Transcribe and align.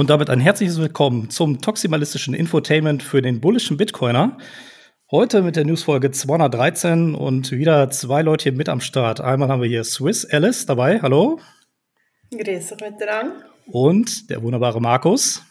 Und 0.00 0.08
damit 0.08 0.30
ein 0.30 0.40
herzliches 0.40 0.80
Willkommen 0.80 1.28
zum 1.28 1.60
toximalistischen 1.60 2.32
Infotainment 2.32 3.02
für 3.02 3.20
den 3.20 3.42
bullischen 3.42 3.76
Bitcoiner. 3.76 4.38
Heute 5.10 5.42
mit 5.42 5.56
der 5.56 5.66
Newsfolge 5.66 6.10
213 6.10 7.14
und 7.14 7.52
wieder 7.52 7.90
zwei 7.90 8.22
Leute 8.22 8.44
hier 8.44 8.52
mit 8.52 8.70
am 8.70 8.80
Start. 8.80 9.20
Einmal 9.20 9.50
haben 9.50 9.60
wir 9.60 9.68
hier 9.68 9.84
Swiss 9.84 10.24
Alice 10.24 10.64
dabei. 10.64 11.02
Hallo. 11.02 11.38
Grüß 12.30 12.72
euch 12.72 12.80
miteinander. 12.80 13.44
Und 13.66 14.30
der 14.30 14.42
wunderbare 14.42 14.80
Markus. 14.80 15.42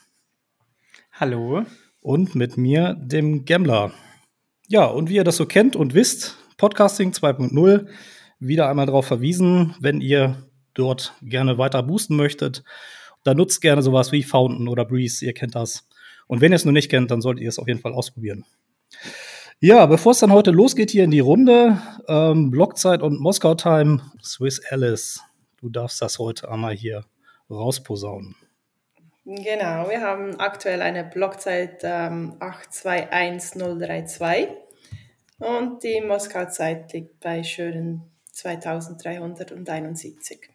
Hallo. 1.12 1.64
Und 2.02 2.34
mit 2.34 2.58
mir, 2.58 2.95
dem 3.00 3.45
Gambler. 3.45 3.92
Ja, 4.68 4.86
und 4.86 5.09
wie 5.09 5.18
ihr 5.18 5.23
das 5.23 5.38
so 5.38 5.45
kennt 5.45 5.76
und 5.76 5.94
wisst, 5.94 6.38
Podcasting 6.58 7.12
2.0, 7.12 7.86
wieder 8.40 8.68
einmal 8.68 8.88
darauf 8.88 9.06
verwiesen, 9.06 9.76
wenn 9.80 10.02
ihr 10.02 10.42
dort 10.73 11.14
gerne 11.22 11.59
weiter 11.59 11.84
boosten 11.84 12.16
möchtet 12.16 12.64
dann 13.23 13.38
nutzt 13.38 13.62
gerne 13.62 13.82
sowas 13.82 14.12
wie 14.12 14.23
Fountain 14.23 14.68
oder 14.68 14.84
Breeze, 14.86 15.26
ihr 15.26 15.34
kennt 15.34 15.55
das. 15.55 15.88
Und 16.28 16.41
wenn 16.41 16.52
ihr 16.52 16.58
es 16.58 16.66
noch 16.66 16.72
nicht 16.72 16.90
kennt, 16.90 17.12
dann 17.12 17.22
solltet 17.22 17.44
ihr 17.44 17.50
es 17.50 17.59
auf 17.59 17.68
jeden 17.68 17.80
Fall 17.80 17.94
ausprobieren. 17.94 18.45
Ja, 19.59 19.86
bevor 19.88 20.14
es 20.14 20.20
dann 20.20 20.32
heute 20.32 20.52
losgeht 20.52 20.92
hier 20.92 21.04
in 21.04 21.12
die 21.12 21.20
Runde, 21.20 21.82
ähm, 22.08 22.50
Blockzeit 22.50 23.02
und 23.02 23.20
Moskau 23.20 23.55
Time, 23.55 24.02
Swiss 24.23 24.62
Alice, 24.70 25.22
du 25.59 25.70
darfst 25.70 26.02
das 26.02 26.18
heute 26.18 26.50
einmal 26.50 26.75
hier 26.75 27.03
rausposaunen. 27.50 28.38
Genau, 29.25 29.90
wir 29.90 30.00
haben 30.02 30.40
aktuell 30.40 30.81
eine 30.81 31.03
Blockzeit 31.03 31.81
ähm, 31.84 32.38
821032 32.40 34.47
und 35.40 35.84
die 35.84 36.00
Moskau-Zeit 36.02 36.94
liegt 36.94 37.20
bei 37.20 37.44
schönen 37.44 38.03
2371. 38.31 40.50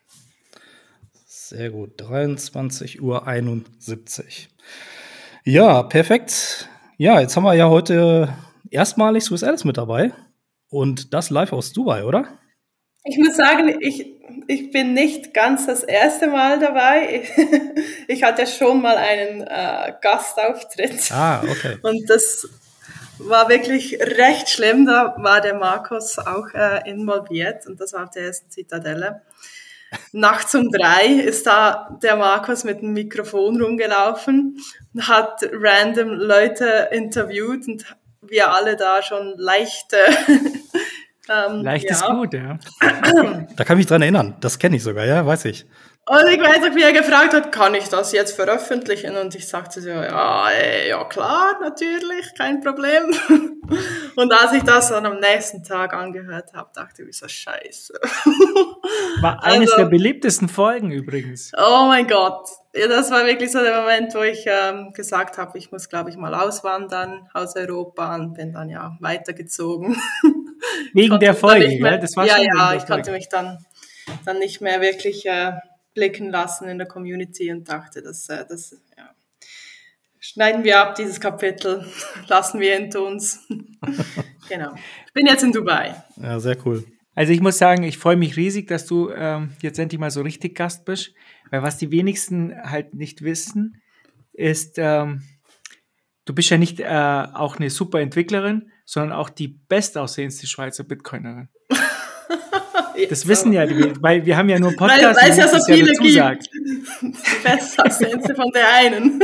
Sehr 1.48 1.68
gut. 1.68 2.00
23.71 2.00 3.00
Uhr. 3.02 3.22
Ja, 5.44 5.82
perfekt. 5.82 6.70
Ja, 6.96 7.20
jetzt 7.20 7.36
haben 7.36 7.42
wir 7.42 7.52
ja 7.52 7.68
heute 7.68 8.34
erstmalig 8.70 9.24
Swiss 9.24 9.44
Alice 9.44 9.64
mit 9.64 9.76
dabei. 9.76 10.14
Und 10.70 11.12
das 11.12 11.28
live 11.28 11.52
aus 11.52 11.74
Dubai, 11.74 12.04
oder? 12.04 12.28
Ich 13.04 13.18
muss 13.18 13.36
sagen, 13.36 13.76
ich, 13.80 14.06
ich 14.46 14.70
bin 14.70 14.94
nicht 14.94 15.34
ganz 15.34 15.66
das 15.66 15.82
erste 15.82 16.28
Mal 16.28 16.60
dabei. 16.60 17.22
Ich, 17.22 17.30
ich 18.08 18.22
hatte 18.22 18.46
schon 18.46 18.80
mal 18.80 18.96
einen 18.96 19.42
äh, 19.42 19.92
Gastauftritt. 20.00 21.12
Ah, 21.12 21.42
okay. 21.42 21.76
Und 21.82 22.08
das 22.08 22.48
war 23.18 23.50
wirklich 23.50 24.00
recht 24.00 24.48
schlimm. 24.48 24.86
Da 24.86 25.14
war 25.18 25.42
der 25.42 25.58
Markus 25.58 26.18
auch 26.18 26.48
äh, 26.54 26.88
involviert 26.88 27.66
und 27.66 27.78
das 27.78 27.92
war 27.92 28.04
auf 28.04 28.10
der 28.12 28.22
ersten 28.22 28.50
Zitadelle 28.50 29.20
nachts 30.12 30.54
um 30.54 30.70
drei 30.70 31.06
ist 31.06 31.46
da 31.46 31.98
der 32.02 32.16
Markus 32.16 32.64
mit 32.64 32.82
dem 32.82 32.92
Mikrofon 32.92 33.60
rumgelaufen 33.60 34.58
und 34.92 35.08
hat 35.08 35.48
random 35.52 36.08
Leute 36.08 36.88
interviewt 36.92 37.66
und 37.68 37.84
wir 38.22 38.52
alle 38.52 38.76
da 38.76 39.02
schon 39.02 39.34
leichte. 39.36 39.96
ähm, 41.28 41.62
Leicht 41.62 41.86
ja. 41.86 41.92
ist 41.92 42.04
gut, 42.04 42.34
ja. 42.34 42.58
da 43.56 43.64
kann 43.64 43.76
ich 43.76 43.84
mich 43.84 43.86
dran 43.86 44.02
erinnern. 44.02 44.36
Das 44.40 44.58
kenne 44.58 44.76
ich 44.76 44.82
sogar, 44.82 45.04
ja, 45.04 45.24
weiß 45.26 45.44
ich. 45.46 45.66
Und 46.06 46.28
ich 46.28 46.38
weiß 46.38 46.58
auch, 46.58 46.76
wie 46.76 46.82
er 46.82 46.92
gefragt 46.92 47.32
hat, 47.32 47.50
kann 47.50 47.74
ich 47.74 47.88
das 47.88 48.12
jetzt 48.12 48.36
veröffentlichen? 48.36 49.16
Und 49.16 49.34
ich 49.34 49.48
sagte 49.48 49.80
so, 49.80 49.88
ja, 49.88 50.50
ey, 50.50 50.90
ja 50.90 51.02
klar, 51.04 51.58
natürlich, 51.62 52.34
kein 52.36 52.60
Problem. 52.60 53.04
Und 54.16 54.32
als 54.32 54.52
ich 54.52 54.62
das 54.62 54.90
dann 54.90 55.06
am 55.06 55.18
nächsten 55.18 55.64
Tag 55.64 55.94
angehört 55.94 56.52
habe, 56.52 56.68
dachte 56.74 57.04
ich 57.04 57.16
so, 57.16 57.26
scheiße. 57.26 57.94
War 59.22 59.42
eines 59.42 59.70
also, 59.70 59.82
der 59.82 59.88
beliebtesten 59.88 60.50
Folgen 60.50 60.90
übrigens. 60.90 61.52
Oh 61.56 61.86
mein 61.86 62.06
Gott. 62.06 62.48
Ja, 62.74 62.86
das 62.88 63.10
war 63.10 63.24
wirklich 63.24 63.52
so 63.52 63.60
der 63.60 63.80
Moment, 63.80 64.14
wo 64.14 64.22
ich 64.22 64.44
ähm, 64.46 64.92
gesagt 64.92 65.38
habe, 65.38 65.56
ich 65.56 65.70
muss, 65.70 65.88
glaube 65.88 66.10
ich, 66.10 66.16
mal 66.16 66.34
auswandern 66.34 67.28
aus 67.32 67.54
Europa 67.56 68.14
und 68.16 68.34
bin 68.34 68.52
dann 68.52 68.68
ja 68.68 68.96
weitergezogen. 69.00 69.96
Wegen 70.92 71.18
der 71.20 71.34
Folge, 71.34 71.80
mehr, 71.80 71.98
Das 71.98 72.16
war 72.16 72.26
ja, 72.26 72.34
schon 72.34 72.44
ja, 72.44 72.74
ich 72.74 72.84
konnte 72.84 73.12
mich 73.12 73.28
dann, 73.28 73.64
dann 74.26 74.38
nicht 74.38 74.60
mehr 74.60 74.80
wirklich 74.80 75.24
äh, 75.24 75.52
blicken 75.94 76.30
lassen 76.30 76.68
in 76.68 76.78
der 76.78 76.86
Community 76.86 77.50
und 77.52 77.68
dachte, 77.68 78.02
dass 78.02 78.28
äh, 78.28 78.44
das 78.48 78.76
ja, 78.96 79.14
schneiden 80.18 80.64
wir 80.64 80.80
ab, 80.80 80.94
dieses 80.96 81.20
Kapitel, 81.20 81.86
lassen 82.28 82.60
wir 82.60 82.74
hinter 82.74 83.02
uns. 83.02 83.46
genau. 84.48 84.74
Ich 85.06 85.12
bin 85.12 85.26
jetzt 85.26 85.44
in 85.44 85.52
Dubai. 85.52 85.94
Ja, 86.16 86.38
sehr 86.40 86.56
cool. 86.66 86.84
Also 87.14 87.32
ich 87.32 87.40
muss 87.40 87.58
sagen, 87.58 87.84
ich 87.84 87.98
freue 87.98 88.16
mich 88.16 88.36
riesig, 88.36 88.66
dass 88.66 88.86
du 88.86 89.10
ähm, 89.10 89.52
jetzt 89.62 89.78
endlich 89.78 90.00
mal 90.00 90.10
so 90.10 90.22
richtig 90.22 90.56
Gast 90.56 90.84
bist, 90.84 91.14
weil 91.50 91.62
was 91.62 91.78
die 91.78 91.92
wenigsten 91.92 92.52
halt 92.64 92.94
nicht 92.94 93.22
wissen, 93.22 93.80
ist, 94.32 94.78
ähm, 94.78 95.22
du 96.24 96.34
bist 96.34 96.50
ja 96.50 96.58
nicht 96.58 96.80
äh, 96.80 96.86
auch 96.86 97.56
eine 97.56 97.70
super 97.70 98.00
Entwicklerin, 98.00 98.70
sondern 98.84 99.12
auch 99.12 99.30
die 99.30 99.60
bestaussehendste 99.68 100.46
Schweizer 100.46 100.84
Bitcoinerin. 100.84 101.48
Das 103.08 103.26
wissen 103.26 103.52
ja 103.52 103.66
die, 103.66 103.92
weil 104.00 104.24
wir 104.24 104.36
haben 104.36 104.48
ja 104.48 104.58
nur 104.58 104.70
einen 104.70 104.76
Podcast. 104.76 105.22
Weil 105.22 105.30
es 105.30 105.36
ja 105.36 105.48
so 105.48 105.64
viele 105.64 105.92
ja 106.10 106.34
gibt. 106.34 106.48
Besser 107.44 108.34
von 108.34 108.50
der 108.54 108.72
einen. 108.74 109.22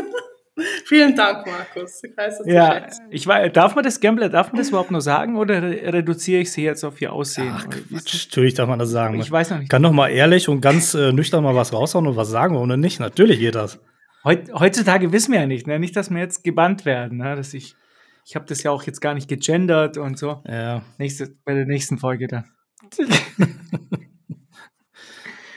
Vielen 0.85 1.17
Dank, 1.17 1.47
Markus. 1.47 2.03
Ich 2.05 2.17
weiß, 2.17 2.43
ja, 2.47 2.87
ich 3.11 3.27
weiß, 3.27 3.53
darf 3.53 3.75
man 3.75 3.85
das 3.85 4.01
Gambler, 4.01 4.29
darf 4.29 4.53
man 4.53 4.59
das 4.59 4.69
überhaupt 4.69 4.91
nur 4.91 5.01
sagen 5.01 5.37
oder 5.37 5.63
reduziere 5.63 6.41
ich 6.41 6.53
sie 6.53 6.63
jetzt 6.63 6.85
auf 6.85 7.01
ihr 7.01 7.13
Aussehen? 7.13 7.53
Ach, 7.55 7.67
natürlich 7.91 8.55
darf 8.55 8.69
man 8.69 8.79
das 8.79 8.91
sagen. 8.91 9.19
Ich 9.21 9.31
weiß 9.31 9.51
noch 9.51 9.59
nicht. 9.59 9.71
Kann 9.71 9.83
doch 9.83 9.93
mal 9.93 10.09
ehrlich 10.09 10.49
und 10.49 10.61
ganz 10.61 10.95
äh, 10.95 11.13
nüchtern 11.13 11.45
mal 11.45 11.55
was 11.55 11.73
raushauen 11.73 12.07
und 12.07 12.17
was 12.17 12.29
sagen, 12.29 12.57
oder 12.57 12.77
nicht? 12.77 13.01
Natürlich 13.01 13.39
geht 13.39 13.55
das. 13.55 13.79
Heut, 14.25 14.53
heutzutage 14.53 15.13
wissen 15.13 15.33
wir 15.33 15.41
ja 15.41 15.47
nicht, 15.47 15.67
ne? 15.67 15.79
nicht, 15.79 15.97
dass 15.97 16.11
wir 16.11 16.19
jetzt 16.19 16.45
gebannt 16.45 16.85
werden, 16.85 17.19
ne? 17.19 17.37
dass 17.37 17.55
ich, 17.55 17.75
ich 18.27 18.35
habe 18.35 18.45
das 18.45 18.63
ja 18.63 18.71
auch 18.71 18.83
jetzt 18.83 19.01
gar 19.01 19.15
nicht 19.15 19.29
gegendert 19.29 19.97
und 19.97 20.19
so. 20.19 20.43
Ja. 20.47 20.83
Nächste, 20.99 21.31
bei 21.45 21.55
der 21.55 21.65
nächsten 21.65 21.97
Folge 21.97 22.27
dann. 22.29 22.45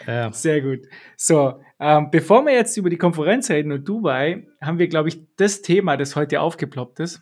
Ja. 0.07 0.31
Sehr 0.31 0.61
gut. 0.61 0.79
So, 1.17 1.61
ähm, 1.79 2.09
bevor 2.11 2.45
wir 2.45 2.53
jetzt 2.53 2.77
über 2.77 2.89
die 2.89 2.97
Konferenz 2.97 3.49
reden 3.49 3.71
und 3.71 3.87
Dubai, 3.87 4.47
haben 4.61 4.79
wir, 4.79 4.87
glaube 4.87 5.09
ich, 5.09 5.21
das 5.37 5.61
Thema, 5.61 5.97
das 5.97 6.15
heute 6.15 6.41
aufgeploppt 6.41 6.99
ist. 6.99 7.21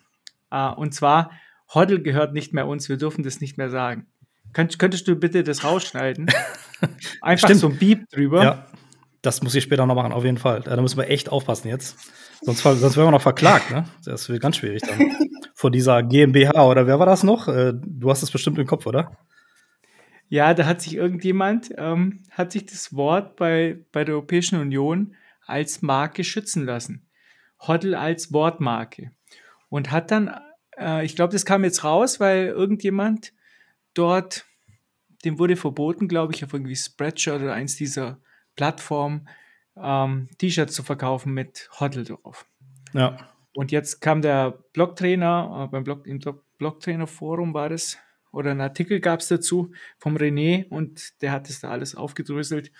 Äh, 0.51 0.69
und 0.69 0.93
zwar, 0.93 1.31
Hoddle 1.73 2.01
gehört 2.01 2.33
nicht 2.33 2.53
mehr 2.53 2.67
uns, 2.67 2.89
wir 2.89 2.97
dürfen 2.97 3.23
das 3.23 3.41
nicht 3.41 3.57
mehr 3.57 3.69
sagen. 3.69 4.07
Könnt, 4.53 4.77
könntest 4.79 5.07
du 5.07 5.15
bitte 5.15 5.43
das 5.43 5.63
rausschneiden? 5.63 6.27
Einfach 7.21 7.47
Stimmt. 7.47 7.59
so 7.59 7.69
ein 7.69 7.77
Beep 7.77 8.09
drüber. 8.09 8.43
Ja, 8.43 8.65
das 9.21 9.41
muss 9.41 9.55
ich 9.55 9.63
später 9.63 9.85
noch 9.85 9.95
machen, 9.95 10.11
auf 10.11 10.25
jeden 10.25 10.37
Fall. 10.37 10.61
Da 10.61 10.79
müssen 10.81 10.97
wir 10.97 11.09
echt 11.09 11.29
aufpassen 11.29 11.67
jetzt. 11.67 11.97
Sonst, 12.41 12.63
sonst 12.63 12.97
werden 12.97 13.07
wir 13.07 13.11
noch 13.11 13.21
verklagt, 13.21 13.71
ne? 13.71 13.85
Das 14.03 14.27
wird 14.29 14.41
ganz 14.41 14.57
schwierig 14.57 14.81
dann. 14.81 14.99
Vor 15.53 15.69
dieser 15.69 16.01
GmbH 16.01 16.65
oder 16.65 16.87
wer 16.87 16.99
war 16.99 17.05
das 17.05 17.23
noch? 17.23 17.47
Äh, 17.47 17.73
du 17.75 18.09
hast 18.09 18.23
es 18.23 18.31
bestimmt 18.31 18.57
im 18.57 18.65
Kopf, 18.65 18.87
oder? 18.87 19.11
Ja, 20.31 20.53
da 20.53 20.65
hat 20.65 20.81
sich 20.81 20.95
irgendjemand, 20.95 21.73
ähm, 21.77 22.23
hat 22.31 22.53
sich 22.53 22.65
das 22.65 22.95
Wort 22.95 23.35
bei, 23.35 23.83
bei 23.91 24.05
der 24.05 24.15
Europäischen 24.15 24.61
Union 24.61 25.13
als 25.45 25.81
Marke 25.81 26.23
schützen 26.23 26.63
lassen. 26.63 27.05
Hoddle 27.59 27.99
als 27.99 28.31
Wortmarke. 28.31 29.11
Und 29.67 29.91
hat 29.91 30.09
dann, 30.09 30.33
äh, 30.79 31.03
ich 31.03 31.17
glaube, 31.17 31.33
das 31.33 31.43
kam 31.43 31.65
jetzt 31.65 31.83
raus, 31.83 32.21
weil 32.21 32.45
irgendjemand 32.45 33.33
dort, 33.93 34.45
dem 35.25 35.37
wurde 35.37 35.57
verboten, 35.57 36.07
glaube 36.07 36.33
ich, 36.33 36.45
auf 36.45 36.53
irgendwie 36.53 36.77
Spreadshirt 36.77 37.41
oder 37.41 37.51
eins 37.51 37.75
dieser 37.75 38.17
Plattformen, 38.55 39.27
ähm, 39.75 40.29
T-Shirts 40.37 40.73
zu 40.73 40.83
verkaufen 40.83 41.33
mit 41.33 41.69
Hoddle 41.77 42.05
drauf. 42.05 42.45
Ja. 42.93 43.17
Und 43.53 43.73
jetzt 43.73 43.99
kam 43.99 44.21
der 44.21 44.51
Blogtrainer, 44.71 45.65
äh, 45.65 45.67
beim 45.67 45.83
Blog, 45.83 46.07
im 46.07 46.21
Blogtrainer-Forum 46.57 47.53
war 47.53 47.67
das, 47.67 47.97
oder 48.31 48.51
ein 48.51 48.61
Artikel 48.61 48.99
gab 48.99 49.19
es 49.19 49.27
dazu 49.27 49.71
vom 49.97 50.15
René 50.15 50.67
und 50.69 51.21
der 51.21 51.31
hat 51.31 51.49
das 51.49 51.59
da 51.59 51.69
alles 51.69 51.95
aufgedröselt. 51.95 52.71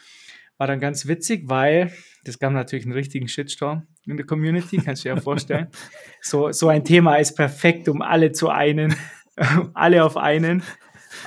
War 0.58 0.68
dann 0.68 0.80
ganz 0.80 1.08
witzig, 1.08 1.50
weil 1.50 1.92
das 2.24 2.40
gab 2.40 2.54
natürlich 2.54 2.86
einen 2.86 2.94
richtigen 2.94 3.28
Shitstorm 3.28 3.88
in 4.06 4.18
der 4.18 4.26
Community, 4.26 4.78
kannst 4.78 5.04
du 5.04 5.10
dir 5.10 5.16
ja 5.16 5.22
vorstellen. 5.22 5.68
so, 6.22 6.52
so 6.52 6.68
ein 6.68 6.84
Thema 6.84 7.16
ist 7.16 7.36
perfekt, 7.36 7.90
um 7.90 8.02
alle 8.02 8.32
zu 8.32 8.50
einen, 8.50 8.96
alle 9.74 10.04
auf 10.04 10.18
einen, 10.18 10.62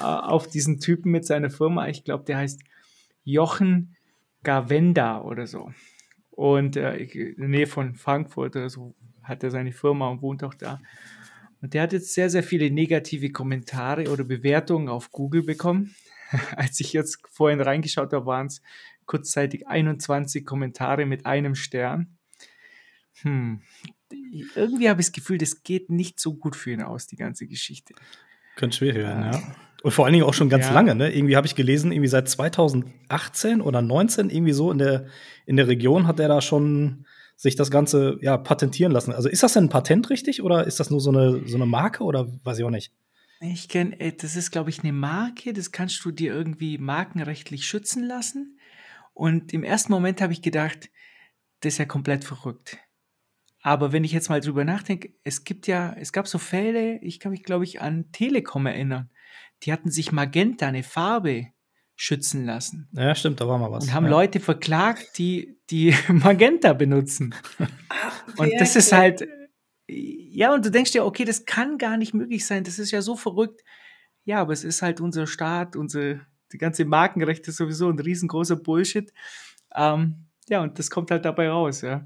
äh, 0.00 0.04
auf 0.04 0.48
diesen 0.48 0.80
Typen 0.80 1.10
mit 1.10 1.26
seiner 1.26 1.50
Firma. 1.50 1.88
Ich 1.88 2.04
glaube, 2.04 2.24
der 2.24 2.38
heißt 2.38 2.62
Jochen 3.24 3.96
Gavenda 4.42 5.22
oder 5.22 5.46
so. 5.46 5.72
Und 6.30 6.76
äh, 6.76 6.96
in 6.96 7.36
der 7.38 7.48
Nähe 7.48 7.66
von 7.66 7.94
Frankfurt 7.94 8.56
oder 8.56 8.68
so 8.68 8.94
hat 9.22 9.42
er 9.42 9.50
seine 9.50 9.72
Firma 9.72 10.08
und 10.08 10.22
wohnt 10.22 10.44
auch 10.44 10.54
da. 10.54 10.80
Und 11.64 11.72
der 11.72 11.80
hat 11.80 11.94
jetzt 11.94 12.12
sehr, 12.12 12.28
sehr 12.28 12.42
viele 12.42 12.70
negative 12.70 13.30
Kommentare 13.30 14.10
oder 14.10 14.22
Bewertungen 14.22 14.90
auf 14.90 15.10
Google 15.10 15.44
bekommen. 15.44 15.94
Als 16.56 16.78
ich 16.78 16.92
jetzt 16.92 17.20
vorhin 17.30 17.58
reingeschaut 17.62 18.12
habe, 18.12 18.26
waren 18.26 18.48
es 18.48 18.60
kurzzeitig 19.06 19.66
21 19.66 20.44
Kommentare 20.44 21.06
mit 21.06 21.24
einem 21.24 21.54
Stern. 21.54 22.18
Hm. 23.22 23.62
Irgendwie 24.54 24.90
habe 24.90 25.00
ich 25.00 25.06
das 25.06 25.12
Gefühl, 25.12 25.38
das 25.38 25.62
geht 25.62 25.88
nicht 25.88 26.20
so 26.20 26.34
gut 26.34 26.54
für 26.54 26.70
ihn 26.70 26.82
aus, 26.82 27.06
die 27.06 27.16
ganze 27.16 27.46
Geschichte. 27.46 27.94
Könnte 28.56 28.76
schwierig 28.76 28.96
werden, 28.96 29.32
ja. 29.32 29.56
Und 29.82 29.92
vor 29.92 30.04
allen 30.04 30.12
Dingen 30.12 30.26
auch 30.26 30.34
schon 30.34 30.50
ganz 30.50 30.66
ja. 30.66 30.72
lange, 30.72 30.94
ne? 30.94 31.14
Irgendwie 31.14 31.34
habe 31.34 31.46
ich 31.46 31.54
gelesen, 31.54 31.92
irgendwie 31.92 32.08
seit 32.08 32.28
2018 32.28 33.62
oder 33.62 33.80
19 33.80 34.28
irgendwie 34.28 34.52
so 34.52 34.70
in 34.70 34.76
der, 34.76 35.06
in 35.46 35.56
der 35.56 35.66
Region 35.66 36.06
hat 36.06 36.20
er 36.20 36.28
da 36.28 36.42
schon 36.42 37.06
sich 37.36 37.56
das 37.56 37.70
Ganze 37.70 38.18
ja 38.20 38.36
patentieren 38.36 38.92
lassen. 38.92 39.12
Also 39.12 39.28
ist 39.28 39.42
das 39.42 39.54
denn 39.54 39.64
ein 39.64 39.68
Patent 39.68 40.10
richtig 40.10 40.42
oder 40.42 40.66
ist 40.66 40.80
das 40.80 40.90
nur 40.90 41.00
so 41.00 41.10
eine, 41.10 41.46
so 41.46 41.56
eine 41.56 41.66
Marke 41.66 42.04
oder 42.04 42.28
weiß 42.44 42.58
ich 42.58 42.64
auch 42.64 42.70
nicht? 42.70 42.92
Ich 43.40 43.68
kenne, 43.68 43.98
äh, 44.00 44.12
das 44.12 44.36
ist, 44.36 44.52
glaube 44.52 44.70
ich, 44.70 44.82
eine 44.82 44.92
Marke, 44.92 45.52
das 45.52 45.72
kannst 45.72 46.04
du 46.04 46.10
dir 46.10 46.32
irgendwie 46.32 46.78
markenrechtlich 46.78 47.66
schützen 47.66 48.04
lassen. 48.04 48.58
Und 49.12 49.52
im 49.52 49.64
ersten 49.64 49.92
Moment 49.92 50.20
habe 50.20 50.32
ich 50.32 50.42
gedacht, 50.42 50.90
das 51.60 51.74
ist 51.74 51.78
ja 51.78 51.84
komplett 51.84 52.24
verrückt. 52.24 52.78
Aber 53.60 53.92
wenn 53.92 54.04
ich 54.04 54.12
jetzt 54.12 54.28
mal 54.28 54.40
drüber 54.40 54.64
nachdenke, 54.64 55.14
es 55.22 55.44
gibt 55.44 55.66
ja, 55.66 55.94
es 55.98 56.12
gab 56.12 56.28
so 56.28 56.38
Fälle, 56.38 56.98
ich 57.00 57.18
kann 57.18 57.32
mich, 57.32 57.44
glaube 57.44 57.64
ich, 57.64 57.80
an 57.80 58.12
Telekom 58.12 58.66
erinnern. 58.66 59.10
Die 59.62 59.72
hatten 59.72 59.90
sich 59.90 60.12
Magenta, 60.12 60.66
eine 60.66 60.82
Farbe, 60.82 61.46
schützen 61.96 62.44
lassen. 62.44 62.88
Ja, 62.92 63.14
stimmt, 63.14 63.40
da 63.40 63.48
war 63.48 63.58
mal 63.58 63.70
was. 63.70 63.84
Und 63.84 63.94
haben 63.94 64.04
ja. 64.04 64.10
Leute 64.10 64.40
verklagt, 64.40 65.18
die, 65.18 65.58
die 65.70 65.94
Magenta 66.08 66.72
benutzen. 66.72 67.34
und 68.36 68.52
das 68.58 68.76
ist 68.76 68.92
halt, 68.92 69.26
ja, 69.86 70.54
und 70.54 70.64
du 70.64 70.70
denkst 70.70 70.92
dir, 70.92 71.04
okay, 71.04 71.24
das 71.24 71.44
kann 71.44 71.78
gar 71.78 71.96
nicht 71.96 72.14
möglich 72.14 72.46
sein, 72.46 72.64
das 72.64 72.78
ist 72.78 72.90
ja 72.90 73.02
so 73.02 73.16
verrückt. 73.16 73.62
Ja, 74.24 74.40
aber 74.40 74.52
es 74.52 74.64
ist 74.64 74.82
halt 74.82 75.00
unser 75.00 75.26
Staat, 75.26 75.76
unsere, 75.76 76.20
die 76.52 76.58
ganze 76.58 76.84
Markenrechte 76.84 77.50
ist 77.50 77.58
sowieso 77.58 77.90
ein 77.90 77.98
riesengroßer 77.98 78.56
Bullshit. 78.56 79.12
Ähm, 79.74 80.26
ja, 80.48 80.62
und 80.62 80.78
das 80.78 80.90
kommt 80.90 81.10
halt 81.10 81.24
dabei 81.24 81.48
raus, 81.48 81.82
ja. 81.82 82.04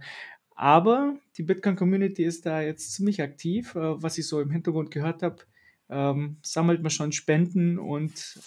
Aber 0.54 1.16
die 1.36 1.44
Bitcoin-Community 1.44 2.24
ist 2.24 2.44
da 2.44 2.60
jetzt 2.60 2.92
ziemlich 2.92 3.22
aktiv. 3.22 3.76
Äh, 3.76 4.02
was 4.02 4.18
ich 4.18 4.26
so 4.26 4.40
im 4.40 4.50
Hintergrund 4.50 4.90
gehört 4.90 5.22
habe, 5.22 5.36
ähm, 5.88 6.38
sammelt 6.42 6.82
man 6.82 6.90
schon 6.90 7.12
Spenden 7.12 7.78
und 7.78 8.40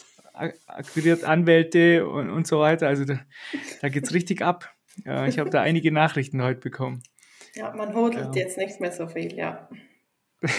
akquiriert 0.67 1.23
Anwälte 1.23 2.07
und, 2.07 2.29
und 2.29 2.47
so 2.47 2.59
weiter. 2.59 2.88
Also 2.88 3.05
da, 3.05 3.19
da 3.81 3.89
geht 3.89 4.03
es 4.03 4.13
richtig 4.13 4.41
ab. 4.41 4.73
Äh, 5.05 5.29
ich 5.29 5.39
habe 5.39 5.49
da 5.49 5.61
einige 5.61 5.91
Nachrichten 5.91 6.41
heute 6.41 6.59
bekommen. 6.59 7.03
Ja, 7.53 7.73
man 7.75 7.93
hodelt 7.93 8.35
ja. 8.35 8.43
jetzt 8.43 8.57
nicht 8.57 8.79
mehr 8.79 8.91
so 8.91 9.07
viel, 9.07 9.33
ja. 9.35 9.69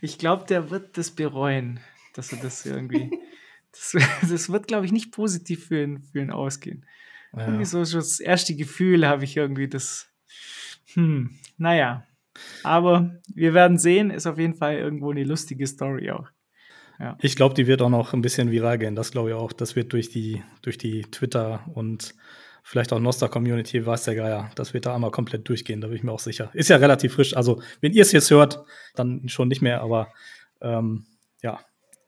ich 0.00 0.18
glaube, 0.18 0.44
der 0.48 0.70
wird 0.70 0.96
das 0.96 1.10
bereuen, 1.10 1.80
dass 2.14 2.32
er 2.32 2.38
das 2.38 2.66
irgendwie. 2.66 3.10
Das, 3.72 3.96
das 4.28 4.52
wird, 4.52 4.66
glaube 4.66 4.84
ich, 4.84 4.92
nicht 4.92 5.12
positiv 5.12 5.68
für 5.68 5.82
ihn, 5.82 6.02
für 6.02 6.20
ihn 6.20 6.30
ausgehen. 6.30 6.84
Ja. 7.32 7.46
Irgendwie 7.46 7.64
so, 7.64 7.82
so 7.84 7.96
das 7.96 8.20
erste 8.20 8.54
Gefühl 8.54 9.08
habe 9.08 9.24
ich 9.24 9.34
irgendwie, 9.34 9.66
das. 9.66 10.12
Hm, 10.92 11.38
naja. 11.56 12.06
Aber 12.64 13.18
wir 13.34 13.54
werden 13.54 13.78
sehen, 13.78 14.10
ist 14.10 14.26
auf 14.26 14.36
jeden 14.38 14.56
Fall 14.56 14.76
irgendwo 14.76 15.10
eine 15.10 15.24
lustige 15.24 15.66
Story 15.66 16.10
auch. 16.10 16.28
Ja. 17.02 17.18
Ich 17.20 17.34
glaube, 17.34 17.54
die 17.54 17.66
wird 17.66 17.82
auch 17.82 17.88
noch 17.88 18.12
ein 18.12 18.22
bisschen 18.22 18.52
viral 18.52 18.78
gehen. 18.78 18.94
Das 18.94 19.10
glaube 19.10 19.30
ich 19.30 19.34
auch. 19.34 19.52
Das 19.52 19.74
wird 19.74 19.92
durch 19.92 20.08
die, 20.08 20.44
durch 20.62 20.78
die 20.78 21.02
Twitter 21.02 21.64
und 21.74 22.14
vielleicht 22.62 22.92
auch 22.92 23.00
Nostra-Community, 23.00 23.84
weiß 23.84 24.04
der 24.04 24.14
Geier. 24.14 24.50
Das 24.54 24.72
wird 24.72 24.86
da 24.86 24.94
einmal 24.94 25.10
komplett 25.10 25.48
durchgehen, 25.48 25.80
da 25.80 25.88
bin 25.88 25.96
ich 25.96 26.04
mir 26.04 26.12
auch 26.12 26.20
sicher. 26.20 26.50
Ist 26.52 26.70
ja 26.70 26.76
relativ 26.76 27.14
frisch. 27.14 27.36
Also, 27.36 27.60
wenn 27.80 27.92
ihr 27.92 28.02
es 28.02 28.12
jetzt 28.12 28.30
hört, 28.30 28.64
dann 28.94 29.28
schon 29.28 29.48
nicht 29.48 29.62
mehr, 29.62 29.80
aber 29.80 30.12
ähm, 30.60 31.06
ja, 31.42 31.58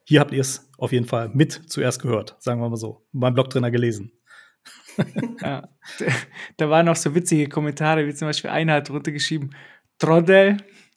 hier 0.05 0.21
habt 0.21 0.31
ihr 0.31 0.39
es 0.39 0.71
auf 0.77 0.93
jeden 0.93 1.07
Fall 1.07 1.29
mit 1.33 1.51
zuerst 1.69 2.01
gehört, 2.01 2.37
sagen 2.39 2.61
wir 2.61 2.69
mal 2.69 2.77
so. 2.77 3.05
Beim 3.11 3.33
Blogtrainer 3.33 3.71
gelesen. 3.71 4.13
ja, 5.41 5.67
da 6.55 6.69
waren 6.69 6.85
noch 6.85 6.95
so 6.95 7.13
witzige 7.13 7.49
Kommentare, 7.49 8.07
wie 8.07 8.13
zum 8.13 8.29
Beispiel 8.29 8.49
einer 8.49 8.75
hat 8.75 8.87
drunter 8.87 9.11
geschrieben, 9.11 9.49
Trottel 9.99 10.55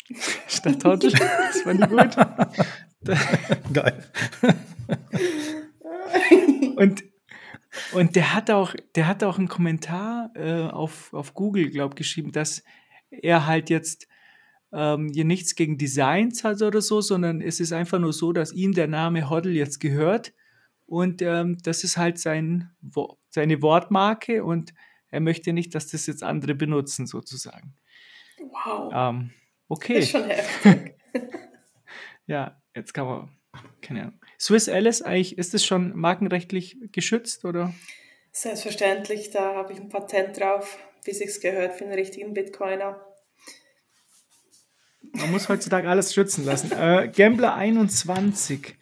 statt 0.46 0.80
Trottel. 0.80 1.10
Das 1.10 1.66
war 1.66 1.74
nicht 1.74 1.88
gut. 1.88 2.76
Geil. 3.72 4.04
und, 6.76 7.04
und 7.92 8.16
der 8.16 8.34
hat 8.34 8.50
auch, 8.50 8.74
der 8.94 9.06
hat 9.06 9.24
auch 9.24 9.38
einen 9.38 9.48
Kommentar 9.48 10.30
äh, 10.34 10.62
auf, 10.62 11.12
auf 11.14 11.34
Google, 11.34 11.70
glaube 11.70 11.94
ich, 11.94 11.98
geschrieben, 11.98 12.32
dass 12.32 12.64
er 13.10 13.46
halt 13.46 13.70
jetzt 13.70 14.08
ähm, 14.72 15.10
hier 15.12 15.24
nichts 15.24 15.54
gegen 15.54 15.78
Designs 15.78 16.44
hat 16.44 16.60
oder 16.62 16.80
so, 16.80 17.00
sondern 17.00 17.40
es 17.40 17.60
ist 17.60 17.72
einfach 17.72 17.98
nur 17.98 18.12
so, 18.12 18.32
dass 18.32 18.52
ihm 18.52 18.72
der 18.72 18.88
Name 18.88 19.30
Hoddle 19.30 19.52
jetzt 19.52 19.80
gehört 19.80 20.34
und 20.86 21.22
ähm, 21.22 21.58
das 21.62 21.84
ist 21.84 21.96
halt 21.96 22.18
sein, 22.18 22.70
seine 23.28 23.62
Wortmarke 23.62 24.42
und 24.42 24.74
er 25.10 25.20
möchte 25.20 25.52
nicht, 25.52 25.74
dass 25.74 25.88
das 25.88 26.06
jetzt 26.06 26.22
andere 26.22 26.54
benutzen, 26.54 27.06
sozusagen. 27.06 27.74
Wow. 28.38 28.92
Ähm, 28.94 29.30
okay. 29.68 29.96
Das 29.96 30.04
ist 30.04 30.10
schon 30.10 30.24
heftig. 30.24 30.94
ja, 32.26 32.57
Jetzt 32.78 32.94
kann 32.94 33.06
man, 33.06 33.28
keine 33.82 34.02
Ahnung. 34.02 34.20
Swiss 34.38 34.68
Alice, 34.68 35.02
eigentlich, 35.02 35.36
ist 35.36 35.52
es 35.52 35.66
schon 35.66 35.96
markenrechtlich 35.96 36.76
geschützt 36.92 37.44
oder? 37.44 37.74
Selbstverständlich, 38.30 39.30
da 39.30 39.56
habe 39.56 39.72
ich 39.72 39.80
ein 39.80 39.88
Patent 39.88 40.38
drauf, 40.38 40.78
wie 41.04 41.12
sich's 41.12 41.40
gehört 41.40 41.74
für 41.74 41.84
einen 41.84 41.94
richtigen 41.94 42.34
Bitcoiner. 42.34 43.04
Man 45.12 45.32
muss 45.32 45.48
heutzutage 45.48 45.88
alles 45.88 46.14
schützen 46.14 46.44
lassen. 46.44 46.70
äh, 46.70 47.10
Gambler 47.12 47.56
21, 47.56 48.76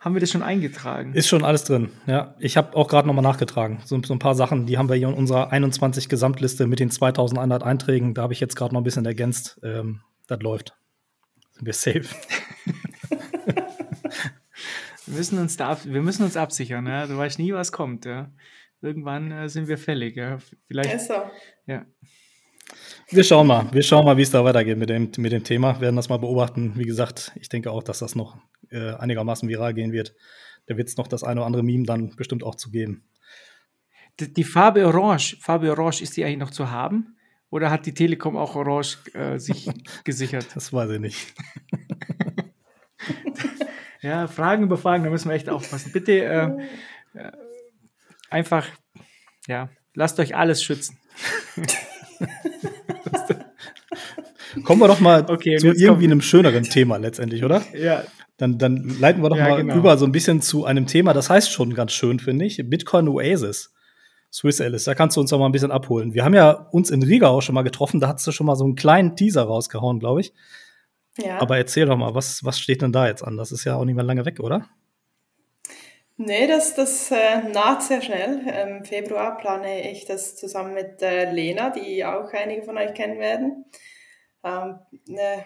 haben 0.00 0.14
wir 0.14 0.20
das 0.20 0.30
schon 0.30 0.42
eingetragen? 0.42 1.12
Ist 1.12 1.28
schon 1.28 1.44
alles 1.44 1.64
drin, 1.64 1.90
ja. 2.06 2.34
Ich 2.38 2.56
habe 2.56 2.74
auch 2.74 2.88
gerade 2.88 3.06
nochmal 3.06 3.22
nachgetragen. 3.22 3.82
So, 3.84 4.00
so, 4.02 4.14
ein 4.14 4.18
paar 4.18 4.34
Sachen, 4.34 4.64
die 4.64 4.78
haben 4.78 4.88
wir 4.88 4.96
hier 4.96 5.08
in 5.08 5.14
unserer 5.14 5.52
21 5.52 6.08
Gesamtliste 6.08 6.66
mit 6.66 6.80
den 6.80 6.90
2100 6.90 7.62
Einträgen. 7.62 8.14
Da 8.14 8.22
habe 8.22 8.32
ich 8.32 8.40
jetzt 8.40 8.56
gerade 8.56 8.72
noch 8.72 8.80
ein 8.80 8.84
bisschen 8.84 9.04
ergänzt. 9.04 9.60
Ähm, 9.62 10.00
das 10.26 10.40
läuft. 10.40 10.74
Sind 11.50 11.66
wir 11.66 11.74
safe. 11.74 12.04
wir, 15.12 15.18
müssen 15.18 15.38
uns 15.38 15.56
da, 15.56 15.78
wir 15.84 16.02
müssen 16.02 16.24
uns 16.24 16.36
absichern. 16.36 16.86
Ja? 16.86 17.06
Du 17.06 17.16
weißt 17.16 17.38
nie, 17.38 17.52
was 17.52 17.70
kommt. 17.70 18.04
Ja? 18.04 18.32
Irgendwann 18.80 19.30
äh, 19.30 19.48
sind 19.48 19.68
wir 19.68 19.78
fällig. 19.78 20.16
Ja? 20.16 20.38
Vielleicht, 20.66 20.94
ist 20.94 21.08
so. 21.08 21.14
Ja. 21.66 21.84
Wir 23.10 23.24
schauen 23.24 23.46
mal, 23.46 23.68
wir 23.72 23.82
schauen 23.82 24.04
mal, 24.04 24.16
wie 24.16 24.22
es 24.22 24.30
da 24.30 24.42
weitergeht 24.44 24.78
mit 24.78 24.88
dem, 24.88 25.10
mit 25.18 25.32
dem 25.32 25.44
Thema. 25.44 25.74
Wir 25.76 25.82
werden 25.82 25.96
das 25.96 26.08
mal 26.08 26.16
beobachten. 26.16 26.72
Wie 26.76 26.84
gesagt, 26.84 27.32
ich 27.34 27.48
denke 27.48 27.70
auch, 27.70 27.82
dass 27.82 27.98
das 27.98 28.14
noch 28.14 28.38
äh, 28.70 28.94
einigermaßen 28.94 29.48
viral 29.48 29.74
gehen 29.74 29.92
wird. 29.92 30.14
Da 30.66 30.76
wird 30.76 30.88
es 30.88 30.96
noch 30.96 31.08
das 31.08 31.22
eine 31.22 31.40
oder 31.40 31.46
andere 31.46 31.62
Meme 31.62 31.84
dann 31.84 32.16
bestimmt 32.16 32.42
auch 32.42 32.54
zu 32.54 32.70
geben. 32.70 33.04
Die, 34.20 34.32
die, 34.32 34.44
Farbe 34.44 34.86
Orange, 34.86 35.36
Farbe 35.40 35.70
Orange, 35.70 36.02
ist 36.02 36.16
die 36.16 36.24
eigentlich 36.24 36.38
noch 36.38 36.50
zu 36.50 36.70
haben? 36.70 37.16
Oder 37.50 37.70
hat 37.70 37.84
die 37.84 37.94
Telekom 37.94 38.36
auch 38.36 38.54
Orange 38.56 38.98
äh, 39.14 39.38
sich 39.38 39.68
gesichert? 40.04 40.46
Das 40.54 40.72
weiß 40.72 40.90
ich 40.92 41.00
nicht. 41.00 41.34
Ja, 44.02 44.26
Fragen 44.26 44.64
über 44.64 44.76
Fragen, 44.76 45.04
da 45.04 45.10
müssen 45.10 45.28
wir 45.28 45.36
echt 45.36 45.48
aufpassen. 45.48 45.92
Bitte 45.92 46.12
äh, 46.24 46.48
äh, 47.14 47.30
einfach, 48.30 48.66
ja, 49.46 49.70
lasst 49.94 50.18
euch 50.18 50.34
alles 50.34 50.62
schützen. 50.62 50.98
Kommen 54.64 54.80
wir 54.80 54.88
doch 54.88 55.00
mal 55.00 55.24
okay, 55.30 55.56
zu 55.56 55.68
irgendwie 55.68 56.04
einem 56.04 56.20
schöneren 56.20 56.64
Thema 56.64 56.96
letztendlich, 56.96 57.44
oder? 57.44 57.62
Ja. 57.74 58.04
Dann, 58.36 58.58
dann 58.58 58.96
leiten 58.98 59.22
wir 59.22 59.30
doch 59.30 59.36
ja, 59.36 59.48
mal 59.48 59.60
genau. 59.60 59.76
über 59.76 59.96
so 59.96 60.04
ein 60.04 60.12
bisschen 60.12 60.42
zu 60.42 60.64
einem 60.64 60.86
Thema, 60.86 61.12
das 61.12 61.30
heißt 61.30 61.52
schon 61.52 61.74
ganz 61.74 61.92
schön, 61.92 62.18
finde 62.18 62.44
ich, 62.44 62.60
Bitcoin 62.64 63.08
Oasis. 63.08 63.72
Swiss 64.32 64.60
Alice, 64.62 64.84
da 64.84 64.94
kannst 64.94 65.16
du 65.16 65.20
uns 65.20 65.30
doch 65.30 65.38
mal 65.38 65.46
ein 65.46 65.52
bisschen 65.52 65.70
abholen. 65.70 66.14
Wir 66.14 66.24
haben 66.24 66.34
ja 66.34 66.50
uns 66.50 66.90
in 66.90 67.02
Riga 67.02 67.28
auch 67.28 67.42
schon 67.42 67.54
mal 67.54 67.62
getroffen, 67.62 68.00
da 68.00 68.08
hast 68.08 68.26
du 68.26 68.32
schon 68.32 68.46
mal 68.46 68.56
so 68.56 68.64
einen 68.64 68.74
kleinen 68.76 69.14
Teaser 69.14 69.42
rausgehauen, 69.42 70.00
glaube 70.00 70.22
ich. 70.22 70.32
Ja. 71.18 71.40
Aber 71.40 71.58
erzähl 71.58 71.86
doch 71.86 71.96
mal, 71.96 72.14
was, 72.14 72.44
was 72.44 72.58
steht 72.58 72.82
denn 72.82 72.92
da 72.92 73.06
jetzt 73.06 73.22
an? 73.22 73.36
Das 73.36 73.52
ist 73.52 73.64
ja 73.64 73.76
auch 73.76 73.84
nicht 73.84 73.94
mehr 73.94 74.04
lange 74.04 74.24
weg, 74.24 74.40
oder? 74.40 74.68
Nee, 76.16 76.46
das, 76.46 76.74
das 76.74 77.10
äh, 77.10 77.42
naht 77.52 77.82
sehr 77.82 78.00
schnell. 78.00 78.46
Im 78.46 78.84
Februar 78.84 79.36
plane 79.38 79.90
ich 79.90 80.04
das 80.04 80.36
zusammen 80.36 80.74
mit 80.74 81.02
äh, 81.02 81.30
Lena, 81.30 81.70
die 81.70 82.04
auch 82.04 82.32
einige 82.32 82.62
von 82.62 82.78
euch 82.78 82.94
kennen 82.94 83.18
werden. 83.18 83.64
Ähm, 84.44 84.78
eine 85.08 85.44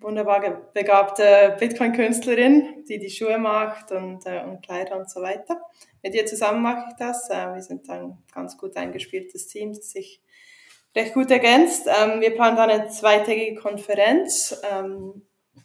wunderbar 0.00 0.70
begabte 0.72 1.56
Bitcoin-Künstlerin, 1.58 2.84
die 2.88 2.98
die 2.98 3.10
Schuhe 3.10 3.38
macht 3.38 3.90
und, 3.92 4.26
äh, 4.26 4.42
und 4.42 4.62
Kleider 4.62 4.98
und 4.98 5.10
so 5.10 5.22
weiter. 5.22 5.60
Mit 6.02 6.14
ihr 6.14 6.26
zusammen 6.26 6.62
mache 6.62 6.86
ich 6.88 6.96
das. 6.96 7.28
Äh, 7.30 7.54
wir 7.54 7.62
sind 7.62 7.88
ein 7.88 8.18
ganz 8.32 8.56
gut 8.56 8.76
eingespieltes 8.76 9.46
Team, 9.48 9.72
das 9.72 9.90
sich 9.90 10.20
recht 10.94 11.14
gut 11.14 11.30
ergänzt. 11.30 11.86
Ähm, 11.86 12.20
wir 12.20 12.34
planen 12.34 12.56
dann 12.56 12.70
eine 12.70 12.88
zweitägige 12.88 13.60
Konferenz, 13.60 14.60
ähm, 14.70 15.22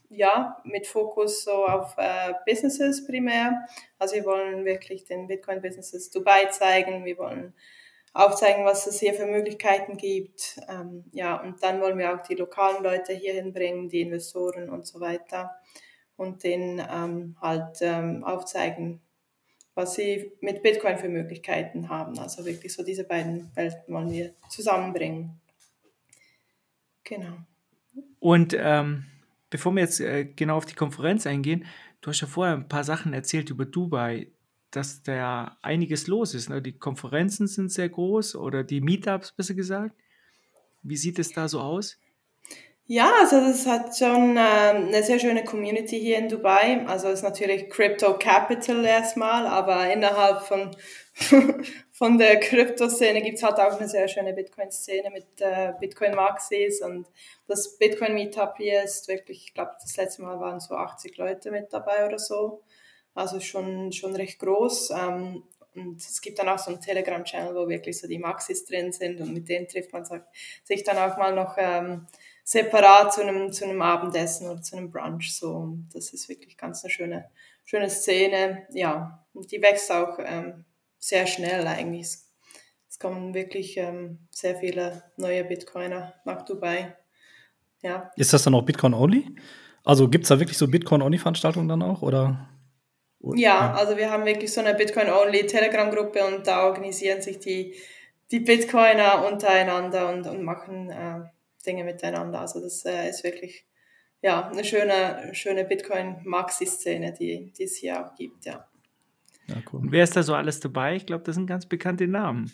ja, 0.10 0.62
mit 0.63 0.86
Fokus 0.86 1.44
so 1.44 1.65
auf 1.65 1.96
äh, 1.98 2.34
Businesses 2.46 3.06
primär. 3.06 3.65
Also 3.98 4.15
wir 4.15 4.25
wollen 4.25 4.65
wirklich 4.65 5.06
den 5.06 5.27
Bitcoin-Businesses 5.27 6.12
Dubai 6.12 6.46
zeigen, 6.46 7.06
wir 7.06 7.18
wollen 7.18 7.53
aufzeigen, 8.13 8.63
was 8.63 8.86
es 8.86 9.00
hier 9.00 9.13
für 9.15 9.25
Möglichkeiten 9.25 9.98
gibt. 9.98 10.60
Ähm, 10.70 11.06
ja, 11.13 11.42
und 11.42 11.63
dann 11.63 11.82
wollen 11.82 11.98
wir 11.98 12.13
auch 12.13 12.22
die 12.22 12.36
lokalen 12.36 12.84
Leute 12.84 13.13
hier 13.13 13.34
hinbringen, 13.34 13.89
die 13.89 14.01
Investoren 14.01 14.70
und 14.70 14.86
so 14.86 15.00
weiter 15.00 15.56
und 16.15 16.44
denen 16.44 16.80
ähm, 16.80 17.36
halt 17.42 17.77
ähm, 17.82 18.24
aufzeigen, 18.24 19.01
was 19.75 19.96
sie 19.96 20.32
mit 20.42 20.62
Bitcoin 20.62 20.98
für 20.98 21.10
Möglichkeiten 21.10 21.89
haben. 21.89 22.18
Also 22.20 22.46
wirklich 22.46 22.74
so 22.74 22.84
diese 22.84 23.03
beiden 23.03 23.51
Welten 23.56 23.94
wollen 23.94 24.12
wir 24.12 24.34
zusammenbringen. 24.50 25.39
Genau. 27.03 27.38
Und 28.20 28.56
ähm, 28.58 29.06
bevor 29.50 29.74
wir 29.74 29.82
jetzt 29.82 30.00
äh, 30.00 30.25
genau 30.25 30.58
auf 30.58 30.65
die 30.65 30.75
Konferenz 30.75 31.27
eingehen, 31.27 31.65
du 32.01 32.10
hast 32.10 32.22
ja 32.22 32.27
vorher 32.27 32.56
ein 32.56 32.70
paar 32.70 32.84
Sachen 32.84 33.13
erzählt 33.13 33.50
über 33.50 33.65
Dubai, 33.65 34.27
dass 34.72 35.03
da 35.03 35.58
einiges 35.62 36.08
los 36.08 36.34
ist. 36.34 36.50
Ne? 36.50 36.62
Die 36.62 36.77
Konferenzen 36.77 37.48
sind 37.48 37.72
sehr 37.72 37.89
groß 37.89 38.36
oder 38.36 38.63
die 38.63 38.82
Meetups 38.82 39.34
besser 39.34 39.53
gesagt. 39.53 39.96
Wie 40.82 40.98
sieht 40.98 41.20
es 41.20 41.32
da 41.32 41.48
so 41.48 41.62
aus? 41.62 42.00
Ja, 42.87 43.13
also 43.21 43.37
es 43.37 43.65
hat 43.65 43.97
schon 43.97 44.35
äh, 44.35 44.39
eine 44.39 45.03
sehr 45.03 45.17
schöne 45.17 45.45
Community 45.45 45.99
hier 45.99 46.17
in 46.17 46.27
Dubai. 46.27 46.85
Also 46.85 47.07
es 47.07 47.19
ist 47.19 47.23
natürlich 47.23 47.69
Crypto 47.69 48.17
Capital 48.17 48.83
erstmal, 48.83 49.47
aber 49.47 49.91
innerhalb 49.91 50.41
von, 50.43 50.75
von 51.91 52.17
der 52.17 52.41
Krypto-Szene 52.41 53.21
gibt 53.21 53.37
es 53.37 53.43
halt 53.43 53.57
auch 53.59 53.79
eine 53.79 53.87
sehr 53.87 54.09
schöne 54.09 54.33
Bitcoin-Szene 54.33 55.11
mit 55.11 55.25
äh, 55.39 55.71
Bitcoin-Maxis 55.79 56.81
und 56.81 57.07
das 57.47 57.77
Bitcoin-Meetup 57.77 58.57
hier 58.57 58.83
ist 58.83 59.07
wirklich, 59.07 59.45
ich 59.47 59.53
glaube, 59.53 59.71
das 59.81 59.95
letzte 59.95 60.21
Mal 60.23 60.39
waren 60.41 60.59
so 60.59 60.75
80 60.75 61.15
Leute 61.17 61.51
mit 61.51 61.71
dabei 61.71 62.05
oder 62.05 62.19
so. 62.19 62.63
Also 63.15 63.39
schon, 63.39 63.93
schon 63.93 64.15
recht 64.15 64.39
groß. 64.39 64.89
Ähm, 64.91 65.43
und 65.75 65.97
es 66.01 66.21
gibt 66.21 66.37
dann 66.37 66.49
auch 66.49 66.59
so 66.59 66.69
einen 66.69 66.81
Telegram-Channel, 66.81 67.55
wo 67.55 67.67
wirklich 67.67 67.97
so 67.97 68.07
die 68.07 68.19
Maxis 68.19 68.65
drin 68.65 68.91
sind 68.91 69.21
und 69.21 69.33
mit 69.33 69.47
denen 69.47 69.67
trifft 69.67 69.93
man 69.93 70.05
sich 70.63 70.83
dann 70.83 70.97
auch 70.97 71.17
mal 71.17 71.33
noch 71.33 71.55
ähm, 71.57 72.07
separat 72.43 73.13
zu 73.13 73.21
einem, 73.21 73.51
zu 73.51 73.65
einem 73.65 73.81
Abendessen 73.81 74.50
oder 74.50 74.62
zu 74.62 74.75
einem 74.75 74.91
Brunch. 74.91 75.35
So, 75.35 75.77
das 75.93 76.13
ist 76.13 76.29
wirklich 76.29 76.57
ganz 76.57 76.83
eine 76.83 76.91
schöne, 76.91 77.29
schöne 77.63 77.89
Szene. 77.89 78.67
Ja, 78.71 79.25
und 79.33 79.51
die 79.51 79.62
wächst 79.62 79.91
auch 79.91 80.19
ähm, 80.19 80.65
sehr 81.00 81.25
schnell 81.27 81.65
eigentlich. 81.67 82.07
Es 82.89 83.00
kommen 83.00 83.33
wirklich 83.33 83.77
ähm, 83.77 84.27
sehr 84.31 84.55
viele 84.57 85.03
neue 85.17 85.43
Bitcoiner 85.43 86.13
nach 86.25 86.43
Dubai. 86.43 86.95
Ja. 87.81 88.12
Ist 88.15 88.33
das 88.33 88.43
dann 88.43 88.55
auch 88.55 88.63
Bitcoin-only? 88.63 89.35
Also 89.83 90.09
gibt 90.09 90.23
es 90.23 90.29
da 90.29 90.39
wirklich 90.39 90.57
so 90.57 90.67
Bitcoin-only-Veranstaltungen 90.67 91.67
dann 91.67 91.81
auch? 91.81 92.01
Oder? 92.01 92.50
Ja, 93.35 93.73
also 93.73 93.97
wir 93.97 94.12
haben 94.12 94.25
wirklich 94.25 94.53
so 94.53 94.62
eine 94.62 94.73
Bitcoin-only 94.73 95.45
Telegram-Gruppe 95.45 96.25
und 96.25 96.45
da 96.45 96.65
organisieren 96.65 97.21
sich 97.21 97.39
die, 97.39 97.75
die 98.31 98.39
Bitcoiner 98.39 99.25
untereinander 99.25 100.09
und, 100.09 100.27
und 100.27 100.43
machen 100.43 100.89
äh, 100.89 101.21
Dinge 101.65 101.84
miteinander. 101.84 102.39
Also 102.41 102.60
das 102.60 102.86
äh, 102.86 103.10
ist 103.10 103.24
wirklich 103.24 103.65
ja, 104.24 104.48
eine 104.48 104.63
schöne, 104.63 105.29
schöne 105.34 105.65
Bitcoin-Maxi-Szene, 105.65 107.13
die, 107.13 107.51
die 107.58 107.63
es 107.63 107.75
hier 107.75 108.00
auch 108.05 108.15
gibt, 108.15 108.46
ja. 108.46 108.65
ja 109.48 109.55
cool. 109.72 109.82
Und 109.82 109.91
wer 109.91 110.05
ist 110.05 110.15
da 110.15 110.24
so 110.24 110.34
alles 110.34 110.62
dabei? 110.62 110.96
Ich 110.96 111.05
glaube, 111.05 111.25
das 111.25 111.36
sind 111.36 111.46
ganz 111.46 111.65
bekannte 111.65 112.08
Namen. 112.08 112.51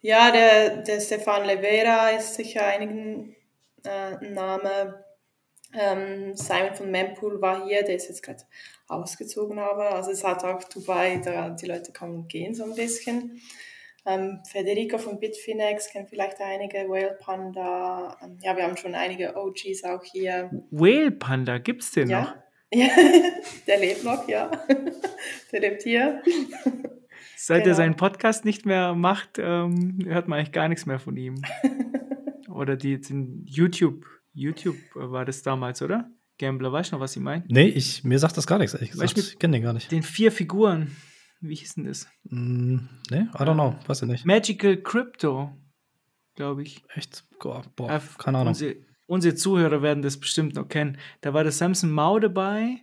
Ja, 0.00 0.30
der, 0.30 0.78
der 0.78 1.00
Stefan 1.00 1.44
Levera 1.44 2.10
ist 2.10 2.36
sicher 2.36 2.64
einigen 2.64 3.34
äh, 3.84 4.16
ein 4.16 4.32
Name. 4.32 5.04
Ähm, 5.72 6.36
Simon 6.36 6.74
von 6.74 6.90
Mempool 6.90 7.40
war 7.42 7.66
hier, 7.66 7.82
der 7.84 7.96
ist 7.96 8.08
jetzt 8.08 8.22
gerade 8.22 8.44
ausgezogen, 8.88 9.58
aber 9.58 9.94
also 9.94 10.10
es 10.12 10.24
hat 10.24 10.44
auch 10.44 10.64
Dubai, 10.64 11.20
da 11.24 11.50
die 11.50 11.66
Leute 11.66 11.92
kommen 11.92 12.14
und 12.14 12.28
gehen 12.28 12.54
so 12.54 12.64
ein 12.64 12.74
bisschen. 12.74 13.40
Ähm, 14.06 14.40
Federico 14.50 14.98
von 14.98 15.20
Bitfinex 15.20 15.90
kennt 15.90 16.08
vielleicht 16.08 16.40
einige, 16.40 16.88
Whale 16.88 17.18
Panda. 17.20 18.16
Ähm, 18.22 18.38
ja, 18.42 18.56
wir 18.56 18.64
haben 18.64 18.76
schon 18.76 18.94
einige 18.94 19.36
OGs 19.36 19.84
auch 19.84 20.02
hier. 20.02 20.50
Whale 20.70 21.10
Panda, 21.10 21.58
gibt 21.58 21.82
es 21.82 21.90
den 21.90 22.08
ja? 22.08 22.22
noch? 22.22 22.34
Ja, 22.72 22.86
der 23.66 23.80
lebt 23.80 24.04
noch, 24.04 24.28
ja. 24.28 24.48
der 25.52 25.60
lebt 25.60 25.82
hier. 25.82 26.22
Seit 27.36 27.64
genau. 27.64 27.72
er 27.72 27.74
seinen 27.74 27.96
Podcast 27.96 28.44
nicht 28.44 28.64
mehr 28.64 28.94
macht, 28.94 29.40
ähm, 29.40 29.98
hört 30.04 30.28
man 30.28 30.38
eigentlich 30.38 30.52
gar 30.52 30.68
nichts 30.68 30.86
mehr 30.86 31.00
von 31.00 31.16
ihm. 31.16 31.42
oder 32.48 32.76
die, 32.76 33.00
den 33.00 33.42
YouTube, 33.44 34.06
YouTube 34.34 34.76
war 34.94 35.24
das 35.24 35.42
damals, 35.42 35.82
oder? 35.82 36.12
Gambler, 36.38 36.72
weißt 36.72 36.92
du 36.92 36.96
noch, 36.96 37.00
was 37.00 37.16
ich 37.16 37.22
meine? 37.22 37.44
Nee, 37.48 37.66
ich, 37.66 38.04
mir 38.04 38.20
sagt 38.20 38.36
das 38.36 38.46
gar 38.46 38.58
nichts, 38.58 38.74
ehrlich 38.74 38.92
gesagt. 38.92 39.18
Ich 39.18 39.38
kenne 39.40 39.56
den 39.56 39.64
gar 39.64 39.72
nicht. 39.72 39.90
Den 39.90 40.04
vier 40.04 40.30
Figuren. 40.30 40.96
Wie 41.40 41.54
hieß 41.54 41.74
denn 41.74 41.84
das? 41.84 42.06
Mm, 42.24 42.76
ne, 43.10 43.30
I 43.34 43.42
don't 43.42 43.54
know, 43.54 43.74
weiß 43.86 44.02
ich 44.02 44.08
nicht. 44.08 44.26
Magical 44.26 44.76
Crypto, 44.76 45.56
glaube 46.34 46.62
ich. 46.62 46.84
Echt? 46.94 47.24
Boah, 47.40 47.64
keine 48.18 48.38
Ahnung. 48.38 48.48
Unsere, 48.48 48.76
unsere, 49.06 49.34
Zuhörer 49.34 49.80
werden 49.82 50.02
das 50.02 50.20
bestimmt 50.20 50.54
noch 50.54 50.68
kennen. 50.68 50.98
Da 51.22 51.32
war 51.32 51.42
der 51.42 51.52
Samson 51.52 51.90
Mau 51.90 52.18
dabei, 52.18 52.82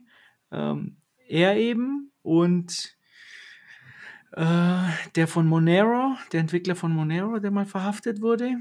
ähm, 0.51 0.97
er 1.27 1.57
eben 1.57 2.11
und 2.23 2.97
äh, 4.31 4.89
der 5.15 5.27
von 5.27 5.47
Monero, 5.47 6.15
der 6.31 6.39
Entwickler 6.39 6.75
von 6.75 6.91
Monero, 6.91 7.39
der 7.39 7.51
mal 7.51 7.65
verhaftet 7.65 8.21
wurde. 8.21 8.57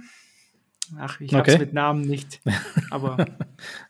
Ach, 0.98 1.20
ich 1.20 1.30
okay. 1.30 1.36
habe 1.38 1.52
es 1.52 1.58
mit 1.58 1.72
Namen 1.72 2.02
nicht. 2.02 2.40
Aber 2.90 3.26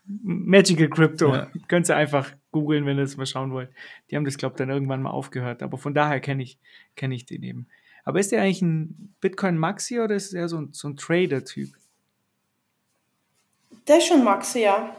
Magical 0.05 0.89
Crypto. 0.89 1.33
Ja. 1.33 1.47
Könnt 1.67 1.89
ihr 1.89 1.95
einfach 1.95 2.31
googeln, 2.59 2.85
wenn 2.85 2.97
ihr 2.97 3.03
das 3.03 3.17
mal 3.17 3.25
schauen 3.25 3.51
wollt. 3.51 3.69
Die 4.09 4.15
haben 4.15 4.25
das, 4.25 4.37
glaube 4.37 4.53
ich, 4.53 4.57
dann 4.57 4.69
irgendwann 4.69 5.01
mal 5.01 5.11
aufgehört. 5.11 5.61
Aber 5.63 5.77
von 5.77 5.93
daher 5.93 6.19
kenne 6.19 6.43
ich, 6.43 6.57
kenn 6.95 7.11
ich 7.11 7.25
den 7.25 7.43
eben. 7.43 7.67
Aber 8.03 8.19
ist 8.19 8.31
der 8.31 8.41
eigentlich 8.41 8.61
ein 8.61 9.13
Bitcoin 9.19 9.57
Maxi 9.57 9.99
oder 9.99 10.15
ist 10.15 10.33
er 10.33 10.47
so 10.47 10.57
ein, 10.57 10.69
so 10.71 10.87
ein 10.87 10.97
Trader-Typ? 10.97 11.69
Der 13.87 13.97
ist 13.97 14.07
schon 14.07 14.23
Maxi, 14.23 14.61
ja. 14.61 14.95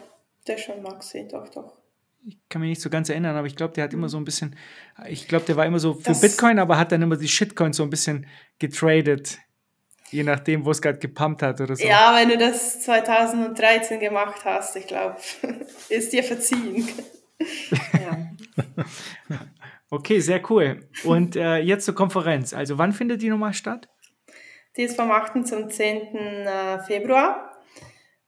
Der 0.46 0.56
ist 0.56 0.64
schon 0.64 0.82
Maxi, 0.82 1.26
doch, 1.30 1.48
doch. 1.48 1.72
Ich 2.26 2.36
kann 2.48 2.60
mich 2.60 2.70
nicht 2.70 2.82
so 2.82 2.90
ganz 2.90 3.08
erinnern, 3.08 3.36
aber 3.36 3.46
ich 3.46 3.56
glaube, 3.56 3.72
der 3.74 3.84
hat 3.84 3.94
immer 3.94 4.08
so 4.08 4.18
ein 4.18 4.24
bisschen, 4.24 4.56
ich 5.08 5.28
glaube, 5.28 5.46
der 5.46 5.56
war 5.56 5.64
immer 5.64 5.78
so 5.78 5.94
für 5.94 6.02
das 6.02 6.20
Bitcoin, 6.20 6.58
aber 6.58 6.76
hat 6.76 6.92
dann 6.92 7.00
immer 7.00 7.16
die 7.16 7.28
Shitcoins 7.28 7.76
so 7.78 7.82
ein 7.82 7.90
bisschen 7.90 8.26
getradet 8.58 9.38
Je 10.10 10.22
nachdem, 10.22 10.64
wo 10.64 10.70
es 10.70 10.80
gerade 10.80 10.98
gepumpt 10.98 11.42
hat 11.42 11.60
oder 11.60 11.76
so. 11.76 11.86
Ja, 11.86 12.16
wenn 12.16 12.28
du 12.30 12.38
das 12.38 12.80
2013 12.80 14.00
gemacht 14.00 14.44
hast, 14.44 14.76
ich 14.76 14.86
glaube, 14.86 15.16
ist 15.88 16.12
dir 16.12 16.24
verziehen. 16.24 16.88
ja. 17.92 19.38
Okay, 19.90 20.20
sehr 20.20 20.42
cool. 20.50 20.88
Und 21.04 21.36
äh, 21.36 21.58
jetzt 21.58 21.84
zur 21.84 21.94
Konferenz. 21.94 22.52
Also 22.52 22.78
wann 22.78 22.92
findet 22.92 23.22
die 23.22 23.30
nochmal 23.30 23.54
statt? 23.54 23.88
Die 24.76 24.82
ist 24.82 24.96
vom 24.96 25.10
8. 25.10 25.46
zum 25.46 25.70
10. 25.70 26.14
Äh, 26.14 26.78
Februar. 26.80 27.52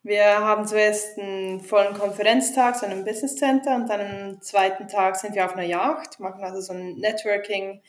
Wir 0.03 0.25
haben 0.25 0.67
zuerst 0.67 1.19
einen 1.19 1.61
vollen 1.61 1.93
Konferenztag, 1.95 2.77
so 2.77 2.87
einen 2.87 3.05
Business 3.05 3.37
Center, 3.37 3.77
und 3.77 3.89
dann 3.89 4.01
am 4.01 4.41
zweiten 4.41 4.89
Tag 4.89 5.17
sind 5.17 5.35
wir 5.35 5.45
auf 5.45 5.55
einer 5.55 5.67
Yacht, 5.67 6.19
machen 6.21 6.43
also 6.43 6.61
so 6.61 6.73
ein 6.73 6.95
Networking- 6.97 7.83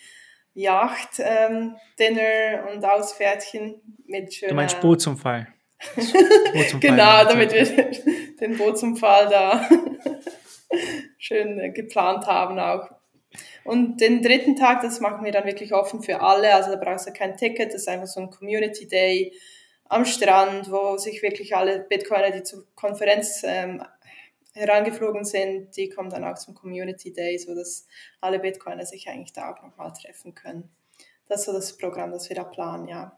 Yacht, 0.54 1.20
ähm, 1.20 1.78
Dinner 1.98 2.70
und 2.72 2.84
Ausfährtchen 2.84 3.82
mit 4.06 4.34
schöner... 4.34 4.50
Du 4.50 4.56
meinst 4.56 4.82
Bootsunfall? 4.82 5.48
Bootsumfall 5.96 6.80
genau, 6.80 7.24
damit 7.24 7.54
wir 7.54 7.66
den 8.40 8.58
Bootsunfall 8.58 9.30
da 9.30 9.68
schön 11.18 11.74
geplant 11.74 12.26
haben 12.28 12.60
auch. 12.60 12.90
Und 13.64 14.02
den 14.02 14.22
dritten 14.22 14.56
Tag, 14.56 14.82
das 14.82 15.00
machen 15.00 15.24
wir 15.24 15.32
dann 15.32 15.46
wirklich 15.46 15.74
offen 15.74 16.02
für 16.02 16.22
alle. 16.22 16.54
Also 16.54 16.72
da 16.72 16.78
brauchst 16.78 17.08
du 17.08 17.14
kein 17.14 17.38
Ticket, 17.38 17.74
das 17.74 17.82
ist 17.82 17.88
einfach 17.88 18.08
so 18.08 18.22
ein 18.22 18.30
Community 18.30 18.88
Day 18.88 19.34
am 19.86 20.06
Strand, 20.06 20.72
wo 20.72 20.98
sich 20.98 21.22
wirklich 21.22 21.56
alle 21.56 21.80
Bitcoiner, 21.82 22.32
die 22.32 22.44
zur 22.44 22.66
Konferenz 22.76 23.44
ähm, 23.46 23.84
herangeflogen 24.54 25.24
sind, 25.24 25.76
die 25.78 25.90
kommen 25.90 26.10
dann 26.10 26.24
auch 26.24 26.38
zum 26.38 26.56
Community 26.56 27.14
Day, 27.14 27.38
sodass 27.38 27.88
alle 28.20 28.40
Bitcoiner 28.40 28.86
sich 28.86 29.08
eigentlich 29.08 29.34
da 29.34 29.52
auch 29.52 29.62
nochmal 29.62 29.94
treffen 29.94 30.36
können. 30.36 30.70
Das 31.28 31.42
ist 31.42 31.46
so 31.46 31.54
das 31.54 31.78
Programm, 31.78 32.12
das 32.12 32.30
wir 32.30 32.36
da 32.36 32.44
planen, 32.44 32.88
ja. 32.88 33.18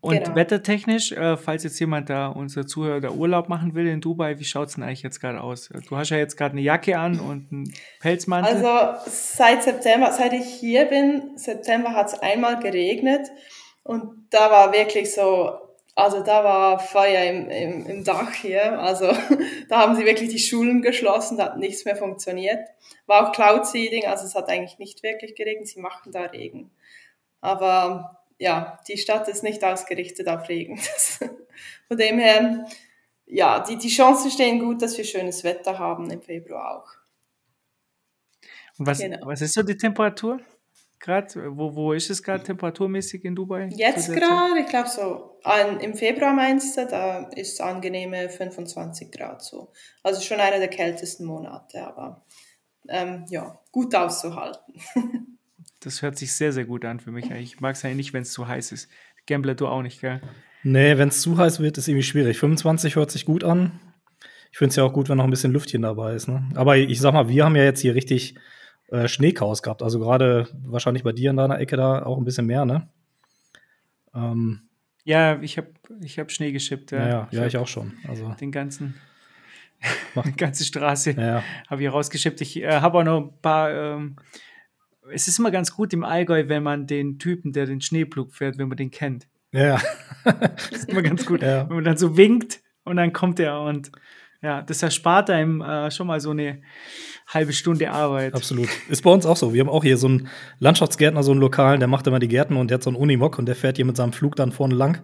Und 0.00 0.22
genau. 0.24 0.36
wettertechnisch, 0.36 1.12
äh, 1.12 1.36
falls 1.36 1.64
jetzt 1.64 1.78
jemand 1.80 2.10
da, 2.10 2.28
unser 2.28 2.66
Zuhörer, 2.66 3.00
da 3.00 3.10
Urlaub 3.10 3.48
machen 3.48 3.74
will 3.74 3.86
in 3.86 4.00
Dubai, 4.00 4.38
wie 4.38 4.44
schaut 4.44 4.68
es 4.68 4.74
denn 4.74 4.84
eigentlich 4.84 5.02
jetzt 5.02 5.20
gerade 5.20 5.40
aus? 5.40 5.68
Du 5.88 5.96
hast 5.96 6.10
ja 6.10 6.16
jetzt 6.16 6.36
gerade 6.36 6.52
eine 6.52 6.60
Jacke 6.60 6.98
an 6.98 7.18
und 7.18 7.50
einen 7.50 7.72
Pelzmantel. 8.00 8.64
Also 8.64 8.98
seit 9.06 9.62
September, 9.62 10.12
seit 10.12 10.32
ich 10.32 10.46
hier 10.46 10.84
bin, 10.84 11.36
September 11.36 11.94
hat 11.94 12.08
es 12.08 12.18
einmal 12.20 12.60
geregnet 12.60 13.28
und 13.82 14.26
da 14.30 14.50
war 14.50 14.72
wirklich 14.72 15.12
so 15.12 15.66
also 15.98 16.22
da 16.22 16.44
war 16.44 16.78
Feuer 16.78 17.24
im, 17.24 17.48
im, 17.48 17.86
im 17.86 18.04
Dach 18.04 18.30
hier. 18.34 18.78
Also 18.78 19.06
da 19.70 19.78
haben 19.78 19.96
sie 19.96 20.04
wirklich 20.04 20.28
die 20.28 20.38
Schulen 20.38 20.82
geschlossen, 20.82 21.38
da 21.38 21.46
hat 21.46 21.56
nichts 21.56 21.86
mehr 21.86 21.96
funktioniert. 21.96 22.68
War 23.06 23.26
auch 23.26 23.32
Cloud 23.32 23.66
Seeding, 23.66 24.04
also 24.04 24.26
es 24.26 24.34
hat 24.34 24.50
eigentlich 24.50 24.78
nicht 24.78 25.02
wirklich 25.02 25.34
geregnet. 25.34 25.68
Sie 25.68 25.80
machen 25.80 26.12
da 26.12 26.24
Regen. 26.24 26.70
Aber 27.40 28.25
ja, 28.38 28.78
die 28.88 28.98
Stadt 28.98 29.28
ist 29.28 29.42
nicht 29.42 29.64
ausgerichtet 29.64 30.28
auf 30.28 30.48
Regen. 30.48 30.78
Von 31.88 31.96
dem 31.96 32.18
her, 32.18 32.66
ja, 33.26 33.60
die, 33.60 33.76
die 33.76 33.88
Chancen 33.88 34.30
stehen 34.30 34.58
gut, 34.58 34.82
dass 34.82 34.96
wir 34.96 35.04
schönes 35.04 35.44
Wetter 35.44 35.78
haben 35.78 36.10
im 36.10 36.22
Februar 36.22 36.78
auch. 36.78 36.90
Und 38.78 38.86
was, 38.86 38.98
genau. 38.98 39.26
was 39.26 39.40
ist 39.40 39.54
so 39.54 39.62
die 39.62 39.76
Temperatur? 39.76 40.40
gerade? 41.06 41.56
Wo, 41.56 41.74
wo 41.74 41.92
ist 41.92 42.10
es 42.10 42.22
gerade 42.22 42.42
temperaturmäßig 42.42 43.24
in 43.24 43.34
Dubai? 43.34 43.68
Jetzt 43.72 44.12
gerade, 44.12 44.60
ich 44.60 44.66
glaube 44.66 44.88
so 44.88 45.38
an, 45.42 45.80
im 45.80 45.94
Februar 45.94 46.32
meinst 46.32 46.76
du, 46.76 46.86
da 46.86 47.28
ist 47.28 47.54
es 47.54 47.60
angenehme 47.60 48.28
25 48.28 49.10
Grad 49.10 49.42
so. 49.42 49.72
Also 50.02 50.20
schon 50.20 50.40
einer 50.40 50.58
der 50.58 50.68
kältesten 50.68 51.24
Monate, 51.24 51.86
aber 51.86 52.24
ähm, 52.88 53.24
ja, 53.28 53.58
gut 53.72 53.94
auszuhalten. 53.94 54.74
das 55.86 56.02
hört 56.02 56.18
sich 56.18 56.32
sehr, 56.32 56.52
sehr 56.52 56.64
gut 56.64 56.84
an 56.84 56.98
für 56.98 57.12
mich. 57.12 57.30
Ich 57.30 57.60
mag 57.60 57.76
es 57.76 57.82
ja 57.82 57.94
nicht, 57.94 58.12
wenn 58.12 58.22
es 58.22 58.32
zu 58.32 58.48
heiß 58.48 58.72
ist. 58.72 58.90
Gambler, 59.24 59.54
du 59.54 59.68
auch 59.68 59.82
nicht, 59.82 60.00
gell? 60.00 60.20
Nee, 60.64 60.98
wenn 60.98 61.10
es 61.10 61.22
zu 61.22 61.38
heiß 61.38 61.60
wird, 61.60 61.78
ist 61.78 61.86
irgendwie 61.86 62.02
schwierig. 62.02 62.38
25 62.38 62.96
hört 62.96 63.12
sich 63.12 63.24
gut 63.24 63.44
an. 63.44 63.78
Ich 64.50 64.58
finde 64.58 64.70
es 64.70 64.76
ja 64.76 64.82
auch 64.82 64.92
gut, 64.92 65.08
wenn 65.08 65.16
noch 65.16 65.24
ein 65.24 65.30
bisschen 65.30 65.52
Lüftchen 65.52 65.82
dabei 65.82 66.14
ist. 66.14 66.26
Ne? 66.26 66.48
Aber 66.56 66.76
ich 66.76 66.98
sag 66.98 67.12
mal, 67.12 67.28
wir 67.28 67.44
haben 67.44 67.54
ja 67.54 67.62
jetzt 67.62 67.82
hier 67.82 67.94
richtig 67.94 68.34
äh, 68.88 69.06
Schneechaos 69.06 69.62
gehabt. 69.62 69.80
Also 69.80 70.00
gerade 70.00 70.48
wahrscheinlich 70.64 71.04
bei 71.04 71.12
dir 71.12 71.30
in 71.30 71.36
deiner 71.36 71.60
Ecke 71.60 71.76
da 71.76 72.02
auch 72.04 72.18
ein 72.18 72.24
bisschen 72.24 72.46
mehr, 72.46 72.64
ne? 72.64 72.88
Ähm, 74.12 74.62
Ja, 75.04 75.40
ich 75.40 75.56
habe 75.56 75.68
ich 76.00 76.18
hab 76.18 76.32
Schnee 76.32 76.50
geschippt. 76.50 76.90
Ja, 76.90 77.08
ja, 77.08 77.28
ich 77.30 77.38
ja 77.38 77.46
ich 77.46 77.56
auch 77.58 77.68
schon. 77.68 77.92
Also, 78.08 78.34
Den 78.40 78.50
ganzen, 78.50 78.94
die 80.24 80.32
ganze 80.32 80.64
Straße 80.64 81.12
ja, 81.12 81.26
ja. 81.26 81.42
habe 81.68 81.84
ich 81.84 81.92
rausgeschippt. 81.92 82.40
Ich 82.40 82.60
äh, 82.60 82.80
habe 82.80 82.98
auch 82.98 83.04
noch 83.04 83.20
ein 83.20 83.40
paar. 83.40 83.70
Ähm, 83.70 84.16
es 85.12 85.28
ist 85.28 85.38
immer 85.38 85.50
ganz 85.50 85.72
gut 85.72 85.92
im 85.92 86.04
Allgäu, 86.04 86.48
wenn 86.48 86.62
man 86.62 86.86
den 86.86 87.18
Typen, 87.18 87.52
der 87.52 87.66
den 87.66 87.80
Schneeplug 87.80 88.34
fährt, 88.34 88.58
wenn 88.58 88.68
man 88.68 88.76
den 88.76 88.90
kennt. 88.90 89.26
ja. 89.52 89.80
Das 90.24 90.70
ist 90.72 90.88
immer 90.88 91.02
ganz 91.02 91.24
gut, 91.24 91.40
Ja. 91.42 91.68
wenn 91.68 91.76
man 91.76 91.84
dann 91.84 91.96
so 91.96 92.16
winkt 92.16 92.60
und 92.84 92.96
dann 92.96 93.12
kommt 93.12 93.38
er 93.38 93.60
und 93.60 93.92
ja, 94.42 94.60
das 94.62 94.82
erspart 94.82 95.30
einem 95.30 95.60
äh, 95.60 95.90
schon 95.90 96.06
mal 96.06 96.20
so 96.20 96.30
eine 96.30 96.60
halbe 97.28 97.52
Stunde 97.52 97.90
Arbeit. 97.90 98.34
Absolut. 98.34 98.68
Ist 98.88 99.02
bei 99.02 99.10
uns 99.10 99.24
auch 99.24 99.36
so. 99.36 99.54
Wir 99.54 99.60
haben 99.60 99.68
auch 99.70 99.82
hier 99.82 99.96
so 99.96 100.08
einen 100.08 100.28
Landschaftsgärtner, 100.58 101.22
so 101.22 101.30
einen 101.32 101.40
Lokalen, 101.40 101.80
der 101.80 101.88
macht 101.88 102.06
immer 102.06 102.18
die 102.18 102.28
Gärten 102.28 102.56
und 102.56 102.70
der 102.70 102.76
hat 102.76 102.82
so 102.82 102.90
einen 102.90 102.96
Unimog 102.98 103.38
und 103.38 103.46
der 103.46 103.56
fährt 103.56 103.76
hier 103.76 103.84
mit 103.86 103.96
seinem 103.96 104.12
Flug 104.12 104.36
dann 104.36 104.52
vorne 104.52 104.74
lang. 104.74 105.02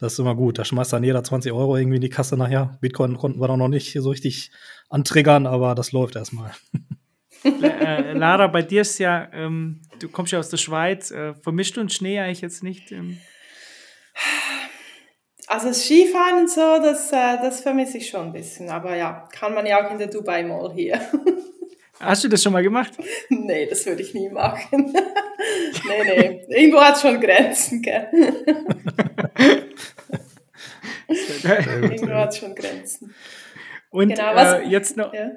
Das 0.00 0.14
ist 0.14 0.18
immer 0.18 0.34
gut. 0.34 0.58
Da 0.58 0.64
schmeißt 0.64 0.92
dann 0.92 1.04
jeder 1.04 1.22
20 1.22 1.52
Euro 1.52 1.76
irgendwie 1.76 1.96
in 1.96 2.02
die 2.02 2.08
Kasse 2.10 2.36
nachher. 2.36 2.76
Bitcoin 2.80 3.16
konnten 3.16 3.40
wir 3.40 3.48
da 3.48 3.56
noch 3.56 3.68
nicht 3.68 3.92
so 3.92 4.10
richtig 4.10 4.50
antriggern, 4.90 5.46
aber 5.46 5.74
das 5.74 5.92
läuft 5.92 6.16
erstmal. 6.16 6.50
äh, 7.44 8.12
Lara, 8.12 8.46
bei 8.48 8.62
dir 8.62 8.80
ist 8.82 8.98
ja, 8.98 9.28
ähm, 9.32 9.80
du 9.98 10.08
kommst 10.08 10.32
ja 10.32 10.38
aus 10.38 10.48
der 10.48 10.56
Schweiz, 10.56 11.10
äh, 11.10 11.34
vermischt 11.34 11.76
uns 11.78 11.94
Schnee 11.94 12.18
eigentlich 12.18 12.40
jetzt 12.40 12.62
nicht? 12.62 12.90
Ähm, 12.92 13.18
Also 15.46 15.68
das 15.68 15.84
Skifahren 15.84 16.40
und 16.40 16.50
so, 16.50 16.78
das, 16.82 17.12
äh, 17.12 17.36
das 17.42 17.60
vermisse 17.60 17.98
ich 17.98 18.08
schon 18.08 18.26
ein 18.26 18.32
bisschen. 18.32 18.70
Aber 18.70 18.96
ja, 18.96 19.28
kann 19.32 19.54
man 19.54 19.66
ja 19.66 19.84
auch 19.86 19.90
in 19.90 19.98
der 19.98 20.06
Dubai 20.08 20.42
Mall 20.42 20.72
hier. 20.74 21.00
hast 22.00 22.24
du 22.24 22.28
das 22.28 22.42
schon 22.42 22.52
mal 22.52 22.62
gemacht? 22.62 22.92
nee, 23.28 23.66
das 23.66 23.84
würde 23.86 24.02
ich 24.02 24.14
nie 24.14 24.28
machen. 24.30 24.92
nee, 25.88 26.04
nee. 26.04 26.44
Irgendwo 26.48 26.80
hat 26.80 26.96
es 26.96 27.02
schon 27.02 27.20
Grenzen, 27.20 27.82
gell? 27.82 28.08
Irgendwo 31.08 32.14
hat 32.14 32.30
es 32.30 32.38
schon 32.38 32.54
Grenzen. 32.54 33.14
Und 33.90 34.08
Genau, 34.08 34.34
was- 34.34 34.54
äh, 34.60 34.62
jetzt 34.64 34.96
noch, 34.96 35.12
Ja. 35.12 35.30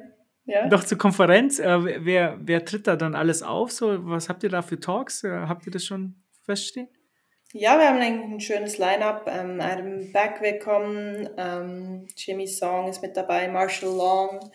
Ja. 0.47 0.65
noch 0.67 0.83
zur 0.83 0.97
Konferenz. 0.97 1.59
Äh, 1.59 2.05
wer, 2.05 2.37
wer 2.41 2.65
tritt 2.65 2.87
da 2.87 2.95
dann 2.95 3.13
alles 3.15 3.43
auf? 3.43 3.71
So, 3.71 4.05
was 4.07 4.29
habt 4.29 4.43
ihr 4.43 4.49
da 4.49 4.61
für 4.61 4.79
Talks? 4.79 5.23
Äh, 5.23 5.29
habt 5.47 5.65
ihr 5.67 5.71
das 5.71 5.83
schon 5.85 6.15
feststehen? 6.45 6.87
Ja, 7.53 7.77
wir 7.79 7.87
haben 7.89 7.99
eigentlich 7.99 8.31
ein 8.33 8.39
schönes 8.39 8.77
Line-up. 8.77 9.25
Ähm, 9.29 9.59
Adam 9.61 10.11
Beck 10.11 10.41
wird 10.41 10.61
kommen, 10.63 11.29
ähm, 11.37 12.07
Jimmy 12.15 12.47
Song 12.47 12.87
ist 12.89 13.01
mit 13.01 13.15
dabei, 13.15 13.47
Marshall 13.47 13.89
Long 13.95 14.51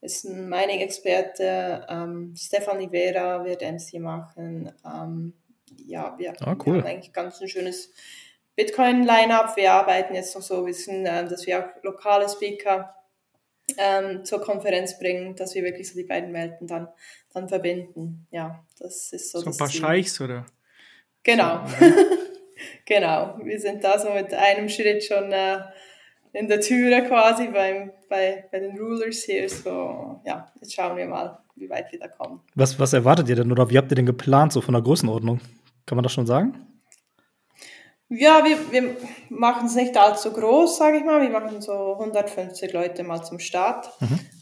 ist 0.00 0.24
ein 0.24 0.48
Mining-Experte, 0.48 1.86
ähm, 1.88 2.34
Stefan 2.36 2.78
Rivera 2.78 3.44
wird 3.44 3.62
MC 3.62 4.00
machen. 4.00 4.72
Ähm, 4.84 5.34
ja, 5.86 6.16
wir, 6.18 6.32
Ah, 6.40 6.56
cool. 6.66 6.74
wir 6.74 6.82
haben 6.82 6.88
eigentlich 6.88 7.12
ganz 7.12 7.40
ein 7.40 7.48
schönes 7.48 7.92
Bitcoin-Line-up. 8.56 9.56
Wir 9.56 9.72
arbeiten 9.72 10.14
jetzt 10.14 10.34
noch 10.34 10.42
so 10.42 10.58
ein 10.58 10.64
bisschen, 10.64 11.06
äh, 11.06 11.26
dass 11.28 11.46
wir 11.46 11.60
auch 11.60 11.82
lokale 11.84 12.28
Speaker 12.28 12.94
ähm, 13.78 14.24
zur 14.24 14.40
Konferenz 14.40 14.98
bringen, 14.98 15.34
dass 15.36 15.54
wir 15.54 15.62
wirklich 15.62 15.88
so 15.88 15.98
die 15.98 16.04
beiden 16.04 16.32
Welten 16.32 16.66
dann, 16.66 16.88
dann 17.32 17.48
verbinden. 17.48 18.26
Ja, 18.30 18.64
das 18.78 19.12
ist 19.12 19.32
so, 19.32 19.40
So 19.40 19.50
ein 19.50 19.56
paar 19.56 19.68
Ziel. 19.68 19.80
Scheichs 19.80 20.20
oder? 20.20 20.46
Genau. 21.22 21.64
genau. 22.86 23.38
Wir 23.42 23.60
sind 23.60 23.84
da 23.84 23.98
so 23.98 24.10
mit 24.10 24.32
einem 24.34 24.68
Schritt 24.68 25.04
schon 25.04 25.32
äh, 25.32 25.58
in 26.32 26.48
der 26.48 26.60
Türe 26.60 27.04
quasi 27.06 27.48
beim, 27.48 27.92
bei, 28.08 28.44
bei 28.50 28.60
den 28.60 28.78
Rulers 28.78 29.24
hier. 29.24 29.48
So, 29.48 30.20
ja, 30.24 30.50
jetzt 30.60 30.74
schauen 30.74 30.96
wir 30.96 31.06
mal, 31.06 31.38
wie 31.56 31.68
weit 31.68 31.92
wir 31.92 31.98
da 31.98 32.08
kommen. 32.08 32.40
Was, 32.54 32.78
was 32.78 32.92
erwartet 32.92 33.28
ihr 33.28 33.36
denn 33.36 33.52
oder 33.52 33.70
wie 33.70 33.78
habt 33.78 33.92
ihr 33.92 33.96
denn 33.96 34.06
geplant, 34.06 34.52
so 34.52 34.60
von 34.60 34.74
der 34.74 34.82
Größenordnung? 34.82 35.40
Kann 35.86 35.96
man 35.96 36.02
das 36.02 36.12
schon 36.12 36.26
sagen? 36.26 36.66
Ja, 38.14 38.44
wir, 38.44 38.70
wir 38.70 38.96
machen 39.30 39.66
es 39.66 39.74
nicht 39.74 39.96
allzu 39.96 40.34
groß, 40.34 40.76
sage 40.76 40.98
ich 40.98 41.04
mal. 41.04 41.22
Wir 41.22 41.30
machen 41.30 41.62
so 41.62 41.94
150 41.94 42.70
Leute 42.74 43.04
mal 43.04 43.22
zum 43.22 43.38
Start. 43.38 43.90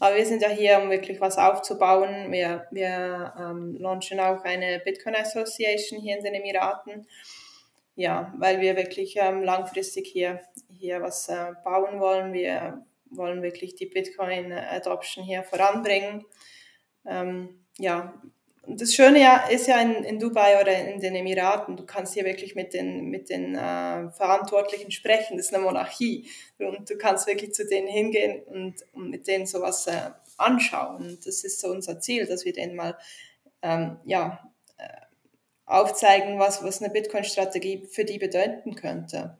Aber 0.01 0.15
wir 0.17 0.25
sind 0.25 0.41
ja 0.41 0.49
hier, 0.49 0.81
um 0.81 0.89
wirklich 0.89 1.21
was 1.21 1.37
aufzubauen. 1.37 2.33
Wir, 2.33 2.67
wir 2.71 3.33
ähm, 3.39 3.77
launchen 3.79 4.19
auch 4.19 4.43
eine 4.43 4.81
Bitcoin 4.83 5.15
Association 5.15 6.01
hier 6.01 6.17
in 6.17 6.23
den 6.23 6.33
Emiraten. 6.33 7.07
Ja, 7.95 8.33
weil 8.37 8.59
wir 8.59 8.75
wirklich 8.75 9.15
ähm, 9.15 9.41
langfristig 9.41 10.05
hier, 10.05 10.41
hier 10.69 11.01
was 11.01 11.29
äh, 11.29 11.53
bauen 11.63 12.01
wollen. 12.01 12.33
Wir 12.33 12.85
wollen 13.09 13.41
wirklich 13.41 13.75
die 13.75 13.85
Bitcoin-Adoption 13.85 15.23
hier 15.23 15.43
voranbringen. 15.43 16.25
Ähm, 17.05 17.63
ja, 17.77 18.21
das 18.67 18.93
Schöne 18.93 19.19
ja, 19.19 19.47
ist 19.47 19.67
ja 19.67 19.81
in, 19.81 20.03
in 20.03 20.19
Dubai 20.19 20.61
oder 20.61 20.77
in 20.87 20.99
den 20.99 21.15
Emiraten, 21.15 21.75
du 21.75 21.85
kannst 21.85 22.13
hier 22.13 22.25
wirklich 22.25 22.55
mit 22.55 22.73
den, 22.73 23.09
mit 23.09 23.29
den 23.29 23.55
äh, 23.55 24.11
Verantwortlichen 24.11 24.91
sprechen. 24.91 25.37
Das 25.37 25.47
ist 25.47 25.53
eine 25.53 25.63
Monarchie. 25.63 26.29
Und 26.59 26.89
du 26.89 26.97
kannst 26.97 27.27
wirklich 27.27 27.53
zu 27.53 27.65
denen 27.65 27.87
hingehen 27.87 28.43
und, 28.43 28.75
und 28.93 29.09
mit 29.09 29.27
denen 29.27 29.45
sowas 29.47 29.87
äh, 29.87 30.11
anschauen. 30.37 31.07
Und 31.07 31.25
das 31.25 31.43
ist 31.43 31.59
so 31.59 31.69
unser 31.69 31.99
Ziel, 31.99 32.27
dass 32.27 32.45
wir 32.45 32.53
denen 32.53 32.75
mal 32.75 32.97
ähm, 33.63 33.97
ja, 34.05 34.39
äh, 34.77 34.87
aufzeigen, 35.65 36.37
was, 36.37 36.63
was 36.63 36.81
eine 36.81 36.93
Bitcoin-Strategie 36.93 37.87
für 37.89 38.05
die 38.05 38.19
bedeuten 38.19 38.75
könnte. 38.75 39.37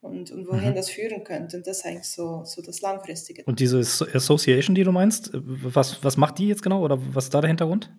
Und, 0.00 0.30
und 0.30 0.46
wohin 0.48 0.74
das 0.74 0.90
führen 0.90 1.24
könnte. 1.24 1.56
Und 1.56 1.66
das 1.66 1.78
ist 1.78 1.86
eigentlich 1.86 2.08
so, 2.08 2.44
so 2.44 2.60
das 2.60 2.82
Langfristige. 2.82 3.42
Und 3.44 3.58
diese 3.58 3.78
Asso- 3.78 4.06
Association, 4.14 4.74
die 4.74 4.84
du 4.84 4.92
meinst, 4.92 5.30
was, 5.32 6.04
was 6.04 6.18
macht 6.18 6.38
die 6.38 6.48
jetzt 6.48 6.62
genau 6.62 6.82
oder 6.82 6.98
was 7.14 7.24
ist 7.24 7.34
da 7.34 7.40
der 7.40 7.48
Hintergrund? 7.48 7.90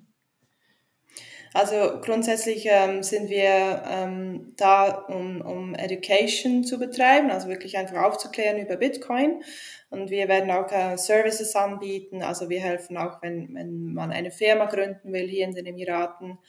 Also 1.55 2.01
grundsätzlich 2.01 2.67
ähm, 2.69 3.01
sind 3.01 3.29
wir 3.29 3.81
ähm, 3.87 4.51
da, 4.57 4.89
um, 5.07 5.39
um 5.39 5.73
Education 5.73 6.65
zu 6.65 6.77
betreiben, 6.77 7.31
also 7.31 7.47
wirklich 7.47 7.77
einfach 7.77 8.03
aufzuklären 8.03 8.59
über 8.59 8.75
Bitcoin. 8.75 9.41
Und 9.89 10.09
wir 10.09 10.27
werden 10.27 10.51
auch 10.51 10.69
äh, 10.69 10.97
Services 10.97 11.55
anbieten. 11.55 12.23
Also 12.23 12.49
wir 12.49 12.59
helfen 12.59 12.97
auch, 12.97 13.21
wenn, 13.21 13.55
wenn 13.55 13.93
man 13.93 14.11
eine 14.11 14.31
Firma 14.31 14.65
gründen 14.65 15.13
will 15.13 15.29
hier 15.29 15.45
in 15.45 15.55
den 15.55 15.65
Emiraten, 15.65 16.39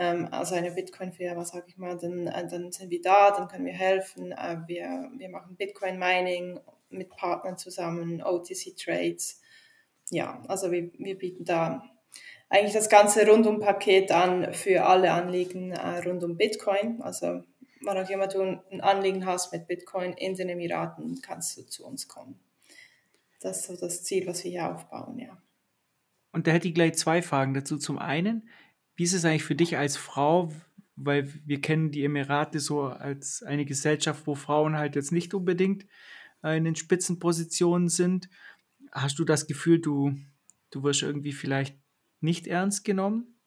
ähm, 0.00 0.26
also 0.32 0.56
eine 0.56 0.72
Bitcoin-Firma, 0.72 1.44
sage 1.44 1.66
ich 1.68 1.76
mal, 1.76 1.96
dann, 1.96 2.26
äh, 2.26 2.48
dann 2.48 2.72
sind 2.72 2.90
wir 2.90 3.02
da, 3.02 3.30
dann 3.30 3.46
können 3.46 3.66
wir 3.66 3.72
helfen. 3.72 4.32
Äh, 4.32 4.56
wir, 4.66 5.12
wir 5.16 5.28
machen 5.28 5.54
Bitcoin-Mining 5.54 6.58
mit 6.88 7.10
Partnern 7.10 7.56
zusammen, 7.56 8.20
OTC-Trades. 8.20 9.42
Ja, 10.10 10.42
also 10.48 10.72
wir, 10.72 10.90
wir 10.98 11.16
bieten 11.16 11.44
da 11.44 11.88
eigentlich 12.50 12.74
das 12.74 12.88
ganze 12.88 13.26
Rundum-Paket 13.26 14.10
an 14.10 14.52
für 14.52 14.84
alle 14.84 15.12
Anliegen 15.12 15.70
äh, 15.70 15.98
rund 16.00 16.22
um 16.24 16.36
Bitcoin. 16.36 17.00
Also 17.00 17.44
wann 17.82 17.96
auch 17.96 18.10
immer 18.10 18.26
du 18.26 18.42
ein 18.42 18.80
Anliegen 18.80 19.24
hast 19.24 19.52
mit 19.52 19.66
Bitcoin 19.66 20.12
in 20.12 20.34
den 20.34 20.48
Emiraten, 20.48 21.22
kannst 21.22 21.56
du 21.56 21.62
zu 21.62 21.86
uns 21.86 22.08
kommen. 22.08 22.38
Das 23.40 23.60
ist 23.60 23.66
so 23.68 23.76
das 23.76 24.02
Ziel, 24.02 24.26
was 24.26 24.44
wir 24.44 24.50
hier 24.50 24.74
aufbauen, 24.74 25.18
ja. 25.18 25.40
Und 26.32 26.46
da 26.46 26.50
hätte 26.50 26.68
ich 26.68 26.74
gleich 26.74 26.94
zwei 26.94 27.22
Fragen 27.22 27.54
dazu. 27.54 27.78
Zum 27.78 27.98
einen, 27.98 28.48
wie 28.96 29.04
ist 29.04 29.14
es 29.14 29.24
eigentlich 29.24 29.44
für 29.44 29.54
dich 29.54 29.78
als 29.78 29.96
Frau, 29.96 30.52
weil 30.96 31.32
wir 31.46 31.60
kennen 31.60 31.90
die 31.90 32.04
Emirate 32.04 32.60
so 32.60 32.82
als 32.82 33.42
eine 33.42 33.64
Gesellschaft, 33.64 34.26
wo 34.26 34.34
Frauen 34.34 34.76
halt 34.76 34.94
jetzt 34.96 35.12
nicht 35.12 35.34
unbedingt 35.34 35.86
äh, 36.42 36.56
in 36.56 36.64
den 36.64 36.76
Spitzenpositionen 36.76 37.88
sind. 37.88 38.28
Hast 38.92 39.18
du 39.18 39.24
das 39.24 39.46
Gefühl, 39.46 39.80
du, 39.80 40.14
du 40.70 40.82
wirst 40.82 41.02
irgendwie 41.02 41.32
vielleicht 41.32 41.78
nicht 42.22 42.46
ernst 42.46 42.84
genommen? 42.84 43.40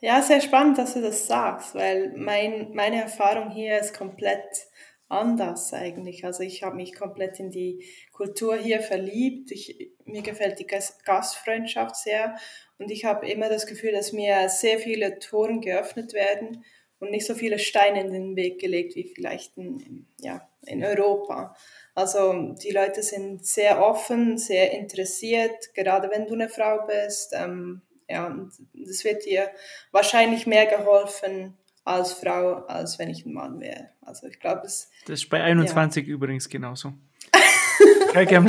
Ja, 0.00 0.20
sehr 0.22 0.40
spannend, 0.40 0.78
dass 0.78 0.94
du 0.94 1.00
das 1.00 1.26
sagst, 1.26 1.74
weil 1.74 2.12
mein, 2.16 2.74
meine 2.74 3.00
Erfahrung 3.02 3.50
hier 3.50 3.78
ist 3.78 3.96
komplett 3.96 4.66
anders 5.08 5.72
eigentlich. 5.72 6.24
Also 6.24 6.42
ich 6.42 6.62
habe 6.62 6.76
mich 6.76 6.94
komplett 6.94 7.38
in 7.40 7.50
die 7.50 7.84
Kultur 8.12 8.56
hier 8.56 8.80
verliebt. 8.80 9.50
Ich, 9.50 9.92
mir 10.04 10.22
gefällt 10.22 10.58
die 10.58 10.66
Gas- 10.66 10.98
Gastfreundschaft 11.04 11.96
sehr 11.96 12.36
und 12.78 12.90
ich 12.90 13.04
habe 13.04 13.28
immer 13.28 13.48
das 13.48 13.66
Gefühl, 13.66 13.92
dass 13.92 14.12
mir 14.12 14.48
sehr 14.48 14.78
viele 14.78 15.18
Toren 15.20 15.60
geöffnet 15.60 16.12
werden 16.12 16.64
und 16.98 17.10
nicht 17.10 17.26
so 17.26 17.34
viele 17.34 17.58
Steine 17.58 18.00
in 18.00 18.12
den 18.12 18.36
Weg 18.36 18.60
gelegt 18.60 18.96
wie 18.96 19.04
vielleicht 19.14 19.56
in, 19.56 20.06
ja, 20.20 20.48
in 20.62 20.84
Europa. 20.84 21.54
Also 21.94 22.54
die 22.62 22.72
Leute 22.72 23.02
sind 23.02 23.46
sehr 23.46 23.80
offen, 23.80 24.36
sehr 24.36 24.72
interessiert, 24.72 25.72
gerade 25.74 26.10
wenn 26.10 26.26
du 26.26 26.34
eine 26.34 26.48
Frau 26.48 26.86
bist. 26.86 27.32
Ähm, 27.34 27.82
ja, 28.08 28.26
und 28.26 28.52
es 28.88 29.04
wird 29.04 29.24
dir 29.24 29.50
wahrscheinlich 29.92 30.46
mehr 30.46 30.66
geholfen 30.66 31.56
als 31.84 32.12
Frau, 32.12 32.64
als 32.66 32.98
wenn 32.98 33.10
ich 33.10 33.24
ein 33.24 33.32
Mann 33.32 33.60
wäre. 33.60 33.90
Also 34.02 34.26
ich 34.26 34.40
glaube, 34.40 34.62
es 34.64 34.90
Das 35.06 35.20
ist 35.20 35.28
bei 35.28 35.42
21 35.42 36.06
übrigens 36.06 36.48
genauso. 36.48 36.94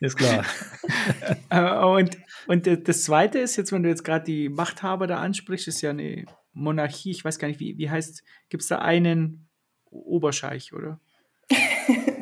Ist 0.00 0.16
klar. 0.16 0.44
Äh, 1.48 1.84
und, 1.84 2.18
und 2.48 2.66
äh, 2.66 2.80
das 2.80 3.04
Zweite 3.04 3.38
ist, 3.38 3.56
jetzt, 3.56 3.70
wenn 3.70 3.84
du 3.84 3.88
jetzt 3.88 4.02
gerade 4.02 4.24
die 4.24 4.48
Machthaber 4.48 5.06
da 5.06 5.18
ansprichst, 5.18 5.68
ist 5.68 5.80
ja 5.80 5.90
eine 5.90 6.24
Monarchie, 6.52 7.12
ich 7.12 7.24
weiß 7.24 7.38
gar 7.38 7.46
nicht, 7.46 7.60
wie, 7.60 7.78
wie 7.78 7.88
heißt, 7.88 8.24
gibt 8.48 8.62
es 8.62 8.68
da 8.68 8.78
einen 8.78 9.48
Oberscheich, 9.90 10.72
oder? 10.72 10.98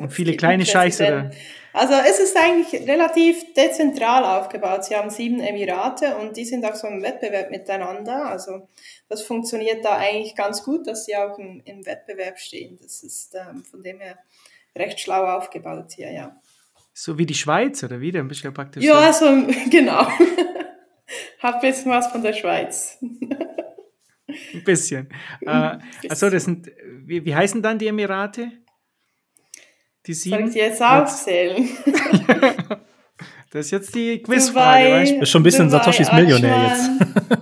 Und 0.01 0.11
viele 0.11 0.35
kleine 0.35 0.65
Scheichs, 0.65 0.99
oder? 0.99 1.31
Also 1.73 1.93
es 1.93 2.19
ist 2.19 2.35
eigentlich 2.35 2.87
relativ 2.87 3.53
dezentral 3.53 4.25
aufgebaut. 4.25 4.83
Sie 4.83 4.95
haben 4.95 5.09
sieben 5.09 5.39
Emirate 5.39 6.17
und 6.17 6.35
die 6.35 6.43
sind 6.43 6.65
auch 6.65 6.75
so 6.75 6.87
im 6.87 7.01
Wettbewerb 7.01 7.49
miteinander. 7.49 8.25
Also 8.25 8.67
das 9.07 9.21
funktioniert 9.21 9.85
da 9.85 9.97
eigentlich 9.97 10.35
ganz 10.35 10.63
gut, 10.63 10.87
dass 10.87 11.05
sie 11.05 11.15
auch 11.15 11.39
im, 11.39 11.61
im 11.63 11.85
Wettbewerb 11.85 12.39
stehen. 12.39 12.77
Das 12.81 13.03
ist 13.03 13.35
ähm, 13.35 13.63
von 13.63 13.81
dem 13.81 14.01
her 14.01 14.17
recht 14.75 14.99
schlau 14.99 15.25
aufgebaut 15.25 15.93
hier, 15.95 16.11
ja. 16.11 16.35
So 16.93 17.17
wie 17.17 17.25
die 17.25 17.35
Schweiz, 17.35 17.83
oder 17.83 18.01
wie? 18.01 18.11
Du 18.11 18.19
ja 18.19 18.51
praktisch. 18.51 18.83
Ja, 18.83 19.13
so, 19.13 19.25
also, 19.25 19.47
genau. 19.69 20.07
Hab 21.39 21.55
ein 21.55 21.61
bisschen 21.61 21.91
was 21.91 22.07
von 22.07 22.21
der 22.21 22.33
Schweiz. 22.33 22.97
ein 23.01 24.63
bisschen. 24.63 25.09
Äh, 25.41 25.79
also 26.07 26.29
das 26.29 26.43
sind, 26.43 26.71
wie, 27.05 27.25
wie 27.25 27.33
heißen 27.33 27.61
dann 27.61 27.79
die 27.79 27.87
Emirate? 27.87 28.51
Die 30.07 30.13
sieben? 30.13 30.37
Soll 30.37 30.49
ich 30.49 30.55
jetzt 30.55 30.81
aufzählen? 30.81 31.67
das 33.51 33.65
ist 33.65 33.71
jetzt 33.71 33.95
die 33.95 34.21
Quizfrage. 34.21 34.91
Weißt? 34.91 35.13
Das 35.13 35.21
ist 35.21 35.29
schon 35.29 35.41
ein 35.41 35.43
bisschen 35.43 35.67
Dubai, 35.67 35.77
Satoshis 35.77 36.11
Millionär 36.11 36.67
jetzt. 36.67 36.89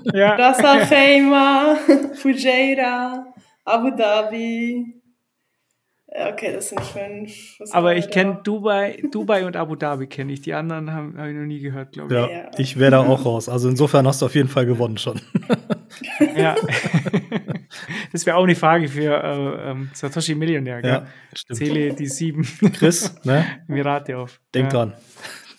ja. 0.13 0.36
Ras 0.36 0.60
Al 0.60 0.80
Khaimah, 0.89 1.78
Fujairah, 2.15 3.26
Abu 3.65 3.91
Dhabi, 3.91 5.00
Okay, 6.12 6.54
das 6.54 6.69
sind 6.69 6.82
fünf. 6.82 7.60
Was 7.60 7.72
Aber 7.72 7.95
ich 7.95 8.10
kenne 8.10 8.39
Dubai, 8.43 9.00
Dubai 9.12 9.45
und 9.45 9.56
Abu 9.56 9.76
Dhabi 9.76 10.08
kenne 10.08 10.34
ich. 10.34 10.41
Die 10.41 10.54
anderen 10.56 10.91
habe 10.91 11.13
hab 11.15 11.28
ich 11.28 11.36
noch 11.36 11.45
nie 11.45 11.60
gehört, 11.60 11.91
glaube 11.91 12.13
ich. 12.13 12.36
Ja, 12.36 12.50
ich 12.58 12.80
wäre 12.80 12.91
da 12.91 13.00
auch 13.02 13.26
raus. 13.26 13.48
Also 13.48 13.69
insofern 13.69 14.08
hast 14.08 14.22
du 14.22 14.26
auf 14.26 14.34
jeden 14.34 14.50
Fall 14.50 14.65
gewonnen 14.65 14.98
schon. 14.98 15.22
Ja. 16.35 16.55
Das 18.12 18.25
wäre 18.25 18.38
auch 18.38 18.43
eine 18.43 18.55
Frage 18.55 18.88
für 18.88 19.23
äh, 19.23 19.71
ähm, 19.71 19.89
Satoshi 19.93 20.35
Millionär. 20.35 20.81
Gell? 20.81 20.91
Ja, 20.91 21.07
stimmt. 21.35 21.57
Zähle 21.59 21.93
die 21.93 22.07
sieben 22.07 22.43
Chris, 22.73 23.15
ne? 23.23 23.45
Emirate 23.67 24.17
auf. 24.17 24.41
Denk 24.53 24.73
ja. 24.73 24.85
dran. 24.85 24.93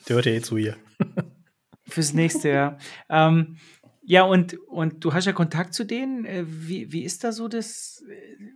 Der 0.09 0.17
hört 0.17 0.27
ja 0.27 0.33
eh 0.33 0.41
zu 0.41 0.59
hier. 0.59 0.77
Fürs 1.89 2.13
nächste 2.13 2.49
Jahr. 2.49 2.79
Ähm, 3.09 3.59
ja, 4.03 4.25
und, 4.25 4.59
und 4.69 5.05
du 5.05 5.15
hast 5.15 5.27
ja 5.27 5.33
Kontakt 5.33 5.75
zu 5.75 5.85
denen. 5.85 6.25
Äh, 6.25 6.45
wie, 6.47 6.93
wie 6.93 7.05
ist 7.05 7.23
da 7.23 7.33
so 7.33 7.49
das? 7.49 8.03
Äh, 8.11 8.55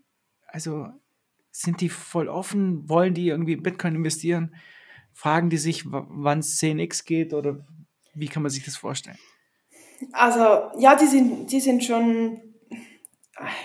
also 0.48 0.88
sind 1.50 1.80
die 1.80 1.88
voll 1.88 2.28
offen? 2.28 2.88
Wollen 2.88 3.14
die 3.14 3.28
irgendwie 3.28 3.52
in 3.52 3.62
Bitcoin 3.62 3.94
investieren? 3.94 4.54
Fragen 5.12 5.50
die 5.50 5.58
sich, 5.58 5.84
wann 5.86 6.40
es 6.40 6.60
10x 6.60 7.06
geht 7.06 7.32
oder 7.32 7.64
wie 8.14 8.26
kann 8.26 8.42
man 8.42 8.50
sich 8.50 8.64
das 8.64 8.76
vorstellen? 8.76 9.18
Also 10.12 10.70
ja, 10.78 10.96
die 10.96 11.06
sind, 11.06 11.50
die 11.50 11.60
sind 11.60 11.84
schon, 11.84 12.40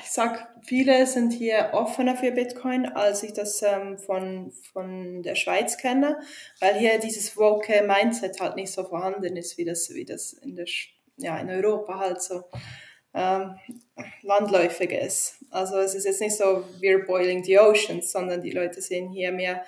ich 0.03 0.09
sag, 0.11 0.47
viele 0.63 1.05
sind 1.07 1.33
hier 1.33 1.69
offener 1.73 2.15
für 2.15 2.31
Bitcoin, 2.31 2.85
als 2.85 3.23
ich 3.23 3.33
das 3.33 3.61
ähm, 3.61 3.97
von, 3.97 4.51
von 4.71 5.23
der 5.23 5.35
Schweiz 5.35 5.77
kenne, 5.77 6.19
weil 6.59 6.75
hier 6.75 6.99
dieses 6.99 7.35
woke 7.37 7.83
Mindset 7.83 8.39
halt 8.39 8.55
nicht 8.55 8.71
so 8.71 8.83
vorhanden 8.83 9.35
ist, 9.37 9.57
wie 9.57 9.65
das, 9.65 9.93
wie 9.93 10.05
das 10.05 10.33
in, 10.33 10.55
der, 10.55 10.65
ja, 11.17 11.39
in 11.39 11.49
Europa 11.49 11.99
halt 11.99 12.21
so 12.21 12.43
ähm, 13.13 13.55
landläufig 14.21 14.91
ist. 14.91 15.43
Also 15.49 15.77
es 15.77 15.95
ist 15.95 16.05
jetzt 16.05 16.21
nicht 16.21 16.37
so, 16.37 16.63
we're 16.79 17.05
boiling 17.05 17.43
the 17.43 17.59
oceans, 17.59 18.11
sondern 18.11 18.41
die 18.41 18.51
Leute 18.51 18.81
sehen 18.81 19.09
hier 19.09 19.31
mehr 19.31 19.65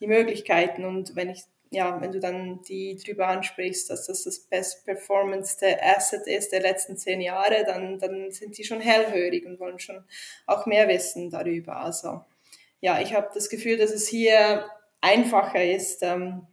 die 0.00 0.06
Möglichkeiten 0.06 0.84
und 0.84 1.16
wenn 1.16 1.30
ich 1.30 1.42
ja, 1.74 2.00
wenn 2.00 2.12
du 2.12 2.20
dann 2.20 2.62
die 2.62 2.96
drüber 2.96 3.28
ansprichst, 3.28 3.90
dass 3.90 4.06
das 4.06 4.24
das 4.24 4.38
best 4.38 4.84
performance 4.84 5.56
Asset 5.82 6.26
ist 6.26 6.52
der 6.52 6.60
letzten 6.60 6.96
zehn 6.96 7.20
Jahre, 7.20 7.64
dann, 7.66 7.98
dann 7.98 8.30
sind 8.30 8.56
die 8.56 8.64
schon 8.64 8.80
hellhörig 8.80 9.44
und 9.44 9.58
wollen 9.58 9.78
schon 9.78 10.04
auch 10.46 10.66
mehr 10.66 10.88
wissen 10.88 11.30
darüber. 11.30 11.76
Also 11.76 12.24
ja, 12.80 13.00
ich 13.00 13.14
habe 13.14 13.30
das 13.34 13.48
Gefühl, 13.48 13.76
dass 13.76 13.90
es 13.90 14.06
hier 14.06 14.66
einfacher 15.00 15.64
ist, 15.64 16.02
ähm, 16.02 16.46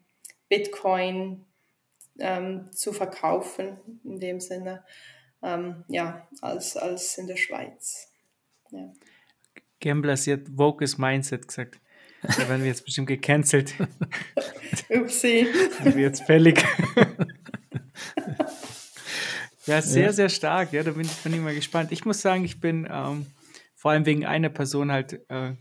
Bitcoin 0.49 1.45
ähm, 2.19 2.71
zu 2.71 2.91
verkaufen 2.91 3.77
in 4.03 4.19
dem 4.19 4.39
Sinne 4.39 4.84
ähm, 5.43 5.84
ja, 5.88 6.27
als, 6.41 6.75
als 6.77 7.17
in 7.17 7.27
der 7.27 7.38
Schweiz. 7.38 8.12
Ja. 8.71 8.91
Gambler, 9.79 10.17
sie 10.17 10.34
hat 10.34 10.41
Vocus 10.49 10.97
Mindset 10.97 11.47
gesagt. 11.47 11.79
Da 12.21 12.49
werden 12.49 12.62
wir 12.62 12.67
jetzt 12.67 12.86
bestimmt 12.86 13.07
gecancelt. 13.07 13.73
Upsi. 14.89 15.47
Sind 15.81 15.95
wir 15.95 16.03
jetzt 16.03 16.23
fällig. 16.23 16.63
ja, 19.65 19.81
sehr, 19.81 20.05
ja. 20.05 20.13
sehr 20.13 20.29
stark. 20.29 20.71
Ja, 20.73 20.84
da 20.84 20.91
bin 20.91 21.01
ich, 21.01 21.15
bin 21.17 21.34
ich 21.34 21.39
mal 21.39 21.55
gespannt. 21.55 21.91
Ich 21.91 22.05
muss 22.05 22.21
sagen, 22.21 22.45
ich 22.45 22.60
bin 22.60 22.88
ähm, 22.89 23.25
vor 23.75 23.91
allem 23.91 24.05
wegen 24.05 24.25
einer 24.25 24.49
Person 24.49 24.91
halt 24.91 25.19
äh, 25.29 25.53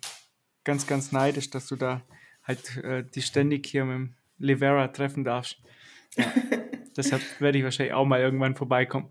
ganz, 0.64 0.87
ganz 0.87 1.12
neidisch, 1.12 1.51
dass 1.51 1.66
du 1.66 1.77
da 1.77 2.03
halt 2.42 2.77
äh, 2.79 3.05
die 3.05 3.23
ständig 3.23 3.66
hier 3.66 3.85
mit 3.85 3.94
dem 3.94 4.14
Livera 4.38 4.88
treffen 4.88 5.25
darfst. 5.25 5.57
Ja. 6.16 6.25
Deshalb 6.96 7.23
werde 7.40 7.59
ich 7.59 7.64
wahrscheinlich 7.64 7.94
auch 7.94 8.05
mal 8.05 8.20
irgendwann 8.20 8.57
vorbeikommen. 8.57 9.09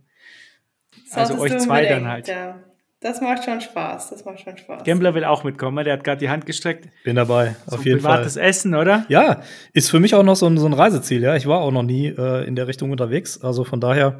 Also 1.11 1.39
euch 1.39 1.57
zwei 1.59 1.85
dann 1.85 2.07
halt. 2.07 2.27
Ja. 2.27 2.63
Das 3.01 3.21
macht 3.21 3.45
schon 3.45 3.61
Spaß, 3.61 4.09
das 4.09 4.25
macht 4.25 4.41
schon 4.41 4.57
Spaß. 4.57 4.83
Gambler 4.83 5.13
will 5.13 5.23
auch 5.23 5.45
mitkommen, 5.45 5.85
der 5.85 5.93
hat 5.93 6.03
gerade 6.03 6.19
die 6.19 6.29
Hand 6.29 6.45
gestreckt. 6.45 6.89
Bin 7.05 7.15
dabei, 7.15 7.55
so 7.65 7.77
auf 7.77 7.85
jeden 7.85 7.99
privates 7.99 8.33
Fall. 8.33 8.43
Essen, 8.43 8.75
oder? 8.75 9.05
Ja, 9.07 9.41
ist 9.71 9.89
für 9.89 10.01
mich 10.01 10.15
auch 10.15 10.23
noch 10.23 10.35
so 10.35 10.47
ein, 10.47 10.57
so 10.57 10.65
ein 10.65 10.73
Reiseziel, 10.73 11.21
ja. 11.21 11.35
Ich 11.35 11.47
war 11.47 11.61
auch 11.61 11.71
noch 11.71 11.83
nie 11.83 12.07
äh, 12.07 12.45
in 12.45 12.55
der 12.55 12.67
Richtung 12.67 12.91
unterwegs, 12.91 13.41
also 13.41 13.63
von 13.63 13.79
daher 13.79 14.19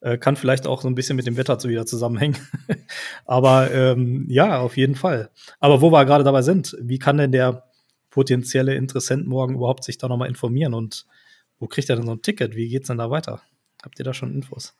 äh, 0.00 0.16
kann 0.16 0.36
vielleicht 0.36 0.66
auch 0.66 0.80
so 0.80 0.88
ein 0.88 0.94
bisschen 0.94 1.16
mit 1.16 1.26
dem 1.26 1.36
Wetter 1.36 1.58
zu 1.58 1.68
wieder 1.68 1.84
zusammenhängen. 1.84 2.36
Aber 3.26 3.70
ähm, 3.72 4.26
ja, 4.28 4.58
auf 4.58 4.76
jeden 4.76 4.94
Fall. 4.94 5.30
Aber 5.60 5.82
wo 5.82 5.90
wir 5.90 6.04
gerade 6.06 6.24
dabei 6.24 6.42
sind, 6.42 6.76
wie 6.80 6.98
kann 6.98 7.18
denn 7.18 7.32
der 7.32 7.64
potenzielle 8.10 8.74
Interessent 8.74 9.26
morgen 9.26 9.56
überhaupt 9.56 9.84
sich 9.84 9.98
da 9.98 10.08
nochmal 10.08 10.28
informieren 10.28 10.72
und 10.72 11.06
wo 11.58 11.66
kriegt 11.66 11.90
er 11.90 11.96
denn 11.96 12.06
so 12.06 12.12
ein 12.12 12.22
Ticket? 12.22 12.54
Wie 12.54 12.68
geht's 12.68 12.88
denn 12.88 12.98
da 12.98 13.10
weiter? 13.10 13.42
Habt 13.82 13.98
ihr 13.98 14.04
da 14.04 14.14
schon 14.14 14.34
Infos? 14.34 14.74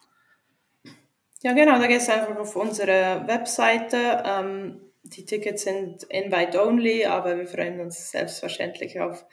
Ja, 1.45 1.53
genau, 1.53 1.79
da 1.79 1.87
gehst 1.87 2.09
du 2.09 2.15
einfach 2.15 2.39
auf 2.39 2.57
unsere 2.57 3.23
Webseite. 3.27 4.23
Ähm, 4.25 4.81
die 5.03 5.27
Tickets 5.27 5.65
sind 5.65 6.05
invite-only, 6.05 7.05
aber 7.05 7.37
wir 7.37 7.47
freuen 7.47 7.81
uns 7.81 8.11
selbstverständlich 8.11 8.99
auf 8.99 9.27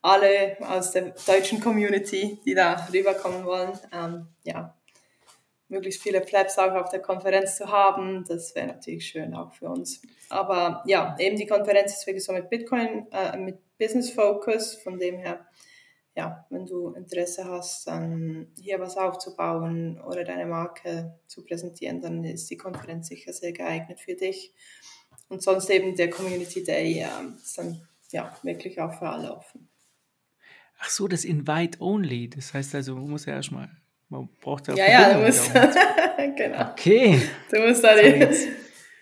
alle 0.00 0.56
aus 0.60 0.92
der 0.92 1.12
deutschen 1.26 1.60
Community, 1.60 2.38
die 2.46 2.54
da 2.54 2.86
rüberkommen 2.92 3.44
wollen. 3.44 3.72
Ähm, 3.92 4.28
ja, 4.44 4.76
möglichst 5.66 6.04
viele 6.04 6.22
Flaps 6.22 6.56
auch 6.56 6.72
auf 6.74 6.90
der 6.90 7.00
Konferenz 7.00 7.56
zu 7.56 7.68
haben, 7.68 8.24
das 8.28 8.54
wäre 8.54 8.68
natürlich 8.68 9.08
schön 9.08 9.34
auch 9.34 9.52
für 9.52 9.68
uns. 9.68 10.00
Aber 10.28 10.84
ja, 10.86 11.16
eben 11.18 11.36
die 11.36 11.48
Konferenz 11.48 11.94
ist 11.94 12.06
wirklich 12.06 12.24
so 12.24 12.32
mit 12.32 12.48
Bitcoin, 12.48 13.08
äh, 13.10 13.36
mit 13.38 13.58
Business 13.76 14.10
Focus, 14.10 14.76
von 14.76 15.00
dem 15.00 15.18
her 15.18 15.44
ja, 16.16 16.46
wenn 16.48 16.64
du 16.64 16.94
Interesse 16.94 17.44
hast, 17.44 17.86
dann 17.86 18.48
hier 18.58 18.80
was 18.80 18.96
aufzubauen 18.96 20.00
oder 20.00 20.24
deine 20.24 20.46
Marke 20.46 21.14
zu 21.26 21.44
präsentieren, 21.44 22.00
dann 22.00 22.24
ist 22.24 22.50
die 22.50 22.56
Konferenz 22.56 23.08
sicher 23.08 23.34
sehr 23.34 23.52
geeignet 23.52 24.00
für 24.00 24.14
dich. 24.14 24.54
Und 25.28 25.42
sonst 25.42 25.68
eben 25.68 25.94
der 25.94 26.08
Community 26.08 26.64
Day 26.64 27.00
ja, 27.00 27.22
ist 27.38 27.58
dann 27.58 27.82
ja 28.12 28.34
wirklich 28.42 28.80
auch 28.80 28.94
für 28.94 29.08
alle 29.08 29.36
offen. 29.36 29.68
Ach 30.78 30.88
so, 30.88 31.06
das 31.06 31.24
Invite 31.24 31.80
Only. 31.82 32.30
Das 32.30 32.54
heißt 32.54 32.74
also, 32.74 32.94
man 32.94 33.10
muss 33.10 33.26
ja 33.26 33.34
erstmal, 33.34 33.68
man 34.08 34.28
braucht 34.40 34.68
ja. 34.68 34.74
Ja, 34.74 34.88
ja, 34.88 35.14
du 35.14 35.26
musst. 35.26 35.52
genau. 36.36 36.70
Okay. 36.70 37.20
Du 37.50 37.60
musst 37.60 37.84
da 37.84 37.94
die, 37.94 38.26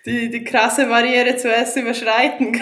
die, 0.07 0.29
die 0.29 0.45
krasse 0.45 0.87
Barriere 0.87 1.37
zuerst 1.37 1.77
überschreiten. 1.77 2.55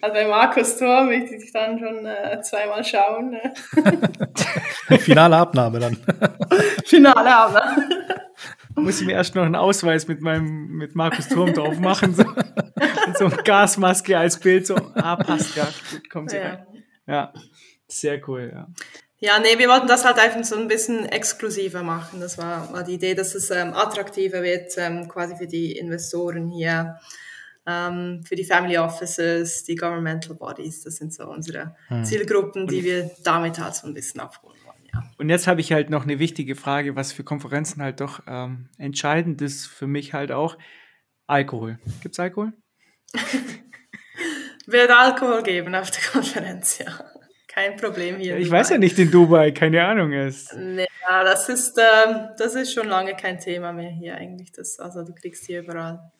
also 0.00 0.14
bei 0.14 0.26
Markus 0.26 0.76
Tor 0.76 1.04
möchte 1.04 1.36
ich 1.36 1.52
dann 1.52 1.78
schon 1.78 2.04
äh, 2.04 2.40
zweimal 2.42 2.84
schauen. 2.84 3.30
Ne? 3.30 4.98
Finale 4.98 5.36
Abnahme 5.36 5.78
dann. 5.78 5.96
Finale 6.84 7.36
Abnahme. 7.36 7.88
Muss 8.74 9.00
ich 9.00 9.06
mir 9.06 9.12
erst 9.12 9.34
noch 9.34 9.44
einen 9.44 9.56
Ausweis 9.56 10.08
mit 10.08 10.20
meinem 10.22 10.68
mit 10.76 10.94
Markus 10.94 11.28
Turm 11.28 11.52
drauf 11.52 11.78
machen. 11.78 12.14
So, 12.14 12.24
mit 12.24 13.18
so 13.18 13.26
eine 13.26 13.36
Gasmaske 13.36 14.18
als 14.18 14.38
Bild. 14.38 14.66
So, 14.66 14.76
ah, 14.94 15.16
passt, 15.16 15.56
ja, 15.56 15.68
kommt 16.10 16.30
sie 16.30 16.38
ja. 16.38 16.42
rein. 16.42 16.66
Ja, 17.06 17.32
sehr 17.86 18.26
cool, 18.28 18.50
ja. 18.52 18.68
Ja, 19.22 19.38
nee, 19.38 19.58
wir 19.58 19.68
wollten 19.68 19.86
das 19.86 20.06
halt 20.06 20.18
einfach 20.18 20.42
so 20.44 20.56
ein 20.56 20.66
bisschen 20.66 21.04
exklusiver 21.04 21.82
machen. 21.82 22.20
Das 22.20 22.38
war, 22.38 22.72
war 22.72 22.82
die 22.82 22.94
Idee, 22.94 23.14
dass 23.14 23.34
es 23.34 23.50
ähm, 23.50 23.74
attraktiver 23.74 24.42
wird, 24.42 24.72
ähm, 24.78 25.08
quasi 25.08 25.36
für 25.36 25.46
die 25.46 25.76
Investoren 25.76 26.48
hier, 26.48 26.98
ähm, 27.66 28.22
für 28.26 28.34
die 28.34 28.44
Family 28.44 28.78
Offices, 28.78 29.64
die 29.64 29.74
Governmental 29.74 30.36
Bodies. 30.36 30.84
Das 30.84 30.96
sind 30.96 31.12
so 31.12 31.28
unsere 31.28 31.76
hm. 31.88 32.02
Zielgruppen, 32.02 32.66
die 32.66 32.82
wir 32.82 33.10
damit 33.22 33.58
halt 33.58 33.74
so 33.74 33.86
ein 33.86 33.92
bisschen 33.92 34.20
abholen 34.20 34.58
wollen. 34.64 34.88
Ja. 34.90 35.02
Und 35.18 35.28
jetzt 35.28 35.46
habe 35.46 35.60
ich 35.60 35.70
halt 35.70 35.90
noch 35.90 36.04
eine 36.04 36.18
wichtige 36.18 36.56
Frage, 36.56 36.96
was 36.96 37.12
für 37.12 37.22
Konferenzen 37.22 37.82
halt 37.82 38.00
doch 38.00 38.22
ähm, 38.26 38.70
entscheidend 38.78 39.42
ist 39.42 39.66
für 39.66 39.86
mich 39.86 40.14
halt 40.14 40.32
auch. 40.32 40.56
Alkohol. 41.26 41.78
Gibt 42.02 42.14
es 42.14 42.20
Alkohol? 42.20 42.54
Wird 44.66 44.90
Alkohol 44.90 45.42
geben 45.42 45.74
auf 45.74 45.90
der 45.90 46.02
Konferenz, 46.10 46.78
ja 46.78 47.04
kein 47.52 47.76
Problem 47.76 48.16
hier. 48.18 48.36
Ich 48.38 48.50
weiß 48.50 48.70
ja 48.70 48.78
nicht 48.78 48.98
in 48.98 49.10
Dubai, 49.10 49.50
keine 49.50 49.84
Ahnung 49.84 50.12
ist. 50.12 50.52
Ja, 50.52 51.24
das 51.24 51.48
ist, 51.48 51.78
ähm, 51.78 52.28
das 52.38 52.54
ist 52.54 52.72
schon 52.72 52.88
lange 52.88 53.14
kein 53.16 53.38
Thema 53.38 53.72
mehr 53.72 53.90
hier 53.90 54.14
eigentlich. 54.16 54.52
Das, 54.52 54.78
also 54.78 55.02
du 55.02 55.12
kriegst 55.14 55.46
hier 55.46 55.60
überall 55.60 56.12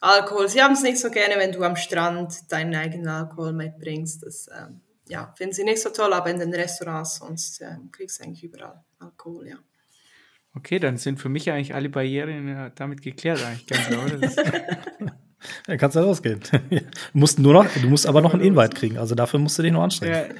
Alkohol. 0.00 0.48
Sie 0.48 0.62
haben 0.62 0.72
es 0.72 0.82
nicht 0.82 0.98
so 0.98 1.10
gerne, 1.10 1.34
wenn 1.36 1.52
du 1.52 1.62
am 1.62 1.76
Strand 1.76 2.50
deinen 2.50 2.74
eigenen 2.74 3.08
Alkohol 3.08 3.52
mitbringst. 3.52 4.24
Das 4.24 4.48
ähm, 4.48 4.80
ja, 5.08 5.32
finden 5.36 5.54
sie 5.54 5.64
nicht 5.64 5.82
so 5.82 5.90
toll, 5.90 6.12
aber 6.12 6.30
in 6.30 6.38
den 6.38 6.54
Restaurants 6.54 7.16
sonst 7.16 7.60
äh, 7.60 7.76
kriegst 7.92 8.18
du 8.18 8.24
eigentlich 8.24 8.44
überall 8.44 8.82
Alkohol, 8.98 9.48
ja. 9.48 9.56
Okay, 10.54 10.78
dann 10.78 10.98
sind 10.98 11.18
für 11.18 11.30
mich 11.30 11.50
eigentlich 11.50 11.74
alle 11.74 11.88
Barrieren 11.88 12.48
äh, 12.48 12.70
damit 12.74 13.00
geklärt, 13.02 13.42
eigentlich 13.44 13.66
ganz 13.66 13.88
oder? 13.88 14.20
Dann 15.66 15.78
kannst 15.78 15.96
du 15.96 16.00
rausgehen. 16.00 16.40
Du 16.70 16.80
musst, 17.12 17.38
nur 17.38 17.52
noch, 17.52 17.66
du 17.66 17.88
musst 17.88 18.06
aber 18.06 18.20
noch 18.20 18.34
einen 18.34 18.42
Invite 18.42 18.76
kriegen, 18.76 18.98
also 18.98 19.14
dafür 19.14 19.38
musst 19.38 19.58
du 19.58 19.62
dich 19.62 19.72
noch 19.72 19.82
anstrengen. 19.82 20.34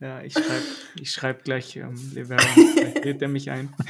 ja 0.00 0.22
ich 0.22 0.32
schreibe 0.32 0.62
ich 1.00 1.10
schreib 1.10 1.44
gleich 1.44 1.76
ähm, 1.76 1.94
Levera, 2.14 2.38
vielleicht 2.42 3.04
lädt 3.04 3.22
er 3.22 3.28
mich 3.28 3.50
ein. 3.50 3.74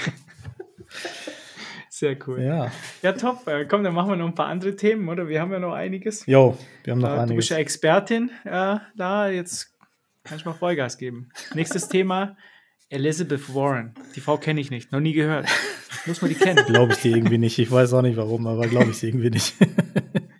Sehr 1.88 2.16
cool. 2.26 2.42
Ja. 2.42 2.72
Ja, 3.02 3.12
top. 3.12 3.46
Äh, 3.46 3.66
komm, 3.66 3.84
dann 3.84 3.94
machen 3.94 4.10
wir 4.10 4.16
noch 4.16 4.26
ein 4.26 4.34
paar 4.34 4.48
andere 4.48 4.74
Themen, 4.74 5.08
oder? 5.08 5.28
Wir 5.28 5.40
haben 5.40 5.52
ja 5.52 5.58
noch 5.58 5.74
einiges. 5.74 6.26
Jo, 6.26 6.56
wir 6.84 6.92
haben 6.92 7.00
noch 7.00 7.08
äh, 7.08 7.12
einiges. 7.12 7.28
Du 7.28 7.36
bist 7.36 7.50
ja 7.50 7.56
Expertin 7.58 8.30
äh, 8.44 8.78
da, 8.96 9.28
jetzt 9.28 9.74
kann 10.24 10.38
ich 10.38 10.44
mal 10.44 10.54
Vollgas 10.54 10.98
geben. 10.98 11.30
Nächstes 11.54 11.88
Thema, 11.88 12.36
Elizabeth 12.92 13.54
Warren. 13.54 13.94
Die 14.14 14.20
Frau 14.20 14.36
kenne 14.36 14.60
ich 14.60 14.70
nicht, 14.70 14.92
noch 14.92 15.00
nie 15.00 15.14
gehört. 15.14 15.46
Muss 16.06 16.20
man 16.20 16.30
die 16.30 16.36
kennen? 16.36 16.64
Glaube 16.66 16.92
ich 16.92 16.98
die 16.98 17.10
irgendwie 17.10 17.38
nicht. 17.38 17.58
Ich 17.58 17.70
weiß 17.70 17.94
auch 17.94 18.02
nicht 18.02 18.16
warum, 18.16 18.46
aber 18.46 18.66
glaube 18.68 18.90
ich 18.90 18.98
sie 18.98 19.08
irgendwie 19.08 19.30
nicht. 19.30 19.54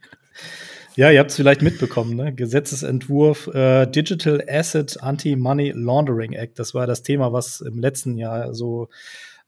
ja, 0.96 1.10
ihr 1.10 1.20
habt 1.20 1.30
es 1.30 1.36
vielleicht 1.36 1.62
mitbekommen, 1.62 2.14
ne? 2.14 2.34
Gesetzesentwurf 2.34 3.46
äh, 3.48 3.86
Digital 3.86 4.44
Asset 4.46 5.02
Anti-Money 5.02 5.72
Laundering 5.74 6.34
Act. 6.34 6.58
Das 6.58 6.74
war 6.74 6.86
das 6.86 7.02
Thema, 7.02 7.32
was 7.32 7.62
im 7.62 7.78
letzten 7.78 8.18
Jahr 8.18 8.52
so 8.52 8.88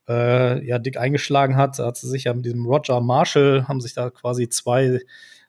äh, 0.09 0.65
ja, 0.65 0.79
dick 0.79 0.97
eingeschlagen 0.97 1.57
hat. 1.57 1.77
Da 1.77 1.85
hat 1.85 1.97
sie 1.97 2.09
sich 2.09 2.23
ja 2.23 2.33
mit 2.33 2.45
diesem 2.45 2.65
Roger 2.65 3.01
Marshall, 3.01 3.67
haben 3.67 3.81
sich 3.81 3.93
da 3.93 4.09
quasi 4.09 4.49
zwei 4.49 4.99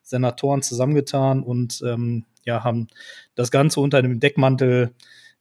Senatoren 0.03 0.61
zusammengetan 0.62 1.42
und 1.42 1.83
ähm, 1.87 2.25
ja, 2.45 2.62
haben 2.64 2.88
das 3.35 3.51
Ganze 3.51 3.81
unter 3.81 4.03
dem 4.03 4.21
Deckmantel 4.21 4.92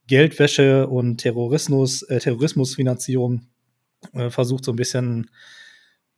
Geldwäsche 0.08 0.88
und 0.88 1.18
Terrorismus, 1.18 2.04
äh, 2.04 2.20
Terrorismusfinanzierung 2.20 3.48
äh, 4.14 4.30
versucht 4.30 4.66
so 4.66 4.72
ein 4.72 4.76
bisschen, 4.76 5.30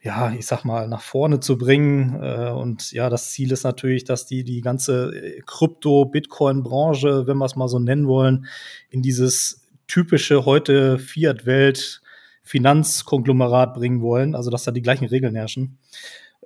ja, 0.01 0.33
ich 0.33 0.45
sag 0.45 0.65
mal, 0.65 0.87
nach 0.87 1.01
vorne 1.01 1.39
zu 1.39 1.57
bringen. 1.57 2.21
Äh, 2.21 2.51
und 2.51 2.91
ja, 2.91 3.09
das 3.09 3.31
Ziel 3.31 3.51
ist 3.51 3.63
natürlich, 3.63 4.03
dass 4.03 4.25
die 4.25 4.43
die 4.43 4.61
ganze 4.61 5.11
äh, 5.15 5.41
Krypto-Bitcoin-Branche, 5.45 7.27
wenn 7.27 7.37
wir 7.37 7.45
es 7.45 7.55
mal 7.55 7.67
so 7.67 7.79
nennen 7.79 8.07
wollen, 8.07 8.47
in 8.89 9.01
dieses 9.01 9.61
typische 9.87 10.45
heute 10.45 10.99
Fiat-Welt 10.99 12.01
Finanzkonglomerat 12.43 13.73
bringen 13.73 14.01
wollen, 14.01 14.33
also 14.33 14.49
dass 14.49 14.63
da 14.63 14.71
die 14.71 14.81
gleichen 14.81 15.05
Regeln 15.05 15.35
herrschen. 15.35 15.79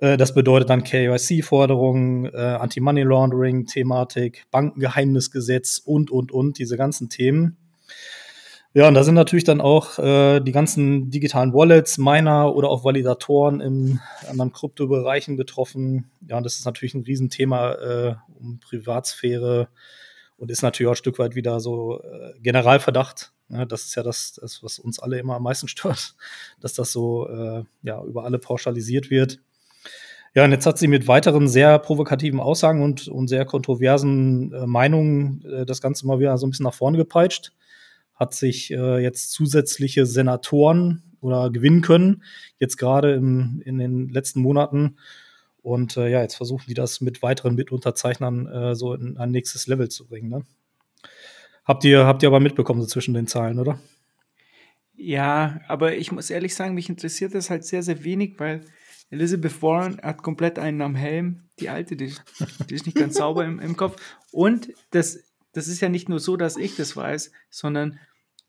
Äh, 0.02 0.16
das 0.16 0.34
bedeutet 0.34 0.68
dann 0.68 0.82
KYC-Forderungen, 0.82 2.26
äh, 2.26 2.36
Anti-Money-Laundering-Thematik, 2.36 4.44
Bankengeheimnisgesetz 4.50 5.78
und, 5.78 6.10
und, 6.10 6.32
und, 6.32 6.58
diese 6.58 6.76
ganzen 6.76 7.08
Themen. 7.08 7.56
Ja, 8.74 8.88
und 8.88 8.94
da 8.94 9.04
sind 9.04 9.14
natürlich 9.14 9.44
dann 9.44 9.60
auch 9.60 9.98
äh, 9.98 10.40
die 10.40 10.50
ganzen 10.50 11.10
digitalen 11.10 11.52
Wallets, 11.52 11.98
Miner 11.98 12.54
oder 12.54 12.68
auch 12.68 12.84
Validatoren 12.84 13.60
in 13.60 14.00
anderen 14.28 14.52
Kryptobereichen 14.52 15.36
betroffen. 15.36 16.10
Ja, 16.26 16.38
und 16.38 16.44
das 16.44 16.58
ist 16.58 16.64
natürlich 16.64 16.94
ein 16.94 17.02
Riesenthema 17.02 17.72
äh, 17.74 18.14
um 18.40 18.58
Privatsphäre 18.58 19.68
und 20.36 20.50
ist 20.50 20.62
natürlich 20.62 20.88
auch 20.88 20.94
ein 20.94 20.96
Stück 20.96 21.18
weit 21.18 21.36
wieder 21.36 21.60
so 21.60 22.00
äh, 22.00 22.32
Generalverdacht. 22.40 23.32
Ja, 23.50 23.66
das 23.66 23.82
ist 23.82 23.94
ja 23.94 24.02
das, 24.02 24.38
das, 24.40 24.62
was 24.62 24.78
uns 24.78 24.98
alle 24.98 25.18
immer 25.18 25.36
am 25.36 25.42
meisten 25.42 25.68
stört, 25.68 26.16
dass 26.60 26.72
das 26.72 26.90
so 26.90 27.28
äh, 27.28 27.64
ja, 27.82 28.02
über 28.02 28.24
alle 28.24 28.38
pauschalisiert 28.38 29.10
wird. 29.10 29.38
Ja, 30.34 30.44
und 30.44 30.52
jetzt 30.52 30.64
hat 30.64 30.78
sie 30.78 30.88
mit 30.88 31.08
weiteren 31.08 31.46
sehr 31.46 31.78
provokativen 31.78 32.40
Aussagen 32.40 32.82
und, 32.82 33.06
und 33.08 33.28
sehr 33.28 33.44
kontroversen 33.44 34.52
äh, 34.52 34.66
Meinungen 34.66 35.44
äh, 35.44 35.66
das 35.66 35.82
Ganze 35.82 36.06
mal 36.06 36.20
wieder 36.20 36.36
so 36.38 36.46
ein 36.46 36.50
bisschen 36.50 36.64
nach 36.64 36.74
vorne 36.74 36.96
gepeitscht. 36.96 37.52
Hat 38.14 38.32
sich 38.34 38.70
äh, 38.70 38.98
jetzt 38.98 39.32
zusätzliche 39.32 40.06
Senatoren 40.06 41.02
oder 41.20 41.50
gewinnen 41.50 41.82
können, 41.82 42.22
jetzt 42.58 42.78
gerade 42.78 43.14
in 43.14 43.78
den 43.78 44.08
letzten 44.08 44.40
Monaten. 44.40 44.96
Und 45.62 45.96
äh, 45.96 46.08
ja, 46.08 46.22
jetzt 46.22 46.34
versuchen 46.34 46.64
die 46.66 46.74
das 46.74 47.00
mit 47.00 47.22
weiteren 47.22 47.54
Mitunterzeichnern 47.54 48.46
äh, 48.46 48.74
so 48.74 48.94
in 48.94 49.16
ein 49.18 49.30
nächstes 49.30 49.66
Level 49.66 49.88
zu 49.88 50.06
bringen. 50.06 50.28
Ne? 50.28 50.42
Habt 51.64 51.84
ihr, 51.84 52.06
habt 52.06 52.22
ihr 52.22 52.28
aber 52.28 52.40
mitbekommen 52.40 52.80
so 52.80 52.86
zwischen 52.86 53.14
den 53.14 53.28
Zahlen, 53.28 53.60
oder? 53.60 53.78
Ja, 54.94 55.60
aber 55.68 55.94
ich 55.94 56.10
muss 56.10 56.30
ehrlich 56.30 56.54
sagen, 56.54 56.74
mich 56.74 56.88
interessiert 56.88 57.34
das 57.34 57.50
halt 57.50 57.64
sehr, 57.64 57.82
sehr 57.82 58.02
wenig, 58.02 58.34
weil 58.38 58.64
Elizabeth 59.12 59.60
Warren 59.60 60.00
hat 60.02 60.22
komplett 60.22 60.58
einen 60.58 60.80
am 60.80 60.94
Helm. 60.94 61.42
Die 61.60 61.68
alte, 61.68 61.96
die, 61.96 62.14
die 62.70 62.74
ist 62.74 62.86
nicht 62.86 62.96
ganz 62.96 63.16
sauber 63.16 63.44
im, 63.44 63.60
im 63.60 63.76
Kopf. 63.76 64.00
Und 64.30 64.72
das, 64.90 65.22
das 65.52 65.68
ist 65.68 65.82
ja 65.82 65.90
nicht 65.90 66.08
nur 66.08 66.18
so, 66.18 66.38
dass 66.38 66.56
ich 66.56 66.76
das 66.76 66.96
weiß, 66.96 67.30
sondern 67.50 68.00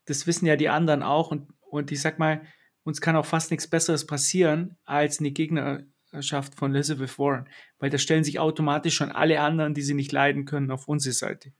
das 0.06 0.26
wissen 0.26 0.46
ja 0.46 0.56
die 0.56 0.70
anderen 0.70 1.02
auch. 1.02 1.30
Und, 1.30 1.50
und 1.68 1.92
ich 1.92 2.00
sag 2.00 2.18
mal, 2.18 2.40
uns 2.82 3.02
kann 3.02 3.14
auch 3.14 3.26
fast 3.26 3.50
nichts 3.50 3.68
Besseres 3.68 4.06
passieren 4.06 4.78
als 4.86 5.20
eine 5.20 5.32
Gegnerschaft 5.32 6.54
von 6.54 6.74
Elizabeth 6.74 7.18
Warren, 7.18 7.46
weil 7.78 7.90
da 7.90 7.98
stellen 7.98 8.24
sich 8.24 8.38
automatisch 8.38 8.94
schon 8.94 9.12
alle 9.12 9.40
anderen, 9.40 9.74
die 9.74 9.82
sie 9.82 9.94
nicht 9.94 10.12
leiden 10.12 10.46
können, 10.46 10.70
auf 10.70 10.88
unsere 10.88 11.12
Seite. 11.12 11.52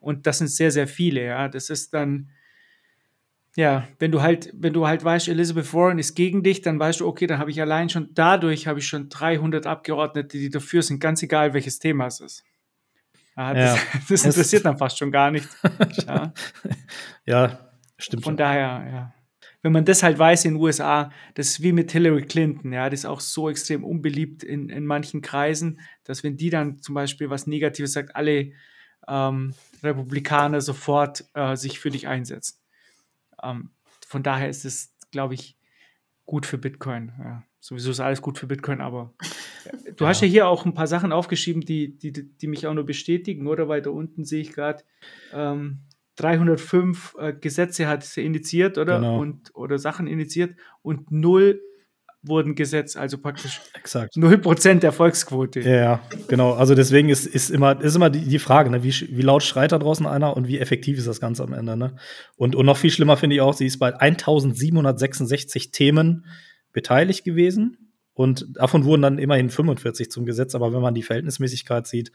Und 0.00 0.26
das 0.26 0.38
sind 0.38 0.48
sehr, 0.48 0.72
sehr 0.72 0.88
viele, 0.88 1.24
ja. 1.24 1.48
Das 1.48 1.70
ist 1.70 1.94
dann, 1.94 2.30
ja, 3.58 3.88
wenn 3.98 4.12
du 4.12 4.22
halt, 4.22 4.52
wenn 4.54 4.72
du 4.72 4.86
halt 4.86 5.02
weißt, 5.02 5.26
Elizabeth 5.26 5.74
Warren 5.74 5.98
ist 5.98 6.14
gegen 6.14 6.44
dich, 6.44 6.62
dann 6.62 6.78
weißt 6.78 7.00
du, 7.00 7.08
okay, 7.08 7.26
dann 7.26 7.40
habe 7.40 7.50
ich 7.50 7.60
allein 7.60 7.88
schon, 7.88 8.10
dadurch 8.14 8.68
habe 8.68 8.78
ich 8.78 8.86
schon 8.86 9.08
300 9.08 9.66
Abgeordnete, 9.66 10.38
die 10.38 10.48
dafür 10.48 10.80
sind, 10.80 11.00
ganz 11.00 11.24
egal, 11.24 11.54
welches 11.54 11.80
Thema 11.80 12.06
es 12.06 12.20
ist. 12.20 12.44
Ja, 13.36 13.52
das, 13.52 13.74
ja. 13.74 13.82
das 14.08 14.24
interessiert 14.24 14.64
dann 14.64 14.78
fast 14.78 14.96
schon 14.96 15.10
gar 15.10 15.32
nicht. 15.32 15.48
ja. 16.06 16.32
ja, 17.26 17.58
stimmt. 17.98 18.22
Von 18.22 18.34
schon. 18.34 18.36
daher, 18.36 18.86
ja. 18.92 19.14
Wenn 19.62 19.72
man 19.72 19.84
das 19.84 20.04
halt 20.04 20.20
weiß 20.20 20.44
in 20.44 20.54
den 20.54 20.62
USA, 20.62 21.10
das 21.34 21.48
ist 21.48 21.60
wie 21.60 21.72
mit 21.72 21.90
Hillary 21.90 22.22
Clinton, 22.22 22.72
ja, 22.72 22.88
das 22.88 23.00
ist 23.00 23.06
auch 23.06 23.18
so 23.18 23.50
extrem 23.50 23.82
unbeliebt 23.82 24.44
in, 24.44 24.68
in 24.68 24.86
manchen 24.86 25.20
Kreisen, 25.20 25.80
dass 26.04 26.22
wenn 26.22 26.36
die 26.36 26.50
dann 26.50 26.78
zum 26.78 26.94
Beispiel 26.94 27.28
was 27.28 27.48
Negatives 27.48 27.94
sagt, 27.94 28.14
alle 28.14 28.52
ähm, 29.08 29.54
Republikaner 29.82 30.60
sofort 30.60 31.24
äh, 31.34 31.56
sich 31.56 31.80
für 31.80 31.90
dich 31.90 32.06
einsetzen. 32.06 32.60
Ähm, 33.42 33.70
von 34.06 34.22
daher 34.22 34.48
ist 34.48 34.64
es, 34.64 34.94
glaube 35.10 35.34
ich, 35.34 35.56
gut 36.26 36.46
für 36.46 36.58
Bitcoin. 36.58 37.12
Ja, 37.18 37.44
sowieso 37.60 37.90
ist 37.90 38.00
alles 38.00 38.22
gut 38.22 38.38
für 38.38 38.46
Bitcoin, 38.46 38.80
aber 38.80 39.14
äh, 39.64 39.92
du 39.96 40.04
ja. 40.04 40.10
hast 40.10 40.20
ja 40.20 40.28
hier 40.28 40.48
auch 40.48 40.64
ein 40.64 40.74
paar 40.74 40.86
Sachen 40.86 41.12
aufgeschrieben, 41.12 41.62
die, 41.62 41.98
die, 41.98 42.12
die 42.12 42.46
mich 42.46 42.66
auch 42.66 42.74
nur 42.74 42.86
bestätigen, 42.86 43.46
oder? 43.46 43.68
Weil 43.68 43.82
da 43.82 43.90
unten 43.90 44.24
sehe 44.24 44.40
ich 44.40 44.52
gerade, 44.52 44.84
ähm, 45.32 45.80
305 46.16 47.16
äh, 47.18 47.32
Gesetze 47.32 47.86
hat 47.86 48.02
sie 48.02 48.24
initiiert, 48.24 48.76
oder? 48.76 48.96
Genau. 48.96 49.20
Und, 49.20 49.54
oder 49.54 49.78
Sachen 49.78 50.06
initiiert 50.06 50.56
und 50.82 51.10
null 51.12 51.62
wurden 52.28 52.54
gesetzt, 52.54 52.96
also 52.96 53.18
praktisch 53.18 53.60
Exakt. 53.74 54.14
0% 54.16 54.84
Erfolgsquote. 54.84 55.60
Ja, 55.60 55.76
ja, 55.76 56.02
genau. 56.28 56.52
Also 56.52 56.74
deswegen 56.74 57.08
ist, 57.08 57.26
ist 57.26 57.50
immer, 57.50 57.80
ist 57.80 57.96
immer 57.96 58.10
die, 58.10 58.20
die 58.20 58.38
Frage, 58.38 58.70
ne? 58.70 58.82
wie, 58.82 58.92
wie 58.92 59.22
laut 59.22 59.42
schreit 59.42 59.72
da 59.72 59.78
draußen 59.78 60.06
einer 60.06 60.36
und 60.36 60.48
wie 60.48 60.58
effektiv 60.58 60.98
ist 60.98 61.06
das 61.06 61.20
Ganze 61.20 61.42
am 61.42 61.52
Ende. 61.52 61.76
Ne? 61.76 61.96
Und, 62.36 62.54
und 62.54 62.66
noch 62.66 62.76
viel 62.76 62.90
schlimmer 62.90 63.16
finde 63.16 63.36
ich 63.36 63.42
auch, 63.42 63.54
sie 63.54 63.66
ist 63.66 63.78
bei 63.78 63.98
1766 63.98 65.70
Themen 65.70 66.26
beteiligt 66.72 67.24
gewesen 67.24 67.92
und 68.14 68.46
davon 68.56 68.84
wurden 68.84 69.02
dann 69.02 69.18
immerhin 69.18 69.48
45 69.48 70.10
zum 70.10 70.26
Gesetz. 70.26 70.54
Aber 70.54 70.72
wenn 70.72 70.82
man 70.82 70.94
die 70.94 71.04
Verhältnismäßigkeit 71.04 71.86
sieht, 71.86 72.10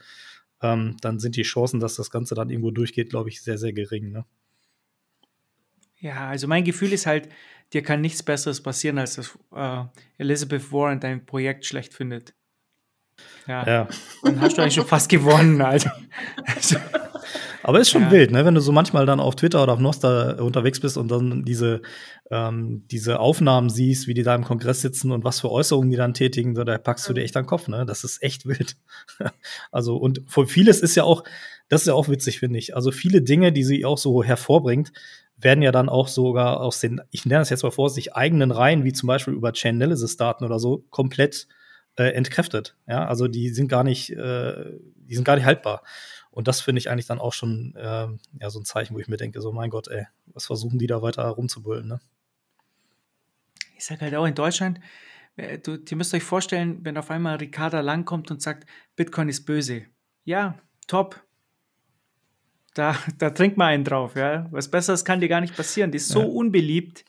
ähm, 0.62 0.96
dann 1.00 1.18
sind 1.18 1.36
die 1.36 1.42
Chancen, 1.42 1.80
dass 1.80 1.94
das 1.94 2.10
Ganze 2.10 2.34
dann 2.34 2.50
irgendwo 2.50 2.70
durchgeht, 2.70 3.10
glaube 3.10 3.30
ich, 3.30 3.42
sehr, 3.42 3.58
sehr 3.58 3.72
gering. 3.72 4.10
Ne? 4.12 4.24
Ja, 6.04 6.28
also 6.28 6.46
mein 6.46 6.64
Gefühl 6.64 6.92
ist 6.92 7.06
halt, 7.06 7.30
dir 7.72 7.82
kann 7.82 8.02
nichts 8.02 8.22
Besseres 8.22 8.62
passieren, 8.62 8.98
als 8.98 9.14
dass 9.14 9.38
äh, 9.56 9.84
Elizabeth 10.18 10.70
Warren 10.70 11.00
dein 11.00 11.24
Projekt 11.24 11.64
schlecht 11.64 11.94
findet. 11.94 12.34
Ja. 13.46 13.66
ja. 13.66 13.88
Dann 14.22 14.38
hast 14.38 14.58
du 14.58 14.60
eigentlich 14.60 14.74
schon 14.74 14.86
fast 14.86 15.08
gewonnen, 15.08 15.62
also. 15.62 15.88
also 16.44 16.76
aber 17.62 17.80
ist 17.80 17.88
schon 17.88 18.02
ja. 18.02 18.10
wild, 18.10 18.32
ne? 18.32 18.44
wenn 18.44 18.54
du 18.54 18.60
so 18.60 18.70
manchmal 18.70 19.06
dann 19.06 19.18
auf 19.18 19.36
Twitter 19.36 19.62
oder 19.62 19.72
auf 19.72 19.78
Nostra 19.78 20.32
unterwegs 20.42 20.78
bist 20.78 20.98
und 20.98 21.08
dann 21.10 21.42
diese, 21.46 21.80
ähm, 22.30 22.84
diese 22.90 23.18
Aufnahmen 23.18 23.70
siehst, 23.70 24.06
wie 24.06 24.12
die 24.12 24.22
da 24.22 24.34
im 24.34 24.44
Kongress 24.44 24.82
sitzen 24.82 25.10
und 25.10 25.24
was 25.24 25.40
für 25.40 25.50
Äußerungen 25.50 25.90
die 25.90 25.96
dann 25.96 26.12
tätigen, 26.12 26.54
so, 26.54 26.64
da 26.64 26.76
packst 26.76 27.08
du 27.08 27.14
dir 27.14 27.22
echt 27.22 27.34
an 27.38 27.44
den 27.44 27.48
Kopf, 27.48 27.68
ne? 27.68 27.86
Das 27.86 28.04
ist 28.04 28.22
echt 28.22 28.44
wild. 28.44 28.76
also, 29.72 29.96
und 29.96 30.20
vieles 30.46 30.80
ist 30.80 30.96
ja 30.96 31.04
auch, 31.04 31.24
das 31.70 31.82
ist 31.82 31.86
ja 31.86 31.94
auch 31.94 32.10
witzig, 32.10 32.40
finde 32.40 32.58
ich. 32.58 32.76
Also 32.76 32.90
viele 32.90 33.22
Dinge, 33.22 33.52
die 33.52 33.64
sie 33.64 33.86
auch 33.86 33.96
so 33.96 34.22
hervorbringt, 34.22 34.92
werden 35.44 35.62
ja 35.62 35.70
dann 35.70 35.88
auch 35.88 36.08
sogar 36.08 36.60
aus 36.60 36.80
den, 36.80 37.00
ich 37.10 37.26
nenne 37.26 37.40
das 37.40 37.50
jetzt 37.50 37.62
mal 37.62 37.70
vorsichtig, 37.70 38.14
eigenen 38.14 38.50
Reihen, 38.50 38.84
wie 38.84 38.92
zum 38.92 39.06
Beispiel 39.06 39.34
über 39.34 39.52
Chainalysis-Daten 39.52 40.44
oder 40.44 40.58
so, 40.58 40.84
komplett 40.90 41.46
äh, 41.96 42.12
entkräftet. 42.12 42.76
Ja, 42.86 43.06
also 43.06 43.28
die 43.28 43.50
sind 43.50 43.68
gar 43.68 43.84
nicht, 43.84 44.10
äh, 44.10 44.72
die 44.96 45.14
sind 45.14 45.24
gar 45.24 45.36
nicht 45.36 45.44
haltbar. 45.44 45.82
Und 46.30 46.48
das 46.48 46.60
finde 46.60 46.80
ich 46.80 46.90
eigentlich 46.90 47.06
dann 47.06 47.20
auch 47.20 47.32
schon 47.32 47.74
äh, 47.76 48.08
ja, 48.40 48.50
so 48.50 48.58
ein 48.58 48.64
Zeichen, 48.64 48.96
wo 48.96 48.98
ich 48.98 49.06
mir 49.06 49.16
denke, 49.16 49.40
so 49.40 49.52
mein 49.52 49.70
Gott, 49.70 49.86
ey, 49.88 50.06
was 50.26 50.46
versuchen 50.46 50.78
die 50.78 50.88
da 50.88 51.00
weiter 51.00 51.24
rumzubullen, 51.28 51.86
ne? 51.86 52.00
Ich 53.76 53.84
sage 53.84 54.00
halt 54.00 54.14
auch 54.14 54.26
in 54.26 54.34
Deutschland, 54.34 54.80
äh, 55.36 55.58
du, 55.58 55.76
ihr 55.76 55.96
müsst 55.96 56.14
euch 56.14 56.22
vorstellen, 56.22 56.80
wenn 56.82 56.96
auf 56.96 57.10
einmal 57.10 57.36
Ricarda 57.36 57.80
Lang 57.80 58.04
kommt 58.04 58.30
und 58.30 58.42
sagt, 58.42 58.68
Bitcoin 58.96 59.28
ist 59.28 59.44
böse. 59.44 59.84
Ja, 60.24 60.58
top. 60.86 61.22
Da, 62.74 62.96
da 63.18 63.30
trinkt 63.30 63.56
man 63.56 63.68
einen 63.68 63.84
drauf, 63.84 64.16
ja. 64.16 64.46
Was 64.50 64.68
Besseres 64.68 65.04
kann 65.04 65.20
dir 65.20 65.28
gar 65.28 65.40
nicht 65.40 65.56
passieren. 65.56 65.90
Die 65.92 65.96
ist 65.98 66.08
so 66.08 66.20
Ja. 66.20 66.26
unbeliebt. 66.26 67.04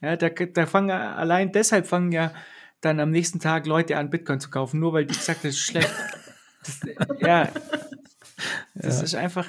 Ja, 0.00 0.16
da, 0.16 0.28
da 0.30 0.66
fangen 0.66 0.88
ja- 0.88 1.14
allein 1.14 1.52
deshalb 1.52 1.86
fangen 1.86 2.10
ja 2.12 2.32
dann 2.80 3.00
am 3.00 3.10
nächsten 3.10 3.38
Tag 3.40 3.66
Leute 3.66 3.96
an, 3.96 4.10
Bitcoin 4.10 4.40
zu 4.40 4.50
kaufen, 4.50 4.80
nur 4.80 4.92
weil 4.92 5.06
die 5.06 5.14
gesagt 5.14 5.38
haben, 5.40 5.48
das 5.48 5.54
ist 5.56 5.60
schlecht. 5.60 5.90
Das, 6.64 6.80
ja, 7.20 7.48
das 8.74 9.02
ist 9.02 9.14
einfach, 9.14 9.46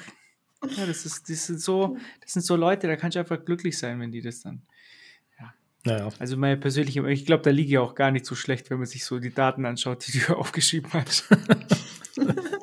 ja, 0.76 0.86
das 0.86 1.04
ist, 1.06 1.28
das 1.28 1.46
sind 1.46 1.60
so, 1.60 1.96
das 2.22 2.32
sind 2.34 2.42
so 2.44 2.56
Leute, 2.56 2.86
da 2.86 2.96
kannst 2.96 3.14
du 3.16 3.20
einfach 3.20 3.44
glücklich 3.44 3.78
sein, 3.78 3.98
wenn 4.00 4.12
die 4.12 4.20
das 4.22 4.40
dann. 4.42 4.62
Naja, 5.84 6.08
Also 6.18 6.36
meine 6.36 6.56
persönliche, 6.56 7.08
ich 7.10 7.26
glaube, 7.26 7.44
da 7.44 7.50
liege 7.50 7.68
ich 7.70 7.78
auch 7.78 7.94
gar 7.94 8.10
nicht 8.10 8.26
so 8.26 8.34
schlecht, 8.34 8.70
wenn 8.70 8.78
man 8.78 8.86
sich 8.86 9.04
so 9.04 9.20
die 9.20 9.32
Daten 9.32 9.64
anschaut, 9.66 10.04
die 10.08 10.18
du 10.18 10.34
aufgeschrieben 10.36 10.90
hast. 10.92 11.24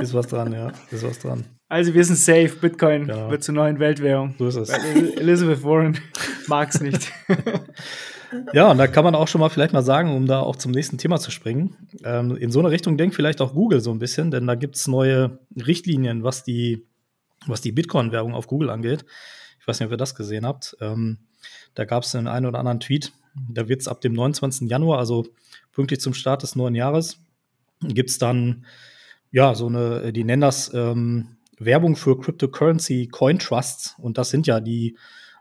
ist 0.00 0.14
was 0.14 0.26
dran, 0.26 0.52
ja. 0.52 0.72
Ist 0.90 1.02
was 1.04 1.18
dran. 1.18 1.44
Also 1.68 1.94
wir 1.94 2.04
sind 2.04 2.16
safe, 2.16 2.50
Bitcoin 2.60 3.06
Genau. 3.06 3.30
wird 3.30 3.44
zur 3.44 3.54
neuen 3.54 3.78
Weltwährung. 3.78 4.34
So 4.38 4.48
ist 4.48 4.56
es. 4.56 4.68
Elizabeth 4.70 5.62
Warren 5.62 5.98
mag 6.46 6.70
es 6.74 6.80
nicht. 6.80 7.12
Ja, 8.52 8.70
und 8.70 8.78
da 8.78 8.86
kann 8.86 9.02
man 9.02 9.16
auch 9.16 9.26
schon 9.26 9.40
mal 9.40 9.48
vielleicht 9.48 9.72
mal 9.72 9.82
sagen, 9.82 10.14
um 10.14 10.26
da 10.26 10.38
auch 10.38 10.54
zum 10.54 10.70
nächsten 10.70 10.98
Thema 10.98 11.18
zu 11.18 11.32
springen. 11.32 11.76
Ähm, 12.04 12.36
in 12.36 12.52
so 12.52 12.60
eine 12.60 12.70
Richtung 12.70 12.96
denkt 12.96 13.16
vielleicht 13.16 13.40
auch 13.40 13.54
Google 13.54 13.80
so 13.80 13.90
ein 13.90 13.98
bisschen, 13.98 14.30
denn 14.30 14.46
da 14.46 14.54
gibt 14.54 14.76
es 14.76 14.86
neue 14.86 15.40
Richtlinien, 15.56 16.22
was 16.22 16.44
die, 16.44 16.86
was 17.46 17.60
die 17.60 17.72
Bitcoin-Werbung 17.72 18.34
auf 18.34 18.46
Google 18.46 18.70
angeht. 18.70 19.04
Ich 19.58 19.66
weiß 19.66 19.80
nicht, 19.80 19.86
ob 19.86 19.92
ihr 19.92 19.96
das 19.96 20.14
gesehen 20.14 20.46
habt. 20.46 20.76
Ähm, 20.80 21.18
da 21.74 21.84
gab 21.84 22.04
es 22.04 22.12
den 22.12 22.28
einen 22.28 22.46
oder 22.46 22.60
anderen 22.60 22.78
Tweet. 22.78 23.12
Da 23.48 23.68
wird 23.68 23.80
es 23.80 23.88
ab 23.88 24.00
dem 24.00 24.12
29. 24.12 24.70
Januar, 24.70 24.98
also 25.00 25.26
pünktlich 25.72 26.00
zum 26.00 26.14
Start 26.14 26.44
des 26.44 26.54
neuen 26.54 26.76
Jahres, 26.76 27.18
gibt 27.82 28.10
es 28.10 28.18
dann, 28.18 28.64
ja, 29.30 29.54
so 29.54 29.66
eine, 29.66 30.12
die 30.12 30.24
nennen 30.24 30.42
das 30.42 30.72
ähm, 30.74 31.36
Werbung 31.58 31.94
für 31.94 32.18
Cryptocurrency 32.18 33.08
Coin 33.08 33.38
Trusts. 33.38 33.94
Und 33.98 34.18
das 34.18 34.30
sind 34.30 34.46
ja 34.46 34.60
die, 34.60 34.96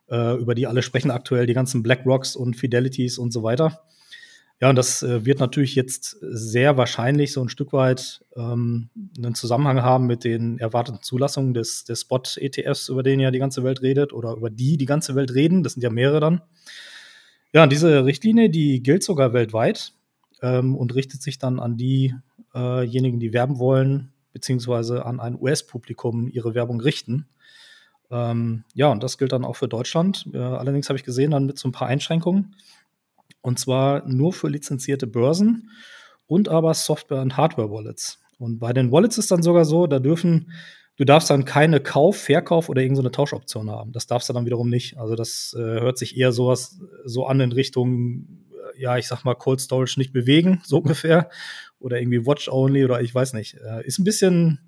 äh, 0.10 0.36
über 0.38 0.54
die 0.54 0.68
alle 0.68 0.82
sprechen 0.82 1.12
aktuell, 1.12 1.48
die 1.48 1.54
ganzen 1.54 1.82
BlackRocks 1.82 2.36
und 2.36 2.56
Fidelities 2.56 3.18
und 3.18 3.32
so 3.32 3.42
weiter. 3.42 3.82
Ja, 4.62 4.70
und 4.70 4.76
das 4.76 5.04
äh, 5.04 5.26
wird 5.26 5.40
natürlich 5.40 5.74
jetzt 5.76 6.18
sehr 6.20 6.76
wahrscheinlich 6.76 7.32
so 7.32 7.42
ein 7.42 7.48
Stück 7.48 7.72
weit 7.72 8.26
ähm, 8.36 8.90
einen 9.18 9.34
Zusammenhang 9.34 9.82
haben 9.82 10.06
mit 10.06 10.26
den 10.26 10.60
erwarteten 10.60 11.02
Zulassungen 11.02 11.54
des, 11.54 11.86
des 11.86 12.02
Spot-ETFs, 12.02 12.90
über 12.90 13.02
den 13.02 13.22
ja 13.22 13.32
die 13.32 13.40
ganze 13.40 13.64
Welt 13.64 13.82
redet 13.82 14.12
oder 14.12 14.34
über 14.34 14.50
die 14.50 14.76
die 14.76 14.86
ganze 14.86 15.16
Welt 15.16 15.34
reden. 15.34 15.64
Das 15.64 15.74
sind 15.74 15.84
ja 15.84 15.90
mehrere 15.90 16.20
dann. 16.20 16.42
Ja, 17.54 17.64
und 17.64 17.72
diese 17.72 18.06
Richtlinie, 18.06 18.50
die 18.50 18.84
gilt 18.84 19.02
sogar 19.02 19.32
weltweit 19.32 19.94
ähm, 20.42 20.76
und 20.76 20.96
richtet 20.96 21.22
sich 21.22 21.40
dann 21.40 21.60
an 21.60 21.78
diejenigen, 21.78 23.20
die 23.20 23.34
werben 23.34 23.60
wollen, 23.60 24.12
beziehungsweise 24.34 25.06
an 25.06 25.20
ein 25.20 25.40
US-Publikum 25.40 26.28
ihre 26.28 26.54
Werbung 26.54 26.80
richten. 26.80 27.28
Ähm, 28.12 28.64
ja, 28.74 28.88
und 28.92 29.04
das 29.04 29.18
gilt 29.18 29.32
dann 29.32 29.46
auch 29.46 29.56
für 29.56 29.68
Deutschland. 29.68 30.28
Äh, 30.34 30.38
allerdings 30.38 30.90
habe 30.90 30.98
ich 30.98 31.06
gesehen, 31.06 31.32
dann 31.32 31.46
mit 31.46 31.58
so 31.60 31.68
ein 31.68 31.74
paar 31.74 31.88
Einschränkungen. 31.88 32.56
Und 33.42 33.60
zwar 33.60 34.08
nur 34.08 34.34
für 34.34 34.50
lizenzierte 34.50 35.08
Börsen 35.08 35.70
und 36.28 36.50
aber 36.50 36.74
Software- 36.74 37.22
und 37.22 37.38
Hardware-Wallets. 37.38 38.20
Und 38.38 38.60
bei 38.60 38.74
den 38.74 38.92
Wallets 38.92 39.18
ist 39.18 39.32
dann 39.32 39.44
sogar 39.44 39.66
so, 39.66 39.88
da 39.88 40.00
dürfen, 40.00 40.52
du 40.96 41.06
darfst 41.06 41.30
dann 41.30 41.46
keine 41.46 41.80
Kauf, 41.80 42.18
Verkauf 42.18 42.70
oder 42.70 42.82
irgendeine 42.82 43.12
Tauschoption 43.12 43.70
haben. 43.70 43.92
Das 43.92 44.08
darfst 44.08 44.30
du 44.30 44.34
dann 44.34 44.46
wiederum 44.46 44.70
nicht. 44.70 44.98
Also 44.98 45.16
das 45.16 45.56
äh, 45.58 45.62
hört 45.62 45.98
sich 45.98 46.18
eher 46.18 46.32
sowas 46.32 46.80
so 47.06 47.26
an 47.26 47.40
in 47.40 47.52
Richtung, 47.52 48.46
äh, 48.49 48.49
ja, 48.80 48.98
ich 48.98 49.08
sag 49.08 49.24
mal, 49.24 49.36
Cold 49.36 49.62
Storage 49.62 50.00
nicht 50.00 50.14
bewegen, 50.14 50.62
so 50.64 50.78
ungefähr. 50.78 51.30
Oder 51.80 52.00
irgendwie 52.00 52.26
Watch 52.26 52.48
Only 52.50 52.84
oder 52.86 53.02
ich 53.02 53.14
weiß 53.14 53.34
nicht. 53.34 53.56
Äh, 53.56 53.86
ist 53.86 54.00
ein 54.00 54.04
bisschen, 54.04 54.60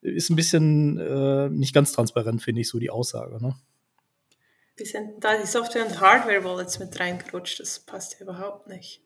ist 0.00 0.30
ein 0.30 0.36
bisschen 0.36 0.98
äh, 0.98 1.48
nicht 1.50 1.74
ganz 1.74 1.92
transparent, 1.92 2.42
finde 2.42 2.60
ich, 2.60 2.68
so 2.68 2.78
die 2.78 2.90
Aussage. 2.90 3.42
Ne? 3.44 3.54
Sind 4.76 5.22
da 5.22 5.40
die 5.40 5.46
Software- 5.46 5.86
und 5.86 6.00
Hardware-Wallets 6.00 6.78
mit 6.80 6.98
reingerutscht. 6.98 7.60
Das 7.60 7.80
passt 7.80 8.14
ja 8.14 8.20
überhaupt 8.20 8.66
nicht. 8.68 9.02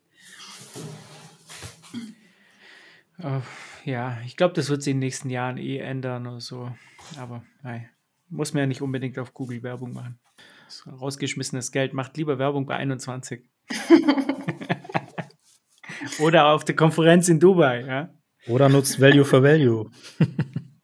Äh, 3.19 3.41
ja, 3.85 4.19
ich 4.25 4.37
glaube, 4.37 4.55
das 4.55 4.71
wird 4.71 4.83
sich 4.83 4.93
in 4.93 4.99
den 4.99 5.07
nächsten 5.07 5.31
Jahren 5.31 5.59
eh 5.59 5.79
ändern 5.79 6.27
oder 6.27 6.41
so. 6.41 6.71
Aber 7.19 7.45
nein, 7.63 7.89
muss 8.29 8.53
man 8.53 8.63
ja 8.63 8.67
nicht 8.67 8.83
unbedingt 8.83 9.19
auf 9.19 9.35
Google 9.35 9.63
Werbung 9.63 9.93
machen. 9.93 10.19
Das 10.67 10.87
rausgeschmissenes 10.87 11.73
Geld 11.73 11.95
macht 11.95 12.17
lieber 12.17 12.39
Werbung 12.39 12.67
bei 12.67 12.77
21. 12.77 13.43
Oder 16.21 16.47
auf 16.49 16.65
der 16.65 16.77
Konferenz 16.77 17.29
in 17.29 17.41
Dubai, 17.41 17.85
ja. 17.85 18.11
Oder 18.47 18.69
nutzt 18.69 19.01
Value 19.01 19.25
for 19.25 19.43
Value. 19.43 19.91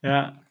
Ja, 0.03 0.45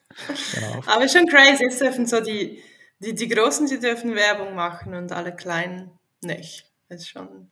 Genau. 0.54 0.82
Aber 0.86 1.08
schon 1.08 1.26
crazy. 1.28 1.63
Jetzt 1.63 1.82
dürfen 1.82 2.06
so 2.06 2.22
die, 2.22 2.62
die, 3.00 3.15
die 3.15 3.28
Großen, 3.28 3.67
die 3.67 3.80
dürfen 3.80 4.15
Werbung 4.15 4.56
machen 4.56 4.93
und 4.93 5.12
alle 5.12 5.36
Kleinen 5.36 5.91
nicht. 6.22 6.65
Das 6.89 7.02
ist 7.02 7.10
schon, 7.10 7.52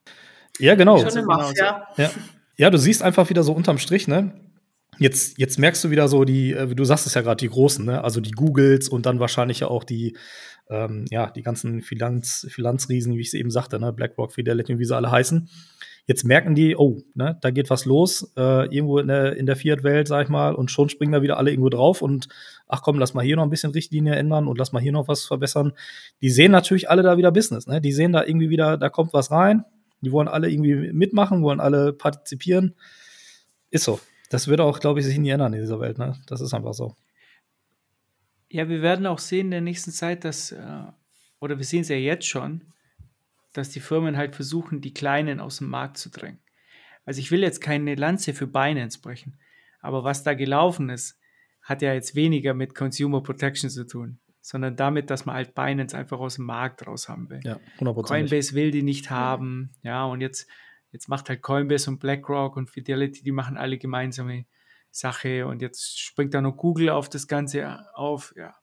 Ja, 0.60 0.76
genau. 0.76 0.98
schon 0.98 1.10
eine 1.10 1.22
genau 1.22 1.38
Mafia. 1.38 1.88
Ja. 1.98 2.12
ja, 2.58 2.70
du 2.70 2.78
siehst 2.78 3.04
einfach 3.04 3.30
wieder 3.30 3.44
so 3.44 3.54
unterm 3.54 3.78
Strich, 3.78 4.08
ne? 4.08 4.34
Jetzt, 5.02 5.40
jetzt 5.40 5.58
merkst 5.58 5.84
du 5.84 5.90
wieder 5.90 6.08
so 6.08 6.26
die, 6.26 6.54
äh, 6.54 6.76
du 6.76 6.84
sagst 6.84 7.08
es 7.08 7.16
ja 7.16 7.22
gerade, 7.22 7.38
die 7.38 7.50
Großen, 7.50 7.84
ne? 7.84 8.04
Also 8.04 8.22
die 8.22 8.30
Googles 8.30 8.88
und 8.88 9.08
dann 9.08 9.20
wahrscheinlich 9.20 9.62
ja 9.62 9.68
auch 9.68 9.84
die, 9.84 10.16
ähm, 10.70 11.06
ja, 11.10 11.32
die 11.32 11.42
ganzen 11.42 11.82
Finanz, 11.82 12.46
Finanzriesen, 12.52 13.16
wie 13.16 13.22
ich 13.22 13.30
es 13.30 13.34
eben 13.34 13.50
sagte, 13.50 13.80
ne? 13.80 13.92
BlackRock, 13.94 14.32
Fidelity, 14.32 14.78
wie 14.78 14.86
sie 14.86 14.96
alle 14.96 15.10
heißen. 15.10 15.50
Jetzt 16.06 16.24
merken 16.24 16.54
die, 16.54 16.76
oh, 16.78 17.00
ne, 17.16 17.40
da 17.42 17.50
geht 17.50 17.72
was 17.72 17.86
los, 17.86 18.32
äh, 18.38 18.66
irgendwo 18.76 19.00
in 19.00 19.08
der, 19.08 19.36
in 19.38 19.48
der 19.48 19.56
Fiat-Welt, 19.56 20.08
sag 20.08 20.26
ich 20.26 20.30
mal, 20.30 20.54
und 20.54 20.70
schon 20.70 20.90
springen 20.90 21.14
da 21.14 21.24
wieder 21.24 21.38
alle 21.38 21.50
irgendwo 21.50 21.70
drauf 21.70 22.04
und 22.04 22.28
ach 22.68 22.84
komm, 22.84 23.00
lass 23.00 23.16
mal 23.16 23.26
hier 23.26 23.38
noch 23.38 23.44
ein 23.44 23.50
bisschen 23.50 23.72
Richtlinie 23.72 24.16
ändern 24.16 24.48
und 24.48 24.60
lass 24.60 24.72
mal 24.72 24.82
hier 24.82 24.92
noch 24.92 25.08
was 25.08 25.26
verbessern. 25.26 25.74
Die 26.22 26.30
sehen 26.30 26.52
natürlich 26.52 26.92
alle 26.92 27.02
da 27.02 27.18
wieder 27.18 27.32
Business, 27.32 27.66
ne? 27.66 27.82
Die 27.82 27.92
sehen 27.92 28.12
da 28.12 28.24
irgendwie 28.24 28.52
wieder, 28.52 28.78
da 28.78 28.90
kommt 28.90 29.14
was 29.14 29.32
rein, 29.32 29.64
die 30.02 30.12
wollen 30.12 30.28
alle 30.28 30.48
irgendwie 30.52 30.92
mitmachen, 30.94 31.42
wollen 31.42 31.60
alle 31.60 31.92
partizipieren. 31.92 32.76
Ist 33.72 33.86
so. 33.86 34.00
Das 34.32 34.48
wird 34.48 34.62
auch, 34.62 34.80
glaube 34.80 35.02
ich, 35.02 35.06
sich 35.06 35.18
nie 35.18 35.30
ändern 35.30 35.54
in 35.54 35.60
dieser 35.60 35.82
Welt. 35.82 35.98
Ne? 35.98 36.18
Das 36.26 36.40
ist 36.40 36.54
einfach 36.54 36.74
so. 36.74 36.96
Ja, 38.50 38.70
wir 38.70 38.82
werden 38.82 39.06
auch 39.06 39.20
sehen 39.20 39.48
in 39.48 39.52
der 39.52 39.62
nächsten 39.62 39.92
Zeit, 39.92 40.24
dass, 40.24 40.54
äh, 40.54 40.84
oder 41.42 41.58
wir 41.58 41.66
sehen 41.66 41.82
es 41.82 41.90
ja 41.90 41.98
jetzt 41.98 42.26
schon, 42.26 42.64
dass 43.52 43.70
die 43.70 43.82
Firmen 43.82 44.16
halt 44.16 44.34
versuchen, 44.34 44.80
die 44.80 44.94
Kleinen 44.94 45.42
aus 45.42 45.58
dem 45.58 45.68
Markt 45.68 45.98
zu 45.98 46.10
drängen. 46.10 46.40
Also 47.04 47.20
ich 47.20 47.30
will 47.30 47.42
jetzt 47.42 47.60
keine 47.60 47.96
Lanze 47.96 48.34
für 48.34 48.48
Binance 48.48 49.02
brechen, 49.02 49.38
aber 49.82 50.06
was 50.06 50.24
da 50.24 50.34
gelaufen 50.34 50.90
ist, 50.90 51.20
hat 51.62 51.82
ja 51.82 51.94
jetzt 51.94 52.16
weniger 52.16 52.54
mit 52.54 52.74
Consumer 52.74 53.22
Protection 53.22 53.70
zu 53.70 53.86
tun, 53.86 54.20
sondern 54.40 54.78
damit, 54.78 55.10
dass 55.10 55.26
man 55.26 55.36
halt 55.36 55.54
Binance 55.54 55.98
einfach 55.98 56.20
aus 56.20 56.36
dem 56.36 56.46
Markt 56.46 56.88
raus 56.88 57.10
haben 57.10 57.30
will. 57.30 57.42
Ja, 57.44 57.60
100%. 57.80 58.04
Coinbase 58.04 58.54
will 58.54 58.72
die 58.72 58.84
nicht 58.84 59.10
haben, 59.10 59.72
ja, 59.84 60.06
und 60.06 60.22
jetzt, 60.22 60.48
jetzt 60.92 61.08
macht 61.08 61.30
halt 61.30 61.42
Coinbase 61.42 61.90
und 61.90 62.00
BlackRock 62.00 62.58
und 62.58 62.70
Fidelity, 62.70 63.24
die 63.24 63.32
machen 63.32 63.58
alle 63.58 63.78
gemeinsame 63.78 64.46
Sache 64.92 65.48
und 65.48 65.62
jetzt 65.62 66.00
springt 66.00 66.34
da 66.34 66.42
noch 66.42 66.58
Google 66.58 66.90
auf 66.90 67.10
das 67.10 67.28
Ganze 67.28 67.86
auf, 67.96 68.34
ja. 68.36 68.56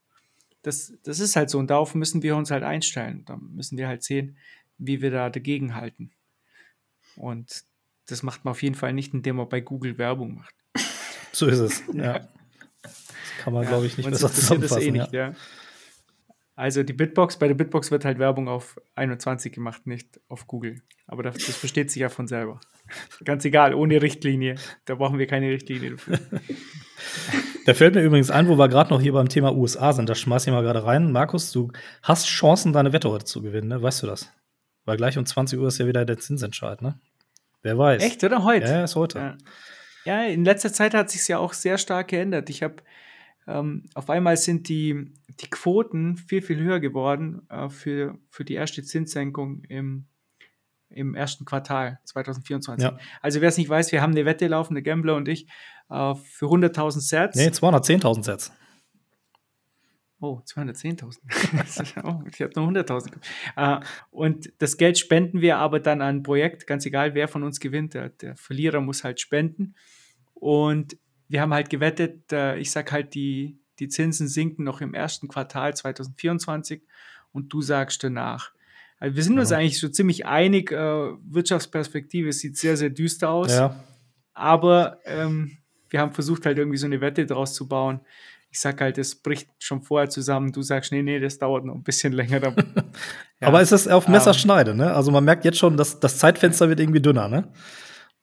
Das, 0.63 0.93
das 1.05 1.21
ist 1.21 1.37
halt 1.37 1.51
so 1.51 1.59
und 1.59 1.71
darauf 1.71 1.95
müssen 1.95 2.23
wir 2.23 2.37
uns 2.37 2.51
halt 2.51 2.65
einstellen. 2.65 3.25
Da 3.25 3.37
müssen 3.37 3.79
wir 3.79 3.89
halt 3.89 4.03
sehen, 4.03 4.37
wie 4.77 5.01
wir 5.01 5.11
da 5.11 5.31
dagegen 5.31 5.75
halten. 5.75 6.11
Und 7.17 7.63
das 8.07 8.23
macht 8.23 8.45
man 8.45 8.53
auf 8.53 8.63
jeden 8.63 8.75
Fall 8.75 8.93
nicht, 8.93 9.15
indem 9.15 9.37
man 9.37 9.49
bei 9.49 9.61
Google 9.61 9.99
Werbung 9.99 10.35
macht. 10.35 10.55
So 11.33 11.47
ist 11.47 11.59
es. 11.59 11.83
Ja. 11.95 12.29
Das 12.83 13.45
kann 13.45 13.53
man, 13.53 13.67
glaube 13.67 13.87
ich, 13.87 13.97
nicht 13.97 14.09
besser 14.09 14.27
interessiert 14.27 14.63
das 14.63 14.69
zusammenfassen. 14.71 14.83
eh 14.83 14.91
nicht, 14.91 15.13
ja. 15.13 15.35
Also 16.59 16.83
die 16.83 16.93
Bitbox, 16.93 17.37
bei 17.39 17.47
der 17.47 17.55
Bitbox 17.55 17.93
wird 17.93 18.05
halt 18.05 18.19
Werbung 18.19 18.49
auf 18.49 18.81
21 18.97 19.53
gemacht, 19.53 19.87
nicht 19.87 20.21
auf 20.27 20.49
Google. 20.49 20.83
Aber 21.07 21.23
das, 21.23 21.37
das 21.37 21.57
versteht 21.57 21.89
sich 21.93 22.01
ja 22.01 22.09
von 22.09 22.27
selber. 22.27 22.59
Ganz 23.25 23.45
egal, 23.45 23.75
ohne 23.75 24.03
Richtlinie. 24.03 24.57
Da 24.85 24.97
brauchen 24.97 25.21
wir 25.21 25.29
keine 25.29 25.51
Richtlinie 25.51 25.93
dafür. 25.93 26.19
Da 27.65 27.75
fällt 27.75 27.95
mir 27.95 28.03
übrigens 28.03 28.31
ein, 28.31 28.49
wo 28.49 28.57
wir 28.57 28.69
gerade 28.69 28.91
noch 28.91 29.01
hier 29.01 29.13
beim 29.13 29.29
Thema 29.29 29.55
USA 29.55 29.93
sind. 29.93 30.09
Da 30.09 30.15
schmeiß 30.15 30.47
ich 30.47 30.53
mal 30.53 30.63
gerade 30.63 30.85
rein. 30.85 31.13
Markus, 31.13 31.53
du 31.53 31.71
hast 32.03 32.27
Chancen, 32.27 32.73
deine 32.73 32.95
Wette 32.95 33.11
heute 33.11 33.27
zu 33.27 33.43
gewinnen, 33.43 33.69
ne? 33.69 33.83
Weißt 33.83 34.03
du 34.03 34.07
das? 34.07 34.33
Weil 34.87 34.97
gleich 34.97 35.19
um 35.19 35.27
20 35.27 35.59
Uhr 35.59 35.69
ist 35.69 35.77
ja 35.77 35.87
wieder 35.87 36.07
der 36.07 36.19
Zinsentscheid, 36.19 36.81
ne? 36.81 36.99
Wer 37.63 37.77
weiß. 37.77 38.03
Echt, 38.03 38.25
oder 38.25 38.43
heute? 38.43 38.67
Ja, 38.67 38.85
ist 38.85 38.97
heute. 38.97 39.19
Ja. 39.19 39.37
ja, 40.07 40.25
in 40.25 40.47
letzter 40.47 40.73
Zeit 40.73 40.95
hat 40.95 41.11
sich 41.11 41.29
ja 41.29 41.39
auch 41.39 41.53
sehr 41.53 41.77
stark 41.77 42.09
geändert. 42.09 42.49
Ich 42.49 42.63
habe 42.63 42.77
ähm, 43.47 43.85
auf 43.95 44.09
einmal 44.09 44.39
sind 44.39 44.71
die, 44.71 45.13
die 45.41 45.51
Quoten 45.51 46.17
viel, 46.17 46.43
viel 46.43 46.59
höher 46.59 46.81
geworden 46.81 47.43
äh, 47.49 47.69
für, 47.69 48.19
für 48.31 48.45
die 48.45 48.55
erste 48.55 48.83
Zinssenkung 48.83 49.63
im, 49.69 50.07
im 50.89 51.15
ersten 51.15 51.45
Quartal 51.45 52.01
2024. 52.05 52.85
Ja. 52.85 52.99
Also 53.21 53.41
wer 53.41 53.49
es 53.49 53.59
nicht 53.59 53.69
weiß, 53.69 53.93
wir 53.93 54.03
haben 54.03 54.13
eine 54.13 54.25
Wette 54.25 54.47
laufen, 54.49 54.75
der 54.75 54.83
Gambler 54.83 55.17
und 55.17 55.29
ich, 55.29 55.47
äh, 55.91 56.15
für 56.15 56.47
100.000 56.47 57.01
Sets. 57.01 57.37
Nee, 57.37 57.49
210.000 57.49 58.25
Sets. 58.25 58.53
Oh, 60.21 60.41
210.000. 60.45 62.03
oh, 62.05 62.25
ich 62.29 62.43
habe 62.43 62.53
noch 62.57 62.69
100.000. 62.69 63.13
Äh, 63.57 63.81
und 64.11 64.53
das 64.59 64.77
Geld 64.77 64.99
spenden 64.99 65.41
wir 65.41 65.59
aber 65.59 65.79
dann 65.79 66.03
an 66.03 66.17
ein 66.17 66.23
Projekt, 66.25 66.67
ganz 66.67 66.85
egal, 66.87 67.15
wer 67.15 67.29
von 67.29 67.45
uns 67.45 67.61
gewinnt. 67.61 67.95
Der, 67.95 68.09
der 68.09 68.37
Verlierer 68.37 68.81
muss 68.81 69.05
halt 69.05 69.21
spenden. 69.21 69.77
Und 70.35 70.99
wir 71.29 71.41
haben 71.41 71.55
halt 71.55 71.71
gewettet, 71.71 72.33
äh, 72.33 72.59
ich 72.59 72.73
sag 72.73 72.91
halt, 72.91 73.15
die, 73.15 73.61
die 73.79 73.89
Zinsen 73.89 74.29
sinken 74.29 74.65
noch 74.65 74.81
im 74.81 74.95
ersten 74.95 75.29
Quartal 75.29 75.75
2024 75.75 76.83
und 77.33 77.53
du 77.53 77.63
sagst 77.63 78.03
danach. 78.03 78.53
Also 78.99 79.17
wir 79.17 79.23
sind 79.23 79.35
ja. 79.35 79.41
uns 79.41 79.53
eigentlich 79.53 79.79
so 79.79 79.89
ziemlich 79.89 80.27
einig, 80.27 80.73
äh, 80.73 80.77
Wirtschaftsperspektive 80.77 82.33
sieht 82.33 82.57
sehr, 82.57 82.77
sehr 82.77 82.91
düster 82.91 83.31
aus. 83.31 83.53
Ja. 83.53 83.85
Aber 84.35 84.99
ähm, 85.05 85.59
wir 85.91 86.01
haben 86.01 86.13
versucht, 86.13 86.47
halt 86.47 86.59
irgendwie 86.59 86.79
so 86.79 86.87
eine 86.87 87.01
Wette 87.01 87.27
draus 87.27 87.55
zu 87.55 87.69
bauen. 87.69 88.01
Ich 88.51 88.61
sag 88.61 88.81
halt, 88.81 88.99
es 88.99 89.15
bricht 89.15 89.49
schon 89.59 89.83
vorher 89.83 90.09
zusammen. 90.09 90.53
Du 90.53 90.63
sagst, 90.63 90.91
nee, 90.91 91.03
nee, 91.03 91.21
das 91.21 91.39
dauert 91.39 91.65
noch 91.65 91.75
ein 91.75 91.83
bisschen 91.83 92.13
länger. 92.15 92.41
ja. 93.41 93.49
Aber 93.49 93.61
es 93.61 93.73
ist 93.73 93.89
auf 93.89 94.09
Messerschneide, 94.09 94.73
ähm, 94.73 94.79
ne? 94.79 94.95
Also 94.95 95.11
man 95.11 95.25
merkt 95.25 95.45
jetzt 95.45 95.59
schon, 95.59 95.77
dass 95.77 96.01
das 96.01 96.19
Zeitfenster 96.19 96.69
wird 96.69 96.81
irgendwie 96.81 97.03
dünner, 97.03 97.29
ne? 97.29 97.53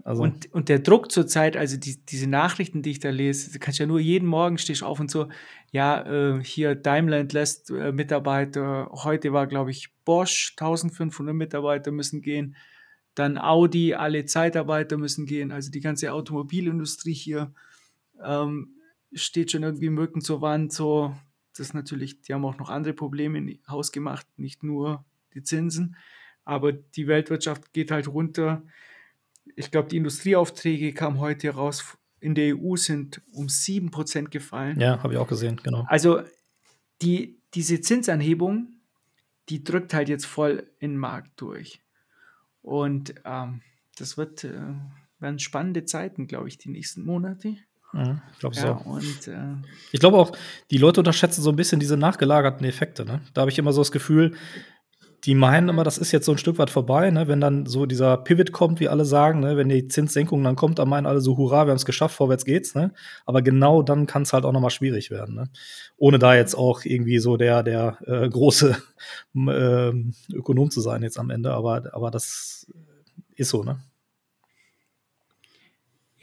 Also. 0.05 0.21
Und, 0.21 0.53
und 0.53 0.69
der 0.69 0.77
Druck 0.77 1.11
zurzeit, 1.11 1.57
also 1.57 1.77
die, 1.77 1.97
diese 2.05 2.29
Nachrichten, 2.29 2.83
die 2.83 2.91
ich 2.91 2.99
da 2.99 3.09
lese, 3.09 3.51
du 3.51 3.57
kannst 3.57 3.79
ja 3.79 3.87
nur 3.87 3.99
jeden 3.99 4.27
Morgen 4.27 4.59
stehst 4.59 4.83
auf 4.83 4.99
und 4.99 5.09
so, 5.09 5.29
ja, 5.71 6.05
äh, 6.05 6.43
hier 6.43 6.75
Daimler 6.75 7.17
entlässt 7.17 7.71
äh, 7.71 7.91
Mitarbeiter, 7.91 8.91
heute 8.91 9.33
war, 9.33 9.47
glaube 9.47 9.71
ich, 9.71 9.91
Bosch, 10.05 10.53
1500 10.59 11.33
Mitarbeiter 11.33 11.91
müssen 11.91 12.21
gehen, 12.21 12.55
dann 13.15 13.39
Audi, 13.39 13.95
alle 13.95 14.25
Zeitarbeiter 14.25 14.97
müssen 14.97 15.25
gehen, 15.25 15.51
also 15.51 15.71
die 15.71 15.81
ganze 15.81 16.13
Automobilindustrie 16.13 17.15
hier 17.15 17.51
ähm, 18.23 18.75
steht 19.11 19.49
schon 19.49 19.63
irgendwie 19.63 19.89
Mücken 19.89 20.21
zur 20.21 20.39
Wand, 20.39 20.71
so, 20.71 21.15
das 21.57 21.69
ist 21.69 21.73
natürlich, 21.73 22.21
die 22.21 22.35
haben 22.35 22.45
auch 22.45 22.59
noch 22.59 22.69
andere 22.69 22.93
Probleme 22.93 23.39
in 23.39 23.59
Haus 23.67 23.91
gemacht, 23.91 24.27
nicht 24.37 24.61
nur 24.61 25.03
die 25.33 25.41
Zinsen, 25.41 25.95
aber 26.43 26.73
die 26.73 27.07
Weltwirtschaft 27.07 27.73
geht 27.73 27.89
halt 27.89 28.07
runter, 28.07 28.61
ich 29.55 29.71
glaube, 29.71 29.89
die 29.89 29.97
Industrieaufträge 29.97 30.93
kamen 30.93 31.19
heute 31.19 31.49
raus, 31.49 31.97
in 32.19 32.35
der 32.35 32.55
EU 32.57 32.75
sind 32.75 33.21
um 33.31 33.47
7% 33.47 34.29
gefallen. 34.29 34.79
Ja, 34.79 35.01
habe 35.03 35.13
ich 35.13 35.19
auch 35.19 35.27
gesehen, 35.27 35.59
genau. 35.61 35.85
Also 35.87 36.21
die, 37.01 37.39
diese 37.53 37.81
Zinsanhebung, 37.81 38.69
die 39.49 39.63
drückt 39.63 39.93
halt 39.93 40.09
jetzt 40.09 40.25
voll 40.25 40.67
in 40.79 40.91
den 40.91 40.97
Markt 40.97 41.39
durch. 41.39 41.81
Und 42.61 43.13
ähm, 43.25 43.61
das 43.97 44.17
wird, 44.17 44.43
äh, 44.43 44.73
werden 45.19 45.39
spannende 45.39 45.85
Zeiten, 45.85 46.27
glaube 46.27 46.47
ich, 46.47 46.57
die 46.57 46.69
nächsten 46.69 47.05
Monate. 47.05 47.57
Ja, 47.93 48.21
ich 48.33 48.39
glaube 48.39 48.55
ja, 48.55 48.81
so. 48.83 48.89
Und, 48.89 49.27
äh, 49.27 49.55
ich 49.91 49.99
glaube 49.99 50.17
auch, 50.17 50.35
die 50.71 50.77
Leute 50.77 50.99
unterschätzen 50.99 51.41
so 51.41 51.49
ein 51.49 51.55
bisschen 51.55 51.79
diese 51.79 51.95
nachgelagerten 51.95 52.65
Effekte. 52.65 53.05
Ne? 53.05 53.21
Da 53.33 53.41
habe 53.41 53.51
ich 53.51 53.59
immer 53.59 53.71
so 53.71 53.81
das 53.81 53.91
Gefühl, 53.91 54.35
die 55.25 55.33
meinen 55.33 55.69
immer, 55.69 55.83
das 55.83 55.97
ist 55.97 56.11
jetzt 56.11 56.25
so 56.25 56.33
ein 56.33 56.37
Stück 56.37 56.59
weit 56.59 56.69
vorbei, 56.69 57.09
ne? 57.09 57.27
wenn 57.27 57.41
dann 57.41 57.65
so 57.65 57.87
dieser 57.87 58.17
Pivot 58.17 58.51
kommt, 58.51 58.79
wie 58.79 58.89
alle 58.89 59.05
sagen, 59.05 59.39
ne? 59.39 59.57
wenn 59.57 59.69
die 59.69 59.87
Zinssenkung 59.87 60.43
dann 60.43 60.55
kommt, 60.55 60.77
dann 60.77 60.87
meinen 60.87 61.07
alle 61.07 61.19
so, 61.19 61.35
hurra, 61.35 61.65
wir 61.65 61.71
haben 61.71 61.77
es 61.77 61.85
geschafft, 61.85 62.15
vorwärts 62.15 62.45
geht's. 62.45 62.75
Ne? 62.75 62.93
Aber 63.25 63.41
genau 63.41 63.81
dann 63.81 64.05
kann 64.05 64.21
es 64.21 64.33
halt 64.33 64.45
auch 64.45 64.51
nochmal 64.51 64.69
schwierig 64.69 65.09
werden. 65.09 65.33
Ne? 65.33 65.49
Ohne 65.97 66.19
da 66.19 66.35
jetzt 66.35 66.53
auch 66.53 66.85
irgendwie 66.85 67.17
so 67.17 67.37
der, 67.37 67.63
der 67.63 67.97
äh, 68.05 68.29
große 68.29 68.77
äh, 69.35 69.91
Ökonom 70.31 70.69
zu 70.69 70.81
sein 70.81 71.01
jetzt 71.01 71.17
am 71.17 71.31
Ende, 71.31 71.53
aber, 71.53 71.93
aber 71.93 72.11
das 72.11 72.71
ist 73.35 73.49
so, 73.49 73.63
ne? 73.63 73.79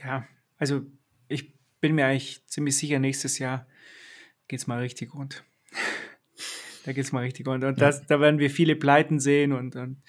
Ja, 0.04 0.24
also 0.58 0.82
ich 1.28 1.52
bin 1.80 1.94
mir 1.94 2.06
eigentlich 2.06 2.46
ziemlich 2.46 2.76
sicher, 2.76 2.98
nächstes 2.98 3.38
Jahr 3.38 3.66
geht's 4.48 4.66
mal 4.66 4.80
richtig 4.80 5.14
rund. 5.14 5.44
Da 6.84 6.92
geht 6.92 7.04
es 7.04 7.12
mal 7.12 7.20
richtig 7.20 7.46
rund. 7.46 7.64
Und 7.64 7.80
das, 7.80 8.06
da 8.06 8.20
werden 8.20 8.38
wir 8.38 8.50
viele 8.50 8.76
Pleiten 8.76 9.20
sehen 9.20 9.52
und, 9.52 9.76
und 9.76 10.02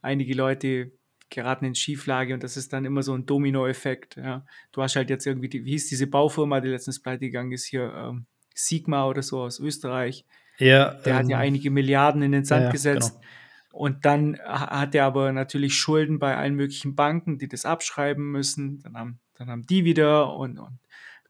einige 0.00 0.34
Leute 0.34 0.92
geraten 1.30 1.64
in 1.64 1.74
Schieflage 1.74 2.34
und 2.34 2.42
das 2.42 2.56
ist 2.56 2.72
dann 2.72 2.84
immer 2.84 3.02
so 3.02 3.14
ein 3.14 3.24
Domino-Effekt. 3.24 4.16
Ja. 4.16 4.44
Du 4.72 4.82
hast 4.82 4.96
halt 4.96 5.10
jetzt 5.10 5.26
irgendwie, 5.26 5.48
die, 5.48 5.64
wie 5.64 5.70
hieß 5.70 5.88
diese 5.88 6.08
Baufirma, 6.08 6.60
die 6.60 6.68
letztens 6.68 7.00
pleite 7.00 7.20
gegangen 7.20 7.52
ist, 7.52 7.66
hier 7.66 7.92
ähm, 7.94 8.26
Sigma 8.54 9.06
oder 9.06 9.22
so 9.22 9.40
aus 9.40 9.60
Österreich. 9.60 10.26
Ja, 10.58 10.94
der 11.04 11.12
ähm, 11.12 11.18
hat 11.18 11.28
ja 11.28 11.36
ähm, 11.38 11.42
einige 11.42 11.70
Milliarden 11.70 12.22
in 12.22 12.32
den 12.32 12.44
Sand 12.44 12.64
ja, 12.64 12.70
gesetzt. 12.70 13.14
Genau. 13.14 13.26
Und 13.72 14.04
dann 14.04 14.38
hat 14.40 14.96
er 14.96 15.04
aber 15.04 15.32
natürlich 15.32 15.74
Schulden 15.74 16.18
bei 16.18 16.36
allen 16.36 16.56
möglichen 16.56 16.96
Banken, 16.96 17.38
die 17.38 17.48
das 17.48 17.64
abschreiben 17.64 18.32
müssen. 18.32 18.82
Dann 18.82 18.96
haben, 18.96 19.20
dann 19.34 19.48
haben 19.48 19.62
die 19.62 19.84
wieder 19.84 20.34
und, 20.36 20.58
und 20.58 20.80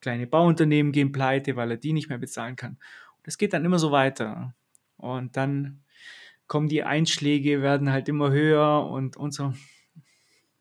kleine 0.01 0.27
Bauunternehmen 0.27 0.93
gehen 0.93 1.13
pleite, 1.13 1.57
weil 1.57 1.73
er 1.73 1.77
die 1.77 1.93
nicht 1.93 2.09
mehr 2.09 2.19
bezahlen 2.19 2.57
kann. 2.57 2.73
Und 2.73 3.27
das 3.27 3.37
geht 3.37 3.53
dann 3.53 3.67
immer 3.67 3.79
so 3.79 3.93
weiter. 3.93 4.55
Und 5.01 5.37
dann 5.37 5.83
kommen 6.47 6.69
die 6.69 6.83
Einschläge, 6.83 7.63
werden 7.63 7.93
halt 7.93 8.09
immer 8.09 8.31
höher 8.31 8.87
und, 8.87 9.17
und 9.17 9.33
so. 9.33 9.53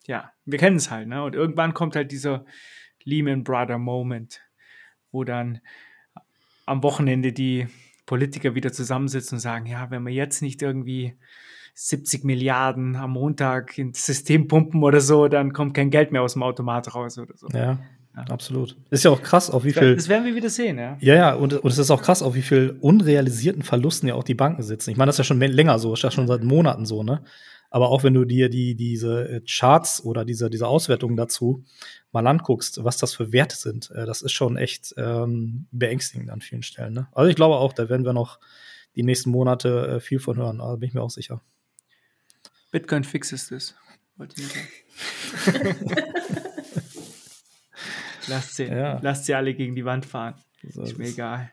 Ja, 0.06 0.32
wir 0.46 0.60
kennen 0.60 0.78
es 0.78 0.92
halt. 0.92 1.08
Ne? 1.08 1.24
Und 1.24 1.36
irgendwann 1.36 1.74
kommt 1.74 1.96
halt 1.96 2.12
dieser 2.12 2.46
Lehman 3.04 3.44
Brother 3.44 3.78
Moment, 3.78 4.42
wo 5.12 5.24
dann 5.24 5.62
am 6.66 6.84
Wochenende 6.84 7.34
die 7.34 7.68
Politiker 8.06 8.56
wieder 8.56 8.72
zusammensitzen 8.72 9.36
und 9.36 9.40
sagen, 9.40 9.66
ja, 9.66 9.92
wenn 9.92 10.04
wir 10.04 10.14
jetzt 10.14 10.42
nicht 10.42 10.62
irgendwie 10.62 11.16
70 11.74 12.24
Milliarden 12.24 12.96
am 12.96 13.12
Montag 13.12 13.78
ins 13.78 14.06
System 14.06 14.48
pumpen 14.48 14.84
oder 14.84 15.02
so, 15.02 15.28
dann 15.28 15.54
kommt 15.54 15.74
kein 15.74 15.90
Geld 15.90 16.12
mehr 16.12 16.22
aus 16.22 16.34
dem 16.34 16.44
Automat 16.44 16.94
raus 16.94 17.18
oder 17.18 17.36
so. 17.38 17.48
Ja. 17.54 17.80
Absolut. 18.14 18.76
Ist 18.90 19.06
ja 19.06 19.12
auch 19.12 19.22
krass, 19.22 19.50
auf 19.50 19.64
wie 19.64 19.72
viel. 19.72 19.96
Das 19.96 20.10
werden 20.10 20.26
wir 20.26 20.36
wieder 20.36 20.50
sehen, 20.50 20.78
ja. 20.78 20.98
Ja, 21.00 21.16
ja, 21.16 21.34
und, 21.36 21.54
und 21.54 21.72
es 21.72 21.78
ist 21.78 21.92
auch 21.92 22.02
krass, 22.02 22.22
auf 22.22 22.36
wie 22.36 22.42
viel 22.42 22.78
unrealisierten 22.82 23.62
Verlusten 23.62 24.08
ja 24.08 24.16
auch 24.16 24.24
die 24.24 24.36
Banken 24.36 24.64
sitzen. 24.64 24.90
Ich 24.90 24.98
meine, 24.98 25.10
das 25.10 25.16
ist 25.16 25.20
ja 25.20 25.24
schon 25.26 25.40
länger 25.40 25.80
so, 25.80 25.94
ist 25.94 26.04
ja 26.04 26.12
schon 26.12 26.28
seit 26.28 26.44
Monaten 26.44 26.86
so, 26.86 27.04
ne? 27.04 27.24
Aber 27.72 27.90
auch 27.90 28.04
wenn 28.04 28.16
du 28.16 28.26
dir 28.26 28.50
die, 28.50 28.76
diese 28.76 29.30
äh, 29.30 29.42
Charts 29.42 30.04
oder 30.04 30.26
diese, 30.26 30.50
diese 30.50 30.68
Auswertungen 30.68 31.16
dazu 31.16 31.64
mal 32.12 32.26
anguckst, 32.26 32.84
was 32.84 32.98
das 32.98 33.14
für 33.14 33.32
Werte 33.32 33.56
sind, 33.56 33.92
äh, 33.92 34.06
das 34.06 34.24
ist 34.24 34.32
schon 34.32 34.58
echt 34.58 34.96
ähm, 34.98 35.68
beängstigend 35.72 36.32
an 36.32 36.42
vielen 36.42 36.64
Stellen. 36.64 36.94
Ne? 36.94 37.08
Also 37.12 37.30
ich 37.30 37.36
glaube 37.36 37.58
auch, 37.58 37.74
da 37.74 37.88
werden 37.88 38.06
wir 38.06 38.14
noch 38.14 38.40
die 38.96 39.04
nächsten 39.04 39.30
Monate 39.30 39.88
äh, 39.88 40.00
viel 40.00 40.20
von 40.20 40.38
hören, 40.38 40.58
da 40.58 40.76
bin 40.78 40.90
ich 40.90 40.96
mir 40.96 41.04
auch 41.04 41.12
sicher. 41.12 41.42
Bitcoin 42.72 43.04
fixes 43.04 43.50
das, 43.50 43.76
wollte 44.18 44.42
ich 44.42 44.48
sagen. 44.48 46.46
Lasst 48.30 48.56
sie, 48.56 48.66
ja. 48.66 49.00
lasst 49.02 49.26
sie 49.26 49.34
alle 49.34 49.54
gegen 49.54 49.76
die 49.76 49.86
Wand 49.86 50.06
fahren. 50.06 50.36
So 50.68 50.84
ist 50.84 50.98
mir 50.98 51.08
egal. 51.08 51.52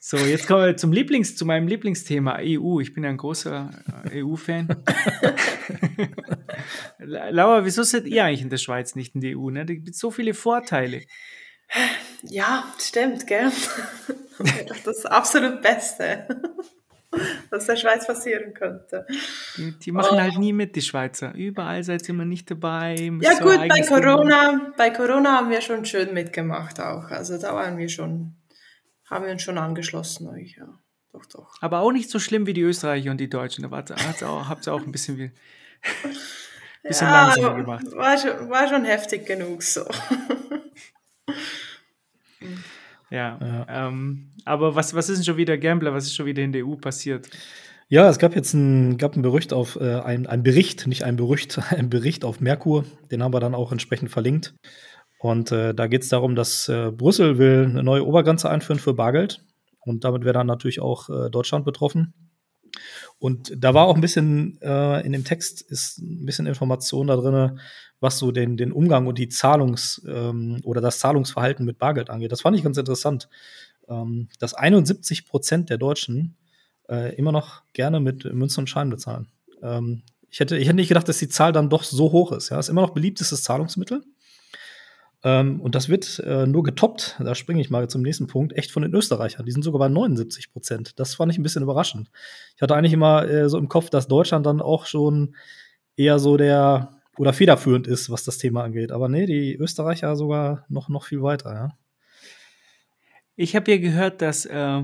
So, 0.00 0.16
jetzt 0.16 0.46
kommen 0.46 0.64
wir 0.64 0.76
zum 0.76 0.92
Lieblings, 0.92 1.36
zu 1.36 1.44
meinem 1.44 1.66
Lieblingsthema 1.66 2.38
EU. 2.40 2.80
Ich 2.80 2.94
bin 2.94 3.04
ja 3.04 3.10
ein 3.10 3.16
großer 3.16 3.70
äh, 4.10 4.22
EU-Fan. 4.22 4.68
Laura, 6.98 7.64
wieso 7.64 7.82
seid 7.82 8.06
ihr 8.06 8.24
eigentlich 8.24 8.42
in 8.42 8.50
der 8.50 8.58
Schweiz 8.58 8.94
nicht 8.94 9.14
in 9.14 9.20
der 9.20 9.36
EU? 9.36 9.50
Ne? 9.50 9.66
Da 9.66 9.74
gibt 9.74 9.94
so 9.94 10.10
viele 10.10 10.34
Vorteile. 10.34 11.02
Ja, 12.22 12.64
stimmt, 12.78 13.26
gell? 13.26 13.50
Das 14.84 15.04
absolut 15.04 15.62
Beste 15.62 16.28
was 17.50 17.66
der 17.66 17.76
Schweiz 17.76 18.06
passieren 18.06 18.54
könnte. 18.54 19.06
Die, 19.56 19.78
die 19.78 19.92
machen 19.92 20.16
oh. 20.16 20.20
halt 20.20 20.38
nie 20.38 20.52
mit, 20.52 20.76
die 20.76 20.82
Schweizer. 20.82 21.34
Überall 21.34 21.82
seid 21.84 22.02
ihr 22.02 22.10
immer 22.10 22.24
nicht 22.24 22.50
dabei. 22.50 22.94
Ja 23.20 23.38
gut, 23.38 23.68
bei 23.68 23.82
Corona, 23.82 24.72
bei 24.76 24.90
Corona 24.90 25.38
haben 25.38 25.50
wir 25.50 25.60
schon 25.60 25.84
schön 25.84 26.14
mitgemacht 26.14 26.80
auch. 26.80 27.10
Also 27.10 27.38
da 27.38 27.54
waren 27.54 27.78
wir 27.78 27.88
schon, 27.88 28.36
haben 29.08 29.24
wir 29.24 29.32
uns 29.32 29.42
schon 29.42 29.58
angeschlossen 29.58 30.28
euch, 30.28 30.56
ja. 30.58 30.78
Doch, 31.12 31.26
doch. 31.26 31.54
Aber 31.60 31.80
auch 31.80 31.92
nicht 31.92 32.10
so 32.10 32.18
schlimm 32.18 32.46
wie 32.46 32.52
die 32.52 32.62
Österreicher 32.62 33.10
und 33.10 33.18
die 33.18 33.30
Deutschen. 33.30 33.62
Da 33.62 33.70
habt 33.70 33.90
ihr 34.20 34.28
auch, 34.28 34.50
auch 34.50 34.82
ein 34.82 34.92
bisschen, 34.92 35.16
wie, 35.18 35.30
bisschen 36.82 37.08
ja, 37.08 37.26
langsamer 37.26 37.56
gemacht. 37.56 37.84
War 37.92 38.18
schon, 38.18 38.50
war 38.50 38.68
schon 38.68 38.84
heftig 38.84 39.26
genug 39.26 39.62
so. 39.62 39.84
Ja. 43.10 43.38
ja. 43.40 43.88
Ähm, 43.88 44.32
aber 44.44 44.74
was, 44.74 44.94
was 44.94 45.08
ist 45.08 45.18
denn 45.18 45.24
schon 45.24 45.36
wieder 45.36 45.58
Gambler? 45.58 45.94
Was 45.94 46.04
ist 46.04 46.14
schon 46.14 46.26
wieder 46.26 46.42
in 46.42 46.52
der 46.52 46.66
EU 46.66 46.76
passiert? 46.76 47.28
Ja, 47.90 48.08
es 48.10 48.18
gab 48.18 48.34
jetzt 48.34 48.52
ein, 48.52 48.98
gab 48.98 49.14
einen 49.14 49.22
Bericht 49.22 49.52
auf 49.54 49.76
äh, 49.76 50.00
ein, 50.00 50.26
ein 50.26 50.42
Bericht, 50.42 50.86
nicht 50.86 51.04
ein 51.04 51.16
Bericht, 51.16 51.58
ein 51.70 51.88
Bericht 51.88 52.24
auf 52.24 52.40
Merkur. 52.40 52.84
Den 53.10 53.22
haben 53.22 53.32
wir 53.32 53.40
dann 53.40 53.54
auch 53.54 53.72
entsprechend 53.72 54.10
verlinkt. 54.10 54.54
Und 55.18 55.50
äh, 55.52 55.74
da 55.74 55.86
geht 55.86 56.02
es 56.02 56.08
darum, 56.08 56.34
dass 56.34 56.68
äh, 56.68 56.92
Brüssel 56.92 57.38
will 57.38 57.66
eine 57.68 57.82
neue 57.82 58.06
Obergrenze 58.06 58.50
einführen 58.50 58.78
für 58.78 58.94
Bargeld. 58.94 59.42
Und 59.80 60.04
damit 60.04 60.24
wäre 60.24 60.34
dann 60.34 60.46
natürlich 60.46 60.80
auch 60.80 61.08
äh, 61.08 61.30
Deutschland 61.30 61.64
betroffen. 61.64 62.12
Und 63.18 63.52
da 63.56 63.74
war 63.74 63.86
auch 63.86 63.94
ein 63.94 64.00
bisschen 64.00 64.60
äh, 64.60 65.04
in 65.04 65.12
dem 65.12 65.24
Text 65.24 65.62
ist 65.62 65.98
ein 65.98 66.24
bisschen 66.26 66.46
Information 66.46 67.08
da 67.08 67.16
drin, 67.16 67.58
was 68.00 68.18
so 68.18 68.30
den, 68.30 68.56
den 68.56 68.72
Umgang 68.72 69.06
und 69.06 69.18
die 69.18 69.28
Zahlungs- 69.28 70.02
ähm, 70.06 70.60
oder 70.64 70.80
das 70.80 70.98
Zahlungsverhalten 70.98 71.64
mit 71.64 71.78
Bargeld 71.78 72.10
angeht. 72.10 72.32
Das 72.32 72.42
fand 72.42 72.56
ich 72.56 72.62
ganz 72.62 72.76
interessant, 72.76 73.28
ähm, 73.88 74.28
dass 74.38 74.54
71 74.54 75.26
Prozent 75.26 75.70
der 75.70 75.78
Deutschen 75.78 76.36
äh, 76.88 77.14
immer 77.16 77.32
noch 77.32 77.62
gerne 77.72 78.00
mit 78.00 78.24
Münzen 78.32 78.60
und 78.60 78.66
Scheinen 78.68 78.90
bezahlen. 78.90 79.28
Ähm, 79.62 80.02
ich, 80.30 80.40
hätte, 80.40 80.56
ich 80.56 80.66
hätte 80.66 80.76
nicht 80.76 80.88
gedacht, 80.88 81.08
dass 81.08 81.18
die 81.18 81.28
Zahl 81.28 81.52
dann 81.52 81.70
doch 81.70 81.82
so 81.82 82.12
hoch 82.12 82.32
ist. 82.32 82.50
Ja, 82.50 82.58
ist 82.58 82.68
immer 82.68 82.82
noch 82.82 82.90
beliebtestes 82.90 83.42
Zahlungsmittel. 83.42 84.02
Ähm, 85.24 85.60
und 85.60 85.74
das 85.74 85.88
wird 85.88 86.20
äh, 86.20 86.46
nur 86.46 86.62
getoppt, 86.62 87.16
da 87.18 87.34
springe 87.34 87.60
ich 87.60 87.70
mal 87.70 87.88
zum 87.88 88.02
nächsten 88.02 88.28
Punkt, 88.28 88.52
echt 88.56 88.70
von 88.70 88.82
den 88.82 88.94
Österreichern. 88.94 89.44
Die 89.44 89.52
sind 89.52 89.62
sogar 89.62 89.80
bei 89.80 89.88
79 89.88 90.52
Prozent. 90.52 90.98
Das 91.00 91.16
fand 91.16 91.32
ich 91.32 91.38
ein 91.38 91.42
bisschen 91.42 91.62
überraschend. 91.62 92.08
Ich 92.54 92.62
hatte 92.62 92.76
eigentlich 92.76 92.92
immer 92.92 93.28
äh, 93.28 93.48
so 93.48 93.58
im 93.58 93.68
Kopf, 93.68 93.90
dass 93.90 94.06
Deutschland 94.06 94.46
dann 94.46 94.60
auch 94.60 94.86
schon 94.86 95.34
eher 95.96 96.20
so 96.20 96.36
der 96.36 96.97
oder 97.18 97.32
federführend 97.32 97.86
ist, 97.86 98.10
was 98.10 98.24
das 98.24 98.38
Thema 98.38 98.64
angeht. 98.64 98.92
Aber 98.92 99.08
nee, 99.08 99.26
die 99.26 99.54
Österreicher 99.54 100.14
sogar 100.16 100.64
noch, 100.68 100.88
noch 100.88 101.04
viel 101.04 101.22
weiter, 101.22 101.52
ja. 101.52 101.78
Ich 103.36 103.54
habe 103.54 103.70
ja 103.70 103.78
gehört, 103.78 104.20
dass 104.20 104.46
äh, 104.46 104.82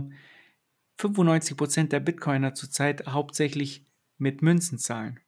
95 0.99 1.57
Prozent 1.57 1.93
der 1.93 2.01
Bitcoiner 2.01 2.55
zurzeit 2.55 3.07
hauptsächlich 3.07 3.85
mit 4.19 4.43
Münzen 4.43 4.79
zahlen. 4.79 5.19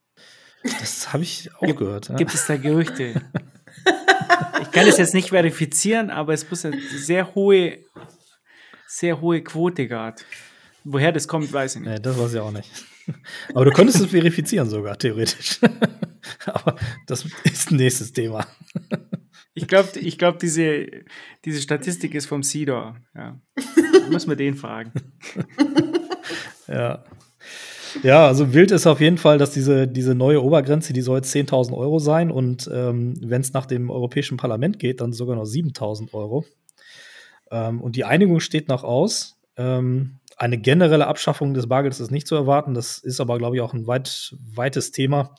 Das 0.62 1.12
habe 1.12 1.22
ich 1.22 1.50
auch 1.56 1.66
Gibt, 1.66 1.78
gehört. 1.78 2.08
Ja. 2.08 2.16
Gibt 2.16 2.34
es 2.34 2.46
da 2.46 2.56
Gerüchte? 2.56 3.14
ich 4.62 4.70
kann 4.70 4.86
es 4.86 4.98
jetzt 4.98 5.14
nicht 5.14 5.30
verifizieren, 5.30 6.10
aber 6.10 6.34
es 6.34 6.48
muss 6.48 6.64
eine 6.64 6.80
sehr 6.80 7.34
hohe, 7.34 7.78
sehr 8.86 9.20
hohe 9.20 9.42
Quote 9.42 9.88
gehabt. 9.88 10.24
Woher 10.84 11.12
das 11.12 11.26
kommt, 11.26 11.52
weiß 11.52 11.76
ich 11.76 11.80
nicht. 11.82 11.90
Nee, 11.90 12.00
das 12.00 12.18
weiß 12.18 12.34
ich 12.34 12.40
auch 12.40 12.52
nicht. 12.52 12.70
Aber 13.54 13.64
du 13.64 13.70
könntest 13.72 14.00
es 14.00 14.06
verifizieren 14.06 14.68
sogar, 14.68 14.96
theoretisch. 14.98 15.60
aber 16.46 16.76
das 17.06 17.24
ist 17.44 17.70
ein 17.70 17.76
nächstes 17.76 18.12
Thema. 18.12 18.46
Ich 19.54 19.66
glaube, 19.68 19.98
ich 19.98 20.18
glaub, 20.18 20.38
diese, 20.38 20.86
diese 21.44 21.60
Statistik 21.60 22.14
ist 22.14 22.26
vom 22.26 22.42
SIDOR. 22.42 22.96
Ja. 23.14 23.40
Muss 24.10 24.26
man 24.26 24.36
den 24.36 24.54
fragen. 24.54 24.92
ja. 26.68 27.04
Ja, 28.02 28.26
also 28.26 28.52
wild 28.52 28.70
ist 28.70 28.86
auf 28.86 29.00
jeden 29.00 29.16
Fall, 29.16 29.38
dass 29.38 29.52
diese, 29.52 29.88
diese 29.88 30.14
neue 30.14 30.42
Obergrenze, 30.42 30.92
die 30.92 31.00
soll 31.00 31.18
jetzt 31.18 31.34
10.000 31.34 31.74
Euro 31.74 31.98
sein 31.98 32.30
und 32.30 32.68
ähm, 32.72 33.14
wenn 33.22 33.40
es 33.40 33.54
nach 33.54 33.64
dem 33.64 33.90
Europäischen 33.90 34.36
Parlament 34.36 34.78
geht, 34.78 35.00
dann 35.00 35.14
sogar 35.14 35.36
noch 35.36 35.44
7.000 35.44 36.12
Euro. 36.12 36.44
Ähm, 37.50 37.80
und 37.80 37.96
die 37.96 38.04
Einigung 38.04 38.40
steht 38.40 38.68
noch 38.68 38.84
aus. 38.84 39.38
Ähm, 39.56 40.18
eine 40.36 40.58
generelle 40.58 41.06
Abschaffung 41.06 41.54
des 41.54 41.68
Bargelds 41.68 42.00
ist 42.00 42.10
nicht 42.10 42.26
zu 42.26 42.34
erwarten. 42.34 42.74
Das 42.74 42.98
ist 42.98 43.20
aber, 43.20 43.38
glaube 43.38 43.56
ich, 43.56 43.62
auch 43.62 43.72
ein 43.72 43.86
weit, 43.86 44.34
weites 44.54 44.90
Thema. 44.90 45.34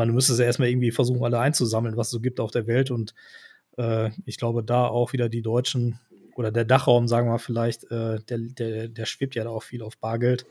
Meine, 0.00 0.12
du 0.12 0.14
müsstest 0.14 0.40
ja 0.40 0.46
erstmal 0.46 0.68
irgendwie 0.68 0.92
versuchen, 0.92 1.22
alle 1.22 1.38
einzusammeln, 1.38 1.96
was 1.98 2.06
es 2.06 2.12
so 2.12 2.20
gibt 2.20 2.40
auf 2.40 2.50
der 2.50 2.66
Welt. 2.66 2.90
Und 2.90 3.14
äh, 3.76 4.10
ich 4.24 4.38
glaube, 4.38 4.64
da 4.64 4.86
auch 4.86 5.12
wieder 5.12 5.28
die 5.28 5.42
Deutschen 5.42 6.00
oder 6.36 6.50
der 6.50 6.64
Dachraum, 6.64 7.06
sagen 7.06 7.26
wir 7.26 7.32
mal 7.32 7.38
vielleicht, 7.38 7.84
äh, 7.90 8.18
der, 8.28 8.38
der, 8.38 8.88
der 8.88 9.04
schwebt 9.04 9.34
ja 9.34 9.44
da 9.44 9.50
auch 9.50 9.62
viel 9.62 9.82
auf 9.82 9.98
Bargeld. 9.98 10.46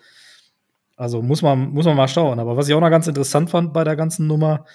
Also 0.96 1.24
muss 1.24 1.42
man, 1.42 1.72
muss 1.72 1.86
man 1.86 1.98
mal 1.98 2.08
schauen. 2.08 2.40
Aber 2.40 2.58
was 2.58 2.68
ich 2.68 2.76
auch 2.76 2.80
noch 2.80 2.92
ganz 2.92 3.08
interessant 3.08 3.50
fand 3.50 3.74
bei 3.74 3.84
der 3.84 3.96
ganzen 3.96 4.28
Nummer, 4.28 4.66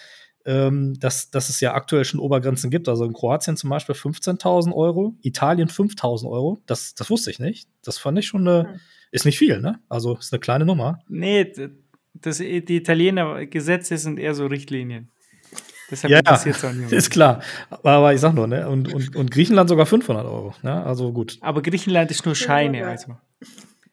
ähm, 0.45 0.99
dass, 0.99 1.31
dass 1.31 1.51
es 1.51 1.61
ja 1.61 1.75
aktuell 1.75 2.05
schon 2.05 2.18
Obergrenzen 2.18 2.68
gibt. 2.68 2.89
Also 2.89 3.05
in 3.05 3.12
Kroatien 3.12 3.57
zum 3.57 3.70
Beispiel 3.70 3.95
15.000 3.95 4.75
Euro, 4.75 5.14
Italien 5.22 5.68
5.000 5.68 6.29
Euro. 6.29 6.59
Das, 6.66 6.97
das 6.97 7.11
wusste 7.11 7.31
ich 7.31 7.39
nicht. 7.39 7.68
Das 7.83 7.99
fand 7.99 8.18
ich 8.18 8.27
schon 8.27 8.49
eine, 8.49 8.70
hm. 8.70 8.81
ist 9.12 9.25
nicht 9.25 9.39
viel, 9.39 9.61
ne? 9.61 9.79
Also 9.89 10.16
ist 10.16 10.33
eine 10.33 10.41
kleine 10.41 10.64
Nummer. 10.64 10.99
Nee, 11.09 11.53
das, 12.15 12.39
die 12.39 12.77
Italiener 12.77 13.47
Gesetze 13.47 13.99
sind 13.99 14.19
eher 14.19 14.35
so 14.35 14.47
Richtlinien. 14.47 15.11
Deshalb 15.91 16.11
ja, 16.11 16.19
interessiert 16.19 16.57
es 16.57 16.65
auch 16.65 16.73
nicht. 16.73 16.93
Ist 16.93 17.11
klar. 17.11 17.43
Aber 17.83 18.15
ich 18.15 18.21
sag 18.21 18.35
nur, 18.35 18.47
ne? 18.47 18.69
Und, 18.69 18.93
und, 18.93 19.15
und 19.15 19.31
Griechenland 19.31 19.69
sogar 19.69 19.87
500 19.87 20.25
Euro. 20.25 20.55
Ne? 20.62 20.83
Also 20.85 21.12
gut. 21.12 21.39
Aber 21.41 21.62
Griechenland 21.62 22.11
ist 22.11 22.25
nur 22.25 22.35
Scheine, 22.35 22.87
also. 22.87 23.17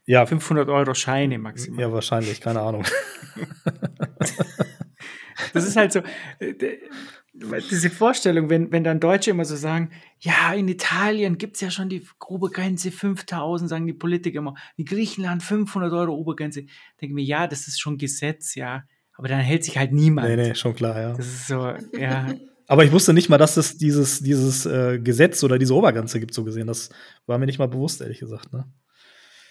Ja. 0.06 0.26
500 0.26 0.70
Euro 0.70 0.94
Scheine 0.94 1.38
maximal. 1.38 1.82
Ja, 1.82 1.92
wahrscheinlich, 1.92 2.42
keine 2.42 2.62
Ahnung. 2.62 2.86
das 5.54 5.68
ist 5.68 5.76
halt 5.76 5.92
so, 5.92 6.02
äh, 6.40 6.54
diese 7.34 7.90
Vorstellung, 7.90 8.50
wenn, 8.50 8.72
wenn 8.72 8.84
dann 8.84 9.00
Deutsche 9.00 9.32
immer 9.32 9.46
so 9.46 9.56
sagen, 9.56 9.92
ja, 10.20 10.54
in 10.54 10.68
Italien 10.68 11.38
gibt 11.38 11.56
es 11.56 11.62
ja 11.62 11.72
schon 11.72 11.88
die 11.88 12.06
Obergrenze 12.28 12.92
5000, 12.92 13.70
sagen 13.70 13.88
die 13.88 13.94
Politiker 13.94 14.40
immer, 14.40 14.56
in 14.76 14.86
Griechenland 14.86 15.42
500 15.42 15.94
Euro 15.94 16.14
Obergrenze. 16.14 16.66
Denke 17.00 17.16
mir, 17.16 17.24
ja, 17.24 17.48
das 17.48 17.68
ist 17.68 17.80
schon 17.80 17.98
Gesetz, 17.98 18.56
ja. 18.56 18.84
Aber 19.14 19.28
dann 19.28 19.40
hält 19.40 19.64
sich 19.64 19.78
halt 19.78 19.94
niemand. 19.94 20.28
Nee, 20.28 20.36
nee, 20.36 20.56
schon 20.56 20.76
klar, 20.76 21.00
ja. 21.00 21.14
Das 21.14 21.28
ist 21.28 21.48
so, 21.48 21.74
ja. 21.98 22.34
Aber 22.68 22.86
ich 22.86 22.92
wusste 22.94 23.14
nicht 23.14 23.28
mal, 23.28 23.38
dass 23.38 23.58
es 23.58 23.78
dieses, 23.78 24.22
dieses 24.22 24.66
äh, 24.66 24.98
Gesetz 24.98 25.44
oder 25.44 25.60
diese 25.60 25.76
Obergrenze 25.76 26.22
gibt, 26.22 26.34
so 26.34 26.46
gesehen. 26.46 26.68
Das 26.68 26.90
war 27.26 27.38
mir 27.38 27.46
nicht 27.46 27.60
mal 27.60 27.68
bewusst, 27.68 28.00
ehrlich 28.00 28.20
gesagt. 28.20 28.54
Ne? 28.54 28.64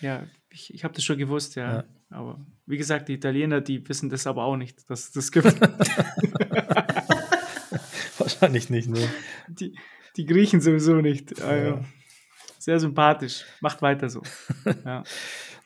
Ja, 0.00 0.24
ich, 0.50 0.74
ich 0.74 0.84
habe 0.84 0.94
das 0.94 1.04
schon 1.04 1.18
gewusst, 1.18 1.56
ja. 1.56 1.72
ja. 1.72 1.84
Aber 2.10 2.40
wie 2.66 2.76
gesagt, 2.76 3.08
die 3.08 3.14
Italiener, 3.14 3.60
die 3.60 3.88
wissen 3.88 4.10
das 4.10 4.26
aber 4.26 4.44
auch 4.44 4.56
nicht, 4.56 4.90
dass 4.90 5.04
es 5.04 5.12
das 5.12 5.30
gibt. 5.30 5.60
Wahrscheinlich 8.18 8.68
nicht, 8.70 8.88
ne? 8.88 9.08
Die, 9.48 9.76
die 10.16 10.26
Griechen 10.26 10.60
sowieso 10.60 10.96
nicht. 10.96 11.40
Also, 11.40 11.70
ja. 11.70 11.84
Sehr 12.58 12.78
sympathisch. 12.78 13.44
Macht 13.60 13.80
weiter 13.82 14.10
so. 14.10 14.22
Ja. 14.84 15.02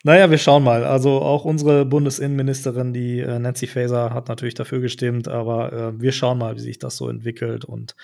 naja, 0.04 0.30
wir 0.30 0.38
schauen 0.38 0.62
mal. 0.62 0.84
Also 0.84 1.20
auch 1.20 1.44
unsere 1.44 1.84
Bundesinnenministerin, 1.84 2.92
die 2.92 3.20
äh, 3.20 3.38
Nancy 3.38 3.66
Faeser, 3.66 4.14
hat 4.14 4.28
natürlich 4.28 4.54
dafür 4.54 4.80
gestimmt, 4.80 5.26
aber 5.26 5.72
äh, 5.72 6.00
wir 6.00 6.12
schauen 6.12 6.38
mal, 6.38 6.54
wie 6.56 6.60
sich 6.60 6.78
das 6.78 6.96
so 6.96 7.08
entwickelt. 7.08 7.64
Und 7.64 7.96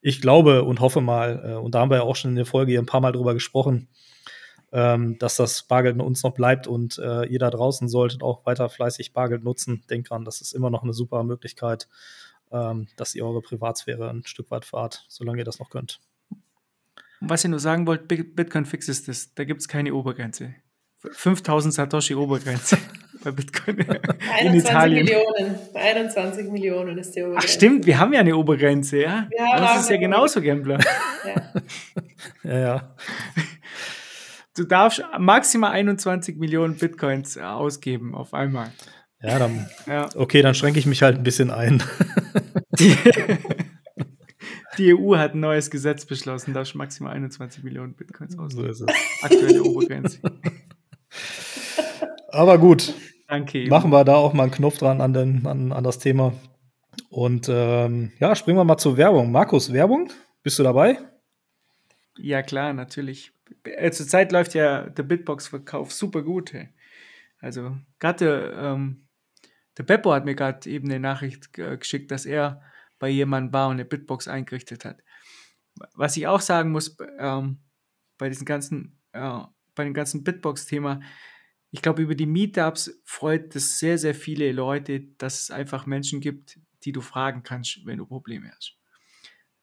ich 0.00 0.20
glaube 0.20 0.62
und 0.64 0.80
hoffe 0.80 1.00
mal, 1.00 1.42
äh, 1.44 1.54
und 1.54 1.74
da 1.74 1.80
haben 1.80 1.90
wir 1.90 1.96
ja 1.98 2.02
auch 2.04 2.16
schon 2.16 2.30
in 2.30 2.36
der 2.36 2.46
Folge 2.46 2.72
hier 2.72 2.80
ein 2.80 2.86
paar 2.86 3.00
Mal 3.00 3.12
drüber 3.12 3.34
gesprochen, 3.34 3.88
ähm, 4.72 5.18
dass 5.18 5.36
das 5.36 5.62
Bargeld 5.62 5.94
in 5.94 6.00
uns 6.00 6.22
noch 6.22 6.34
bleibt 6.34 6.66
und 6.66 6.98
äh, 6.98 7.24
ihr 7.24 7.38
da 7.38 7.50
draußen 7.50 7.88
solltet 7.88 8.22
auch 8.22 8.44
weiter 8.44 8.68
fleißig 8.68 9.12
Bargeld 9.12 9.44
nutzen. 9.44 9.82
Denkt 9.88 10.10
dran, 10.10 10.24
das 10.24 10.40
ist 10.40 10.52
immer 10.52 10.70
noch 10.70 10.82
eine 10.82 10.92
super 10.92 11.22
Möglichkeit, 11.22 11.88
ähm, 12.52 12.88
dass 12.96 13.14
ihr 13.14 13.24
eure 13.24 13.40
Privatsphäre 13.40 14.10
ein 14.10 14.24
Stück 14.26 14.50
weit 14.50 14.64
fahrt, 14.64 15.04
solange 15.08 15.38
ihr 15.38 15.44
das 15.44 15.58
noch 15.58 15.70
könnt. 15.70 16.00
Was 17.20 17.44
ihr 17.44 17.50
nur 17.50 17.60
sagen 17.60 17.86
wollt, 17.86 18.06
Bitcoin 18.06 18.64
Fix 18.64 18.88
ist 18.88 19.08
das. 19.08 19.34
Da 19.34 19.44
gibt 19.44 19.60
es 19.60 19.68
keine 19.68 19.92
Obergrenze. 19.94 20.54
5000 21.00 21.74
Satoshi 21.74 22.14
Obergrenze 22.14 22.76
bei 23.24 23.30
Bitcoin 23.30 23.78
in 24.42 24.54
Italien. 24.54 25.04
Millionen. 25.04 25.58
21 25.74 26.50
Millionen 26.50 26.98
ist 26.98 27.14
die 27.14 27.22
Obergrenze. 27.22 27.46
Ach 27.46 27.52
stimmt, 27.52 27.86
wir 27.86 27.98
haben 27.98 28.12
ja 28.12 28.20
eine 28.20 28.36
Obergrenze, 28.36 29.02
ja. 29.02 29.28
das 29.56 29.82
ist 29.82 29.90
ja 29.90 29.96
genauso, 29.96 30.42
Gambler. 30.42 30.78
Ja. 31.24 31.52
ja, 32.44 32.58
ja. 32.58 32.94
Du 34.58 34.64
darfst 34.64 35.04
maximal 35.18 35.70
21 35.70 36.36
Millionen 36.36 36.74
Bitcoins 36.74 37.36
äh, 37.36 37.42
ausgeben 37.42 38.16
auf 38.16 38.34
einmal. 38.34 38.72
Ja, 39.22 39.38
dann, 39.38 39.68
ja. 39.86 40.08
okay, 40.16 40.42
dann 40.42 40.54
schränke 40.54 40.80
ich 40.80 40.86
mich 40.86 41.02
halt 41.02 41.16
ein 41.16 41.22
bisschen 41.22 41.50
ein. 41.50 41.82
Die, 42.78 42.96
die 44.78 44.94
EU 44.94 45.16
hat 45.16 45.34
ein 45.34 45.40
neues 45.40 45.70
Gesetz 45.70 46.04
beschlossen, 46.04 46.54
darfst 46.54 46.76
maximal 46.76 47.12
21 47.12 47.64
Millionen 47.64 47.94
Bitcoins 47.94 48.38
ausgeben. 48.38 48.74
So 48.74 48.84
ist 48.84 48.92
es. 48.92 49.22
Aktuelle 49.22 49.64
Obergrenze. 49.64 50.20
Aber 52.28 52.58
gut. 52.58 52.94
Danke. 53.26 53.66
Machen 53.66 53.90
wir 53.90 54.04
da 54.04 54.14
auch 54.14 54.32
mal 54.32 54.44
einen 54.44 54.52
Knopf 54.52 54.78
dran 54.78 55.00
an, 55.00 55.12
den, 55.12 55.44
an, 55.46 55.72
an 55.72 55.82
das 55.82 55.98
Thema. 55.98 56.34
Und 57.10 57.48
ähm, 57.50 58.12
ja, 58.20 58.36
springen 58.36 58.58
wir 58.58 58.64
mal 58.64 58.78
zur 58.78 58.96
Werbung. 58.96 59.32
Markus, 59.32 59.72
Werbung? 59.72 60.12
Bist 60.44 60.60
du 60.60 60.62
dabei? 60.62 60.98
Ja, 62.16 62.42
klar, 62.42 62.72
natürlich. 62.72 63.32
Äh, 63.64 63.90
zurzeit 63.90 64.32
läuft 64.32 64.54
ja 64.54 64.88
der 64.88 65.02
Bitbox-Verkauf 65.02 65.92
super 65.92 66.22
gut. 66.22 66.52
Hey. 66.52 66.68
Also, 67.40 67.76
gerade 67.98 68.54
ähm, 68.56 69.08
der 69.76 69.84
Beppo 69.84 70.12
hat 70.12 70.24
mir 70.24 70.34
gerade 70.34 70.68
eben 70.68 70.88
eine 70.88 71.00
Nachricht 71.00 71.52
geschickt, 71.52 72.10
dass 72.10 72.26
er 72.26 72.62
bei 72.98 73.08
jemandem 73.08 73.52
war 73.52 73.68
und 73.68 73.74
eine 73.74 73.84
Bitbox 73.84 74.26
eingerichtet 74.26 74.84
hat. 74.84 75.02
Was 75.94 76.16
ich 76.16 76.26
auch 76.26 76.40
sagen 76.40 76.72
muss, 76.72 76.96
ähm, 77.18 77.60
bei 78.18 78.28
diesem 78.28 78.44
ganzen, 78.44 78.98
äh, 79.12 79.40
bei 79.76 79.84
dem 79.84 79.94
ganzen 79.94 80.24
Bitbox-Thema, 80.24 81.00
ich 81.70 81.82
glaube, 81.82 82.02
über 82.02 82.16
die 82.16 82.26
Meetups 82.26 83.00
freut 83.04 83.54
es 83.54 83.78
sehr, 83.78 83.98
sehr 83.98 84.14
viele 84.14 84.50
Leute, 84.52 85.00
dass 85.18 85.42
es 85.42 85.50
einfach 85.50 85.86
Menschen 85.86 86.20
gibt, 86.20 86.58
die 86.82 86.92
du 86.92 87.00
fragen 87.00 87.42
kannst, 87.42 87.84
wenn 87.84 87.98
du 87.98 88.06
Probleme 88.06 88.50
hast. 88.50 88.76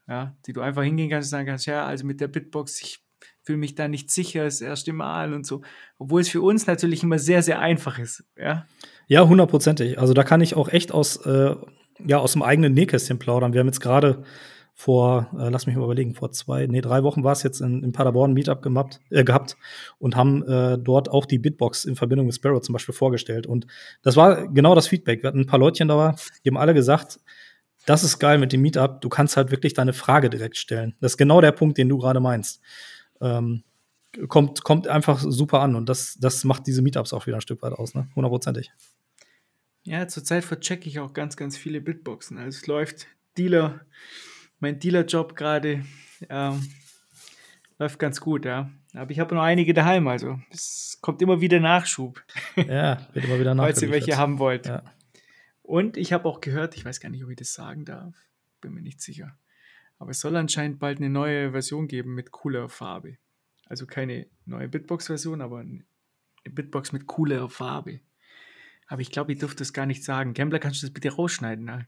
Ja, 0.08 0.38
die 0.46 0.54
du 0.54 0.62
einfach 0.62 0.84
hingehen 0.84 1.10
kannst 1.10 1.28
und 1.28 1.32
sagen 1.32 1.48
kannst, 1.48 1.66
ja, 1.66 1.86
also 1.86 2.06
mit 2.06 2.22
der 2.22 2.28
Bitbox, 2.28 2.82
ich 2.82 3.05
fühle 3.46 3.60
mich 3.60 3.76
da 3.76 3.88
nicht 3.88 4.10
sicher, 4.10 4.43
das 4.43 4.60
erste 4.60 4.91
Mal 4.91 5.34
und 5.34 5.46
so. 5.46 5.62
Obwohl 6.00 6.22
es 6.22 6.30
für 6.30 6.41
uns 6.41 6.66
natürlich 6.68 7.04
immer 7.04 7.20
sehr, 7.20 7.43
sehr 7.43 7.60
einfach 7.60 8.00
ist. 8.00 8.26
Ja, 8.38 8.66
ja 9.08 9.28
hundertprozentig. 9.28 10.00
Also 10.00 10.14
da 10.14 10.24
kann 10.24 10.41
ich 10.41 10.56
auch 10.56 10.68
echt 10.68 10.91
aus, 10.91 11.18
äh, 11.26 11.56
ja, 12.06 12.18
aus 12.18 12.34
dem 12.34 12.41
eigenen 12.41 12.74
Nähkästchen 12.74 13.20
plaudern. 13.20 13.54
Wir 13.54 13.60
haben 13.60 13.68
jetzt 13.68 13.82
gerade 13.82 14.24
vor, 14.74 15.30
äh, 15.39 15.50
lass 15.50 15.68
mich 15.68 15.76
mal 15.76 15.86
überlegen, 15.86 16.16
vor 16.16 16.32
zwei, 16.32 16.66
nee, 16.68 16.82
drei 16.82 17.04
Wochen 17.04 17.24
war 17.24 17.32
es 17.32 17.43
jetzt 17.43 17.62
in, 17.62 17.84
in 17.84 17.91
Paderborn 17.93 18.32
ein 18.32 18.34
Meetup 18.34 18.62
gemacht, 18.62 19.00
äh, 19.10 19.24
gehabt 19.24 19.56
und 20.00 20.16
haben 20.16 20.43
äh, 20.43 20.78
dort 20.78 21.10
auch 21.10 21.26
die 21.26 21.39
Bitbox 21.39 21.86
in 21.86 21.96
Verbindung 21.96 22.26
mit 22.26 22.36
Sparrow 22.36 22.62
zum 22.62 22.74
Beispiel 22.74 22.93
vorgestellt. 22.93 23.48
Und 23.48 23.68
das 24.02 24.18
war 24.18 24.48
genau 24.50 24.76
das 24.76 24.88
Feedback. 24.88 25.24
Wir 25.24 25.30
hatten 25.30 25.41
ein 25.41 25.46
paar 25.46 25.60
Leutchen 25.60 25.88
da, 25.88 26.16
die 26.43 26.50
haben 26.50 26.58
alle 26.58 26.74
gesagt, 26.74 27.20
das 27.86 28.04
ist 28.04 28.18
geil 28.18 28.39
mit 28.39 28.52
dem 28.52 28.64
Meetup, 28.64 29.00
du 29.02 29.10
kannst 29.10 29.38
halt 29.38 29.52
wirklich 29.52 29.76
deine 29.76 29.93
Frage 29.93 30.30
direkt 30.32 30.58
stellen. 30.58 30.96
Das 31.00 31.14
ist 31.14 31.18
genau 31.18 31.39
der 31.39 31.52
Punkt, 31.52 31.78
den 31.78 31.88
du 31.88 32.00
gerade 32.00 32.20
meinst 32.20 32.60
ähm, 33.22 33.63
kommt, 34.28 34.63
kommt 34.63 34.88
einfach 34.88 35.20
super 35.20 35.61
an. 35.61 35.76
Und 35.76 35.89
das, 35.89 36.18
das 36.20 36.43
macht 36.43 36.68
diese 36.68 36.82
Meetups 36.82 37.13
auch 37.13 37.28
wieder 37.28 37.38
ein 37.38 37.41
Stück 37.41 37.61
weit 37.61 37.74
aus, 37.74 37.95
ne? 37.95 38.07
Hundertprozentig. 38.16 38.72
Ja, 39.84 40.07
zurzeit 40.07 40.43
verchecke 40.43 40.89
ich 40.89 40.99
auch 40.99 41.13
ganz, 41.13 41.38
ganz 41.38 41.57
viele 41.57 41.80
Bitboxen. 41.82 42.38
Also 42.38 42.57
es 42.57 42.68
läuft 42.68 43.07
Dealer, 43.38 43.82
mein 44.59 44.80
Dealer-Job 44.80 45.36
gerade 45.36 45.86
Ähm, 46.30 46.61
läuft 47.78 47.99
ganz 47.99 48.22
gut, 48.22 48.45
ja. 48.45 48.72
Aber 48.93 49.11
ich 49.11 49.20
habe 49.20 49.36
noch 49.36 49.41
einige 49.41 49.74
daheim, 49.74 50.07
also 50.07 50.39
es 50.49 50.97
kommt 51.01 51.22
immer 51.22 51.41
wieder 51.41 51.59
Nachschub. 51.59 52.24
Ja, 52.55 53.07
wird 53.13 53.26
immer 53.26 53.39
wieder 53.39 53.55
Falls 53.55 53.82
ihr 53.82 53.91
welche 53.91 54.18
haben 54.18 54.39
wollt. 54.39 54.68
Ja. 54.68 54.84
Und 55.61 55.97
ich 55.97 56.13
habe 56.13 56.28
auch 56.30 56.41
gehört, 56.41 56.76
ich 56.78 56.86
weiß 56.86 56.99
gar 56.99 57.09
nicht, 57.09 57.24
ob 57.24 57.30
ich 57.30 57.38
das 57.38 57.53
sagen 57.53 57.86
darf, 57.86 58.16
bin 58.61 58.74
mir 58.74 58.82
nicht 58.82 59.01
sicher. 59.01 59.38
Aber 59.98 60.12
es 60.12 60.20
soll 60.20 60.36
anscheinend 60.36 60.80
bald 60.80 60.98
eine 61.00 61.10
neue 61.10 61.52
Version 61.52 61.88
geben 61.88 62.14
mit 62.16 62.32
cooler 62.32 62.70
Farbe. 62.70 63.18
Also 63.68 63.86
keine 63.88 64.28
neue 64.46 64.68
Bitbox-Version, 64.68 65.41
aber 65.41 65.60
eine 65.60 65.84
Bitbox 66.50 66.91
mit 66.91 67.08
cooler 67.08 67.50
Farbe. 67.50 68.02
Aber 68.88 69.02
ich 69.02 69.10
glaube, 69.12 69.32
ich 69.34 69.39
dürfte 69.39 69.60
das 69.60 69.74
gar 69.74 69.86
nicht 69.88 70.04
sagen. 70.04 70.34
Gambler, 70.36 70.60
kannst 70.60 70.82
du 70.84 70.86
das 70.88 70.93
bitte 70.93 71.12
rausschneiden? 71.16 71.66
Ne? 71.66 71.88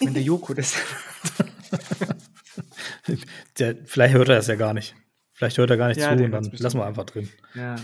Wenn 0.00 0.14
der 0.14 0.22
Joko 0.22 0.54
das. 0.54 0.76
Der, 3.58 3.76
vielleicht 3.84 4.14
hört 4.14 4.28
er 4.28 4.36
das 4.36 4.46
ja 4.46 4.54
gar 4.54 4.74
nicht. 4.74 4.94
Vielleicht 5.32 5.58
hört 5.58 5.70
er 5.70 5.76
gar 5.76 5.88
nicht 5.88 5.98
Ja, 6.00 6.16
zu 6.16 6.22
und 6.22 6.30
dann 6.30 6.44
lassen 6.52 6.78
wir 6.78 6.86
einfach 6.86 7.04
drin. 7.06 7.28
ja, 7.54 7.76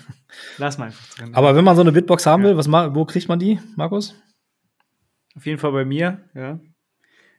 lass 0.59 0.79
mal 0.79 0.87
einfach 0.87 1.09
drin. 1.17 1.35
Aber 1.35 1.57
wenn 1.57 1.65
man 1.65 1.75
so 1.75 1.83
eine 1.83 1.93
Bitbox 1.93 2.27
haben 2.27 2.43
Ja. 2.43 2.51
will, 2.51 2.57
was, 2.57 2.69
wo 2.71 3.05
kriegt 3.05 3.29
man 3.29 3.39
die, 3.39 3.59
Markus? 3.77 4.15
Auf 5.35 5.47
jeden 5.47 5.59
Fall 5.59 5.73
bei 5.73 5.85
mir, 5.85 6.29
ja. 6.35 6.61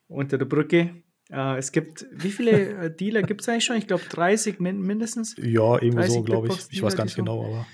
Unter 0.08 0.38
der 0.38 0.46
Brücke. 0.46 1.04
Äh, 1.30 1.58
es 1.58 1.72
gibt, 1.72 2.06
wie 2.12 2.32
viele 2.32 2.86
äh, 2.86 2.96
Dealer 2.96 3.22
gibt 3.24 3.42
es 3.42 3.50
eigentlich 3.50 3.66
schon? 3.66 3.76
Ich 3.78 3.88
glaube 3.88 4.04
30 4.10 4.60
min 4.60 4.82
mindestens. 4.82 5.36
Ja, 5.38 5.74
irgendwo 5.76 5.98
30 6.00 6.14
so, 6.14 6.22
glaube 6.24 6.48
ich. 6.48 6.58
Ich 6.72 6.82
weiß 6.82 6.96
gar 6.96 7.04
nicht 7.04 7.16
genau, 7.16 7.46
aber. 7.46 7.68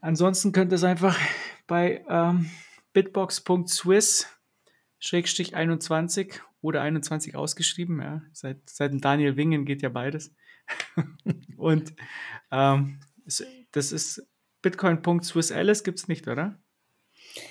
Ansonsten 0.00 0.52
könnt 0.52 0.72
ihr 0.72 0.76
es 0.76 0.84
einfach 0.84 1.18
bei 1.66 2.04
ähm, 2.08 2.50
bitbox.swiss 2.92 4.26
21 5.12 6.40
oder 6.60 6.82
21 6.82 7.34
ausgeschrieben. 7.34 8.00
Ja. 8.00 8.22
Seit, 8.32 8.58
seit 8.68 8.92
dem 8.92 9.00
Daniel 9.00 9.36
Wingen 9.36 9.64
geht 9.64 9.82
ja 9.82 9.88
beides. 9.88 10.34
Und 11.56 11.94
ähm, 12.50 13.00
es- 13.26 13.44
das 13.72 13.92
ist 13.92 14.26
bitcoin.swissalice 14.62 15.84
gibt 15.84 15.98
es 15.98 16.08
nicht, 16.08 16.28
oder? 16.28 16.58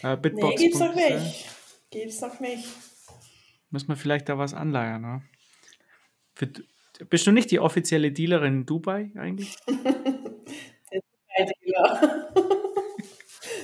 Äh, 0.01 0.15
Nee, 0.15 0.21
Bitbox. 0.21 0.61
gibt's 0.61 0.79
noch 0.79 0.95
nicht. 0.95 1.45
Gibt's 1.91 2.21
noch 2.21 2.39
nicht. 2.39 2.65
Muss 3.75 3.89
man 3.89 3.97
vielleicht 3.97 4.29
da 4.29 4.37
was 4.37 4.53
anleiern, 4.53 5.01
ne? 5.01 5.21
Für, 6.33 6.47
bist 7.09 7.27
du 7.27 7.33
nicht 7.33 7.51
die 7.51 7.59
offizielle 7.59 8.09
Dealerin 8.09 8.59
in 8.59 8.65
Dubai 8.65 9.11
eigentlich? 9.17 9.53
Ein 9.67 11.51
Dealer. 11.61 12.31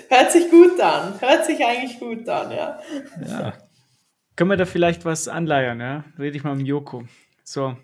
Hört 0.10 0.32
sich 0.34 0.52
gut 0.52 0.78
an. 0.82 1.22
Hört 1.22 1.46
sich 1.46 1.66
eigentlich 1.66 1.98
gut 1.98 2.28
an, 2.28 2.52
ja. 2.52 2.82
Ja. 3.26 3.54
Können 4.36 4.50
wir 4.50 4.58
da 4.58 4.66
vielleicht 4.66 5.06
was 5.06 5.30
anleiern, 5.30 5.80
ja? 5.80 6.04
Rede 6.20 6.36
ich 6.36 6.44
mal 6.44 6.58
mit 6.58 6.68
Joko. 6.68 7.06
So, 7.46 7.78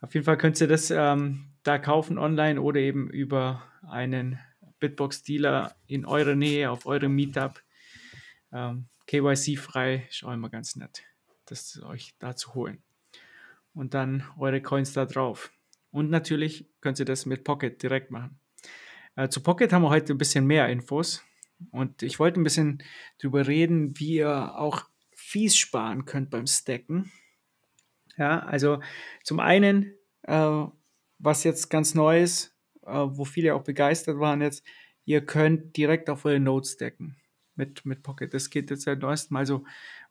auf 0.00 0.14
jeden 0.14 0.24
Fall 0.24 0.38
könnt 0.38 0.58
ihr 0.62 0.66
das 0.66 0.90
ähm, 0.90 1.50
da 1.62 1.78
kaufen 1.78 2.16
online 2.16 2.58
oder 2.58 2.80
eben 2.80 3.10
über 3.10 3.64
einen 3.86 4.38
Bitbox-Dealer 4.78 5.76
in 5.88 6.06
eurer 6.06 6.36
Nähe, 6.36 6.70
auf 6.70 6.86
eurem 6.86 7.14
Meetup. 7.14 7.60
Ähm, 8.50 8.86
KYC-frei, 9.08 10.06
ist 10.08 10.24
auch 10.24 10.32
immer 10.32 10.48
ganz 10.48 10.76
nett, 10.76 11.02
das 11.50 11.82
euch 11.82 12.14
da 12.18 12.36
zu 12.36 12.54
holen. 12.54 12.82
Und 13.74 13.94
dann 13.94 14.24
eure 14.38 14.60
Coins 14.60 14.92
da 14.92 15.06
drauf. 15.06 15.52
Und 15.90 16.10
natürlich 16.10 16.68
könnt 16.80 16.98
ihr 16.98 17.04
das 17.04 17.26
mit 17.26 17.44
Pocket 17.44 17.82
direkt 17.82 18.10
machen. 18.10 18.38
Äh, 19.16 19.28
zu 19.28 19.42
Pocket 19.42 19.72
haben 19.72 19.82
wir 19.82 19.90
heute 19.90 20.14
ein 20.14 20.18
bisschen 20.18 20.46
mehr 20.46 20.68
Infos. 20.68 21.22
Und 21.70 22.02
ich 22.02 22.18
wollte 22.18 22.40
ein 22.40 22.44
bisschen 22.44 22.82
drüber 23.18 23.46
reden, 23.46 23.98
wie 23.98 24.16
ihr 24.16 24.58
auch 24.58 24.84
Fees 25.14 25.56
sparen 25.56 26.04
könnt 26.04 26.30
beim 26.30 26.46
Stacken. 26.46 27.12
Ja, 28.16 28.40
also 28.40 28.80
zum 29.22 29.40
einen, 29.40 29.94
äh, 30.22 30.64
was 31.18 31.44
jetzt 31.44 31.68
ganz 31.68 31.94
neu 31.94 32.22
ist, 32.22 32.56
äh, 32.82 32.92
wo 32.92 33.24
viele 33.24 33.54
auch 33.54 33.62
begeistert 33.62 34.18
waren 34.18 34.40
jetzt, 34.40 34.64
ihr 35.04 35.24
könnt 35.24 35.76
direkt 35.76 36.08
auf 36.08 36.24
eure 36.24 36.40
Nodes 36.40 36.72
stacken 36.72 37.16
mit, 37.54 37.84
mit 37.84 38.02
Pocket. 38.02 38.32
Das 38.32 38.50
geht 38.50 38.70
jetzt 38.70 38.82
seit 38.82 39.00
neuestem 39.00 39.34
Mal 39.34 39.46
so. 39.46 39.64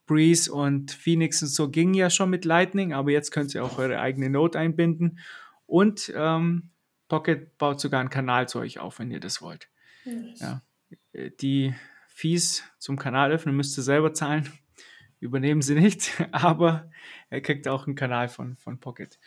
Breeze 0.09 0.51
und 0.51 0.91
Phoenix 0.91 1.43
und 1.43 1.49
so 1.49 1.69
ging 1.69 1.93
ja 1.93 2.09
schon 2.09 2.31
mit 2.31 2.43
Lightning, 2.43 2.93
aber 2.93 3.11
jetzt 3.11 3.29
könnt 3.29 3.53
ihr 3.53 3.63
auch 3.63 3.77
eure 3.77 3.99
eigene 4.01 4.27
Node 4.31 4.57
einbinden. 4.57 5.19
Und 5.67 6.11
ähm, 6.15 6.71
Pocket 7.07 7.55
baut 7.59 7.79
sogar 7.79 7.99
einen 7.99 8.09
Kanal 8.09 8.49
zu 8.49 8.57
euch 8.57 8.79
auf, 8.79 8.97
wenn 8.97 9.11
ihr 9.11 9.19
das 9.19 9.39
wollt. 9.39 9.69
Ja. 10.39 10.63
Äh, 11.13 11.29
Die 11.39 11.75
Fees 12.07 12.63
zum 12.79 12.97
Kanal 12.97 13.31
öffnen 13.31 13.55
müsst 13.55 13.77
ihr 13.77 13.83
selber 13.83 14.11
zahlen. 14.15 14.51
Übernehmen 15.19 15.61
sie 15.61 15.75
nicht, 15.75 16.11
aber 16.31 16.89
er 17.29 17.41
kriegt 17.41 17.67
auch 17.67 17.85
einen 17.85 17.95
Kanal 17.95 18.29
von, 18.29 18.55
von 18.55 18.79
Pocket. 18.79 19.19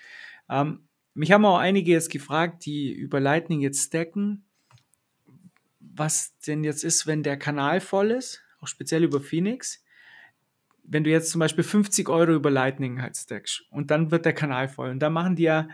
Ähm, 0.50 0.88
mich 1.14 1.30
haben 1.30 1.44
auch 1.44 1.58
einige 1.58 1.92
jetzt 1.92 2.10
gefragt, 2.10 2.66
die 2.66 2.90
über 2.90 3.20
Lightning 3.20 3.60
jetzt 3.60 3.86
stacken, 3.86 4.46
was 5.78 6.36
denn 6.40 6.64
jetzt 6.64 6.82
ist, 6.82 7.06
wenn 7.06 7.22
der 7.22 7.36
Kanal 7.36 7.80
voll 7.80 8.10
ist, 8.10 8.42
auch 8.58 8.66
speziell 8.66 9.04
über 9.04 9.20
Phoenix. 9.20 9.81
Wenn 10.84 11.04
du 11.04 11.10
jetzt 11.10 11.30
zum 11.30 11.38
Beispiel 11.38 11.64
50 11.64 12.08
Euro 12.08 12.32
über 12.32 12.50
Lightning 12.50 13.00
halt 13.00 13.16
stackst 13.16 13.64
und 13.70 13.90
dann 13.90 14.10
wird 14.10 14.24
der 14.24 14.32
Kanal 14.32 14.68
voll 14.68 14.90
und 14.90 14.98
dann 14.98 15.12
machen 15.12 15.36
die 15.36 15.44
ja, 15.44 15.68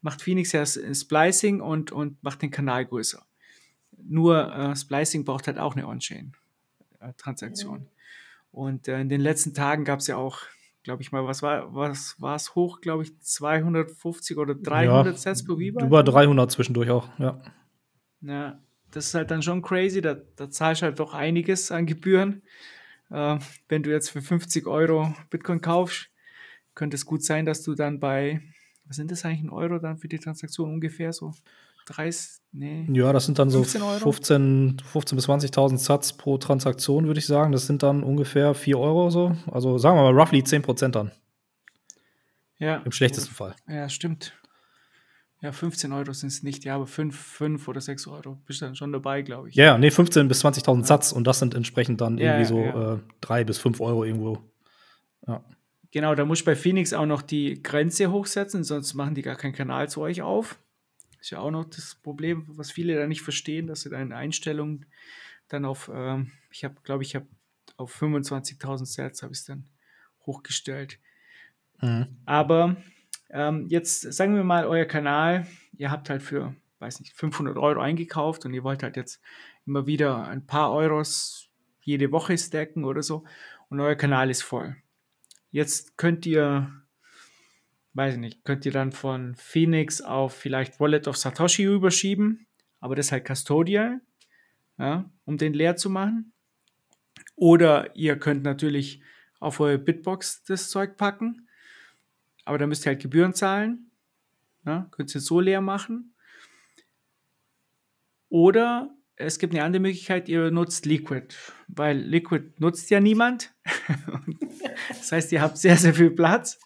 macht 0.00 0.22
Phoenix 0.22 0.52
ja 0.52 0.64
Splicing 0.66 1.60
und, 1.60 1.92
und 1.92 2.22
macht 2.22 2.42
den 2.42 2.50
Kanal 2.50 2.86
größer. 2.86 3.24
Nur 3.96 4.52
äh, 4.52 4.74
Splicing 4.74 5.24
braucht 5.24 5.46
halt 5.46 5.58
auch 5.58 5.76
eine 5.76 5.86
On-Chain-Transaktion. 5.86 7.86
Und 8.50 8.88
äh, 8.88 9.00
in 9.00 9.08
den 9.08 9.20
letzten 9.20 9.54
Tagen 9.54 9.84
gab 9.84 10.00
es 10.00 10.08
ja 10.08 10.16
auch, 10.16 10.40
glaube 10.82 11.02
ich 11.02 11.12
mal, 11.12 11.26
was 11.26 11.42
war 11.42 11.74
was 11.74 12.20
war 12.20 12.34
es 12.34 12.54
hoch, 12.54 12.80
glaube 12.80 13.04
ich, 13.04 13.18
250 13.20 14.36
oder 14.36 14.54
300 14.54 15.18
Sets 15.18 15.44
pro 15.44 15.58
Viva? 15.58 15.84
Über 15.84 16.02
300 16.02 16.50
zwischendurch 16.50 16.90
auch, 16.90 17.08
ja. 17.18 17.40
Ja, 18.22 18.60
das 18.90 19.06
ist 19.06 19.14
halt 19.14 19.30
dann 19.30 19.42
schon 19.42 19.62
crazy. 19.62 20.00
Da, 20.00 20.16
da 20.36 20.50
zahlst 20.50 20.82
du 20.82 20.86
halt 20.86 20.98
doch 20.98 21.14
einiges 21.14 21.70
an 21.70 21.86
Gebühren. 21.86 22.42
Äh, 23.10 23.38
wenn 23.68 23.82
du 23.82 23.90
jetzt 23.90 24.10
für 24.10 24.22
50 24.22 24.66
Euro 24.66 25.14
Bitcoin 25.30 25.60
kaufst, 25.60 26.10
könnte 26.74 26.94
es 26.94 27.04
gut 27.04 27.24
sein, 27.24 27.44
dass 27.44 27.62
du 27.62 27.74
dann 27.74 28.00
bei, 28.00 28.40
was 28.84 28.96
sind 28.96 29.10
das 29.10 29.24
eigentlich 29.24 29.42
in 29.42 29.50
Euro 29.50 29.78
dann 29.78 29.98
für 29.98 30.08
die 30.08 30.18
Transaktion 30.18 30.72
ungefähr 30.72 31.12
so 31.12 31.34
30, 31.86 32.40
nee, 32.52 32.86
Ja, 32.92 33.12
das 33.12 33.26
sind 33.26 33.38
dann 33.38 33.50
so 33.50 33.58
15 33.58 33.82
Euro? 33.82 33.98
15, 33.98 34.76
15 34.84 35.16
bis 35.16 35.28
20.000 35.28 35.78
Satz 35.78 36.12
pro 36.12 36.38
Transaktion, 36.38 37.06
würde 37.06 37.18
ich 37.18 37.26
sagen. 37.26 37.52
Das 37.52 37.66
sind 37.66 37.82
dann 37.82 38.02
ungefähr 38.02 38.54
4 38.54 38.78
Euro 38.78 39.10
so. 39.10 39.36
Also 39.50 39.78
sagen 39.78 39.96
wir 39.96 40.02
mal 40.02 40.18
roughly 40.18 40.44
10 40.44 40.62
Prozent 40.62 40.94
dann, 40.94 41.10
ja. 42.58 42.76
im 42.76 42.92
schlechtesten 42.92 43.34
Fall. 43.34 43.56
Ja, 43.68 43.88
stimmt. 43.88 44.32
Ja, 45.42 45.52
15 45.52 45.92
Euro 45.92 46.12
sind 46.12 46.28
es 46.28 46.42
nicht, 46.42 46.64
ja, 46.64 46.74
aber 46.74 46.86
5, 46.86 47.18
5 47.18 47.66
oder 47.66 47.80
6 47.80 48.06
Euro 48.06 48.38
bist 48.46 48.60
du 48.60 48.66
dann 48.66 48.76
schon 48.76 48.92
dabei, 48.92 49.22
glaube 49.22 49.48
ich. 49.48 49.54
Ja, 49.54 49.64
ja, 49.64 49.78
nee, 49.78 49.90
15 49.90 50.28
bis 50.28 50.44
20.000 50.44 50.84
Satz 50.84 51.12
und 51.12 51.26
das 51.26 51.38
sind 51.38 51.54
entsprechend 51.54 52.00
dann 52.02 52.18
Ja, 52.18 52.32
irgendwie 52.32 52.44
so 52.44 52.60
ja. 52.60 52.94
Äh, 52.94 52.98
3 53.22 53.44
bis 53.44 53.58
5 53.58 53.80
Euro 53.80 54.04
irgendwo. 54.04 54.38
Ja. 55.26 55.42
Genau, 55.92 56.14
da 56.14 56.24
muss 56.24 56.40
ich 56.40 56.44
bei 56.44 56.56
Phoenix 56.56 56.92
auch 56.92 57.06
noch 57.06 57.22
die 57.22 57.62
Grenze 57.62 58.12
hochsetzen, 58.12 58.64
sonst 58.64 58.94
machen 58.94 59.14
die 59.14 59.22
gar 59.22 59.36
keinen 59.36 59.54
Kanal 59.54 59.88
zu 59.88 60.02
euch 60.02 60.20
auf. 60.20 60.58
Ist 61.20 61.30
ja 61.30 61.38
auch 61.38 61.50
noch 61.50 61.64
das 61.64 61.96
Problem, 61.96 62.46
was 62.48 62.70
viele 62.70 62.96
da 62.96 63.06
nicht 63.06 63.22
verstehen, 63.22 63.66
dass 63.66 63.80
sie 63.80 63.90
deine 63.90 64.14
Einstellungen 64.16 64.86
dann 65.48 65.64
auf, 65.64 65.90
ähm, 65.92 66.32
ich 66.50 66.64
habe, 66.64 66.76
glaube 66.82 67.02
ich, 67.02 67.14
habe 67.14 67.26
auf 67.76 67.94
25.000 68.00 68.84
Sets 68.84 69.22
habe 69.22 69.32
ich 69.32 69.40
es 69.40 69.44
dann 69.46 69.64
hochgestellt. 70.26 70.98
Mhm. 71.80 72.06
Aber 72.26 72.76
ähm, 73.32 73.66
jetzt 73.68 74.12
sagen 74.12 74.34
wir 74.34 74.44
mal, 74.44 74.66
euer 74.66 74.84
Kanal, 74.84 75.46
ihr 75.76 75.90
habt 75.90 76.10
halt 76.10 76.22
für, 76.22 76.54
weiß 76.78 77.00
nicht, 77.00 77.14
500 77.14 77.56
Euro 77.56 77.80
eingekauft 77.80 78.44
und 78.44 78.54
ihr 78.54 78.64
wollt 78.64 78.82
halt 78.82 78.96
jetzt 78.96 79.20
immer 79.66 79.86
wieder 79.86 80.26
ein 80.26 80.46
paar 80.46 80.72
Euros 80.72 81.48
jede 81.80 82.12
Woche 82.12 82.36
stacken 82.36 82.84
oder 82.84 83.02
so 83.02 83.24
und 83.68 83.80
euer 83.80 83.94
Kanal 83.94 84.30
ist 84.30 84.42
voll. 84.42 84.76
Jetzt 85.50 85.96
könnt 85.96 86.26
ihr, 86.26 86.70
weiß 87.94 88.14
ich 88.14 88.20
nicht, 88.20 88.44
könnt 88.44 88.66
ihr 88.66 88.72
dann 88.72 88.92
von 88.92 89.34
Phoenix 89.36 90.00
auf 90.00 90.34
vielleicht 90.34 90.78
Wallet 90.80 91.08
of 91.08 91.16
Satoshi 91.16 91.66
rüberschieben, 91.66 92.46
aber 92.80 92.94
das 92.94 93.06
ist 93.06 93.12
halt 93.12 93.26
Custodial, 93.26 94.00
ja, 94.78 95.10
um 95.24 95.38
den 95.38 95.54
leer 95.54 95.76
zu 95.76 95.90
machen. 95.90 96.32
Oder 97.36 97.94
ihr 97.96 98.18
könnt 98.18 98.42
natürlich 98.42 99.02
auf 99.38 99.60
eure 99.60 99.78
Bitbox 99.78 100.44
das 100.44 100.68
Zeug 100.68 100.96
packen, 100.96 101.48
aber 102.50 102.58
da 102.58 102.66
müsst 102.66 102.84
ihr 102.84 102.90
halt 102.90 103.00
Gebühren 103.00 103.32
zahlen. 103.32 103.92
Ja, 104.66 104.88
könnt 104.90 105.14
ihr 105.14 105.20
so 105.20 105.38
leer 105.38 105.60
machen. 105.60 106.16
Oder 108.28 108.90
es 109.14 109.38
gibt 109.38 109.54
eine 109.54 109.62
andere 109.62 109.80
Möglichkeit, 109.80 110.28
ihr 110.28 110.50
nutzt 110.50 110.84
Liquid, 110.84 111.32
weil 111.68 111.96
Liquid 111.96 112.54
nutzt 112.58 112.90
ja 112.90 112.98
niemand. 112.98 113.54
das 114.88 115.12
heißt, 115.12 115.30
ihr 115.30 115.40
habt 115.42 115.58
sehr, 115.58 115.76
sehr 115.76 115.94
viel 115.94 116.10
Platz. 116.10 116.58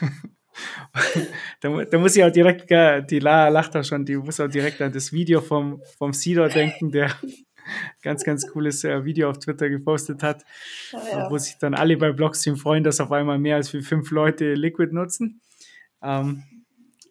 da, 1.60 1.84
da 1.84 1.98
muss 1.98 2.16
ich 2.16 2.24
auch 2.24 2.32
direkt, 2.32 2.70
äh, 2.70 3.04
die 3.04 3.18
Lara 3.18 3.50
lacht 3.50 3.76
auch 3.76 3.84
schon, 3.84 4.06
die 4.06 4.16
muss 4.16 4.40
auch 4.40 4.48
direkt 4.48 4.80
an 4.80 4.92
das 4.92 5.12
Video 5.12 5.42
vom, 5.42 5.82
vom 5.98 6.14
Sidor 6.14 6.48
denken, 6.48 6.90
der 6.90 7.14
ganz, 8.02 8.24
ganz 8.24 8.46
cooles 8.48 8.84
äh, 8.84 9.04
Video 9.04 9.30
auf 9.30 9.38
Twitter 9.38 9.68
gepostet 9.68 10.22
hat, 10.22 10.44
Ah, 10.92 10.98
ja. 11.10 11.30
wo 11.30 11.38
sich 11.38 11.58
dann 11.58 11.74
alle 11.74 11.96
bei 11.96 12.12
Blockstream 12.12 12.56
freuen, 12.56 12.84
dass 12.84 13.00
auf 13.00 13.12
einmal 13.12 13.38
mehr 13.38 13.56
als 13.56 13.68
für 13.70 13.82
fünf 13.82 14.10
Leute 14.10 14.54
Liquid 14.54 14.92
nutzen. 14.94 15.40
Ähm, 16.02 16.42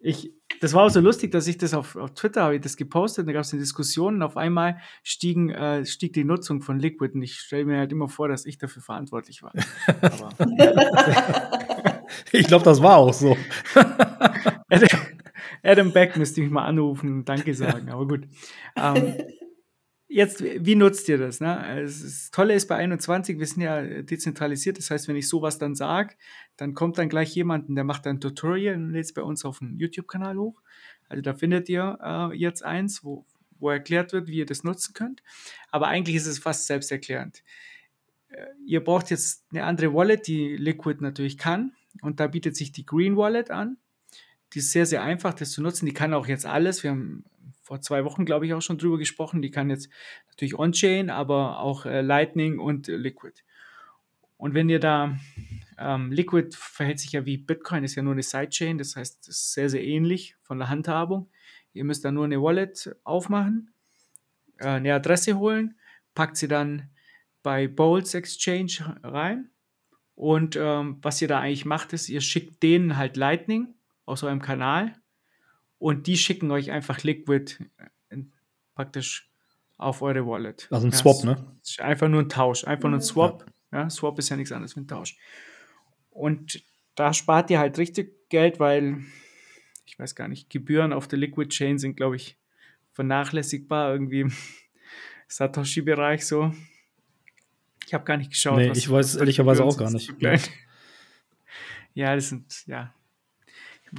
ich, 0.02 0.34
das 0.60 0.74
war 0.74 0.84
auch 0.84 0.90
so 0.90 1.00
lustig, 1.00 1.32
dass 1.32 1.48
ich 1.48 1.58
das 1.58 1.74
auf, 1.74 1.96
auf 1.96 2.14
Twitter 2.14 2.44
habe 2.44 2.56
ich 2.56 2.62
das 2.62 2.76
gepostet, 2.78 3.28
da 3.28 3.32
gab 3.32 3.44
es 3.44 3.54
eine 3.54 3.62
Diskussion 3.62 4.16
und 4.16 4.22
auf 4.22 4.36
einmal 4.38 4.78
stiegen, 5.02 5.50
äh, 5.50 5.86
stieg 5.86 6.14
die 6.14 6.26
Nutzung 6.26 6.62
von 6.62 6.78
Liquid 6.78 7.14
und 7.16 7.22
ich 7.22 7.40
stelle 7.40 7.66
mir 7.66 7.78
halt 7.78 7.92
immer 7.92 8.10
vor, 8.10 8.28
dass 8.28 8.46
ich 8.46 8.58
dafür 8.58 8.82
verantwortlich 8.82 9.44
war. 9.44 9.54
ich 12.32 12.48
glaube, 12.48 12.66
das 12.66 12.82
war 12.82 12.98
auch 12.98 13.14
so. 13.14 13.38
Adam 15.64 15.94
Beck 15.94 16.18
müsste 16.18 16.42
mich 16.42 16.52
mal 16.52 16.66
anrufen 16.66 17.20
und 17.20 17.30
Danke 17.30 17.54
sagen, 17.54 17.90
aber 17.90 18.08
gut. 18.08 18.28
Ähm, 18.76 19.16
jetzt, 20.14 20.44
wie 20.44 20.76
nutzt 20.76 21.10
ihr 21.10 21.18
das? 21.18 21.40
Ne? 21.40 21.82
Das 21.84 22.30
Tolle 22.32 22.54
ist 22.54 22.68
bei 22.68 22.76
21, 22.76 23.40
wir 23.40 23.48
sind 23.48 23.62
ja 23.62 23.82
dezentralisiert, 23.82 24.78
das 24.78 24.92
heißt, 24.92 25.08
wenn 25.08 25.16
ich 25.16 25.28
sowas 25.28 25.58
dann 25.58 25.76
sage, 25.76 26.16
dann 26.56 26.74
kommt 26.74 26.98
dann 26.98 27.10
gleich 27.10 27.34
jemand, 27.36 27.76
der 27.76 27.84
macht 27.84 28.06
ein 28.06 28.22
Tutorial 28.22 28.76
und 28.76 28.92
lädt 28.92 29.06
es 29.06 29.14
bei 29.14 29.24
uns 29.24 29.44
auf 29.44 29.60
dem 29.60 29.78
YouTube-Kanal 29.78 30.38
hoch. 30.38 30.62
Also 31.10 31.22
da 31.22 31.34
findet 31.34 31.68
ihr 31.68 31.98
äh, 32.02 32.36
jetzt 32.38 32.64
eins, 32.64 33.04
wo, 33.04 33.26
wo 33.60 33.70
erklärt 33.70 34.14
wird, 34.14 34.28
wie 34.28 34.38
ihr 34.38 34.46
das 34.46 34.64
nutzen 34.64 34.94
könnt. 34.94 35.24
Aber 35.72 35.88
eigentlich 35.88 36.16
ist 36.16 36.28
es 36.28 36.40
fast 36.40 36.68
selbsterklärend. 36.68 37.44
Äh, 38.30 38.46
ihr 38.66 38.84
braucht 38.84 39.10
jetzt 39.10 39.46
eine 39.52 39.64
andere 39.64 39.94
Wallet, 39.94 40.28
die 40.28 40.56
Liquid 40.58 41.02
natürlich 41.02 41.38
kann. 41.38 41.74
Und 42.02 42.20
da 42.20 42.28
bietet 42.28 42.56
sich 42.56 42.72
die 42.72 42.86
Green 42.86 43.18
Wallet 43.18 43.52
an. 43.52 43.78
Die 44.54 44.60
ist 44.60 44.72
sehr, 44.72 44.86
sehr 44.86 45.04
einfach, 45.04 45.34
das 45.34 45.52
zu 45.52 45.62
nutzen. 45.62 45.86
Die 45.86 45.94
kann 45.94 46.14
auch 46.14 46.28
jetzt 46.28 46.46
alles. 46.46 46.84
Wir 46.84 46.92
haben 46.92 47.26
vor 47.64 47.82
zwei 47.82 48.04
Wochen, 48.06 48.26
glaube 48.26 48.46
ich, 48.46 48.54
auch 48.54 48.62
schon 48.62 48.78
drüber 48.78 48.98
gesprochen. 48.98 49.42
Die 49.42 49.50
kann 49.52 49.70
jetzt 49.70 49.90
natürlich 50.28 50.60
On-Chain, 50.60 51.10
aber 51.10 51.60
auch 51.60 51.86
äh, 51.86 52.02
Lightning 52.02 52.60
und 52.60 52.90
äh, 52.90 52.98
Liquid. 52.98 53.42
Und 54.38 54.54
wenn 54.54 54.70
ihr 54.70 54.80
da, 54.80 55.18
ähm, 55.78 56.12
Liquid 56.12 56.50
verhält 56.52 57.00
sich 57.00 57.14
ja 57.14 57.26
wie 57.26 57.38
Bitcoin, 57.38 57.86
ist 57.86 57.96
ja 57.96 58.04
nur 58.04 58.12
eine 58.12 58.24
Sidechain, 58.24 58.78
das 58.78 58.96
heißt, 58.98 59.28
es 59.30 59.38
ist 59.38 59.54
sehr, 59.54 59.70
sehr 59.70 59.84
ähnlich 59.84 60.36
von 60.42 60.60
der 60.60 60.70
Handhabung. 60.70 61.30
Ihr 61.72 61.86
müsst 61.86 62.04
da 62.04 62.12
nur 62.12 62.26
eine 62.26 62.42
Wallet 62.42 62.94
aufmachen, 63.06 63.72
äh, 64.58 64.68
eine 64.68 64.94
Adresse 64.94 65.38
holen, 65.38 65.78
packt 66.14 66.36
sie 66.36 66.50
dann 66.50 66.90
bei 67.42 67.68
Bowls 67.68 68.14
Exchange 68.14 68.98
rein. 69.04 69.50
Und 70.16 70.58
ähm, 70.58 70.98
was 71.02 71.22
ihr 71.22 71.28
da 71.28 71.40
eigentlich 71.40 71.66
macht, 71.66 71.94
ist, 71.94 72.10
ihr 72.10 72.22
schickt 72.22 72.62
denen 72.62 72.98
halt 72.98 73.16
Lightning 73.18 73.74
aus 74.06 74.24
eurem 74.24 74.42
Kanal 74.42 74.94
und 75.84 76.08
die 76.08 76.16
schicken 76.16 76.50
euch 76.50 76.72
einfach 76.72 77.04
Liquid 77.04 77.58
äh, 78.10 78.18
praktisch 78.74 79.30
auf 79.78 80.02
eure 80.02 80.26
Wallet. 80.26 80.70
Also 80.72 80.88
ein 80.88 80.92
ja, 80.92 80.98
Swap, 80.98 81.26
ne? 81.26 81.46
Einfach 81.80 82.08
nur 82.08 82.22
ein 82.22 82.30
Tausch, 82.30 82.64
einfach 82.64 82.88
nur 82.88 83.00
ein 83.00 83.02
Swap. 83.02 83.46
Ja. 83.74 83.80
ja. 83.80 83.90
Swap 83.90 84.18
ist 84.18 84.30
ja 84.30 84.38
nichts 84.38 84.54
anderes 84.54 84.78
wie 84.78 84.80
ein 84.80 84.88
Tausch. 84.88 85.18
Und 86.10 86.64
da 86.96 87.14
spart 87.14 87.52
ihr 87.52 87.60
halt 87.60 87.78
richtig 87.78 88.30
Geld, 88.30 88.62
weil 88.62 89.04
ich 89.86 90.00
weiß 90.00 90.16
gar 90.16 90.30
nicht, 90.30 90.50
Gebühren 90.50 90.94
auf 90.94 91.10
der 91.10 91.20
Liquid 91.20 91.50
Chain 91.50 91.78
sind, 91.78 91.98
glaube 91.98 92.16
ich, 92.16 92.38
vernachlässigbar 92.94 93.92
irgendwie 93.92 94.22
im 94.22 94.32
Satoshi-Bereich 95.28 96.26
so. 96.26 96.54
Ich 97.86 97.94
habe 97.94 98.06
gar 98.06 98.16
nicht 98.16 98.32
geschaut. 98.32 98.56
Nee, 98.56 98.72
ich 98.72 98.90
weiß 98.90 99.18
ehrlicherweise 99.18 99.66
auch 99.66 99.78
gar 99.78 99.92
nicht. 99.92 100.14
Ja, 101.96 102.16
das 102.16 102.30
sind, 102.30 102.66
ja, 102.66 102.92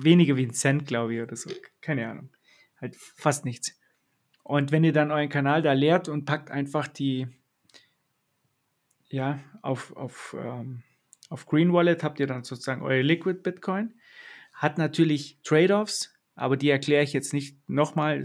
weniger 0.02 0.36
wie 0.36 0.46
ein 0.46 0.52
Cent, 0.52 0.86
glaube 0.86 1.14
ich, 1.14 1.22
oder 1.22 1.36
so. 1.36 1.50
Keine 1.80 2.08
Ahnung. 2.08 2.30
Halt 2.80 2.96
fast 2.96 3.44
nichts. 3.44 3.78
Und 4.42 4.72
wenn 4.72 4.84
ihr 4.84 4.92
dann 4.92 5.10
euren 5.10 5.28
Kanal 5.28 5.62
da 5.62 5.72
leert 5.72 6.08
und 6.08 6.26
packt 6.26 6.50
einfach 6.50 6.86
die, 6.86 7.28
ja, 9.08 9.40
auf, 9.62 9.96
auf, 9.96 10.36
ähm, 10.38 10.82
auf 11.30 11.46
Green 11.46 11.72
Wallet 11.72 12.02
habt 12.02 12.20
ihr 12.20 12.26
dann 12.26 12.44
sozusagen 12.44 12.82
eure 12.82 13.02
Liquid 13.02 13.40
Bitcoin. 13.42 13.94
Hat 14.52 14.76
natürlich 14.76 15.40
Trade-offs, 15.42 16.14
aber 16.34 16.56
die 16.56 16.68
erkläre 16.68 17.02
ich 17.02 17.12
jetzt 17.12 17.32
nicht 17.32 17.58
nochmal. 17.68 18.22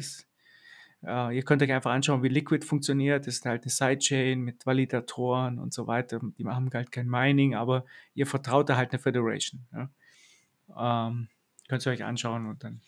Äh, 1.04 1.36
ihr 1.36 1.44
könnt 1.44 1.62
euch 1.62 1.72
einfach 1.72 1.92
anschauen, 1.92 2.22
wie 2.22 2.28
Liquid 2.28 2.66
funktioniert. 2.66 3.26
Das 3.26 3.36
ist 3.36 3.46
halt 3.46 3.64
eine 3.64 3.72
Sidechain 3.72 4.42
mit 4.42 4.66
Validatoren 4.66 5.58
und 5.58 5.74
so 5.74 5.88
weiter. 5.88 6.20
Die 6.38 6.44
machen 6.44 6.70
halt 6.74 6.92
kein 6.92 7.08
Mining, 7.08 7.56
aber 7.56 7.86
ihr 8.14 8.28
vertraut 8.28 8.70
da 8.70 8.76
halt 8.76 8.92
eine 8.92 9.00
Federation. 9.00 9.66
Ja. 9.72 11.08
Ähm, 11.08 11.30
Könnt 11.70 11.86
ihr 11.86 11.92
euch 11.92 12.04
anschauen 12.04 12.48
und 12.48 12.64
dann, 12.64 12.82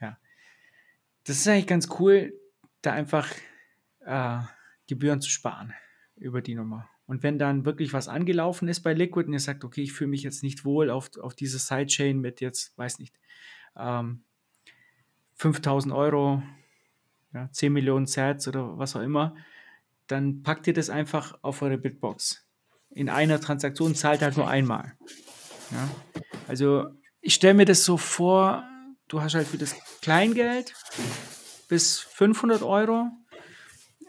ja. 0.00 0.18
Das 1.24 1.36
ist 1.36 1.46
eigentlich 1.46 1.66
ganz 1.66 1.88
cool, 2.00 2.32
da 2.82 2.92
einfach 2.92 3.30
äh, 4.00 4.40
Gebühren 4.88 5.20
zu 5.20 5.30
sparen 5.30 5.74
über 6.16 6.40
die 6.40 6.54
Nummer. 6.54 6.88
Und 7.06 7.22
wenn 7.22 7.38
dann 7.38 7.64
wirklich 7.64 7.92
was 7.92 8.08
angelaufen 8.08 8.68
ist 8.68 8.80
bei 8.80 8.94
Liquid 8.94 9.26
und 9.26 9.34
ihr 9.34 9.40
sagt, 9.40 9.64
okay, 9.64 9.82
ich 9.82 9.92
fühle 9.92 10.10
mich 10.10 10.22
jetzt 10.22 10.42
nicht 10.42 10.64
wohl 10.64 10.90
auf, 10.90 11.10
auf 11.18 11.34
diese 11.34 11.58
Sidechain 11.58 12.20
mit 12.20 12.40
jetzt, 12.40 12.76
weiß 12.78 12.98
nicht, 12.98 13.14
ähm, 13.76 14.24
5000 15.34 15.94
Euro, 15.94 16.42
ja, 17.34 17.50
10 17.52 17.72
Millionen 17.72 18.06
Sets 18.06 18.48
oder 18.48 18.78
was 18.78 18.96
auch 18.96 19.02
immer, 19.02 19.36
dann 20.06 20.42
packt 20.42 20.66
ihr 20.66 20.72
das 20.72 20.88
einfach 20.88 21.38
auf 21.42 21.60
eure 21.62 21.78
Bitbox. 21.78 22.44
In 22.90 23.10
einer 23.10 23.40
Transaktion 23.40 23.94
zahlt 23.94 24.22
halt 24.22 24.36
nur 24.36 24.48
einmal. 24.48 24.94
Ja? 25.70 25.90
Also 26.48 26.86
ich 27.26 27.34
stelle 27.34 27.54
mir 27.54 27.64
das 27.64 27.84
so 27.84 27.96
vor, 27.96 28.64
du 29.08 29.20
hast 29.20 29.34
halt 29.34 29.48
für 29.48 29.58
das 29.58 29.74
Kleingeld 30.00 30.74
bis 31.68 31.98
500 31.98 32.62
Euro 32.62 33.10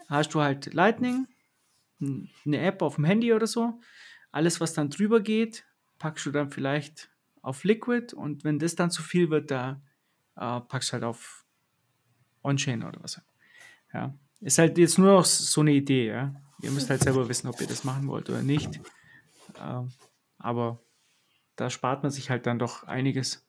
hast 0.08 0.34
du 0.34 0.40
halt 0.40 0.72
Lightning, 0.72 1.26
eine 2.00 2.58
App 2.58 2.80
auf 2.80 2.94
dem 2.94 3.04
Handy 3.04 3.32
oder 3.32 3.48
so. 3.48 3.80
Alles, 4.30 4.60
was 4.60 4.72
dann 4.72 4.88
drüber 4.88 5.18
geht, 5.18 5.64
packst 5.98 6.26
du 6.26 6.30
dann 6.30 6.52
vielleicht 6.52 7.10
auf 7.42 7.64
Liquid 7.64 8.14
und 8.14 8.44
wenn 8.44 8.60
das 8.60 8.76
dann 8.76 8.92
zu 8.92 9.02
viel 9.02 9.30
wird, 9.30 9.50
da 9.50 9.82
äh, 10.36 10.60
packst 10.60 10.90
du 10.90 10.92
halt 10.92 11.02
auf 11.02 11.44
On-Chain 12.44 12.84
oder 12.84 13.02
was. 13.02 13.20
Ja. 13.92 14.14
Ist 14.40 14.58
halt 14.58 14.78
jetzt 14.78 14.96
nur 14.96 15.14
noch 15.14 15.24
so 15.24 15.60
eine 15.62 15.72
Idee, 15.72 16.06
ja. 16.06 16.34
Ihr 16.62 16.70
müsst 16.70 16.88
halt 16.88 17.02
selber 17.02 17.28
wissen, 17.28 17.48
ob 17.48 17.60
ihr 17.60 17.66
das 17.66 17.82
machen 17.82 18.06
wollt 18.06 18.30
oder 18.30 18.42
nicht. 18.42 18.80
Ähm, 19.60 19.90
aber 20.38 20.80
da 21.58 21.68
spart 21.70 22.04
man 22.04 22.12
sich 22.12 22.30
halt 22.30 22.46
dann 22.46 22.58
doch 22.58 22.84
einiges. 22.84 23.46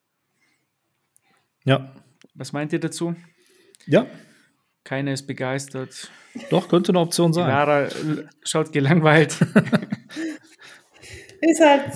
Ja. 1.63 1.93
Was 2.33 2.51
meint 2.53 2.73
ihr 2.73 2.79
dazu? 2.79 3.15
Ja. 3.85 4.07
Keiner 4.83 5.13
ist 5.13 5.27
begeistert. 5.27 6.11
Doch, 6.49 6.69
könnte 6.69 6.91
eine 6.91 6.99
Option 6.99 7.33
sein. 7.33 7.47
Lara 7.47 7.87
schaut 8.43 8.71
gelangweilt. 8.71 9.39
ist 11.41 11.61
halt, 11.61 11.93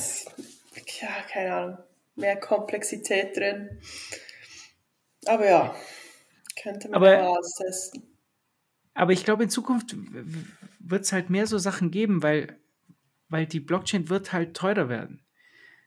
ja, 1.01 1.09
keine 1.31 1.55
Ahnung, 1.55 1.77
mehr 2.15 2.39
Komplexität 2.39 3.35
drin. 3.35 3.79
Aber 5.25 5.47
ja, 5.47 5.75
könnte 6.61 6.89
man 6.89 6.97
aber, 6.97 7.17
mal 7.17 7.39
austesten. 7.39 8.03
Aber 8.93 9.13
ich 9.13 9.25
glaube, 9.25 9.41
in 9.43 9.49
Zukunft 9.49 9.95
wird 10.79 11.05
es 11.05 11.11
halt 11.11 11.31
mehr 11.31 11.47
so 11.47 11.57
Sachen 11.57 11.89
geben, 11.89 12.21
weil, 12.21 12.59
weil 13.29 13.47
die 13.47 13.59
Blockchain 13.59 14.09
wird 14.09 14.31
halt 14.31 14.55
teurer 14.55 14.89
werden. 14.89 15.23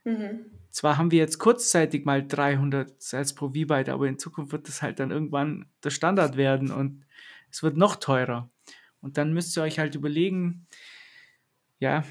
Mhm. 0.06 0.46
Zwar 0.70 0.98
haben 0.98 1.10
wir 1.10 1.18
jetzt 1.18 1.38
kurzzeitig 1.38 2.04
mal 2.04 2.26
300 2.26 3.02
Sats 3.02 3.34
pro 3.34 3.48
V-Byte, 3.48 3.88
aber 3.88 4.06
in 4.06 4.18
Zukunft 4.18 4.52
wird 4.52 4.68
das 4.68 4.82
halt 4.82 5.00
dann 5.00 5.10
irgendwann 5.10 5.66
der 5.82 5.90
Standard 5.90 6.36
werden 6.36 6.70
und 6.70 7.04
es 7.50 7.62
wird 7.62 7.76
noch 7.76 7.96
teurer. 7.96 8.50
Und 9.00 9.18
dann 9.18 9.32
müsst 9.32 9.56
ihr 9.56 9.62
euch 9.62 9.78
halt 9.78 9.94
überlegen, 9.94 10.66
ja, 11.78 12.04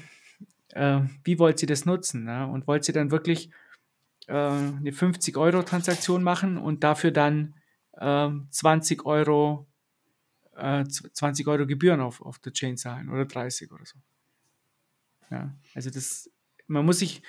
äh, 0.70 1.00
wie 1.24 1.38
wollt 1.38 1.62
ihr 1.62 1.68
das 1.68 1.86
nutzen? 1.86 2.24
Ne? 2.24 2.46
Und 2.46 2.66
wollt 2.66 2.86
ihr 2.88 2.94
dann 2.94 3.10
wirklich 3.10 3.50
äh, 4.26 4.32
eine 4.32 4.90
50-Euro-Transaktion 4.90 6.22
machen 6.22 6.58
und 6.58 6.84
dafür 6.84 7.12
dann 7.12 7.54
äh, 7.92 8.30
20 8.50 9.06
Euro 9.06 9.66
20 10.56 11.46
äh, 11.46 11.50
Euro 11.50 11.66
Gebühren 11.66 12.00
auf, 12.00 12.22
auf 12.22 12.38
der 12.38 12.52
Chain 12.52 12.76
zahlen 12.76 13.10
oder 13.10 13.26
30 13.26 13.70
oder 13.72 13.84
so. 13.84 13.98
Ja, 15.30 15.54
also 15.74 15.90
das, 15.90 16.30
man 16.66 16.86
muss 16.86 17.00
sich, 17.00 17.22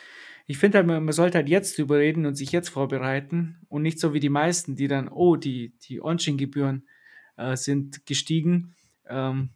ich 0.47 0.57
finde 0.57 0.77
halt, 0.77 0.87
man, 0.87 1.11
sollte 1.11 1.37
halt 1.37 1.49
jetzt 1.49 1.77
drüber 1.77 1.97
reden 1.97 2.25
und 2.25 2.35
sich 2.35 2.53
jetzt 2.53 2.69
vorbereiten 2.69 3.57
und 3.67 3.81
nicht 3.81 3.99
so 3.99 4.13
wie 4.13 4.21
die 4.21 4.29
meisten, 4.29 4.77
die 4.77 4.87
dann, 4.87 5.09
oh, 5.09 5.35
die, 5.35 5.73
die 5.83 6.01
On-Chain-Gebühren 6.01 6.87
äh, 7.35 7.57
sind 7.57 8.05
gestiegen. 8.05 8.73
Ähm, 9.09 9.49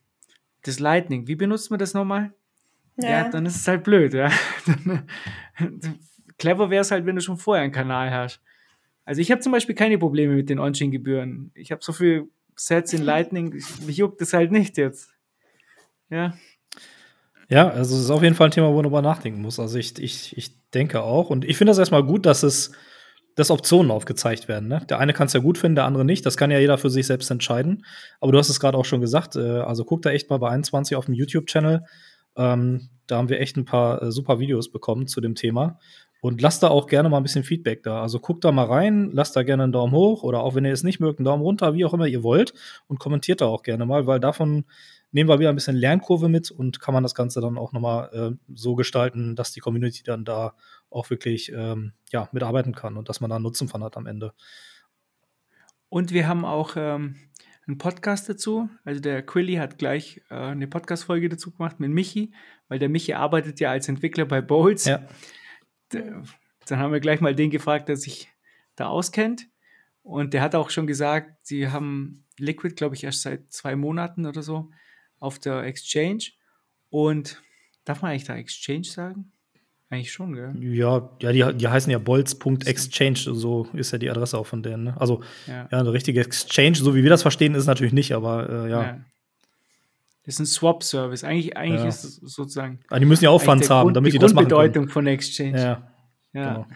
das 0.63 0.79
Lightning, 0.79 1.27
wie 1.27 1.35
benutzt 1.35 1.71
man 1.71 1.79
das 1.79 1.93
nochmal? 1.93 2.33
Ja. 2.97 3.09
ja. 3.09 3.29
dann 3.29 3.45
ist 3.45 3.55
es 3.55 3.67
halt 3.67 3.85
blöd, 3.85 4.13
ja. 4.13 4.29
Clever 6.37 6.69
wäre 6.69 6.81
es 6.81 6.91
halt, 6.91 7.05
wenn 7.05 7.15
du 7.15 7.21
schon 7.21 7.37
vorher 7.37 7.63
einen 7.63 7.71
Kanal 7.71 8.11
hast. 8.11 8.41
Also 9.05 9.21
ich 9.21 9.31
habe 9.31 9.41
zum 9.41 9.53
Beispiel 9.53 9.75
keine 9.75 9.97
Probleme 9.97 10.35
mit 10.35 10.49
den 10.49 10.59
On-Chain-Gebühren. 10.59 11.51
Ich 11.53 11.71
habe 11.71 11.83
so 11.83 11.93
viel 11.93 12.29
Sets 12.55 12.93
in 12.93 13.01
Lightning, 13.01 13.53
mich 13.85 13.97
juckt 13.97 14.19
das 14.19 14.33
halt 14.33 14.51
nicht 14.51 14.77
jetzt. 14.77 15.13
Ja. 16.09 16.33
Ja, 17.51 17.67
also 17.69 17.95
es 17.95 18.03
ist 18.03 18.09
auf 18.09 18.23
jeden 18.23 18.33
Fall 18.33 18.47
ein 18.47 18.51
Thema, 18.51 18.69
wo 18.69 18.75
man 18.75 18.83
darüber 18.83 19.01
nachdenken 19.01 19.41
muss. 19.41 19.59
Also 19.59 19.77
ich, 19.77 20.01
ich, 20.01 20.37
ich 20.37 20.69
denke 20.71 21.01
auch. 21.03 21.29
Und 21.29 21.43
ich 21.43 21.57
finde 21.57 21.71
das 21.71 21.79
erstmal 21.79 22.03
gut, 22.03 22.25
dass 22.25 22.43
es 22.43 22.71
dass 23.35 23.51
Optionen 23.51 23.91
aufgezeigt 23.91 24.47
werden. 24.47 24.67
Ne? 24.67 24.85
Der 24.89 24.99
eine 24.99 25.13
kann 25.13 25.27
es 25.27 25.33
ja 25.33 25.39
gut 25.39 25.57
finden, 25.57 25.75
der 25.75 25.85
andere 25.85 26.05
nicht. 26.05 26.25
Das 26.25 26.37
kann 26.37 26.51
ja 26.51 26.59
jeder 26.59 26.77
für 26.77 26.89
sich 26.89 27.07
selbst 27.07 27.29
entscheiden. 27.29 27.85
Aber 28.19 28.31
du 28.31 28.37
hast 28.37 28.49
es 28.49 28.59
gerade 28.59 28.77
auch 28.77 28.85
schon 28.85 29.01
gesagt. 29.01 29.35
Äh, 29.35 29.59
also 29.59 29.83
guck 29.83 30.01
da 30.01 30.11
echt 30.11 30.29
mal 30.29 30.37
bei 30.37 30.49
21 30.49 30.95
auf 30.95 31.05
dem 31.05 31.13
YouTube-Channel. 31.13 31.83
Ähm, 32.37 32.89
da 33.07 33.17
haben 33.17 33.29
wir 33.29 33.41
echt 33.41 33.57
ein 33.57 33.65
paar 33.65 34.01
äh, 34.01 34.11
super 34.11 34.39
Videos 34.39 34.71
bekommen 34.71 35.07
zu 35.07 35.19
dem 35.19 35.35
Thema. 35.35 35.77
Und 36.21 36.41
lasst 36.41 36.61
da 36.63 36.69
auch 36.69 36.87
gerne 36.87 37.09
mal 37.09 37.17
ein 37.17 37.23
bisschen 37.23 37.43
Feedback 37.43 37.83
da. 37.83 38.01
Also 38.01 38.19
guckt 38.19 38.45
da 38.45 38.51
mal 38.51 38.67
rein, 38.67 39.09
lasst 39.11 39.35
da 39.35 39.43
gerne 39.43 39.63
einen 39.63 39.71
Daumen 39.71 39.93
hoch 39.93 40.23
oder 40.23 40.41
auch 40.41 40.55
wenn 40.55 40.65
ihr 40.65 40.71
es 40.71 40.83
nicht 40.83 40.99
mögt, 40.99 41.19
einen 41.19 41.25
Daumen 41.25 41.41
runter, 41.41 41.73
wie 41.73 41.83
auch 41.83 41.93
immer 41.93 42.07
ihr 42.07 42.23
wollt. 42.23 42.53
Und 42.87 42.99
kommentiert 42.99 43.41
da 43.41 43.47
auch 43.47 43.63
gerne 43.63 43.85
mal, 43.85 44.07
weil 44.07 44.19
davon 44.19 44.65
nehmen 45.11 45.29
wir 45.29 45.39
wieder 45.39 45.49
ein 45.49 45.55
bisschen 45.55 45.75
Lernkurve 45.75 46.29
mit 46.29 46.51
und 46.51 46.79
kann 46.79 46.93
man 46.93 47.03
das 47.03 47.15
Ganze 47.15 47.41
dann 47.41 47.57
auch 47.57 47.73
nochmal 47.73 48.09
äh, 48.13 48.53
so 48.53 48.75
gestalten, 48.75 49.35
dass 49.35 49.51
die 49.51 49.59
Community 49.59 50.03
dann 50.03 50.25
da 50.25 50.55
auch 50.89 51.09
wirklich 51.09 51.51
ähm, 51.51 51.93
ja, 52.11 52.29
mitarbeiten 52.31 52.73
kann 52.73 52.97
und 52.97 53.09
dass 53.09 53.21
man 53.21 53.29
da 53.29 53.39
Nutzen 53.39 53.67
von 53.67 53.83
hat 53.83 53.97
am 53.97 54.07
Ende. 54.07 54.33
Und 55.89 56.13
wir 56.13 56.27
haben 56.27 56.45
auch 56.45 56.75
ähm, 56.77 57.17
einen 57.67 57.77
Podcast 57.77 58.29
dazu. 58.29 58.69
Also 58.85 59.01
der 59.01 59.21
Quilly 59.25 59.55
hat 59.55 59.77
gleich 59.77 60.21
äh, 60.29 60.35
eine 60.35 60.67
Podcast-Folge 60.67 61.27
dazu 61.27 61.51
gemacht 61.51 61.79
mit 61.79 61.91
Michi, 61.91 62.33
weil 62.69 62.79
der 62.79 62.89
Michi 62.89 63.13
arbeitet 63.13 63.59
ja 63.59 63.71
als 63.71 63.89
Entwickler 63.89 64.25
bei 64.25 64.41
Bowls. 64.41 64.85
Ja. 64.85 65.05
Dann 65.89 66.79
haben 66.79 66.93
wir 66.93 67.01
gleich 67.01 67.19
mal 67.19 67.35
den 67.35 67.49
gefragt, 67.49 67.89
der 67.89 67.97
sich 67.97 68.29
da 68.75 68.87
auskennt. 68.87 69.47
Und 70.03 70.33
der 70.33 70.41
hat 70.41 70.55
auch 70.55 70.69
schon 70.69 70.87
gesagt, 70.87 71.45
sie 71.45 71.69
haben 71.69 72.25
Liquid, 72.37 72.75
glaube 72.75 72.95
ich, 72.95 73.03
erst 73.03 73.21
seit 73.21 73.51
zwei 73.51 73.75
Monaten 73.75 74.25
oder 74.25 74.41
so 74.41 74.71
auf 75.21 75.39
der 75.39 75.63
Exchange. 75.63 76.25
Und 76.89 77.41
darf 77.85 78.01
man 78.01 78.11
eigentlich 78.11 78.25
da 78.25 78.35
Exchange 78.35 78.83
sagen? 78.83 79.31
Eigentlich 79.89 80.11
schon, 80.11 80.33
gell? 80.33 80.53
Ja, 80.59 81.09
ja 81.21 81.31
die, 81.31 81.57
die 81.57 81.67
heißen 81.67 81.91
ja 81.91 81.99
bolz.exchange, 81.99 83.17
so 83.17 83.67
ist 83.73 83.91
ja 83.91 83.97
die 83.97 84.09
Adresse 84.09 84.37
auch 84.37 84.47
von 84.47 84.63
denen. 84.63 84.85
Ne? 84.85 84.95
Also, 84.99 85.21
ja. 85.47 85.67
ja. 85.71 85.79
eine 85.79 85.91
richtige 85.93 86.21
Exchange, 86.21 86.75
so 86.75 86.95
wie 86.95 87.03
wir 87.03 87.09
das 87.09 87.21
verstehen, 87.21 87.55
ist 87.55 87.65
natürlich 87.65 87.93
nicht, 87.93 88.13
aber 88.13 88.49
äh, 88.49 88.69
ja. 88.69 88.83
ja. 88.83 88.99
Das 90.23 90.35
ist 90.35 90.39
ein 90.39 90.45
Swap-Service. 90.45 91.23
Eigentlich, 91.23 91.57
eigentlich 91.57 91.81
ja. 91.81 91.87
ist 91.87 92.03
es 92.03 92.15
sozusagen. 92.17 92.79
Aber 92.89 92.99
die 92.99 93.05
müssen 93.05 93.23
ja 93.23 93.31
auch 93.31 93.41
Funds 93.41 93.69
haben, 93.69 93.93
damit 93.93 94.13
die, 94.13 94.17
die 94.17 94.21
das 94.21 94.33
machen. 94.33 94.45
Die 94.45 94.49
Bedeutung 94.49 94.87
von 94.87 95.07
Exchange. 95.07 95.59
Ja. 95.59 95.93
ja. 96.33 96.53
Genau. 96.53 96.67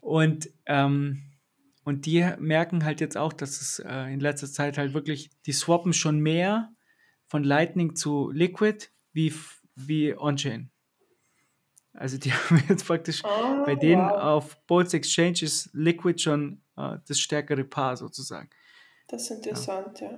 Und, 0.00 0.50
ähm, 0.66 1.22
und 1.82 2.06
die 2.06 2.28
merken 2.38 2.84
halt 2.84 3.00
jetzt 3.00 3.16
auch, 3.16 3.32
dass 3.32 3.60
es 3.60 3.78
äh, 3.80 4.12
in 4.12 4.20
letzter 4.20 4.46
Zeit 4.46 4.78
halt 4.78 4.94
wirklich, 4.94 5.30
die 5.46 5.52
swappen 5.52 5.92
schon 5.92 6.20
mehr 6.20 6.70
von 7.26 7.44
Lightning 7.44 7.96
zu 7.96 8.30
Liquid 8.30 8.88
wie, 9.12 9.34
wie 9.74 10.16
On-Chain. 10.16 10.70
Also 11.92 12.18
die 12.18 12.32
haben 12.32 12.62
jetzt 12.68 12.86
praktisch 12.86 13.22
oh, 13.24 13.64
bei 13.64 13.74
denen 13.74 14.02
wow. 14.02 14.18
auf 14.18 14.66
Bolts 14.66 14.94
Exchange 14.94 15.42
ist 15.42 15.70
Liquid 15.72 16.20
schon 16.20 16.62
äh, 16.76 16.98
das 17.06 17.18
stärkere 17.18 17.64
Paar 17.64 17.96
sozusagen. 17.96 18.50
Das 19.08 19.22
ist 19.22 19.30
interessant, 19.30 20.00
ja. 20.00 20.10
ja. 20.10 20.16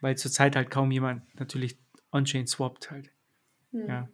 Weil 0.00 0.16
zurzeit 0.16 0.56
halt 0.56 0.70
kaum 0.70 0.90
jemand 0.90 1.22
natürlich 1.38 1.78
On-Chain 2.12 2.46
swappt 2.46 2.90
halt. 2.90 3.10
Hm. 3.72 3.88
Ja. 3.88 4.08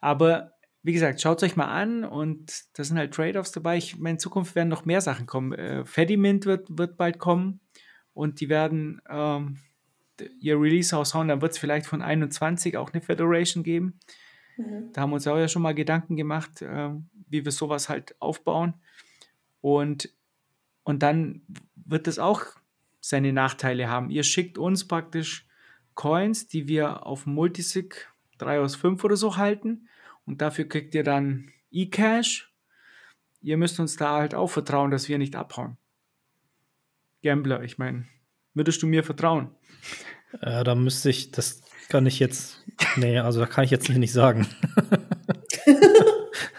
Aber 0.00 0.54
wie 0.82 0.92
gesagt, 0.92 1.20
schaut 1.20 1.38
es 1.38 1.50
euch 1.50 1.56
mal 1.56 1.66
an 1.66 2.04
und 2.04 2.64
da 2.74 2.84
sind 2.84 2.98
halt 2.98 3.12
Trade-offs 3.12 3.52
dabei. 3.52 3.76
Ich 3.76 3.98
meine, 3.98 4.14
in 4.14 4.18
Zukunft 4.18 4.54
werden 4.54 4.68
noch 4.68 4.84
mehr 4.84 5.00
Sachen 5.00 5.26
kommen. 5.26 5.52
Äh, 5.52 5.84
Fedimint 5.84 6.46
wird, 6.46 6.78
wird 6.78 6.96
bald 6.96 7.18
kommen 7.18 7.60
und 8.14 8.40
die 8.40 8.48
werden 8.48 9.00
ähm, 9.08 9.58
ihr 10.40 10.60
Release 10.60 10.94
raushauen. 10.94 11.28
Dann 11.28 11.42
wird 11.42 11.52
es 11.52 11.58
vielleicht 11.58 11.86
von 11.86 12.02
21 12.02 12.76
auch 12.76 12.92
eine 12.92 13.02
Federation 13.02 13.62
geben. 13.62 13.98
Mhm. 14.56 14.92
Da 14.92 15.02
haben 15.02 15.10
wir 15.10 15.14
uns 15.14 15.26
auch 15.26 15.38
ja 15.38 15.48
schon 15.48 15.62
mal 15.62 15.74
Gedanken 15.74 16.16
gemacht, 16.16 16.62
äh, 16.62 16.90
wie 17.28 17.44
wir 17.44 17.52
sowas 17.52 17.88
halt 17.88 18.20
aufbauen. 18.20 18.74
Und, 19.60 20.10
und 20.82 21.02
dann 21.02 21.42
wird 21.74 22.06
es 22.06 22.18
auch 22.18 22.42
seine 23.00 23.32
Nachteile 23.32 23.88
haben. 23.88 24.10
Ihr 24.10 24.22
schickt 24.22 24.58
uns 24.58 24.86
praktisch 24.86 25.46
Coins, 25.94 26.46
die 26.46 26.68
wir 26.68 27.06
auf 27.06 27.26
Multisig 27.26 28.08
3 28.38 28.60
aus 28.60 28.76
5 28.76 29.02
oder 29.02 29.16
so 29.16 29.36
halten. 29.36 29.88
Und 30.24 30.40
dafür 30.42 30.68
kriegt 30.68 30.94
ihr 30.94 31.04
dann 31.04 31.50
E-Cash. 31.70 32.52
Ihr 33.40 33.56
müsst 33.56 33.80
uns 33.80 33.96
da 33.96 34.18
halt 34.18 34.34
auch 34.34 34.48
vertrauen, 34.48 34.90
dass 34.90 35.08
wir 35.08 35.18
nicht 35.18 35.36
abhauen. 35.36 35.76
Gambler, 37.22 37.62
ich 37.62 37.78
meine, 37.78 38.06
würdest 38.58 38.82
du 38.82 38.86
mir 38.86 39.02
vertrauen? 39.02 39.50
Ja, 40.42 40.62
da 40.62 40.74
müsste 40.74 41.08
ich, 41.08 41.30
das 41.30 41.62
kann 41.88 42.04
ich 42.04 42.18
jetzt, 42.18 42.64
nee, 42.96 43.18
also 43.18 43.40
da 43.40 43.46
kann 43.46 43.64
ich 43.64 43.70
jetzt 43.70 43.88
nicht 43.88 44.12
sagen. 44.12 44.46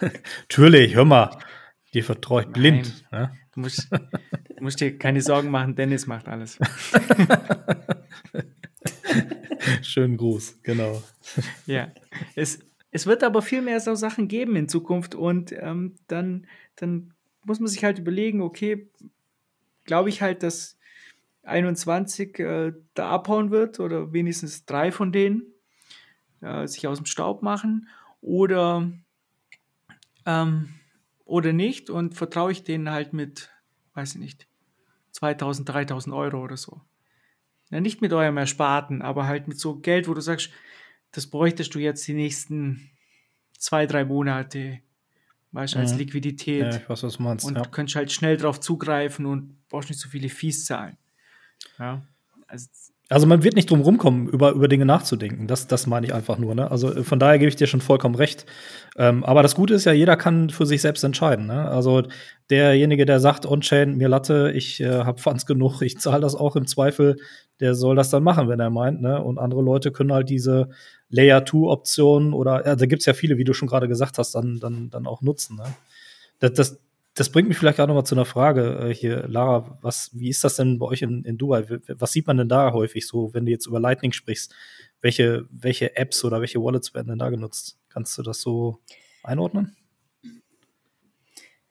Natürlich, 0.00 0.94
hör 0.96 1.04
mal, 1.04 1.38
dir 1.94 2.02
vertraue 2.02 2.42
ich 2.42 2.48
blind. 2.48 3.04
Ne? 3.12 3.32
Du, 3.54 3.60
musst, 3.60 3.88
du 3.92 4.62
musst 4.64 4.80
dir 4.80 4.98
keine 4.98 5.22
Sorgen 5.22 5.50
machen, 5.50 5.76
Dennis 5.76 6.06
macht 6.06 6.26
alles. 6.26 6.58
Schönen 9.82 10.16
Gruß, 10.16 10.62
genau. 10.62 11.02
Ja, 11.66 11.92
es, 12.34 12.60
es 12.90 13.06
wird 13.06 13.22
aber 13.22 13.42
viel 13.42 13.62
mehr 13.62 13.78
so 13.80 13.94
Sachen 13.94 14.26
geben 14.26 14.56
in 14.56 14.68
Zukunft 14.68 15.14
und 15.14 15.52
ähm, 15.52 15.94
dann, 16.08 16.46
dann 16.76 17.14
muss 17.44 17.60
man 17.60 17.68
sich 17.68 17.84
halt 17.84 17.98
überlegen, 17.98 18.42
okay, 18.42 18.88
glaube 19.84 20.08
ich 20.08 20.22
halt, 20.22 20.42
dass 20.42 20.78
21 21.50 22.38
äh, 22.38 22.72
da 22.94 23.10
abhauen 23.10 23.50
wird 23.50 23.80
oder 23.80 24.12
wenigstens 24.12 24.64
drei 24.64 24.92
von 24.92 25.12
denen 25.12 25.42
äh, 26.40 26.66
sich 26.66 26.86
aus 26.86 26.98
dem 26.98 27.06
Staub 27.06 27.42
machen 27.42 27.88
oder, 28.20 28.90
ähm, 30.26 30.68
oder 31.24 31.52
nicht 31.52 31.90
und 31.90 32.14
vertraue 32.14 32.52
ich 32.52 32.64
denen 32.64 32.90
halt 32.90 33.12
mit, 33.12 33.50
weiß 33.94 34.14
ich 34.14 34.20
nicht, 34.20 34.46
2000, 35.12 35.68
3000 35.68 36.14
Euro 36.14 36.42
oder 36.42 36.56
so. 36.56 36.80
Ja, 37.70 37.80
nicht 37.80 38.00
mit 38.00 38.12
eurem 38.12 38.36
Ersparten, 38.36 39.02
aber 39.02 39.26
halt 39.26 39.46
mit 39.46 39.58
so 39.58 39.76
Geld, 39.76 40.08
wo 40.08 40.14
du 40.14 40.20
sagst, 40.20 40.50
das 41.12 41.26
bräuchtest 41.26 41.74
du 41.74 41.78
jetzt 41.78 42.06
die 42.06 42.14
nächsten 42.14 42.90
zwei, 43.58 43.86
drei 43.86 44.04
Monate, 44.04 44.80
weißt 45.52 45.76
als 45.76 45.92
mhm. 45.92 45.98
Liquidität. 45.98 46.62
Ja, 46.62 46.76
ich 46.76 46.88
weiß, 46.88 47.02
was 47.02 47.16
du 47.16 47.22
meinst. 47.22 47.44
Und 47.44 47.56
ja. 47.56 47.62
du 47.62 47.70
könntest 47.70 47.96
halt 47.96 48.12
schnell 48.12 48.36
drauf 48.36 48.60
zugreifen 48.60 49.26
und 49.26 49.56
brauchst 49.68 49.90
nicht 49.90 50.00
so 50.00 50.08
viele 50.08 50.28
Fees 50.28 50.64
zahlen. 50.64 50.96
Ja. 51.78 52.02
Also, 52.46 52.66
also 53.08 53.26
man 53.26 53.42
wird 53.42 53.56
nicht 53.56 53.68
drum 53.68 53.80
rumkommen, 53.80 54.28
über, 54.28 54.52
über 54.52 54.68
Dinge 54.68 54.86
nachzudenken. 54.86 55.48
Das, 55.48 55.66
das 55.66 55.88
meine 55.88 56.06
ich 56.06 56.14
einfach 56.14 56.38
nur. 56.38 56.54
Ne? 56.54 56.70
Also 56.70 57.02
von 57.02 57.18
daher 57.18 57.40
gebe 57.40 57.48
ich 57.48 57.56
dir 57.56 57.66
schon 57.66 57.80
vollkommen 57.80 58.14
recht. 58.14 58.46
Ähm, 58.96 59.24
aber 59.24 59.42
das 59.42 59.56
Gute 59.56 59.74
ist 59.74 59.84
ja, 59.84 59.92
jeder 59.92 60.16
kann 60.16 60.48
für 60.50 60.64
sich 60.64 60.80
selbst 60.80 61.02
entscheiden. 61.02 61.46
Ne? 61.46 61.68
Also 61.68 62.04
derjenige, 62.50 63.06
der 63.06 63.18
sagt, 63.18 63.46
On-Chain, 63.46 63.96
mir 63.96 64.08
Latte, 64.08 64.52
ich 64.54 64.80
äh, 64.80 65.02
habe 65.02 65.20
Funds 65.20 65.44
genug, 65.44 65.82
ich 65.82 65.98
zahle 65.98 66.20
das 66.20 66.36
auch 66.36 66.54
im 66.54 66.68
Zweifel, 66.68 67.16
der 67.58 67.74
soll 67.74 67.96
das 67.96 68.10
dann 68.10 68.22
machen, 68.22 68.48
wenn 68.48 68.60
er 68.60 68.70
meint. 68.70 69.02
Ne? 69.02 69.20
Und 69.20 69.38
andere 69.38 69.62
Leute 69.62 69.90
können 69.90 70.12
halt 70.12 70.30
diese 70.30 70.68
Layer-2-Option 71.08 72.32
oder 72.32 72.64
ja, 72.64 72.76
da 72.76 72.86
gibt 72.86 73.02
es 73.02 73.06
ja 73.06 73.12
viele, 73.12 73.38
wie 73.38 73.44
du 73.44 73.54
schon 73.54 73.66
gerade 73.66 73.88
gesagt 73.88 74.18
hast, 74.18 74.36
dann, 74.36 74.60
dann, 74.60 74.88
dann 74.88 75.08
auch 75.08 75.20
nutzen. 75.20 75.56
Ne? 75.56 75.64
Das, 76.38 76.52
das, 76.52 76.80
das 77.14 77.30
bringt 77.30 77.48
mich 77.48 77.58
vielleicht 77.58 77.76
gerade 77.76 77.88
noch 77.88 78.00
mal 78.00 78.04
zu 78.04 78.14
einer 78.14 78.24
Frage 78.24 78.88
äh, 78.90 78.94
hier, 78.94 79.26
Lara. 79.28 79.78
Was, 79.82 80.10
wie 80.12 80.28
ist 80.28 80.44
das 80.44 80.56
denn 80.56 80.78
bei 80.78 80.86
euch 80.86 81.02
in, 81.02 81.24
in 81.24 81.38
Dubai? 81.38 81.64
Was 81.88 82.12
sieht 82.12 82.26
man 82.26 82.36
denn 82.36 82.48
da 82.48 82.72
häufig 82.72 83.06
so, 83.06 83.34
wenn 83.34 83.46
du 83.46 83.52
jetzt 83.52 83.66
über 83.66 83.80
Lightning 83.80 84.12
sprichst? 84.12 84.54
Welche, 85.00 85.46
welche 85.50 85.96
Apps 85.96 86.24
oder 86.24 86.40
welche 86.40 86.62
Wallets 86.62 86.94
werden 86.94 87.08
denn 87.08 87.18
da 87.18 87.30
genutzt? 87.30 87.78
Kannst 87.88 88.16
du 88.18 88.22
das 88.22 88.40
so 88.40 88.78
einordnen? 89.22 89.76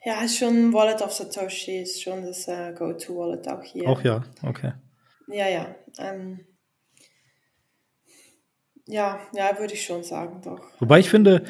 Ja, 0.03 0.27
schon 0.27 0.73
Wallet 0.73 1.01
of 1.01 1.11
Satoshi 1.11 1.81
ist 1.81 2.01
schon 2.01 2.23
das 2.23 2.47
uh, 2.47 2.73
Go-To-Wallet 2.77 3.47
auch 3.47 3.63
hier. 3.63 3.87
Auch 3.87 4.01
ja, 4.01 4.23
okay. 4.43 4.73
Ja, 5.27 5.47
ja. 5.47 5.75
Ähm, 5.97 6.39
ja, 8.89 9.19
ja, 9.33 9.57
würde 9.59 9.73
ich 9.73 9.85
schon 9.85 10.03
sagen, 10.03 10.41
doch. 10.43 10.59
Wobei 10.79 10.99
ich 10.99 11.09
finde, 11.09 11.43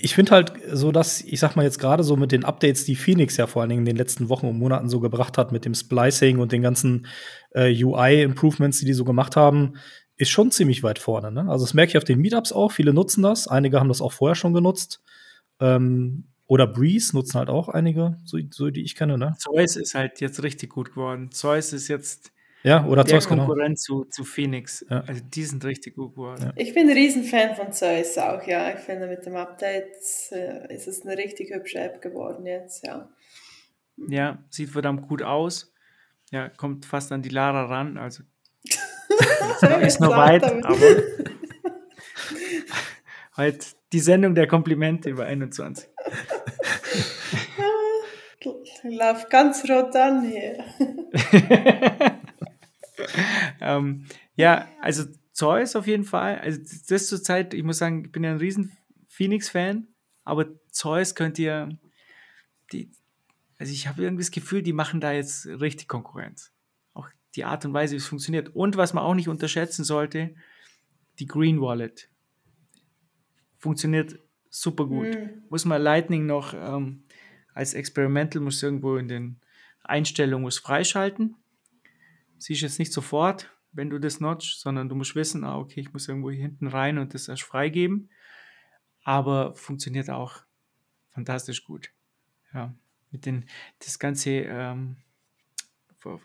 ich 0.00 0.14
finde 0.14 0.32
halt 0.32 0.52
so, 0.70 0.92
dass, 0.92 1.22
ich 1.22 1.40
sag 1.40 1.56
mal 1.56 1.64
jetzt 1.64 1.78
gerade 1.78 2.04
so 2.04 2.16
mit 2.16 2.30
den 2.30 2.44
Updates, 2.44 2.84
die 2.84 2.96
Phoenix 2.96 3.36
ja 3.36 3.46
vor 3.46 3.62
allen 3.62 3.70
Dingen 3.70 3.80
in 3.82 3.86
den 3.86 3.96
letzten 3.96 4.28
Wochen 4.28 4.46
und 4.46 4.58
Monaten 4.58 4.88
so 4.88 5.00
gebracht 5.00 5.38
hat, 5.38 5.50
mit 5.50 5.64
dem 5.64 5.74
Splicing 5.74 6.38
und 6.38 6.52
den 6.52 6.62
ganzen 6.62 7.06
äh, 7.52 7.72
UI-Improvements, 7.82 8.80
die 8.80 8.84
die 8.84 8.92
so 8.92 9.04
gemacht 9.04 9.34
haben, 9.34 9.74
ist 10.16 10.30
schon 10.30 10.50
ziemlich 10.50 10.82
weit 10.82 10.98
vorne. 10.98 11.32
Ne? 11.32 11.46
Also 11.48 11.64
das 11.64 11.74
merke 11.74 11.90
ich 11.90 11.96
auf 11.96 12.04
den 12.04 12.20
Meetups 12.20 12.52
auch. 12.52 12.72
Viele 12.72 12.92
nutzen 12.92 13.22
das. 13.22 13.48
Einige 13.48 13.80
haben 13.80 13.88
das 13.88 14.02
auch 14.02 14.12
vorher 14.12 14.34
schon 14.34 14.52
genutzt. 14.52 15.00
Ähm, 15.60 16.28
oder 16.46 16.66
Breeze 16.66 17.14
nutzen 17.14 17.38
halt 17.38 17.48
auch 17.48 17.68
einige, 17.68 18.16
so, 18.24 18.38
so 18.50 18.70
die 18.70 18.82
ich 18.82 18.94
kenne. 18.94 19.16
Ne? 19.16 19.34
Zeus 19.38 19.76
ist 19.76 19.94
halt 19.94 20.20
jetzt 20.20 20.42
richtig 20.42 20.70
gut 20.70 20.90
geworden. 20.90 21.30
Zeus 21.30 21.72
ist 21.72 21.88
jetzt 21.88 22.32
ja, 22.62 22.84
oder 22.86 23.04
der 23.04 23.14
Zeus, 23.14 23.28
genau. 23.28 23.46
Konkurrent 23.46 23.78
genau. 23.86 24.02
zu, 24.02 24.04
zu 24.04 24.24
Phoenix. 24.24 24.84
Ja. 24.88 25.04
Also 25.06 25.22
die 25.24 25.44
sind 25.44 25.64
richtig 25.64 25.94
gut 25.94 26.14
geworden. 26.14 26.42
Ja. 26.46 26.52
Ich 26.56 26.74
bin 26.74 26.88
ein 26.88 26.96
Riesenfan 26.96 27.54
von 27.54 27.72
Zeus 27.72 28.18
auch, 28.18 28.42
ja. 28.44 28.72
Ich 28.72 28.80
finde 28.80 29.06
mit 29.06 29.24
dem 29.24 29.36
Update 29.36 29.96
äh, 30.32 30.74
ist 30.74 30.88
es 30.88 31.06
eine 31.06 31.16
richtig 31.16 31.54
hübsche 31.54 31.78
App 31.78 32.02
geworden 32.02 32.46
jetzt, 32.46 32.84
ja. 32.84 33.08
Ja, 34.08 34.38
sieht 34.50 34.70
verdammt 34.70 35.08
gut 35.08 35.22
aus. 35.22 35.72
Ja, 36.30 36.48
kommt 36.48 36.84
fast 36.84 37.10
an 37.12 37.22
die 37.22 37.30
Lara 37.30 37.64
ran, 37.64 37.96
also 37.96 38.22
ist 39.80 40.00
noch 40.00 40.16
weit, 40.16 40.42
damit. 40.42 40.66
aber 40.66 40.76
halt 43.36 43.76
die 43.92 44.00
Sendung 44.00 44.34
der 44.34 44.46
Komplimente 44.46 45.08
über 45.08 45.24
21. 45.24 45.88
Lauf 48.84 49.28
ganz 49.28 49.68
rot 49.68 49.96
an 49.96 50.22
hier. 50.30 50.64
ähm, 53.60 54.06
ja, 54.36 54.68
also 54.80 55.04
Zeus 55.32 55.76
auf 55.76 55.86
jeden 55.86 56.04
Fall. 56.04 56.38
Also 56.38 56.60
das 56.88 57.06
zur 57.06 57.22
Zeit, 57.22 57.54
ich 57.54 57.62
muss 57.62 57.78
sagen, 57.78 58.04
ich 58.06 58.12
bin 58.12 58.24
ja 58.24 58.30
ein 58.30 58.38
riesen 58.38 58.76
Phoenix-Fan, 59.08 59.86
aber 60.24 60.46
Zeus 60.70 61.14
könnt 61.14 61.38
ihr, 61.38 61.68
die, 62.72 62.90
also 63.58 63.72
ich 63.72 63.88
habe 63.88 64.02
irgendwie 64.02 64.22
das 64.22 64.30
Gefühl, 64.30 64.62
die 64.62 64.72
machen 64.72 65.00
da 65.00 65.12
jetzt 65.12 65.46
richtig 65.46 65.88
Konkurrenz. 65.88 66.52
Auch 66.94 67.08
die 67.34 67.44
Art 67.44 67.64
und 67.64 67.72
Weise, 67.72 67.92
wie 67.92 67.98
es 67.98 68.06
funktioniert. 68.06 68.54
Und 68.54 68.76
was 68.76 68.94
man 68.94 69.04
auch 69.04 69.14
nicht 69.14 69.28
unterschätzen 69.28 69.84
sollte, 69.84 70.34
die 71.18 71.26
Green 71.26 71.60
Wallet. 71.60 72.08
Funktioniert 73.58 74.18
super 74.50 74.86
gut. 74.86 75.14
Mhm. 75.14 75.42
Muss 75.50 75.64
man 75.64 75.82
Lightning 75.82 76.26
noch 76.26 76.54
ähm, 76.54 77.04
als 77.54 77.74
Experimental, 77.74 78.40
muss 78.40 78.62
irgendwo 78.62 78.96
in 78.96 79.08
den 79.08 79.40
Einstellungen 79.82 80.42
muss 80.42 80.58
freischalten. 80.58 81.36
Siehst 82.38 82.62
jetzt 82.62 82.78
nicht 82.78 82.92
sofort, 82.92 83.50
wenn 83.72 83.90
du 83.90 83.98
das 83.98 84.20
notchst, 84.20 84.60
sondern 84.60 84.88
du 84.88 84.94
musst 84.94 85.14
wissen, 85.14 85.44
ah, 85.44 85.58
okay, 85.58 85.80
ich 85.80 85.92
muss 85.92 86.08
irgendwo 86.08 86.30
hier 86.30 86.42
hinten 86.42 86.66
rein 86.68 86.98
und 86.98 87.14
das 87.14 87.28
erst 87.28 87.42
freigeben. 87.42 88.10
Aber 89.04 89.54
funktioniert 89.54 90.10
auch 90.10 90.36
fantastisch 91.10 91.64
gut. 91.64 91.90
Ja, 92.54 92.74
mit 93.10 93.26
den, 93.26 93.44
das 93.84 93.98
ganze, 93.98 94.30
ähm, 94.30 94.96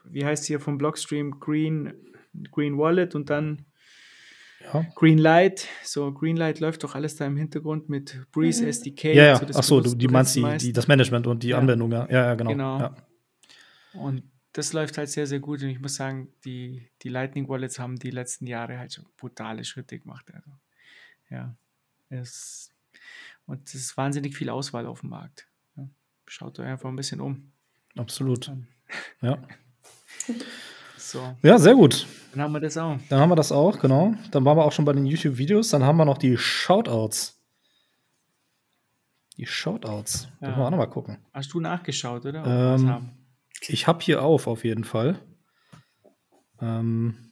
wie 0.05 0.26
heißt 0.26 0.45
hier 0.45 0.59
vom 0.59 0.78
Blockstream, 0.78 1.39
Green, 1.39 1.93
Green 2.51 2.78
Wallet 2.78 3.16
und 3.16 3.30
dann 3.30 3.66
Ja. 4.74 4.86
Greenlight. 4.95 5.68
So, 5.84 6.14
Greenlight 6.14 6.59
läuft 6.61 6.84
doch 6.86 6.95
alles 6.95 7.16
da 7.18 7.26
im 7.26 7.36
Hintergrund 7.36 7.89
mit 7.89 8.26
Breeze 8.32 8.64
Mhm. 8.64 8.70
SDK. 8.70 9.14
Ja, 9.14 9.24
ja. 9.26 9.39
das 9.39 9.57
Ach 9.57 9.64
so, 9.64 9.82
du, 9.82 9.93
die 9.93 10.07
meinst 10.07 10.36
die, 10.36 10.57
die, 10.59 10.72
das 10.74 10.88
Management 10.88 11.28
und 11.28 11.43
die 11.43 11.49
Ja. 11.49 11.57
Anwendung, 11.57 11.91
ja. 11.91 12.07
Ja, 12.09 12.26
ja, 12.28 12.36
genau. 12.36 12.51
Genau. 12.51 12.80
Ja. 12.80 12.95
Und 13.93 14.24
das 14.53 14.71
läuft 14.71 14.97
halt 14.97 15.09
sehr, 15.09 15.27
sehr 15.27 15.39
gut. 15.39 15.61
Und 15.61 15.69
ich 15.69 15.79
muss 15.79 15.95
sagen, 15.95 16.31
die, 16.45 16.87
die 17.01 17.09
Lightning 17.09 17.49
Wallets 17.49 17.79
haben 17.79 17.97
die 17.97 18.11
letzten 18.11 18.47
Jahre 18.47 18.77
halt 18.77 18.93
schon 18.93 19.05
brutale 19.17 19.63
Schritte 19.65 19.99
gemacht. 19.99 20.25
Also, 20.33 20.51
ja. 21.29 21.55
Es, 22.09 22.71
und 23.47 23.67
es 23.67 23.75
ist 23.75 23.97
wahnsinnig 23.97 24.37
viel 24.37 24.49
Auswahl 24.49 24.85
auf 24.85 25.01
dem 25.01 25.09
Markt. 25.09 25.47
Ja. 25.75 25.87
Schaut 26.27 26.59
euch 26.59 26.67
einfach 26.67 26.89
ein 26.89 26.95
bisschen 26.95 27.19
um. 27.19 27.51
Absolut. 27.97 28.51
Ja. 29.21 29.41
So, 30.95 31.35
ja, 31.41 31.59
sehr 31.59 31.75
gut. 31.75 32.07
dann 32.31 32.43
haben 32.43 32.53
wir 32.53 32.61
das 32.61 32.77
auch. 32.77 32.97
Dann 33.09 33.19
haben 33.19 33.29
wir 33.29 33.35
das 33.35 33.51
auch, 33.51 33.77
genau. 33.77 34.15
Dann 34.31 34.45
waren 34.45 34.57
wir 34.57 34.63
auch 34.63 34.71
schon 34.71 34.85
bei 34.85 34.93
den 34.93 35.05
YouTube-Videos. 35.05 35.69
Dann 35.69 35.83
haben 35.83 35.97
wir 35.97 36.05
noch 36.05 36.17
die 36.17 36.37
Shoutouts. 36.37 37.37
Die 39.35 39.45
Shoutouts. 39.45 40.29
Ja. 40.39 40.47
Müssen 40.47 40.59
wir 40.59 40.65
auch 40.65 40.71
noch 40.71 40.77
mal 40.77 40.85
gucken. 40.87 41.17
Hast 41.33 41.53
du 41.53 41.59
nachgeschaut, 41.59 42.25
oder? 42.25 42.43
Was 42.45 42.81
Ähm? 42.81 43.09
Ich 43.61 43.87
habe 43.87 44.03
hier 44.03 44.21
auf, 44.23 44.47
auf 44.47 44.63
jeden 44.63 44.83
Fall. 44.83 45.19
Ähm, 46.61 47.31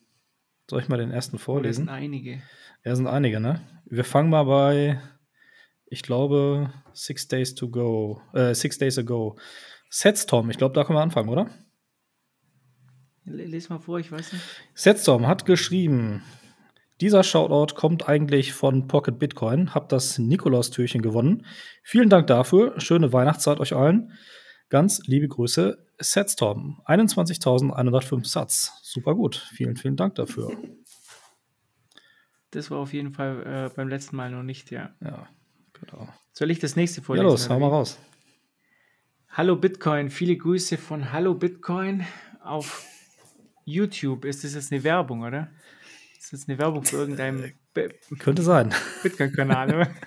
soll 0.69 0.81
ich 0.81 0.89
mal 0.89 0.97
den 0.97 1.11
ersten 1.11 1.35
Oh, 1.35 1.37
das 1.37 1.43
vorlesen? 1.45 1.85
sind 1.85 1.89
einige. 1.89 2.41
Ja, 2.83 2.95
sind 2.95 3.07
einige, 3.07 3.39
ne? 3.39 3.61
Wir 3.85 4.03
fangen 4.03 4.29
mal 4.29 4.43
bei, 4.43 5.01
ich 5.85 6.01
glaube, 6.03 6.73
Six 6.93 7.27
Days 7.27 7.55
to 7.55 7.69
Go, 7.69 8.21
äh, 8.33 8.53
Six 8.53 8.77
Days 8.77 8.97
Ago. 8.97 9.37
Setstorm, 9.89 10.49
ich 10.49 10.57
glaube, 10.57 10.73
da 10.73 10.83
können 10.85 10.97
wir 10.97 11.03
anfangen, 11.03 11.29
oder? 11.29 11.49
L- 13.25 13.35
Les 13.45 13.69
mal 13.69 13.79
vor, 13.79 13.99
ich 13.99 14.11
weiß 14.11 14.31
nicht. 14.33 14.43
Setstorm 14.73 15.27
hat 15.27 15.45
geschrieben, 15.45 16.23
dieser 17.01 17.23
Shoutout 17.23 17.75
kommt 17.75 18.07
eigentlich 18.07 18.53
von 18.53 18.87
Pocket 18.87 19.19
Bitcoin. 19.19 19.75
Hab 19.75 19.89
das 19.89 20.17
Nikolaus-Türchen 20.17 21.01
gewonnen. 21.01 21.45
Vielen 21.83 22.09
Dank 22.09 22.27
dafür. 22.27 22.79
Schöne 22.79 23.11
Weihnachtszeit 23.11 23.59
euch 23.59 23.73
allen. 23.75 24.13
Ganz 24.71 25.01
liebe 25.05 25.27
Grüße, 25.27 25.85
Setstorm. 25.99 26.81
21.105 26.85 28.25
Satz. 28.25 28.71
Super 28.81 29.15
gut. 29.15 29.35
Vielen, 29.53 29.75
vielen 29.75 29.97
Dank 29.97 30.15
dafür. 30.15 30.49
Das 32.51 32.71
war 32.71 32.79
auf 32.79 32.93
jeden 32.93 33.11
Fall 33.11 33.43
äh, 33.45 33.75
beim 33.75 33.89
letzten 33.89 34.15
Mal 34.15 34.31
noch 34.31 34.43
nicht, 34.43 34.71
ja. 34.71 34.95
Ja, 35.01 35.27
genau. 35.73 36.07
Soll 36.31 36.51
ich 36.51 36.59
das 36.59 36.77
nächste 36.77 37.01
Ja, 37.01 37.05
vorlesen? 37.05 37.25
los, 37.27 37.45
oder 37.47 37.55
hau 37.55 37.59
mal 37.59 37.67
raus. 37.67 37.99
Hallo 39.29 39.57
Bitcoin, 39.57 40.09
viele 40.09 40.37
Grüße 40.37 40.77
von 40.77 41.11
Hallo 41.11 41.33
Bitcoin 41.33 42.07
auf 42.41 42.85
YouTube. 43.65 44.23
Ist 44.23 44.45
das 44.45 44.53
jetzt 44.53 44.71
eine 44.71 44.83
Werbung, 44.85 45.21
oder? 45.23 45.49
Ist 46.17 46.31
das 46.31 46.47
eine 46.47 46.57
Werbung 46.57 46.83
für 46.85 46.95
irgendeinen 46.95 47.53
Bi- 47.73 47.89
Könnte 48.19 48.41
sein. 48.41 48.73
Bitcoin-Kanal, 49.03 49.75
oder? 49.75 49.91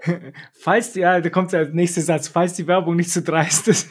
falls, 0.52 0.92
die- 0.92 1.00
ja, 1.00 1.20
da 1.20 1.28
kommt 1.30 1.52
der 1.52 1.68
nächste 1.70 2.00
Satz, 2.00 2.28
falls 2.28 2.54
die 2.54 2.66
Werbung 2.66 2.96
nicht 2.96 3.10
zu 3.10 3.22
dreist 3.22 3.66
ist, 3.68 3.88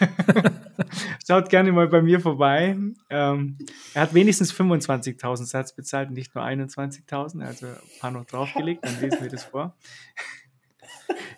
schaut 1.27 1.49
gerne 1.49 1.71
mal 1.71 1.87
bei 1.87 2.01
mir 2.01 2.19
vorbei. 2.19 2.77
Ähm, 3.09 3.57
er 3.93 4.01
hat 4.03 4.13
wenigstens 4.13 4.53
25.000 4.53 5.45
Satz 5.45 5.73
bezahlt, 5.73 6.11
nicht 6.11 6.33
nur 6.33 6.43
21.000, 6.45 7.43
also 7.45 7.67
ein 7.67 7.75
paar 7.99 8.11
noch 8.11 8.25
draufgelegt, 8.25 8.85
dann 8.85 8.99
lesen 9.01 9.21
wir 9.21 9.29
das 9.29 9.43
vor. 9.45 9.75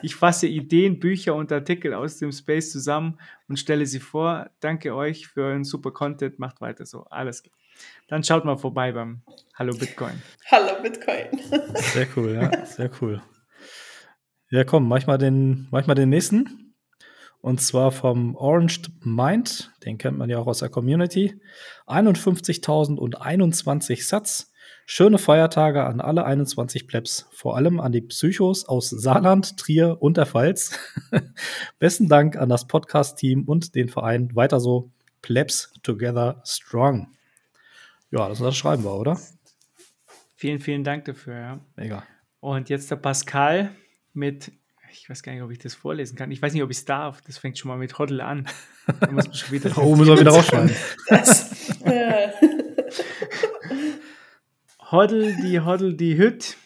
Ich 0.02 0.16
fasse 0.16 0.48
Ideen, 0.48 1.00
Bücher 1.00 1.36
und 1.36 1.52
Artikel 1.52 1.94
aus 1.94 2.18
dem 2.18 2.32
Space 2.32 2.72
zusammen 2.72 3.20
und 3.48 3.60
stelle 3.60 3.86
sie 3.86 4.00
vor. 4.00 4.50
Danke 4.62 4.96
euch 4.96 5.28
für 5.28 5.44
euren 5.44 5.64
super 5.64 5.92
Content. 5.92 6.40
Macht 6.40 6.62
weiter 6.62 6.86
so. 6.86 7.04
Alles 7.10 7.44
klar. 7.44 7.54
Dann 8.08 8.24
schaut 8.24 8.46
mal 8.46 8.58
vorbei 8.58 8.92
beim 8.94 9.22
Hallo 9.56 9.76
Bitcoin. 9.76 10.22
Hallo 10.50 10.82
Bitcoin. 10.82 11.28
Sehr 11.76 12.08
cool, 12.16 12.34
ja, 12.34 12.66
sehr 12.66 12.90
cool. 13.02 13.22
Ja, 14.52 14.64
komm, 14.64 14.88
mach 14.88 14.98
ich 14.98 15.06
mal 15.06 15.20
den, 15.20 15.68
mach 15.70 15.82
ich 15.82 15.88
mal 15.88 15.94
den 15.94 16.10
nächsten. 16.10 16.74
Und 17.40 17.62
zwar 17.62 17.92
vom 17.92 18.36
Orange 18.36 18.82
Mind, 19.02 19.72
den 19.86 20.00
kennt 20.00 20.18
man 20.18 20.28
ja 20.30 20.40
auch 20.40 20.48
aus 20.48 20.58
der 20.60 20.70
Community. 20.70 21.40
51.021 21.86 24.06
Satz. 24.06 24.52
Schöne 24.88 25.20
Feiertage 25.20 25.86
an 25.86 26.02
alle 26.02 26.26
21 26.26 26.88
Plebs, 26.88 27.30
vor 27.32 27.56
allem 27.56 27.80
an 27.80 27.92
die 27.92 28.02
Psychos 28.02 28.66
aus 28.66 28.90
Saarland, 28.90 29.56
Trier 29.58 30.02
und 30.02 30.18
der 30.18 30.26
Pfalz. 30.26 30.80
Besten 31.80 32.08
Dank 32.08 32.36
an 32.36 32.50
das 32.50 32.66
Podcast-Team 32.66 33.44
und 33.44 33.76
den 33.76 33.88
Verein. 33.88 34.36
Weiter 34.36 34.60
so, 34.60 34.90
Plebs 35.22 35.72
Together 35.84 36.42
Strong. 36.44 37.12
Ja, 38.10 38.28
das, 38.28 38.40
das 38.40 38.58
schreiben 38.58 38.84
wir, 38.84 38.96
oder? 38.96 39.20
Vielen, 40.36 40.60
vielen 40.60 40.84
Dank 40.84 41.06
dafür. 41.06 41.36
Ja. 41.36 41.60
Mega. 41.76 42.04
Und 42.40 42.70
jetzt 42.70 42.90
der 42.90 42.96
Pascal 42.96 43.76
mit, 44.20 44.52
ich 44.92 45.10
weiß 45.10 45.24
gar 45.24 45.34
nicht, 45.34 45.42
ob 45.42 45.52
ich 45.52 45.58
das 45.60 45.74
vorlesen 45.74 46.16
kann. 46.16 46.32
Ich 46.32 46.42
weiß 46.42 46.54
nicht, 46.54 46.62
ob 46.64 46.70
ich 46.70 46.78
es 46.78 46.86
darf. 46.86 47.22
Das 47.22 47.38
fängt 47.40 47.58
schon 47.58 47.70
mal 47.70 47.78
mit 47.78 47.98
Hoddle 47.98 48.24
an. 48.24 48.48
Da 49.00 49.12
muss 49.12 49.26
man 49.28 49.34
schon 49.34 49.52
wieder 49.52 49.72
Oh, 49.78 49.96
müssen 49.96 50.14
wir 50.14 50.20
wieder 50.20 50.32
rausschneiden. 50.32 50.72
Das, 51.08 51.70
äh, 51.82 52.30
Hoddle, 54.92 55.36
die 55.44 55.60
Hoddle, 55.60 55.94
die 55.94 56.18
Hüt. 56.18 56.58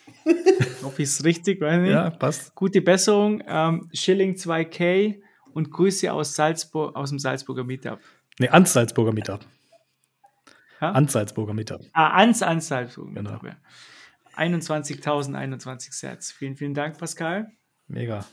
Hoffe 0.84 1.01
ich 1.01 1.10
es 1.10 1.24
richtig, 1.24 1.60
weiß 1.62 1.82
nicht. 1.82 1.91
Ja, 1.91 2.10
passt. 2.10 2.56
Gute 2.56 2.82
Besserung. 2.82 3.43
Ähm, 3.45 3.89
Schilling 3.93 4.36
2K 4.36 5.22
und 5.54 5.72
Grüße 5.72 6.12
aus 6.12 6.36
Salzburg, 6.36 6.95
aus 6.95 7.10
dem 7.10 7.20
Salzburger 7.20 7.64
Meetup. 7.64 7.99
Nee, 8.39 8.49
ans 8.49 8.74
Salzburger 8.74 9.12
Meetup. 9.12 9.45
Ha? 10.82 10.91
Ans 10.91 11.12
Salzburger 11.12 11.54
Meetup. 11.54 11.82
Ah, 11.93 12.18
ans, 12.18 12.41
ans 12.41 12.68
Salzburger 12.68 13.14
Genau. 13.14 13.32
Meetup. 13.32 13.43
Ja. 13.43 13.56
21.021 14.36 15.94
Sets. 15.94 16.32
Vielen, 16.32 16.56
vielen 16.56 16.74
Dank, 16.74 16.98
Pascal. 16.98 17.52
Mega. 17.88 18.26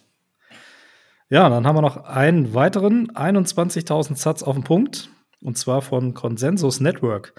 Ja, 1.28 1.48
dann 1.48 1.66
haben 1.66 1.76
wir 1.76 1.82
noch 1.82 2.04
einen 2.04 2.54
weiteren 2.54 3.10
21.000 3.12 4.16
Satz 4.16 4.42
auf 4.42 4.54
den 4.56 4.64
Punkt. 4.64 5.10
Und 5.42 5.56
zwar 5.56 5.80
von 5.80 6.12
Consensus 6.12 6.80
Network. 6.80 7.34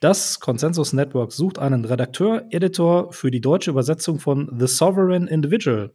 Das 0.00 0.40
Consensus 0.40 0.92
Network 0.92 1.32
sucht 1.32 1.58
einen 1.58 1.84
Redakteur, 1.84 2.46
Editor 2.50 3.12
für 3.12 3.30
die 3.30 3.40
deutsche 3.40 3.70
Übersetzung 3.70 4.18
von 4.18 4.52
The 4.58 4.66
Sovereign 4.66 5.28
Individual. 5.28 5.92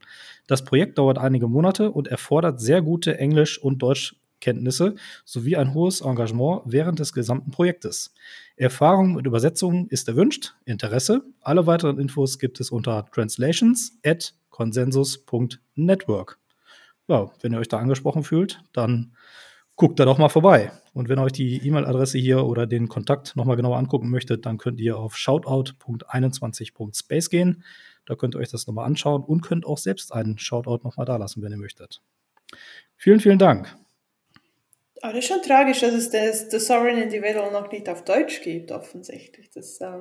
Das 0.48 0.64
Projekt 0.64 0.98
dauert 0.98 1.18
einige 1.18 1.48
Monate 1.48 1.92
und 1.92 2.08
erfordert 2.08 2.62
sehr 2.62 2.82
gute 2.82 3.18
Englisch- 3.18 3.62
und 3.62 3.80
Deutschkenntnisse 4.38 4.96
sowie 5.26 5.56
ein 5.56 5.74
hohes 5.74 6.02
Engagement 6.02 6.62
während 6.66 7.00
des 7.00 7.14
gesamten 7.14 7.50
Projektes. 7.52 8.14
Erfahrung 8.56 9.16
mit 9.16 9.26
Übersetzungen 9.26 9.88
ist 9.88 10.08
erwünscht. 10.08 10.54
Interesse? 10.66 11.24
Alle 11.42 11.66
weiteren 11.68 12.00
Infos 12.00 12.40
gibt 12.40 12.60
es 12.60 12.72
unter 12.72 13.06
translations 13.12 14.00
at 14.06 14.34
consensus.network. 14.50 16.40
Ja, 17.08 17.32
wenn 17.42 17.54
ihr 17.54 17.60
euch 17.60 17.70
da 17.70 17.78
angesprochen 17.78 18.24
fühlt, 18.24 18.64
dann 18.74 19.14
guckt 19.76 20.00
da 20.00 20.06
doch 20.06 20.18
mal 20.18 20.30
vorbei. 20.30 20.72
Und 20.94 21.10
wenn 21.10 21.20
ihr 21.20 21.24
euch 21.24 21.34
die 21.34 21.64
E-Mail-Adresse 21.66 22.18
hier 22.18 22.44
oder 22.46 22.66
den 22.66 22.88
Kontakt 22.90 23.36
nochmal 23.36 23.56
genauer 23.56 23.78
angucken 23.78 24.10
möchtet, 24.10 24.48
dann 24.48 24.58
könnt 24.58 24.82
ihr 24.82 24.98
auf 24.98 25.16
shoutout.21.space 25.16 27.30
gehen. 27.30 27.64
Da 28.06 28.16
könnt 28.16 28.34
ihr 28.36 28.40
euch 28.40 28.50
das 28.50 28.66
nochmal 28.68 28.88
anschauen 28.88 29.24
und 29.24 29.42
könnt 29.42 29.66
auch 29.66 29.78
selbst 29.78 30.14
einen 30.14 30.40
Shoutout 30.40 30.80
nochmal 30.84 31.06
da 31.06 31.18
lassen, 31.18 31.44
wenn 31.44 31.52
ihr 31.52 31.58
möchtet. 31.58 32.02
Vielen, 32.96 33.20
vielen 33.20 33.38
Dank. 33.38 33.78
Aber 35.02 35.14
das 35.14 35.24
ist 35.26 35.28
schon 35.28 35.42
tragisch, 35.44 35.80
dass 35.82 35.94
es 35.94 36.10
das 36.10 36.50
The 36.50 36.60
Sovereign 36.60 36.98
Individual 37.02 37.52
noch 37.52 37.72
nicht 37.72 37.88
auf 37.90 38.04
Deutsch 38.04 38.42
gibt, 38.42 38.72
offensichtlich. 38.72 39.50
Das, 39.52 39.80
äh, 39.82 40.00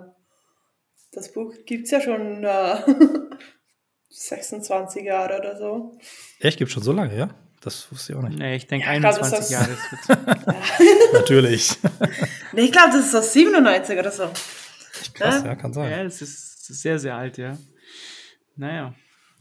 das 1.12 1.32
Buch 1.32 1.54
gibt 1.64 1.84
es 1.84 1.90
ja 1.90 2.00
schon 2.00 2.44
äh, 2.44 2.76
26 4.10 5.04
Jahre 5.04 5.38
oder 5.38 5.56
so. 5.56 5.98
Echt, 6.40 6.58
gibt 6.58 6.70
schon 6.70 6.82
so 6.82 6.92
lange, 6.92 7.16
ja? 7.16 7.28
Das 7.60 7.90
wusste 7.90 8.12
ich 8.12 8.18
auch 8.18 8.22
nicht. 8.22 8.38
Nee, 8.38 8.56
ich 8.56 8.66
denke 8.66 8.86
Ja, 8.86 8.94
ich 8.94 9.00
glaub, 9.00 9.18
das 9.18 9.32
21 9.32 9.44
ist- 9.44 9.50
Jahre. 9.50 9.76
Das 10.46 10.78
wird 10.78 11.12
Natürlich. 11.12 11.76
Nee, 12.52 12.62
ich 12.62 12.72
glaube, 12.72 12.90
das 12.92 13.06
ist 13.08 13.14
aus 13.14 13.32
97 13.32 13.98
oder 13.98 14.10
so. 14.10 14.30
Krass, 15.12 15.42
ja, 15.44 15.54
kann 15.56 15.72
sein. 15.74 15.90
Ja, 15.90 16.02
es 16.04 16.22
ist 16.22 16.64
sehr, 16.66 16.98
sehr 16.98 17.14
alt, 17.16 17.36
ja. 17.38 17.58
Naja, 18.54 18.94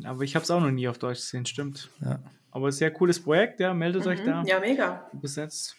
aber 0.04 0.24
ich 0.24 0.36
habe 0.36 0.44
es 0.44 0.52
auch 0.52 0.60
noch 0.60 0.72
nie 0.72 0.88
auf 0.90 0.98
Deutsch 0.98 1.20
gesehen, 1.20 1.46
stimmt. 1.46 1.90
Ja. 2.02 2.20
Aber 2.56 2.72
sehr 2.72 2.90
cooles 2.90 3.22
Projekt, 3.22 3.60
ja, 3.60 3.74
meldet 3.74 4.08
euch 4.08 4.24
da. 4.24 4.42
Mhm. 4.42 4.48
Ja, 4.48 4.62
mega. 4.62 5.10
Übersetzt. 5.12 5.76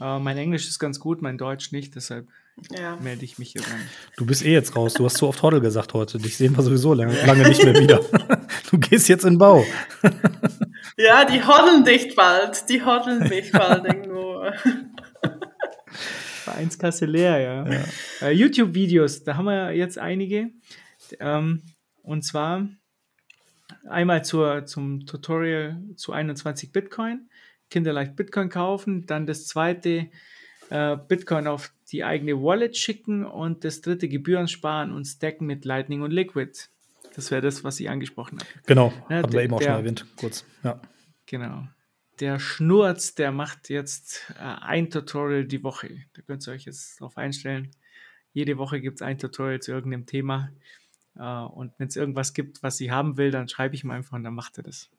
Äh, 0.00 0.18
mein 0.18 0.38
Englisch 0.38 0.66
ist 0.66 0.78
ganz 0.78 0.98
gut, 0.98 1.20
mein 1.20 1.36
Deutsch 1.36 1.72
nicht, 1.72 1.94
deshalb 1.94 2.26
Ja. 2.70 2.96
melde 2.96 3.22
ich 3.26 3.38
mich 3.38 3.52
hier 3.52 3.60
rein. 3.60 3.86
Du 4.16 4.24
bist 4.24 4.42
eh 4.46 4.52
jetzt 4.54 4.74
raus. 4.76 4.94
Du 4.94 5.04
hast 5.04 5.18
zu 5.18 5.28
oft 5.28 5.42
Hoddle 5.42 5.60
gesagt 5.60 5.92
heute. 5.92 6.16
Dich 6.16 6.38
sehen 6.38 6.56
wir 6.56 6.62
sowieso 6.62 6.94
lange, 6.94 7.14
lange 7.26 7.46
nicht 7.46 7.62
mehr 7.62 7.78
wieder. 7.78 8.00
Du 8.70 8.78
gehst 8.78 9.08
jetzt 9.10 9.24
in 9.24 9.34
den 9.34 9.38
Bau. 9.38 9.62
ja, 10.96 11.26
die 11.26 11.44
hoddeln 11.44 11.84
dich 11.84 12.16
bald. 12.16 12.66
Die 12.70 12.82
hoddeln 12.82 13.28
dich 13.28 13.52
bald 13.52 13.84
irgendwo. 13.84 14.42
Vereinskasse 16.44 17.04
leer, 17.16 17.38
ja. 17.40 18.26
Äh, 18.26 18.32
YouTube-Videos, 18.32 19.22
da 19.24 19.36
haben 19.36 19.44
wir 19.44 19.72
jetzt 19.72 19.98
einige. 19.98 20.48
Ähm, 21.20 21.62
und 22.02 22.24
zwar 22.24 22.66
einmal 23.88 24.24
zur, 24.24 24.66
zum 24.66 25.06
Tutorial 25.06 25.80
zu 25.96 26.12
21 26.12 26.72
Bitcoin. 26.72 27.28
Kinderleicht 27.70 28.16
Bitcoin 28.16 28.48
kaufen. 28.48 29.06
Dann 29.06 29.26
das 29.26 29.46
zweite, 29.46 30.08
äh, 30.70 30.96
Bitcoin 31.08 31.46
auf 31.46 31.72
die 31.90 32.04
eigene 32.04 32.40
Wallet 32.42 32.76
schicken. 32.76 33.24
Und 33.24 33.64
das 33.64 33.80
dritte, 33.80 34.08
Gebühren 34.08 34.48
sparen 34.48 34.92
und 34.92 35.04
stacken 35.06 35.46
mit 35.46 35.64
Lightning 35.64 36.02
und 36.02 36.10
Liquid. 36.10 36.52
Das 37.14 37.30
wäre 37.30 37.42
das, 37.42 37.62
was 37.64 37.78
ich 37.80 37.88
angesprochen 37.88 38.38
habe. 38.40 38.48
Genau, 38.66 38.92
Ja, 39.08 39.16
hatten 39.18 39.32
wir 39.32 39.42
eben 39.42 39.54
auch 39.54 39.60
schon 39.60 39.68
der- 39.68 39.76
erwähnt, 39.78 40.06
kurz. 40.16 40.44
Ja. 40.62 40.80
Genau. 41.26 41.66
Der 42.20 42.38
Schnurz, 42.38 43.14
der 43.14 43.32
macht 43.32 43.68
jetzt 43.70 44.32
äh, 44.38 44.42
ein 44.42 44.90
Tutorial 44.90 45.44
die 45.44 45.62
Woche. 45.64 45.88
Da 46.14 46.22
könnt 46.22 46.46
ihr 46.46 46.52
euch 46.52 46.64
jetzt 46.64 47.00
drauf 47.00 47.16
einstellen. 47.16 47.70
Jede 48.32 48.58
Woche 48.58 48.80
gibt 48.80 48.96
es 48.98 49.02
ein 49.02 49.18
Tutorial 49.18 49.60
zu 49.60 49.72
irgendeinem 49.72 50.06
Thema. 50.06 50.50
Äh, 51.18 51.22
und 51.22 51.72
wenn 51.78 51.88
es 51.88 51.96
irgendwas 51.96 52.34
gibt, 52.34 52.62
was 52.62 52.76
sie 52.76 52.90
haben 52.90 53.16
will, 53.16 53.30
dann 53.30 53.48
schreibe 53.48 53.74
ich 53.74 53.84
ihm 53.84 53.90
einfach 53.90 54.12
und 54.12 54.24
dann 54.24 54.34
macht 54.34 54.58
er 54.58 54.64
das. 54.64 54.90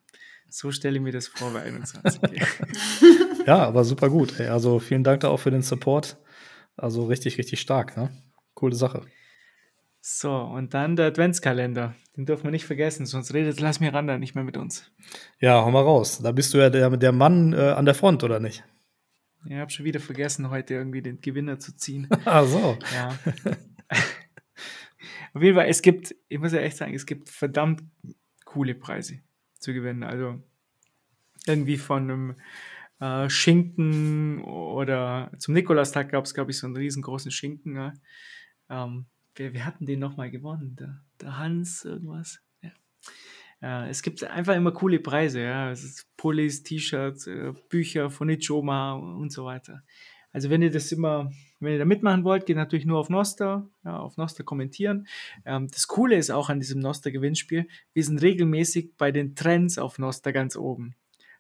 So 0.50 0.72
stelle 0.72 0.98
ich 0.98 1.02
mir 1.02 1.12
das 1.12 1.28
vor 1.28 1.52
bei 1.52 1.64
21. 1.64 2.22
ja, 3.46 3.66
aber 3.66 3.84
super 3.84 4.10
gut. 4.10 4.40
Ey. 4.40 4.48
Also 4.48 4.80
vielen 4.80 5.04
Dank 5.04 5.22
da 5.22 5.30
auch 5.30 5.40
für 5.40 5.52
den 5.52 5.62
Support. 5.62 6.18
Also 6.78 7.06
richtig, 7.06 7.38
richtig 7.38 7.60
stark. 7.60 7.98
Ne? 7.98 8.12
Coole 8.54 8.76
Sache. 8.76 9.02
so, 10.02 10.32
und 10.32 10.74
dann 10.74 10.96
der 10.96 11.08
Adventskalender. 11.08 11.96
Den 12.16 12.26
dürfen 12.26 12.46
wir 12.46 12.52
nicht 12.52 12.66
vergessen, 12.66 13.06
sonst 13.06 13.34
redet 13.34 13.60
Lass 13.60 13.80
Miranda 13.80 14.18
nicht 14.18 14.36
mehr 14.36 14.44
mit 14.44 14.56
uns. 14.56 14.92
Ja, 15.40 15.64
hau 15.64 15.72
mal 15.72 15.84
raus. 15.84 16.20
Da 16.22 16.32
bist 16.32 16.54
du 16.54 16.60
ja 16.60 16.70
der, 16.70 16.90
der 16.96 17.12
Mann 17.12 17.54
äh, 17.54 17.72
an 17.72 17.86
der 17.86 17.96
Front, 17.96 18.24
oder 18.24 18.40
nicht? 18.40 18.64
Ich 19.48 19.54
habe 19.56 19.70
schon 19.70 19.86
wieder 19.86 20.00
vergessen, 20.00 20.50
heute 20.50 20.74
irgendwie 20.74 21.02
den 21.02 21.22
Gewinner 21.22 21.60
zu 21.60 21.76
ziehen. 21.76 22.08
Ah, 22.26 22.46
so. 22.46 22.78
Ja. 22.94 23.18
Auf 25.36 25.44
jeden 25.44 25.58
Fall, 25.58 25.68
es 25.68 25.82
gibt, 25.82 26.16
ich 26.30 26.40
muss 26.40 26.54
ja 26.54 26.60
echt 26.60 26.78
sagen, 26.78 26.94
es 26.94 27.06
gibt 27.06 27.30
verdammt 27.30 27.84
coole 28.46 28.74
Preise 28.74 29.20
zu 29.60 29.74
gewinnen. 29.74 30.04
Also 30.04 30.42
irgendwie 31.46 31.76
von 31.76 32.04
einem 32.04 32.36
äh, 33.02 33.30
Schinken 33.30 34.42
oder 34.42 35.30
zum 35.38 35.54
Nikolaustag 35.54 36.10
gab 36.10 36.24
es, 36.24 36.34
glaube 36.34 36.52
ich, 36.52 36.58
so 36.58 36.68
einen 36.68 36.78
riesengroßen 36.78 37.32
Schinken. 37.32 37.76
Ja. 37.76 37.94
Ähm, 38.70 39.08
wir, 39.36 39.52
wir 39.52 39.66
hatten 39.66 39.86
den 39.86 40.00
nochmal 40.00 40.32
gewonnen, 40.32 40.78
der, 40.78 41.02
der 41.20 41.38
Hans 41.38 41.84
irgendwas. 41.84 42.40
Ja. 42.62 42.72
Äh, 43.62 43.90
es 43.90 44.04
gibt 44.04 44.24
einfach 44.24 44.56
immer 44.56 44.72
coole 44.72 45.02
Preise, 45.02 45.42
ja. 45.42 45.70
Es 45.70 45.84
ist 45.84 46.16
Pullis, 46.16 46.64
T-Shirts, 46.64 47.28
äh, 47.28 47.52
Bücher 47.68 48.10
von 48.10 48.30
Ichoma 48.30 48.94
und 48.94 49.34
so 49.34 49.44
weiter. 49.44 49.84
Also 50.36 50.50
wenn 50.50 50.62
ihr 50.62 50.70
das 50.70 50.92
immer, 50.92 51.32
wenn 51.62 51.72
ihr 51.72 51.80
da 51.80 51.86
mitmachen 51.86 52.26
wollt, 52.26 52.46
geht 52.46 52.58
natürlich 52.58 52.86
nur 52.86 53.00
auf 53.00 53.10
Noster, 53.10 53.70
ja, 53.86 53.98
auf 53.98 54.18
Noster 54.18 54.44
kommentieren. 54.44 55.08
Ähm, 55.46 55.70
das 55.72 55.88
Coole 55.88 56.18
ist 56.18 56.30
auch 56.30 56.50
an 56.50 56.60
diesem 56.60 56.82
Noster-Gewinnspiel, 56.82 57.70
wir 57.94 58.04
sind 58.04 58.22
regelmäßig 58.22 58.98
bei 58.98 59.14
den 59.14 59.36
Trends 59.36 59.78
auf 59.78 59.98
Noster 59.98 60.34
ganz 60.34 60.58
oben. 60.58 60.94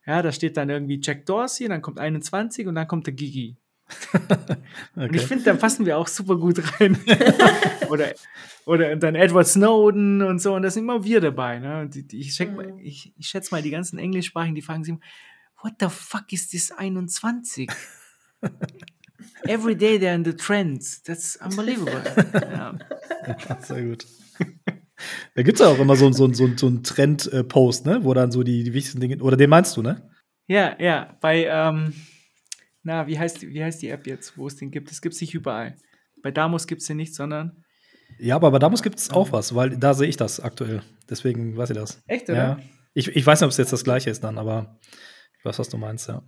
Ja, 0.06 0.22
da 0.22 0.32
steht 0.32 0.56
dann 0.56 0.70
irgendwie 0.70 1.02
Jack 1.04 1.26
Dorsey, 1.26 1.68
dann 1.68 1.82
kommt 1.82 2.00
21 2.00 2.68
und 2.68 2.76
dann 2.76 2.88
kommt 2.88 3.06
der 3.08 3.14
Gigi. 3.16 3.58
Und 4.96 5.14
ich 5.14 5.22
Okay. 5.24 5.28
finde, 5.28 5.44
da 5.44 5.54
passen 5.56 5.86
wir 5.86 5.98
auch 5.98 6.08
super 6.08 6.38
gut 6.38 6.60
rein. 6.80 6.98
oder, 7.90 8.14
oder 8.66 8.96
dann 8.96 9.16
Edward 9.16 9.46
Snowden 9.48 10.22
und 10.22 10.40
so, 10.40 10.56
und 10.56 10.62
da 10.64 10.72
sind 10.72 10.84
immer 10.84 11.04
wir 11.04 11.20
dabei. 11.20 11.60
Ne? 11.60 11.90
Die, 11.90 12.18
ich, 12.18 12.40
mal, 12.40 12.74
ich, 12.82 13.14
ich 13.18 13.28
schätze 13.28 13.54
mal, 13.54 13.62
die 13.62 13.72
ganzen 13.72 14.00
Englischsprachigen, 14.00 14.56
die 14.56 14.62
fragen 14.62 14.86
sich 14.86 14.92
immer, 14.94 15.02
what 15.62 15.74
the 15.82 15.88
fuck 15.90 16.32
is 16.32 16.48
this 16.48 16.72
21? 16.72 17.70
Every 19.48 19.76
day 19.76 19.98
they're 20.00 20.16
in 20.16 20.24
the 20.26 20.34
trends. 20.34 21.04
That's 21.04 21.38
unbelievable. 21.38 22.02
ja. 22.34 22.78
Ja, 23.28 23.62
sehr 23.62 23.84
gut. 23.84 24.06
Da 25.36 25.44
gibt 25.44 25.60
es 25.60 25.66
ja 25.66 25.72
auch 25.72 25.78
immer 25.78 25.98
so, 25.98 26.10
so, 26.14 26.32
so, 26.34 26.48
so 26.56 26.68
einen 26.68 26.82
Trend-Post, 26.82 27.86
ne? 27.86 28.00
wo 28.06 28.14
dann 28.14 28.32
so 28.32 28.44
die, 28.44 28.64
die 28.64 28.74
wichtigsten 28.74 29.02
Dinge. 29.02 29.22
Oder 29.22 29.36
den 29.36 29.50
meinst 29.50 29.76
du, 29.76 29.82
ne? 29.82 30.10
ja, 30.48 30.74
ja, 30.80 31.18
bei, 31.20 31.46
ähm, 31.48 31.94
na, 32.82 33.06
wie 33.06 33.20
heißt, 33.20 33.42
die- 33.42 33.50
wie 33.50 33.62
heißt 33.62 33.82
die 33.82 33.90
App 33.90 34.08
jetzt, 34.08 34.38
wo 34.38 34.48
es 34.48 34.56
den 34.56 34.72
gibt? 34.72 34.90
Es 34.92 35.02
gibt 35.02 35.14
es 35.14 35.20
nicht 35.22 35.34
überall. 35.34 35.76
Bei 36.24 36.32
Damos 36.32 36.66
gibt 36.66 36.80
es 36.82 36.88
den 36.88 36.96
nicht, 36.98 37.14
sondern. 37.14 37.62
Ja, 38.20 38.38
aber 38.38 38.52
bei 38.52 38.60
Damos 38.60 38.82
gibt 38.84 38.98
es 38.98 39.10
auch 39.12 39.34
was, 39.34 39.54
weil 39.54 39.78
da 39.78 39.94
sehe 39.94 40.08
ich 40.08 40.16
das 40.16 40.40
aktuell. 40.40 40.82
Deswegen 41.10 41.58
weiß 41.58 41.72
ich 41.72 41.76
das. 41.78 42.02
Echt, 42.08 42.30
oder? 42.30 42.38
Ja. 42.38 42.60
Ich, 42.94 43.10
ich 43.10 43.26
weiß 43.26 43.42
nicht, 43.42 43.46
ob 43.46 43.52
es 43.52 43.58
jetzt 43.58 43.74
das 43.74 43.84
gleiche 43.84 44.10
ist 44.10 44.24
dann, 44.24 44.38
aber 44.38 44.80
ich 45.38 45.44
weiß, 45.46 45.60
was 45.60 45.68
du 45.68 45.78
meinst, 45.78 46.08
ja. 46.08 46.24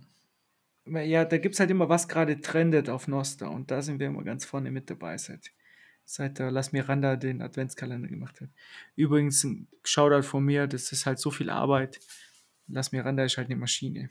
Ja, 0.90 1.24
da 1.24 1.38
gibt 1.38 1.54
es 1.54 1.60
halt 1.60 1.70
immer, 1.70 1.88
was 1.88 2.08
gerade 2.08 2.40
trendet 2.40 2.88
auf 2.88 3.08
Noster. 3.08 3.50
Und 3.50 3.70
da 3.70 3.82
sind 3.82 4.00
wir 4.00 4.06
immer 4.06 4.24
ganz 4.24 4.44
vorne 4.44 4.70
mit 4.70 4.90
dabei, 4.90 5.18
seit, 5.18 5.52
seit 6.04 6.38
der 6.38 6.50
Lass 6.50 6.72
Miranda 6.72 7.16
den 7.16 7.42
Adventskalender 7.42 8.08
gemacht 8.08 8.40
hat. 8.40 8.48
Übrigens, 8.96 9.44
ein 9.44 9.68
Shoutout 9.84 10.26
von 10.26 10.44
mir, 10.44 10.66
das 10.66 10.92
ist 10.92 11.06
halt 11.06 11.18
so 11.18 11.30
viel 11.30 11.50
Arbeit. 11.50 12.00
Lass 12.68 12.92
Miranda 12.92 13.24
ist 13.24 13.36
halt 13.36 13.48
eine 13.48 13.56
Maschine. 13.56 14.10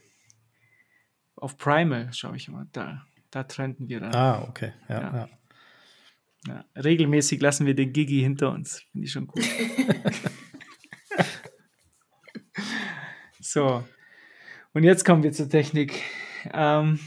Auf 1.36 1.58
Primal 1.58 2.12
schaue 2.14 2.36
ich 2.36 2.48
immer, 2.48 2.68
da, 2.72 3.06
da 3.30 3.44
trenden 3.44 3.90
wir 3.90 4.00
dann. 4.00 4.16
Ah, 4.16 4.44
okay. 4.48 4.74
Ja, 4.90 5.02
Ja. 5.02 5.16
ja. 5.16 5.30
Ja, 6.48 6.64
regelmäßig 6.76 7.42
lassen 7.42 7.66
wir 7.66 7.76
den 7.76 7.92
Gigi 7.92 8.22
hinter 8.22 8.52
uns. 8.52 8.84
Finde 8.92 9.06
ich 9.06 9.12
schon 9.12 9.30
cool. 9.36 9.44
so. 13.42 13.84
Und 14.74 14.84
jetzt 14.84 15.04
kommen 15.04 15.24
wir 15.24 15.34
zur 15.34 15.50
Technik. 15.50 16.04
Ähm, 16.54 17.00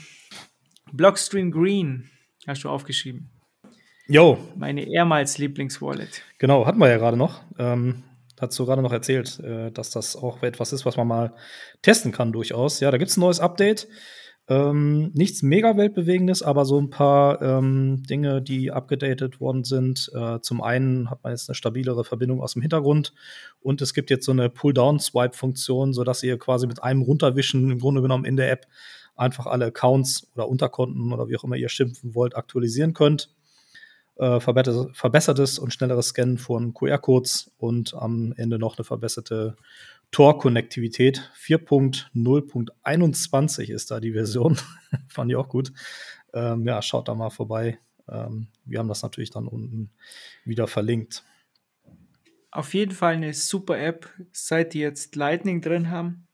Blockstream 0.93 1.51
Green 1.51 2.11
hast 2.47 2.65
du 2.65 2.69
aufgeschrieben. 2.69 3.31
Jo, 4.09 4.39
Meine 4.57 4.85
ehemals 4.87 5.39
Lieblingswallet. 5.39 6.23
genau, 6.39 6.67
hatten 6.67 6.79
wir 6.79 6.89
ja 6.89 6.97
gerade 6.99 7.17
noch. 7.17 7.43
Ähm, 7.59 8.03
hast 8.41 8.59
du 8.59 8.67
gerade 8.67 8.83
noch 8.83 8.93
erzählt, 8.93 9.39
äh, 9.41 9.71
dass 9.71 9.91
das 9.91 10.17
auch 10.17 10.43
etwas 10.43 10.73
ist, 10.73 10.85
was 10.85 10.97
man 10.97 11.07
mal 11.07 11.35
testen 11.83 12.11
kann, 12.11 12.33
durchaus. 12.33 12.81
Ja, 12.81 12.91
da 12.91 12.99
gibt 12.99 13.11
es 13.11 13.17
ein 13.17 13.21
neues 13.21 13.39
Update. 13.39 13.87
Ähm, 14.49 15.13
nichts 15.15 15.43
mega 15.43 15.77
weltbewegendes, 15.77 16.43
aber 16.43 16.65
so 16.65 16.81
ein 16.81 16.91
paar 16.91 17.41
ähm, 17.41 18.03
Dinge, 18.03 18.43
die 18.43 18.73
abgedatet 18.73 19.39
worden 19.39 19.63
sind. 19.63 20.11
Äh, 20.13 20.41
zum 20.41 20.61
einen 20.61 21.09
hat 21.09 21.23
man 21.23 21.33
jetzt 21.33 21.49
eine 21.49 21.55
stabilere 21.55 22.03
Verbindung 22.03 22.41
aus 22.43 22.55
dem 22.55 22.63
Hintergrund 22.63 23.15
und 23.61 23.81
es 23.81 23.95
gibt 23.95 24.11
jetzt 24.11 24.25
so 24.27 24.33
eine 24.33 24.51
Pull-Down-Swipe-Funktion, 24.51 25.93
sodass 25.93 26.25
ihr 26.25 26.37
quasi 26.37 26.67
mit 26.67 26.83
einem 26.83 27.03
Runterwischen 27.03 27.71
im 27.71 27.79
Grunde 27.79 28.03
genommen 28.03 28.25
in 28.25 28.37
der 28.37 28.51
App 28.51 28.67
einfach 29.21 29.47
alle 29.47 29.67
Accounts 29.67 30.27
oder 30.35 30.49
Unterkonten 30.49 31.13
oder 31.13 31.29
wie 31.29 31.37
auch 31.37 31.45
immer 31.45 31.57
ihr 31.57 31.69
schimpfen 31.69 32.15
wollt, 32.15 32.37
aktualisieren 32.37 32.95
könnt. 32.95 33.31
Äh, 34.17 34.41
verbesserte- 34.41 34.95
verbessertes 34.95 35.59
und 35.59 35.73
schnelleres 35.73 36.09
Scannen 36.09 36.39
von 36.39 36.75
QR-Codes 36.75 37.53
und 37.59 37.95
am 37.95 38.33
Ende 38.37 38.59
noch 38.59 38.77
eine 38.77 38.85
verbesserte 38.85 39.57
Tor-Konnektivität. 40.11 41.31
4.0.21 41.39 43.71
ist 43.71 43.91
da 43.91 44.01
die 44.01 44.13
Version. 44.13 44.59
Fand 45.09 45.31
ich 45.31 45.37
auch 45.37 45.49
gut. 45.49 45.73
Ähm, 46.35 46.67
ja, 46.67 46.83
schaut 46.83 47.09
da 47.09 47.15
mal 47.15 47.31
vorbei. 47.31 47.79
Ähm, 48.09 48.49
wir 48.65 48.79
haben 48.79 48.89
das 48.89 49.03
natürlich 49.03 49.31
dann 49.31 49.47
unten 49.47 49.91
wieder 50.45 50.67
verlinkt. 50.67 51.25
Auf 52.51 52.75
jeden 52.75 52.93
Fall 52.93 53.15
eine 53.15 53.33
super 53.33 53.79
App, 53.79 54.11
seit 54.33 54.75
die 54.75 54.81
jetzt 54.81 55.15
Lightning 55.15 55.61
drin 55.61 55.91
haben. 55.91 56.27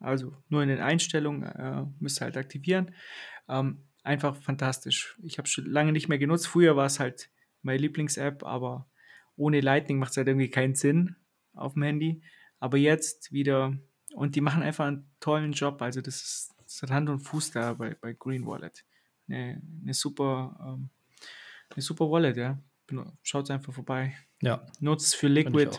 Also 0.00 0.34
nur 0.48 0.62
in 0.62 0.68
den 0.68 0.80
Einstellungen 0.80 1.42
äh, 1.42 1.84
müsst 1.98 2.20
ihr 2.20 2.24
halt 2.24 2.36
aktivieren. 2.36 2.94
Ähm, 3.48 3.84
einfach 4.02 4.34
fantastisch. 4.36 5.18
Ich 5.22 5.38
habe 5.38 5.46
schon 5.46 5.66
lange 5.66 5.92
nicht 5.92 6.08
mehr 6.08 6.18
genutzt. 6.18 6.46
Früher 6.46 6.74
war 6.74 6.86
es 6.86 6.98
halt 6.98 7.30
meine 7.62 7.78
Lieblings-App, 7.78 8.42
aber 8.44 8.88
ohne 9.36 9.60
Lightning 9.60 9.98
macht 9.98 10.12
es 10.12 10.16
halt 10.16 10.28
irgendwie 10.28 10.50
keinen 10.50 10.74
Sinn 10.74 11.16
auf 11.54 11.74
dem 11.74 11.82
Handy. 11.82 12.22
Aber 12.58 12.78
jetzt 12.78 13.32
wieder, 13.32 13.76
und 14.14 14.36
die 14.36 14.40
machen 14.40 14.62
einfach 14.62 14.86
einen 14.86 15.10
tollen 15.20 15.52
Job. 15.52 15.80
Also 15.82 16.00
das 16.00 16.16
ist, 16.22 16.54
das 16.64 16.82
hat 16.82 16.90
Hand 16.90 17.10
und 17.10 17.20
Fuß 17.20 17.50
da 17.52 17.74
bei, 17.74 17.94
bei 18.00 18.14
Green 18.14 18.46
Wallet. 18.46 18.84
Eine, 19.28 19.62
eine 19.82 19.94
super, 19.94 20.58
ähm, 20.64 20.90
eine 21.70 21.82
super 21.82 22.10
Wallet, 22.10 22.36
ja. 22.36 22.58
Schaut 23.22 23.50
einfach 23.50 23.72
vorbei. 23.72 24.16
Ja, 24.42 24.66
Nutzt 24.80 25.14
für 25.14 25.28
Liquid. 25.28 25.78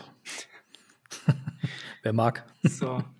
Wer 2.02 2.12
mag. 2.12 2.46
So. 2.62 3.04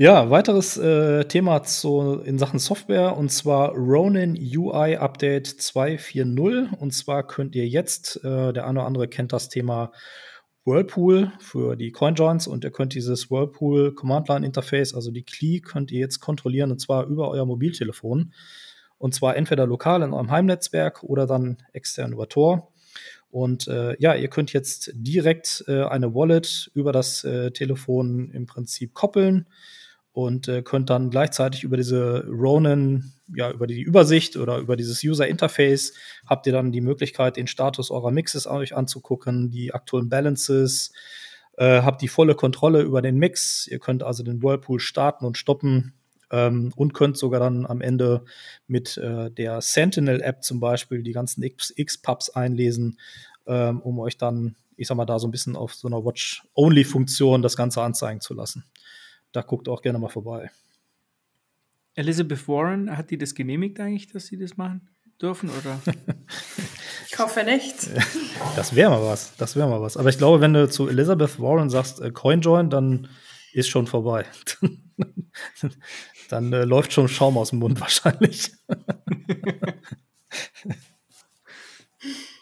Ja, 0.00 0.30
weiteres 0.30 0.78
äh, 0.78 1.26
Thema 1.26 1.62
zu, 1.62 2.22
in 2.24 2.38
Sachen 2.38 2.58
Software 2.58 3.18
und 3.18 3.30
zwar 3.30 3.74
Ronin 3.74 4.32
UI 4.32 4.96
Update 4.96 5.48
2.4.0. 5.48 6.74
Und 6.74 6.92
zwar 6.92 7.26
könnt 7.26 7.54
ihr 7.54 7.68
jetzt, 7.68 8.16
äh, 8.24 8.54
der 8.54 8.66
eine 8.66 8.78
oder 8.78 8.86
andere 8.86 9.08
kennt 9.08 9.34
das 9.34 9.50
Thema 9.50 9.92
Whirlpool 10.64 11.32
für 11.38 11.76
die 11.76 11.92
CoinJoins 11.92 12.46
und 12.46 12.64
ihr 12.64 12.70
könnt 12.70 12.94
dieses 12.94 13.30
Whirlpool 13.30 13.94
Command 13.94 14.30
Line 14.30 14.46
Interface, 14.46 14.94
also 14.94 15.10
die 15.10 15.22
CLI, 15.22 15.60
könnt 15.60 15.92
ihr 15.92 16.00
jetzt 16.00 16.20
kontrollieren 16.20 16.70
und 16.70 16.80
zwar 16.80 17.04
über 17.04 17.28
euer 17.28 17.44
Mobiltelefon. 17.44 18.32
Und 18.96 19.14
zwar 19.14 19.36
entweder 19.36 19.66
lokal 19.66 20.00
in 20.00 20.14
eurem 20.14 20.30
Heimnetzwerk 20.30 21.02
oder 21.02 21.26
dann 21.26 21.58
extern 21.74 22.14
über 22.14 22.26
Tor. 22.26 22.72
Und 23.28 23.68
äh, 23.68 23.96
ja, 23.98 24.14
ihr 24.14 24.28
könnt 24.28 24.54
jetzt 24.54 24.92
direkt 24.94 25.62
äh, 25.68 25.82
eine 25.82 26.14
Wallet 26.14 26.70
über 26.72 26.90
das 26.90 27.22
äh, 27.22 27.50
Telefon 27.50 28.30
im 28.30 28.46
Prinzip 28.46 28.94
koppeln 28.94 29.46
und 30.12 30.48
äh, 30.48 30.62
könnt 30.62 30.90
dann 30.90 31.10
gleichzeitig 31.10 31.62
über 31.62 31.76
diese 31.76 32.26
Ronin, 32.26 33.12
ja, 33.34 33.50
über 33.50 33.66
die 33.66 33.80
Übersicht 33.80 34.36
oder 34.36 34.58
über 34.58 34.76
dieses 34.76 35.04
User 35.04 35.26
Interface 35.28 35.92
habt 36.26 36.46
ihr 36.46 36.52
dann 36.52 36.72
die 36.72 36.80
Möglichkeit, 36.80 37.36
den 37.36 37.46
Status 37.46 37.90
eurer 37.90 38.10
Mixes 38.10 38.46
euch 38.46 38.74
anzugucken, 38.74 39.50
die 39.50 39.72
aktuellen 39.72 40.08
Balances, 40.08 40.92
äh, 41.56 41.82
habt 41.82 42.02
die 42.02 42.08
volle 42.08 42.34
Kontrolle 42.34 42.82
über 42.82 43.02
den 43.02 43.18
Mix. 43.18 43.68
Ihr 43.68 43.78
könnt 43.78 44.02
also 44.02 44.24
den 44.24 44.42
Whirlpool 44.42 44.80
starten 44.80 45.24
und 45.24 45.38
stoppen 45.38 45.94
ähm, 46.32 46.72
und 46.74 46.92
könnt 46.92 47.16
sogar 47.16 47.38
dann 47.38 47.66
am 47.66 47.80
Ende 47.80 48.24
mit 48.66 48.96
äh, 48.96 49.30
der 49.30 49.60
Sentinel-App 49.60 50.42
zum 50.42 50.58
Beispiel 50.58 51.02
die 51.04 51.12
ganzen 51.12 51.42
X-Pubs 51.42 52.30
einlesen, 52.30 52.98
ähm, 53.46 53.80
um 53.80 54.00
euch 54.00 54.16
dann, 54.16 54.56
ich 54.76 54.88
sag 54.88 54.96
mal, 54.96 55.06
da 55.06 55.20
so 55.20 55.28
ein 55.28 55.32
bisschen 55.32 55.54
auf 55.54 55.74
so 55.74 55.86
einer 55.86 56.04
Watch-Only-Funktion 56.04 57.42
das 57.42 57.56
Ganze 57.56 57.82
anzeigen 57.82 58.20
zu 58.20 58.34
lassen 58.34 58.64
da 59.32 59.42
guckt 59.42 59.68
auch 59.68 59.82
gerne 59.82 59.98
mal 59.98 60.08
vorbei. 60.08 60.50
Elizabeth 61.94 62.46
Warren, 62.48 62.96
hat 62.96 63.10
die 63.10 63.18
das 63.18 63.34
genehmigt 63.34 63.80
eigentlich, 63.80 64.06
dass 64.08 64.26
sie 64.26 64.38
das 64.38 64.56
machen 64.56 64.88
dürfen? 65.20 65.50
Oder? 65.50 65.80
ich 67.08 67.18
hoffe 67.18 67.44
nicht. 67.44 67.90
Das 68.56 68.74
wäre 68.74 68.90
mal 68.90 69.02
was. 69.02 69.36
Das 69.36 69.54
wäre 69.54 69.68
mal 69.68 69.82
was. 69.82 69.98
Aber 69.98 70.08
ich 70.08 70.16
glaube, 70.16 70.40
wenn 70.40 70.54
du 70.54 70.68
zu 70.68 70.88
Elizabeth 70.88 71.38
Warren 71.38 71.68
sagst, 71.68 72.00
äh, 72.00 72.10
CoinJoin, 72.10 72.70
dann 72.70 73.08
ist 73.52 73.68
schon 73.68 73.86
vorbei. 73.86 74.24
dann 76.30 76.52
äh, 76.52 76.64
läuft 76.64 76.92
schon 76.92 77.06
Schaum 77.06 77.36
aus 77.36 77.50
dem 77.50 77.58
Mund 77.58 77.78
wahrscheinlich. 77.80 78.52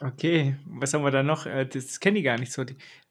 Okay, 0.00 0.54
was 0.64 0.94
haben 0.94 1.02
wir 1.02 1.10
da 1.10 1.24
noch? 1.24 1.46
Äh, 1.46 1.66
das 1.66 1.98
kenne 1.98 2.18
ich 2.18 2.24
gar 2.24 2.38
nicht 2.38 2.52
so. 2.52 2.64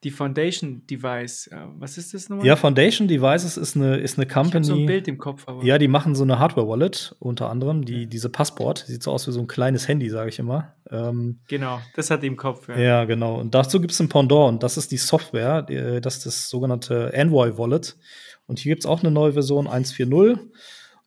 Die, 0.04 0.12
Foundation 0.12 0.88
Device, 0.88 1.48
äh, 1.48 1.58
was 1.78 1.98
ist 1.98 2.14
das 2.14 2.30
nochmal? 2.30 2.46
Ja, 2.46 2.56
Foundation 2.56 3.10
Devices 3.10 3.58
ist 3.58 3.76
eine, 3.76 3.98
ist 3.98 4.18
eine 4.18 4.26
Company. 4.26 4.62
Ich 4.62 4.68
so 4.68 4.76
ein 4.76 4.86
Bild 4.86 5.08
im 5.10 5.18
Kopf. 5.18 5.44
Aber. 5.48 5.64
Ja, 5.66 5.78
die 5.78 5.90
machen 5.90 6.16
so 6.16 6.24
eine 6.24 6.40
Hardware-Wallet 6.40 7.16
unter 7.20 7.50
anderem, 7.50 7.84
die, 7.84 8.08
diese 8.08 8.30
Passport. 8.30 8.86
Sieht 8.88 9.04
so 9.04 9.12
aus 9.12 9.28
wie 9.28 9.32
so 9.34 9.42
ein 9.42 9.48
kleines 9.48 9.88
Handy, 9.90 10.10
sage 10.10 10.30
ich 10.30 10.40
immer. 10.40 10.76
Ähm, 10.90 11.40
genau, 11.50 11.82
das 11.96 12.10
hat 12.10 12.24
die 12.24 12.28
im 12.28 12.38
Kopf. 12.38 12.70
Ja, 12.70 12.80
ja 12.80 13.06
genau. 13.06 13.38
Und 13.40 13.54
dazu 13.54 13.82
gibt 13.82 13.92
es 13.92 14.00
ein 14.00 14.08
Pendant 14.08 14.54
und 14.54 14.64
das 14.64 14.78
ist 14.78 14.92
die 14.92 14.98
Software, 14.98 15.64
die, 15.64 16.00
das 16.00 16.18
ist 16.18 16.26
das 16.26 16.50
sogenannte 16.50 17.12
Envoy 17.12 17.58
Wallet. 17.58 17.98
Und 18.46 18.60
hier 18.60 18.72
gibt 18.72 18.84
es 18.84 18.86
auch 18.86 19.02
eine 19.02 19.12
neue 19.12 19.34
Version 19.34 19.68
1.4.0. 19.68 20.40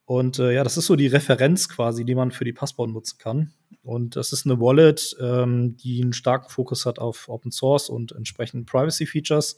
Und 0.05 0.39
äh, 0.41 0.53
ja, 0.53 0.65
das 0.65 0.77
ist 0.77 0.87
so 0.87 0.97
die 0.97 1.07
Referenz 1.07 1.69
quasi, 1.69 2.05
die 2.05 2.15
man 2.15 2.33
für 2.33 2.45
die 2.45 2.53
Passport 2.53 2.91
nutzen 2.91 3.17
kann. 3.19 3.53
Und 3.83 4.17
das 4.17 4.33
ist 4.33 4.47
eine 4.47 4.61
Wallet, 4.61 5.17
ähm, 5.21 5.77
die 5.77 6.03
einen 6.03 6.13
starken 6.13 6.51
Fokus 6.51 6.85
hat 6.87 6.99
auf 6.99 7.29
Open 7.29 7.51
Source 7.51 7.89
und 7.89 8.13
entsprechenden 8.13 8.67
Privacy 8.67 9.07
Features. 9.07 9.57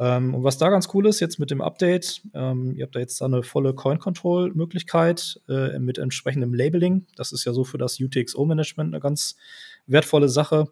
Ähm, 0.00 0.34
und 0.34 0.44
was 0.44 0.56
da 0.56 0.70
ganz 0.70 0.88
cool 0.94 1.06
ist, 1.06 1.20
jetzt 1.20 1.38
mit 1.38 1.50
dem 1.50 1.60
Update, 1.60 2.22
ähm, 2.34 2.74
ihr 2.74 2.84
habt 2.84 2.96
da 2.96 3.00
jetzt 3.00 3.22
eine 3.22 3.42
volle 3.42 3.74
Coin-Control-Möglichkeit 3.74 5.40
äh, 5.48 5.78
mit 5.78 5.98
entsprechendem 5.98 6.54
Labeling. 6.54 7.06
Das 7.16 7.32
ist 7.32 7.44
ja 7.44 7.52
so 7.52 7.64
für 7.64 7.78
das 7.78 8.00
UTXO-Management 8.00 8.94
eine 8.94 9.00
ganz 9.00 9.36
wertvolle 9.86 10.30
Sache. 10.30 10.68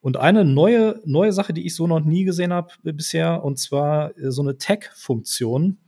Und 0.00 0.16
eine 0.16 0.44
neue, 0.44 1.00
neue 1.04 1.32
Sache, 1.32 1.52
die 1.52 1.64
ich 1.64 1.76
so 1.76 1.86
noch 1.86 2.00
nie 2.00 2.24
gesehen 2.24 2.52
habe 2.52 2.72
bisher, 2.82 3.44
und 3.44 3.60
zwar 3.60 4.18
äh, 4.18 4.32
so 4.32 4.42
eine 4.42 4.58
Tag-Funktion, 4.58 5.78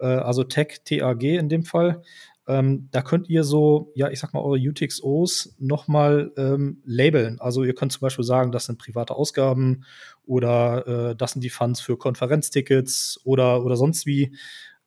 äh, 0.00 0.06
also 0.06 0.44
Tag, 0.44 0.82
TAG 0.86 1.22
in 1.22 1.50
dem 1.50 1.64
Fall. 1.64 2.02
Ähm, 2.46 2.88
da 2.90 3.00
könnt 3.00 3.28
ihr 3.30 3.42
so, 3.42 3.92
ja, 3.94 4.10
ich 4.10 4.20
sag 4.20 4.34
mal, 4.34 4.40
eure 4.40 4.58
UTXOs 4.58 5.56
nochmal 5.58 6.32
ähm, 6.36 6.82
labeln. 6.84 7.40
Also 7.40 7.64
ihr 7.64 7.74
könnt 7.74 7.92
zum 7.92 8.00
Beispiel 8.00 8.24
sagen, 8.24 8.52
das 8.52 8.66
sind 8.66 8.78
private 8.78 9.14
Ausgaben 9.14 9.84
oder 10.26 10.86
äh, 11.10 11.16
das 11.16 11.32
sind 11.32 11.42
die 11.42 11.50
Funds 11.50 11.80
für 11.80 11.96
Konferenztickets 11.96 13.20
oder, 13.24 13.64
oder 13.64 13.76
sonst 13.76 14.04
wie. 14.04 14.36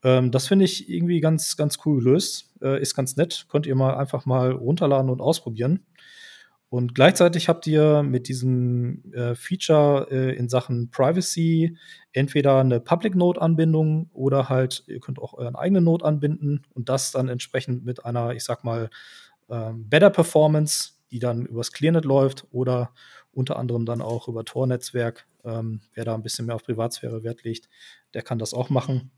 Ähm, 0.04 0.32
das 0.32 0.48
finde 0.48 0.66
ich 0.66 0.90
irgendwie 0.90 1.20
ganz, 1.20 1.58
ganz 1.58 1.80
cool 1.86 1.98
gelöst. 1.98 2.54
Äh, 2.62 2.82
ist 2.82 2.96
ganz 2.96 3.16
nett. 3.16 3.48
Könnt 3.50 3.66
ihr 3.66 3.76
mal 3.76 3.96
einfach 3.96 4.26
mal 4.26 4.52
runterladen 4.52 5.10
und 5.10 5.22
ausprobieren. 5.22 5.86
Und 6.70 6.96
gleichzeitig 6.96 7.48
habt 7.48 7.66
ihr 7.66 8.04
mit 8.04 8.28
diesem 8.28 9.14
äh, 9.14 9.36
Feature 9.36 10.08
äh, 10.12 10.36
in 10.36 10.50
Sachen 10.50 10.92
Privacy 10.92 11.78
entweder 12.12 12.60
eine 12.60 12.82
Public 12.82 13.16
Node 13.16 13.42
Anbindung 13.42 14.10
oder 14.12 14.50
halt 14.50 14.84
ihr 14.88 15.00
könnt 15.00 15.20
auch 15.20 15.34
euren 15.34 15.56
eigenen 15.56 15.86
Node 15.86 16.04
anbinden 16.04 16.66
und 16.74 16.90
das 16.90 17.12
dann 17.12 17.30
entsprechend 17.30 17.86
mit 17.86 18.04
einer, 18.04 18.34
ich 18.34 18.44
sag 18.44 18.66
mal, 18.66 18.90
ähm, 19.50 19.90
Better 19.90 20.10
Performance, 20.10 20.92
die 21.10 21.20
dann 21.20 21.46
übers 21.46 21.72
Clearnet 21.72 22.04
läuft 22.04 22.46
oder 22.52 22.92
unter 23.32 23.58
anderem 23.58 23.86
dann 23.86 24.02
auch 24.02 24.28
über 24.28 24.44
Tor-Netzwerk. 24.44 25.26
Ähm, 25.46 25.80
wer 25.94 26.04
da 26.04 26.16
ein 26.16 26.24
bisschen 26.24 26.48
mehr 26.48 26.56
auf 26.56 26.66
Privatsphäre 26.66 27.24
Wert 27.24 27.44
legt, 27.44 27.70
der 28.14 28.24
kann 28.24 28.40
das 28.40 28.54
auch 28.54 28.70
machen. 28.70 29.12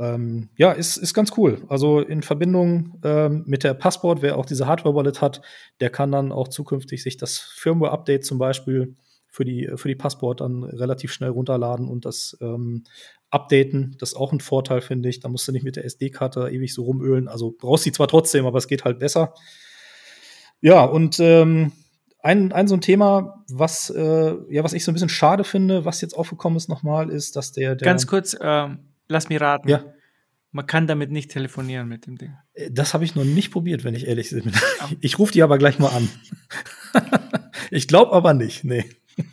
Ähm, 0.00 0.48
ja, 0.56 0.72
ist, 0.72 0.96
ist 0.96 1.12
ganz 1.12 1.32
cool. 1.36 1.62
Also 1.68 2.00
in 2.00 2.22
Verbindung 2.22 2.98
ähm, 3.04 3.44
mit 3.46 3.64
der 3.64 3.74
Passport, 3.74 4.22
wer 4.22 4.38
auch 4.38 4.46
diese 4.46 4.66
Hardware-Wallet 4.66 5.20
hat, 5.20 5.42
der 5.80 5.90
kann 5.90 6.10
dann 6.10 6.32
auch 6.32 6.48
zukünftig 6.48 7.02
sich 7.02 7.18
das 7.18 7.38
Firmware-Update 7.38 8.24
zum 8.24 8.38
Beispiel 8.38 8.96
für 9.28 9.44
die, 9.44 9.70
für 9.76 9.88
die 9.88 9.94
Passport 9.94 10.40
dann 10.40 10.64
relativ 10.64 11.12
schnell 11.12 11.28
runterladen 11.28 11.86
und 11.86 12.06
das 12.06 12.36
ähm, 12.40 12.84
updaten. 13.28 13.94
Das 13.98 14.12
ist 14.12 14.16
auch 14.16 14.32
ein 14.32 14.40
Vorteil, 14.40 14.80
finde 14.80 15.10
ich. 15.10 15.20
Da 15.20 15.28
musst 15.28 15.46
du 15.46 15.52
nicht 15.52 15.64
mit 15.64 15.76
der 15.76 15.84
SD-Karte 15.84 16.48
ewig 16.50 16.72
so 16.72 16.84
rumölen. 16.84 17.28
Also 17.28 17.54
brauchst 17.56 17.84
sie 17.84 17.92
zwar 17.92 18.08
trotzdem, 18.08 18.46
aber 18.46 18.56
es 18.56 18.68
geht 18.68 18.84
halt 18.84 19.00
besser. 19.00 19.34
Ja, 20.62 20.82
und 20.82 21.20
ähm, 21.20 21.72
ein, 22.22 22.52
ein 22.52 22.68
so 22.68 22.74
ein 22.74 22.80
Thema, 22.80 23.44
was, 23.50 23.90
äh, 23.90 24.34
ja, 24.48 24.64
was 24.64 24.72
ich 24.72 24.84
so 24.84 24.90
ein 24.90 24.94
bisschen 24.94 25.08
schade 25.10 25.44
finde, 25.44 25.84
was 25.84 26.00
jetzt 26.00 26.16
aufgekommen 26.16 26.56
ist 26.56 26.68
nochmal, 26.68 27.10
ist, 27.10 27.36
dass 27.36 27.52
der, 27.52 27.76
der 27.76 27.84
Ganz 27.84 28.06
kurz, 28.06 28.36
ähm, 28.40 28.89
Lass 29.10 29.28
mich 29.28 29.40
raten. 29.40 29.68
Ja. 29.68 29.84
Man 30.52 30.66
kann 30.66 30.86
damit 30.86 31.10
nicht 31.10 31.32
telefonieren 31.32 31.88
mit 31.88 32.06
dem 32.06 32.16
Ding. 32.16 32.32
Äh, 32.54 32.70
das 32.70 32.94
habe 32.94 33.04
ich 33.04 33.16
noch 33.16 33.24
nicht 33.24 33.50
probiert, 33.50 33.82
wenn 33.82 33.96
ich 33.96 34.06
ehrlich 34.06 34.30
bin. 34.34 34.52
Ich 35.00 35.18
rufe 35.18 35.32
die 35.32 35.42
aber 35.42 35.58
gleich 35.58 35.80
mal 35.80 35.88
an. 35.88 36.08
ich 37.72 37.88
glaube 37.88 38.12
aber 38.12 38.34
nicht, 38.34 38.62
nee. 38.62 38.84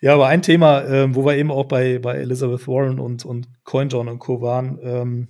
ja, 0.00 0.14
aber 0.14 0.26
ein 0.26 0.42
Thema, 0.42 0.84
ähm, 0.86 1.14
wo 1.14 1.24
wir 1.24 1.36
eben 1.36 1.52
auch 1.52 1.66
bei, 1.66 2.00
bei 2.00 2.16
Elizabeth 2.16 2.66
Warren 2.66 2.98
und, 2.98 3.24
und 3.24 3.48
CoinJohn 3.62 4.08
und 4.08 4.18
Co. 4.18 4.42
waren, 4.42 4.80
ähm, 4.82 5.28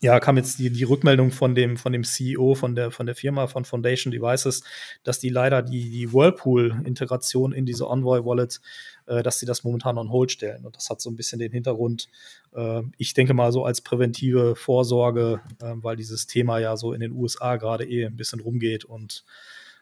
ja, 0.00 0.20
kam 0.20 0.36
jetzt 0.36 0.60
die, 0.60 0.70
die 0.70 0.84
Rückmeldung 0.84 1.32
von 1.32 1.56
dem, 1.56 1.76
von 1.76 1.92
dem 1.92 2.04
CEO 2.04 2.54
von 2.54 2.76
der, 2.76 2.92
von 2.92 3.06
der 3.06 3.16
Firma 3.16 3.48
von 3.48 3.64
Foundation 3.64 4.12
Devices, 4.12 4.62
dass 5.02 5.18
die 5.18 5.28
leider 5.28 5.62
die, 5.62 5.90
die 5.90 6.12
Whirlpool-Integration 6.12 7.52
in 7.52 7.66
diese 7.66 7.86
Envoy-Wallet, 7.86 8.60
äh, 9.06 9.22
dass 9.22 9.38
sie 9.38 9.46
das 9.46 9.64
momentan 9.64 9.98
on 9.98 10.10
hold 10.10 10.32
stellen. 10.32 10.64
Und 10.64 10.76
das 10.76 10.90
hat 10.90 11.00
so 11.00 11.10
ein 11.10 11.16
bisschen 11.16 11.38
den 11.38 11.52
Hintergrund, 11.52 12.08
äh, 12.54 12.82
ich 12.98 13.14
denke 13.14 13.34
mal 13.34 13.52
so 13.52 13.64
als 13.64 13.80
präventive 13.80 14.56
Vorsorge, 14.56 15.40
äh, 15.60 15.74
weil 15.76 15.96
dieses 15.96 16.26
Thema 16.26 16.58
ja 16.58 16.76
so 16.76 16.92
in 16.92 17.00
den 17.00 17.12
USA 17.12 17.56
gerade 17.56 17.88
eh 17.88 18.06
ein 18.06 18.16
bisschen 18.16 18.40
rumgeht 18.40 18.84
und 18.84 19.24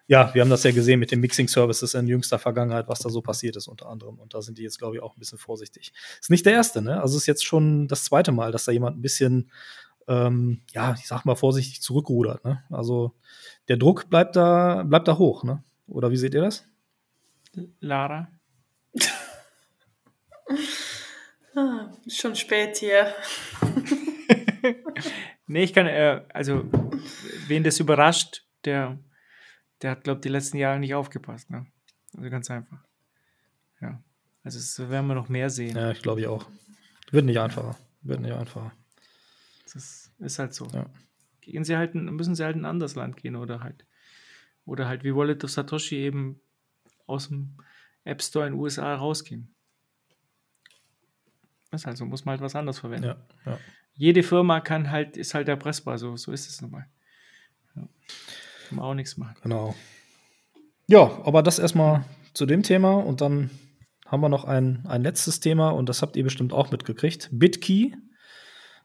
ja, 0.06 0.34
wir 0.34 0.42
haben 0.42 0.50
das 0.50 0.64
ja 0.64 0.72
gesehen 0.72 0.98
mit 0.98 1.12
den 1.12 1.20
Mixing 1.20 1.46
Services 1.46 1.94
in 1.94 2.08
jüngster 2.08 2.40
Vergangenheit, 2.40 2.88
was 2.88 2.98
da 2.98 3.08
so 3.10 3.22
passiert 3.22 3.54
ist 3.54 3.68
unter 3.68 3.88
anderem. 3.88 4.18
Und 4.18 4.34
da 4.34 4.42
sind 4.42 4.58
die 4.58 4.64
jetzt, 4.64 4.80
glaube 4.80 4.96
ich, 4.96 5.02
auch 5.02 5.14
ein 5.14 5.20
bisschen 5.20 5.38
vorsichtig. 5.38 5.92
Ist 6.20 6.30
nicht 6.30 6.44
der 6.44 6.54
erste, 6.54 6.82
ne? 6.82 7.00
Also 7.00 7.16
ist 7.16 7.26
jetzt 7.26 7.44
schon 7.44 7.86
das 7.86 8.06
zweite 8.06 8.32
Mal, 8.32 8.50
dass 8.50 8.64
da 8.64 8.72
jemand 8.72 8.98
ein 8.98 9.02
bisschen 9.02 9.52
ähm, 10.10 10.60
ja, 10.72 10.94
ich 10.98 11.06
sag 11.06 11.24
mal 11.24 11.36
vorsichtig 11.36 11.80
zurückrudert. 11.82 12.44
Ne? 12.44 12.62
Also 12.68 13.14
der 13.68 13.76
Druck 13.76 14.10
bleibt 14.10 14.34
da, 14.34 14.82
bleibt 14.82 15.06
da 15.06 15.16
hoch, 15.16 15.44
ne? 15.44 15.62
Oder 15.86 16.10
wie 16.10 16.16
seht 16.16 16.34
ihr 16.34 16.42
das? 16.42 16.66
Lara? 17.78 18.28
ah, 21.54 21.89
schon 22.08 22.34
spät 22.34 22.78
hier. 22.78 23.14
nee, 25.46 25.64
ich 25.64 25.72
kann, 25.72 25.86
äh, 25.86 26.24
also, 26.32 26.64
wen 27.46 27.64
das 27.64 27.80
überrascht, 27.80 28.44
der, 28.64 28.98
der 29.82 29.92
hat, 29.92 30.04
glaube 30.04 30.18
ich, 30.18 30.22
die 30.22 30.28
letzten 30.28 30.58
Jahre 30.58 30.78
nicht 30.78 30.94
aufgepasst. 30.94 31.50
Ne? 31.50 31.66
Also 32.16 32.30
ganz 32.30 32.50
einfach. 32.50 32.84
Ja. 33.80 34.02
Also, 34.42 34.58
das 34.58 34.90
werden 34.90 35.06
wir 35.06 35.14
noch 35.14 35.28
mehr 35.28 35.50
sehen. 35.50 35.76
Ja, 35.76 35.90
ich 35.90 36.02
glaube 36.02 36.20
ich 36.20 36.26
auch. 36.26 36.46
Wird 37.10 37.24
nicht 37.24 37.38
einfacher. 37.38 37.76
Wird 38.02 38.20
nicht 38.20 38.32
einfacher. 38.32 38.72
Das 39.72 40.12
ist 40.18 40.38
halt 40.38 40.54
so. 40.54 40.66
Ja. 40.66 40.86
Gehen 41.40 41.64
sie 41.64 41.76
halt, 41.76 41.94
müssen 41.94 42.34
sie 42.34 42.44
halt 42.44 42.56
in 42.56 42.62
ein 42.62 42.70
anderes 42.70 42.94
Land 42.94 43.16
gehen 43.16 43.36
oder 43.36 43.60
halt, 43.60 43.86
oder 44.64 44.88
halt 44.88 45.04
wie 45.04 45.14
Wallet 45.14 45.42
of 45.44 45.50
Satoshi 45.50 45.96
eben 45.96 46.40
aus 47.06 47.28
dem 47.28 47.56
App 48.04 48.22
Store 48.22 48.46
in 48.46 48.54
den 48.54 48.60
USA 48.60 48.94
rausgehen. 48.94 49.54
Ist 51.72 51.86
also 51.86 52.04
muss 52.04 52.24
man 52.24 52.32
halt 52.32 52.40
was 52.42 52.54
anderes 52.54 52.78
verwenden. 52.78 53.06
Ja, 53.06 53.16
ja. 53.46 53.58
Jede 53.94 54.22
Firma 54.22 54.60
kann 54.60 54.90
halt, 54.90 55.16
ist 55.16 55.34
halt 55.34 55.48
erpressbar, 55.48 55.98
so, 55.98 56.16
so 56.16 56.32
ist 56.32 56.48
es 56.48 56.60
nun 56.62 56.70
mal. 56.70 56.86
Ja. 57.76 57.82
Kann 58.68 58.76
man 58.76 58.84
auch 58.84 58.94
nichts 58.94 59.16
machen. 59.16 59.36
Genau. 59.42 59.74
Ja, 60.86 61.02
aber 61.24 61.42
das 61.42 61.58
erstmal 61.58 62.04
zu 62.34 62.46
dem 62.46 62.62
Thema 62.62 62.94
und 62.94 63.20
dann 63.20 63.50
haben 64.06 64.20
wir 64.22 64.28
noch 64.28 64.44
ein, 64.44 64.84
ein 64.88 65.02
letztes 65.02 65.38
Thema 65.40 65.70
und 65.70 65.88
das 65.88 66.02
habt 66.02 66.16
ihr 66.16 66.24
bestimmt 66.24 66.52
auch 66.52 66.70
mitgekriegt. 66.72 67.28
BitKey, 67.32 67.94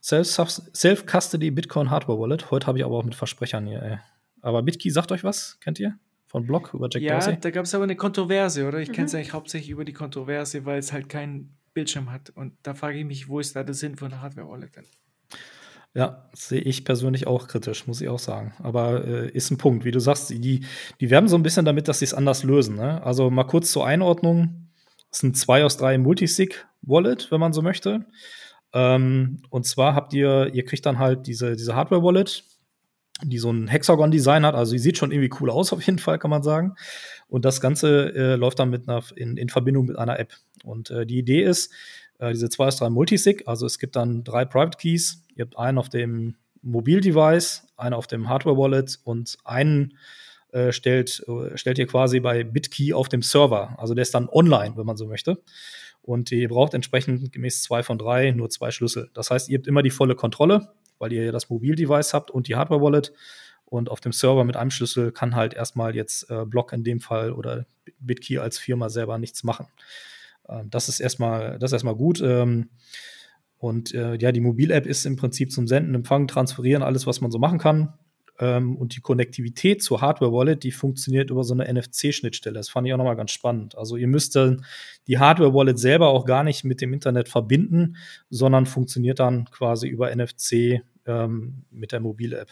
Self-Custody 0.02 1.50
Bitcoin 1.50 1.90
Hardware 1.90 2.18
Wallet. 2.18 2.50
Heute 2.50 2.66
habe 2.66 2.78
ich 2.78 2.84
aber 2.84 2.96
auch 2.96 3.04
mit 3.04 3.14
Versprechern 3.14 3.66
hier. 3.66 3.82
Ey. 3.82 3.98
Aber 4.42 4.62
BitKey 4.62 4.90
sagt 4.90 5.10
euch 5.12 5.24
was? 5.24 5.58
Kennt 5.60 5.80
ihr? 5.80 5.98
Von 6.28 6.46
Block 6.46 6.74
über 6.74 6.88
Jack 6.90 7.02
Ja, 7.02 7.14
Dorsey? 7.14 7.38
da 7.40 7.50
gab 7.50 7.64
es 7.64 7.74
aber 7.74 7.84
eine 7.84 7.96
Kontroverse, 7.96 8.66
oder? 8.68 8.78
Ich 8.80 8.88
Mhm. 8.90 8.92
kenne 8.92 9.06
es 9.06 9.14
eigentlich 9.14 9.32
hauptsächlich 9.32 9.70
über 9.70 9.84
die 9.84 9.92
Kontroverse, 9.92 10.64
weil 10.64 10.78
es 10.78 10.92
halt 10.92 11.08
keinen 11.08 11.56
Bildschirm 11.76 12.10
hat. 12.10 12.30
Und 12.30 12.54
da 12.62 12.72
frage 12.72 12.98
ich 12.98 13.04
mich, 13.04 13.28
wo 13.28 13.38
ist 13.38 13.54
da 13.54 13.62
der 13.62 13.74
Sinn 13.74 13.96
von 13.96 14.10
einer 14.10 14.22
Hardware-Wallet 14.22 14.76
denn? 14.76 14.86
Ja, 15.92 16.28
sehe 16.32 16.60
ich 16.60 16.86
persönlich 16.86 17.26
auch 17.26 17.48
kritisch, 17.48 17.86
muss 17.86 18.00
ich 18.00 18.08
auch 18.08 18.18
sagen. 18.18 18.54
Aber 18.62 19.04
äh, 19.04 19.30
ist 19.30 19.50
ein 19.50 19.58
Punkt, 19.58 19.84
wie 19.84 19.90
du 19.90 20.00
sagst, 20.00 20.30
die, 20.30 20.64
die 21.00 21.10
werben 21.10 21.28
so 21.28 21.36
ein 21.36 21.42
bisschen 21.42 21.66
damit, 21.66 21.86
dass 21.86 21.98
sie 21.98 22.06
es 22.06 22.14
anders 22.14 22.44
lösen. 22.44 22.76
Ne? 22.76 23.02
Also 23.04 23.30
mal 23.30 23.44
kurz 23.44 23.70
zur 23.72 23.86
Einordnung. 23.86 24.70
Es 25.12 25.22
ein 25.22 25.34
2 25.34 25.64
aus 25.64 25.76
3 25.76 25.98
Multisig-Wallet, 25.98 27.30
wenn 27.30 27.40
man 27.40 27.52
so 27.52 27.60
möchte. 27.60 28.06
Ähm, 28.72 29.42
und 29.50 29.66
zwar 29.66 29.94
habt 29.94 30.14
ihr, 30.14 30.50
ihr 30.54 30.64
kriegt 30.64 30.86
dann 30.86 30.98
halt 30.98 31.26
diese, 31.26 31.56
diese 31.56 31.74
Hardware-Wallet, 31.74 32.44
die 33.22 33.38
so 33.38 33.50
ein 33.50 33.68
Hexagon-Design 33.68 34.46
hat. 34.46 34.54
Also 34.54 34.72
die 34.72 34.78
sieht 34.78 34.96
schon 34.96 35.12
irgendwie 35.12 35.34
cool 35.40 35.50
aus, 35.50 35.74
auf 35.74 35.82
jeden 35.82 35.98
Fall, 35.98 36.18
kann 36.18 36.30
man 36.30 36.42
sagen. 36.42 36.74
Und 37.28 37.44
das 37.44 37.60
Ganze 37.60 38.14
äh, 38.14 38.36
läuft 38.36 38.58
dann 38.58 38.70
mit 38.70 38.88
einer, 38.88 39.02
in, 39.16 39.36
in 39.36 39.48
Verbindung 39.48 39.86
mit 39.86 39.98
einer 39.98 40.18
App. 40.18 40.32
Und 40.64 40.90
äh, 40.90 41.06
die 41.06 41.18
Idee 41.18 41.42
ist, 41.42 41.72
äh, 42.18 42.32
diese 42.32 42.48
2 42.48 42.66
aus 42.66 42.76
3 42.76 42.90
Multisig, 42.90 43.46
also 43.46 43.66
es 43.66 43.78
gibt 43.78 43.96
dann 43.96 44.24
drei 44.24 44.44
Private 44.44 44.78
Keys. 44.78 45.24
Ihr 45.34 45.44
habt 45.44 45.58
einen 45.58 45.78
auf 45.78 45.88
dem 45.88 46.36
Mobildevice, 46.62 47.66
einen 47.76 47.94
auf 47.94 48.06
dem 48.06 48.28
Hardware-Wallet 48.28 49.00
und 49.04 49.36
einen 49.44 49.94
äh, 50.52 50.72
stellt, 50.72 51.24
äh, 51.28 51.56
stellt 51.56 51.78
ihr 51.78 51.86
quasi 51.86 52.20
bei 52.20 52.44
BitKey 52.44 52.92
auf 52.92 53.08
dem 53.08 53.22
Server. 53.22 53.74
Also 53.78 53.94
der 53.94 54.02
ist 54.02 54.14
dann 54.14 54.28
online, 54.28 54.76
wenn 54.76 54.86
man 54.86 54.96
so 54.96 55.06
möchte. 55.06 55.42
Und 56.02 56.30
ihr 56.30 56.48
braucht 56.48 56.74
entsprechend 56.74 57.32
gemäß 57.32 57.62
2 57.64 57.82
von 57.82 57.98
3 57.98 58.30
nur 58.30 58.48
zwei 58.48 58.70
Schlüssel. 58.70 59.10
Das 59.12 59.30
heißt, 59.30 59.48
ihr 59.48 59.58
habt 59.58 59.66
immer 59.66 59.82
die 59.82 59.90
volle 59.90 60.14
Kontrolle, 60.14 60.68
weil 60.98 61.12
ihr 61.12 61.24
ja 61.24 61.32
das 61.32 61.50
Mobildevice 61.50 62.14
habt 62.14 62.30
und 62.30 62.46
die 62.46 62.54
Hardware-Wallet. 62.54 63.12
Und 63.66 63.90
auf 63.90 64.00
dem 64.00 64.12
Server 64.12 64.44
mit 64.44 64.56
einem 64.56 64.70
Schlüssel 64.70 65.12
kann 65.12 65.34
halt 65.34 65.52
erstmal 65.52 65.94
jetzt 65.94 66.30
äh, 66.30 66.46
Block 66.46 66.72
in 66.72 66.84
dem 66.84 67.00
Fall 67.00 67.32
oder 67.32 67.66
BitKey 67.98 68.38
als 68.38 68.58
Firma 68.58 68.88
selber 68.88 69.18
nichts 69.18 69.42
machen. 69.42 69.66
Ähm, 70.48 70.70
das 70.70 70.88
ist 70.88 71.00
erstmal, 71.00 71.58
das 71.58 71.70
ist 71.70 71.74
erstmal 71.74 71.96
gut. 71.96 72.20
Ähm, 72.20 72.70
und 73.58 73.94
äh, 73.94 74.16
ja, 74.16 74.32
die 74.32 74.40
Mobil-App 74.40 74.86
ist 74.86 75.06
im 75.06 75.16
Prinzip 75.16 75.50
zum 75.50 75.66
Senden, 75.66 75.94
Empfangen, 75.94 76.28
Transferieren, 76.28 76.82
alles, 76.82 77.06
was 77.06 77.20
man 77.20 77.30
so 77.30 77.38
machen 77.38 77.58
kann. 77.58 77.94
Ähm, 78.38 78.76
und 78.76 78.94
die 78.94 79.00
Konnektivität 79.00 79.82
zur 79.82 80.02
Hardware-Wallet, 80.02 80.62
die 80.62 80.70
funktioniert 80.70 81.30
über 81.30 81.42
so 81.42 81.54
eine 81.54 81.72
NFC-Schnittstelle. 81.72 82.54
Das 82.54 82.68
fand 82.68 82.86
ich 82.86 82.92
auch 82.92 82.98
nochmal 82.98 83.16
ganz 83.16 83.30
spannend. 83.30 83.76
Also 83.76 83.96
ihr 83.96 84.08
müsst 84.08 84.36
dann 84.36 84.64
die 85.06 85.18
Hardware-Wallet 85.18 85.78
selber 85.78 86.08
auch 86.08 86.26
gar 86.26 86.44
nicht 86.44 86.64
mit 86.64 86.80
dem 86.80 86.92
Internet 86.92 87.28
verbinden, 87.28 87.96
sondern 88.28 88.66
funktioniert 88.66 89.20
dann 89.20 89.46
quasi 89.46 89.88
über 89.88 90.14
NFC 90.14 90.82
ähm, 91.06 91.64
mit 91.70 91.92
der 91.92 92.00
Mobil-App. 92.00 92.50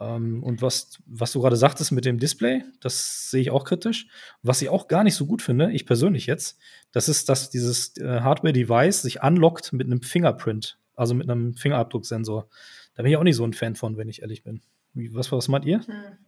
Ähm, 0.00 0.42
und 0.42 0.62
was, 0.62 0.98
was 1.06 1.32
du 1.32 1.40
gerade 1.40 1.56
sagtest 1.56 1.92
mit 1.92 2.06
dem 2.06 2.18
Display, 2.18 2.64
das 2.80 3.30
sehe 3.30 3.42
ich 3.42 3.50
auch 3.50 3.64
kritisch. 3.64 4.08
Was 4.42 4.62
ich 4.62 4.70
auch 4.70 4.88
gar 4.88 5.04
nicht 5.04 5.14
so 5.14 5.26
gut 5.26 5.42
finde, 5.42 5.70
ich 5.72 5.86
persönlich 5.86 6.26
jetzt, 6.26 6.58
das 6.90 7.08
ist, 7.08 7.28
dass 7.28 7.50
dieses 7.50 7.96
äh, 7.98 8.20
Hardware-Device 8.20 9.02
sich 9.02 9.22
unlockt 9.22 9.72
mit 9.72 9.86
einem 9.86 10.00
Fingerprint, 10.00 10.78
also 10.96 11.14
mit 11.14 11.28
einem 11.28 11.54
Fingerabdrucksensor. 11.54 12.48
Da 12.94 13.02
bin 13.02 13.12
ich 13.12 13.18
auch 13.18 13.22
nicht 13.22 13.36
so 13.36 13.44
ein 13.44 13.52
Fan 13.52 13.76
von, 13.76 13.98
wenn 13.98 14.08
ich 14.08 14.22
ehrlich 14.22 14.42
bin. 14.42 14.62
Wie, 14.94 15.14
was, 15.14 15.30
was 15.30 15.48
meint 15.48 15.66
ihr? 15.66 15.86
Hm. 15.86 16.18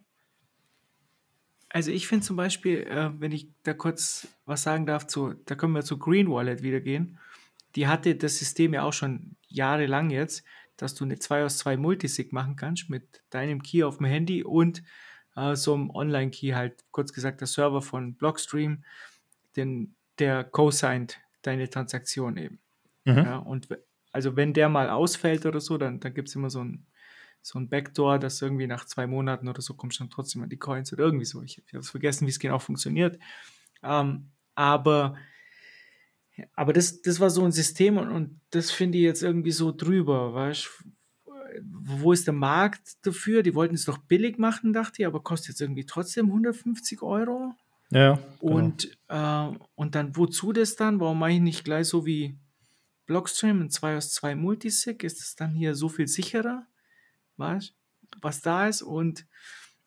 Also 1.70 1.90
ich 1.90 2.06
finde 2.06 2.26
zum 2.26 2.36
Beispiel, 2.36 2.82
äh, 2.82 3.10
wenn 3.18 3.32
ich 3.32 3.48
da 3.62 3.72
kurz 3.72 4.28
was 4.44 4.62
sagen 4.62 4.84
darf, 4.84 5.06
zu, 5.06 5.32
da 5.46 5.54
können 5.54 5.72
wir 5.72 5.82
zu 5.82 5.98
Green 5.98 6.30
Wallet 6.30 6.62
wieder 6.62 6.80
gehen. 6.80 7.18
Die 7.74 7.86
hatte 7.86 8.14
das 8.14 8.38
System 8.38 8.74
ja 8.74 8.82
auch 8.82 8.92
schon 8.92 9.36
jahrelang 9.48 10.10
jetzt, 10.10 10.44
dass 10.82 10.94
du 10.94 11.04
eine 11.04 11.18
2 11.18 11.44
aus 11.44 11.58
2 11.58 11.76
Multisig 11.76 12.32
machen 12.32 12.56
kannst 12.56 12.90
mit 12.90 13.22
deinem 13.30 13.62
Key 13.62 13.84
auf 13.84 13.98
dem 13.98 14.06
Handy 14.06 14.42
und 14.42 14.82
äh, 15.36 15.54
so 15.54 15.74
einem 15.74 15.90
Online-Key, 15.90 16.54
halt 16.54 16.84
kurz 16.90 17.12
gesagt 17.12 17.40
der 17.40 17.46
Server 17.46 17.80
von 17.82 18.14
Blockstream, 18.14 18.82
den, 19.54 19.94
der 20.18 20.42
co-signed 20.42 21.20
deine 21.42 21.70
Transaktion 21.70 22.36
eben. 22.36 22.58
Mhm. 23.04 23.16
Ja, 23.16 23.36
und 23.36 23.68
also 24.10 24.34
wenn 24.34 24.52
der 24.52 24.68
mal 24.68 24.90
ausfällt 24.90 25.46
oder 25.46 25.60
so, 25.60 25.78
dann, 25.78 26.00
dann 26.00 26.14
gibt 26.14 26.28
es 26.28 26.34
immer 26.34 26.50
so 26.50 26.64
ein, 26.64 26.84
so 27.42 27.60
ein 27.60 27.68
Backdoor, 27.68 28.18
dass 28.18 28.42
irgendwie 28.42 28.66
nach 28.66 28.84
zwei 28.84 29.06
Monaten 29.06 29.48
oder 29.48 29.62
so 29.62 29.74
kommst 29.74 30.00
du 30.00 30.04
dann 30.04 30.10
trotzdem 30.10 30.42
an 30.42 30.48
die 30.48 30.58
Coins 30.58 30.92
oder 30.92 31.04
irgendwie 31.04 31.26
so. 31.26 31.42
Ich, 31.42 31.62
ich 31.64 31.74
habe 31.74 31.84
vergessen, 31.84 32.26
wie 32.26 32.30
es 32.30 32.40
genau 32.40 32.58
funktioniert. 32.58 33.20
Ähm, 33.84 34.30
aber 34.56 35.16
aber 36.54 36.72
das, 36.72 37.02
das 37.02 37.20
war 37.20 37.30
so 37.30 37.44
ein 37.44 37.52
System 37.52 37.98
und, 37.98 38.10
und 38.10 38.40
das 38.50 38.70
finde 38.70 38.98
ich 38.98 39.04
jetzt 39.04 39.22
irgendwie 39.22 39.50
so 39.50 39.72
drüber, 39.72 40.34
weißt 40.34 40.68
Wo 41.60 42.12
ist 42.12 42.26
der 42.26 42.34
Markt 42.34 43.06
dafür? 43.06 43.42
Die 43.42 43.54
wollten 43.54 43.74
es 43.74 43.84
doch 43.84 43.98
billig 43.98 44.38
machen, 44.38 44.72
dachte 44.72 45.02
ich, 45.02 45.06
aber 45.06 45.20
kostet 45.20 45.50
jetzt 45.50 45.60
irgendwie 45.60 45.84
trotzdem 45.84 46.26
150 46.26 47.02
Euro. 47.02 47.54
Ja, 47.90 48.18
genau. 48.40 48.54
Und, 48.54 48.98
äh, 49.08 49.48
und 49.74 49.94
dann 49.94 50.16
wozu 50.16 50.52
das 50.52 50.76
dann? 50.76 51.00
Warum 51.00 51.18
mache 51.18 51.32
ich 51.32 51.40
nicht 51.40 51.64
gleich 51.64 51.88
so 51.88 52.06
wie 52.06 52.38
Blockstream 53.06 53.60
ein 53.60 53.70
2 53.70 53.96
aus 53.98 54.10
2 54.12 54.34
Multisig? 54.34 55.04
Ist 55.04 55.20
es 55.20 55.36
dann 55.36 55.54
hier 55.54 55.74
so 55.74 55.90
viel 55.90 56.08
sicherer? 56.08 56.66
Weißt 57.36 57.74
was 58.20 58.40
da 58.42 58.68
ist? 58.68 58.82
Und 58.82 59.26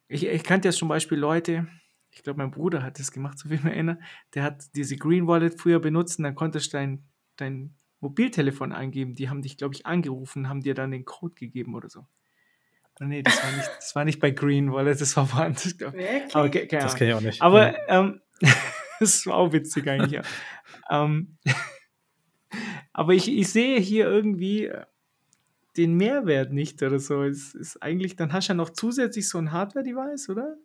ich, 0.07 0.25
ich 0.25 0.43
kannte 0.43 0.69
ja 0.69 0.71
zum 0.71 0.87
Beispiel 0.87 1.17
Leute, 1.17 1.67
ich 2.15 2.23
glaube, 2.23 2.37
mein 2.37 2.51
Bruder 2.51 2.81
hat 2.81 2.99
das 2.99 3.11
gemacht, 3.11 3.37
so 3.37 3.49
wie 3.49 3.55
ich 3.55 3.63
mich 3.63 3.73
erinnere, 3.73 3.99
der 4.33 4.43
hat 4.43 4.63
diese 4.75 4.95
Green 4.95 5.27
Wallet 5.27 5.59
früher 5.59 5.79
benutzt 5.79 6.17
und 6.17 6.23
dann 6.23 6.35
konntest 6.35 6.73
du 6.73 6.77
dein, 6.77 7.03
dein 7.35 7.75
Mobiltelefon 7.99 8.71
eingeben. 8.71 9.15
Die 9.15 9.29
haben 9.29 9.41
dich, 9.41 9.57
glaube 9.57 9.75
ich, 9.75 9.85
angerufen, 9.85 10.47
haben 10.47 10.61
dir 10.61 10.73
dann 10.73 10.91
den 10.91 11.05
Code 11.05 11.35
gegeben 11.35 11.75
oder 11.75 11.89
so. 11.89 12.07
Oh, 13.01 13.03
nee, 13.03 13.21
das 13.21 13.43
war 13.43 13.51
nicht, 13.51 13.69
das 13.77 13.95
war 13.95 14.05
nicht 14.05 14.19
bei 14.21 14.31
Green 14.31 14.71
Wallet, 14.71 15.01
das 15.01 15.17
war 15.17 15.31
woanders. 15.33 15.75
Aber 16.33 16.49
keine 16.49 16.67
das 16.83 16.95
kenne 16.95 17.11
ich 17.11 17.15
auch 17.17 17.21
nicht. 17.21 17.41
Aber 17.41 17.75
ähm, 17.89 18.21
das 18.99 19.25
war 19.25 19.35
auch 19.35 19.51
witzig 19.51 19.87
eigentlich. 19.87 20.13
Ja. 20.13 20.21
ähm, 20.89 21.37
aber 22.93 23.13
ich, 23.13 23.29
ich 23.29 23.49
sehe 23.49 23.77
hier 23.79 24.05
irgendwie 24.05 24.67
äh, 24.67 24.85
den 25.75 25.95
Mehrwert 25.95 26.53
nicht 26.53 26.81
oder 26.81 26.99
so. 26.99 27.23
Es 27.23 27.53
ist 27.53 27.83
eigentlich, 27.83 28.15
dann 28.15 28.31
hast 28.31 28.47
du 28.47 28.53
ja 28.53 28.55
noch 28.55 28.69
zusätzlich 28.69 29.27
so 29.27 29.37
ein 29.37 29.51
Hardware-Device, 29.51 30.29
oder? 30.29 30.55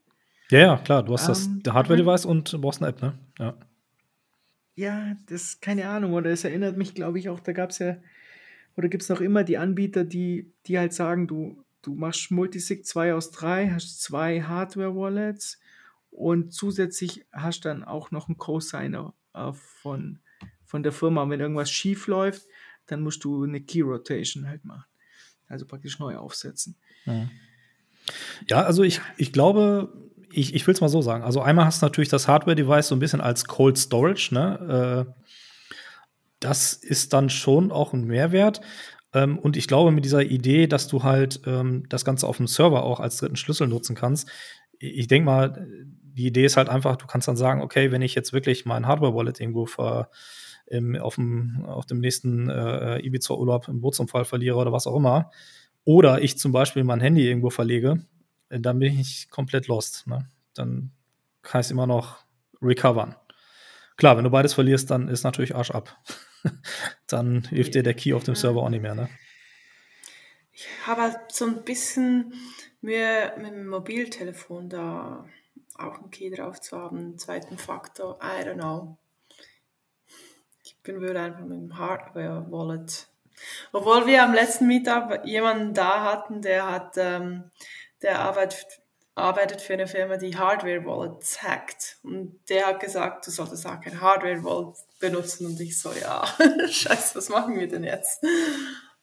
Ja, 0.50 0.58
ja, 0.58 0.76
klar, 0.78 1.02
du 1.02 1.12
hast 1.12 1.28
das 1.28 1.46
Ähm, 1.46 1.62
Hardware-Device 1.66 2.24
und 2.24 2.52
du 2.52 2.60
brauchst 2.60 2.82
eine 2.82 2.90
App, 2.90 3.02
ne? 3.02 3.18
Ja. 3.38 3.54
Ja, 4.74 5.16
das 5.26 5.60
keine 5.60 5.88
Ahnung. 5.88 6.14
Oder 6.14 6.30
es 6.30 6.44
erinnert 6.44 6.76
mich, 6.76 6.94
glaube 6.94 7.18
ich, 7.18 7.28
auch, 7.28 7.40
da 7.40 7.52
gab 7.52 7.70
es 7.70 7.78
ja, 7.78 7.96
oder 8.76 8.88
gibt 8.88 9.02
es 9.02 9.08
noch 9.08 9.20
immer 9.20 9.44
die 9.44 9.58
Anbieter, 9.58 10.04
die, 10.04 10.52
die 10.66 10.78
halt 10.78 10.92
sagen, 10.92 11.26
du, 11.26 11.64
du 11.82 11.94
machst 11.94 12.30
Multisig 12.30 12.86
2 12.86 13.14
aus 13.14 13.30
3, 13.30 13.70
hast 13.70 14.00
zwei 14.00 14.42
Hardware-Wallets 14.42 15.60
und 16.10 16.52
zusätzlich 16.52 17.26
hast 17.32 17.64
dann 17.64 17.84
auch 17.84 18.10
noch 18.10 18.28
einen 18.28 18.38
Co-Signer 18.38 19.14
äh, 19.34 19.52
von, 19.52 20.20
von 20.64 20.82
der 20.82 20.92
Firma. 20.92 21.22
Und 21.22 21.30
wenn 21.30 21.40
irgendwas 21.40 21.70
schief 21.70 22.06
läuft, 22.06 22.46
dann 22.86 23.02
musst 23.02 23.24
du 23.24 23.44
eine 23.44 23.60
Key 23.60 23.82
Rotation 23.82 24.48
halt 24.48 24.64
machen. 24.64 24.84
Also 25.48 25.66
praktisch 25.66 25.98
neu 25.98 26.16
aufsetzen. 26.16 26.76
Ja, 28.48 28.62
also 28.62 28.82
ich, 28.82 29.00
ich 29.16 29.32
glaube, 29.32 30.09
ich, 30.32 30.54
ich 30.54 30.66
will 30.66 30.74
es 30.74 30.80
mal 30.80 30.88
so 30.88 31.02
sagen. 31.02 31.24
Also 31.24 31.40
einmal 31.40 31.64
hast 31.64 31.82
du 31.82 31.86
natürlich 31.86 32.08
das 32.08 32.28
Hardware-Device 32.28 32.88
so 32.88 32.96
ein 32.96 33.00
bisschen 33.00 33.20
als 33.20 33.44
Cold 33.44 33.78
Storage, 33.78 34.30
ne? 34.32 35.06
Äh, 35.08 35.20
das 36.40 36.72
ist 36.72 37.12
dann 37.12 37.28
schon 37.28 37.70
auch 37.70 37.92
ein 37.92 38.04
Mehrwert. 38.04 38.60
Ähm, 39.12 39.38
und 39.38 39.56
ich 39.56 39.68
glaube, 39.68 39.90
mit 39.90 40.04
dieser 40.04 40.22
Idee, 40.22 40.66
dass 40.66 40.88
du 40.88 41.02
halt 41.02 41.42
ähm, 41.46 41.84
das 41.88 42.04
Ganze 42.04 42.26
auf 42.26 42.38
dem 42.38 42.46
Server 42.46 42.82
auch 42.82 43.00
als 43.00 43.18
dritten 43.18 43.36
Schlüssel 43.36 43.68
nutzen 43.68 43.94
kannst, 43.94 44.28
ich 44.78 45.08
denke 45.08 45.26
mal, 45.26 45.66
die 46.14 46.26
Idee 46.26 46.46
ist 46.46 46.56
halt 46.56 46.70
einfach, 46.70 46.96
du 46.96 47.06
kannst 47.06 47.28
dann 47.28 47.36
sagen, 47.36 47.60
okay, 47.60 47.92
wenn 47.92 48.02
ich 48.02 48.14
jetzt 48.14 48.32
wirklich 48.32 48.64
mein 48.64 48.86
Hardware-Wallet 48.86 49.38
irgendwo 49.40 49.66
ver, 49.66 50.10
im, 50.66 50.96
auf, 50.96 51.16
dem, 51.16 51.64
auf 51.66 51.84
dem 51.84 52.00
nächsten 52.00 52.48
äh, 52.48 52.98
Ibiza-Urlaub 53.00 53.68
im 53.68 53.80
Bootsunfall 53.80 54.24
verliere 54.24 54.56
oder 54.56 54.72
was 54.72 54.86
auch 54.86 54.96
immer, 54.96 55.30
oder 55.84 56.22
ich 56.22 56.38
zum 56.38 56.52
Beispiel 56.52 56.84
mein 56.84 57.00
Handy 57.00 57.26
irgendwo 57.26 57.50
verlege, 57.50 58.04
dann 58.50 58.78
bin 58.78 58.98
ich 58.98 59.30
komplett 59.30 59.68
lost. 59.68 60.06
Ne? 60.06 60.28
Dann 60.54 60.92
es 61.52 61.70
immer 61.70 61.86
noch 61.86 62.24
recovern. 62.60 63.16
Klar, 63.96 64.16
wenn 64.16 64.24
du 64.24 64.30
beides 64.30 64.54
verlierst, 64.54 64.90
dann 64.90 65.08
ist 65.08 65.24
natürlich 65.24 65.54
Arsch 65.54 65.70
ab. 65.70 65.96
dann 67.06 67.44
hilft 67.44 67.74
dir 67.74 67.82
der 67.82 67.94
Key 67.94 68.14
auf 68.14 68.24
dem 68.24 68.34
Server 68.34 68.62
auch 68.62 68.68
nicht 68.68 68.82
mehr. 68.82 68.94
Ne? 68.94 69.08
Ich 70.52 70.66
habe 70.86 71.02
halt 71.02 71.18
so 71.30 71.46
ein 71.46 71.64
bisschen 71.64 72.34
Mühe 72.80 73.32
mit 73.36 73.52
dem 73.52 73.66
Mobiltelefon 73.66 74.68
da 74.68 75.26
auch 75.76 75.98
einen 75.98 76.10
Key 76.10 76.30
drauf 76.30 76.60
zu 76.60 76.76
haben, 76.76 76.98
einen 76.98 77.18
zweiten 77.18 77.58
Faktor. 77.58 78.18
I 78.22 78.44
don't 78.44 78.54
know. 78.54 78.98
Ich 80.64 80.76
bin 80.82 81.00
würde 81.00 81.20
einfach 81.20 81.40
mit 81.40 81.58
dem 81.58 81.78
Hardware-Wallet. 81.78 83.08
Obwohl 83.72 84.06
wir 84.06 84.22
am 84.22 84.34
letzten 84.34 84.66
Meetup 84.66 85.24
jemanden 85.24 85.74
da 85.74 86.04
hatten, 86.04 86.42
der 86.42 86.70
hat, 86.70 86.96
ähm, 86.96 87.50
der 88.02 88.20
arbeitet, 88.20 88.66
arbeitet 89.14 89.60
für 89.60 89.74
eine 89.74 89.86
Firma, 89.86 90.16
die 90.16 90.36
Hardware-Wallets 90.36 91.42
hackt. 91.42 91.98
Und 92.02 92.40
der 92.48 92.66
hat 92.66 92.80
gesagt, 92.80 93.26
du 93.26 93.30
solltest 93.30 93.66
auch 93.66 93.80
kein 93.80 94.00
Hardware-Wallet 94.00 94.76
benutzen. 94.98 95.46
Und 95.46 95.60
ich 95.60 95.78
so, 95.78 95.92
ja, 95.92 96.24
scheiße, 96.68 97.16
was 97.16 97.28
machen 97.28 97.58
wir 97.58 97.68
denn 97.68 97.84
jetzt? 97.84 98.22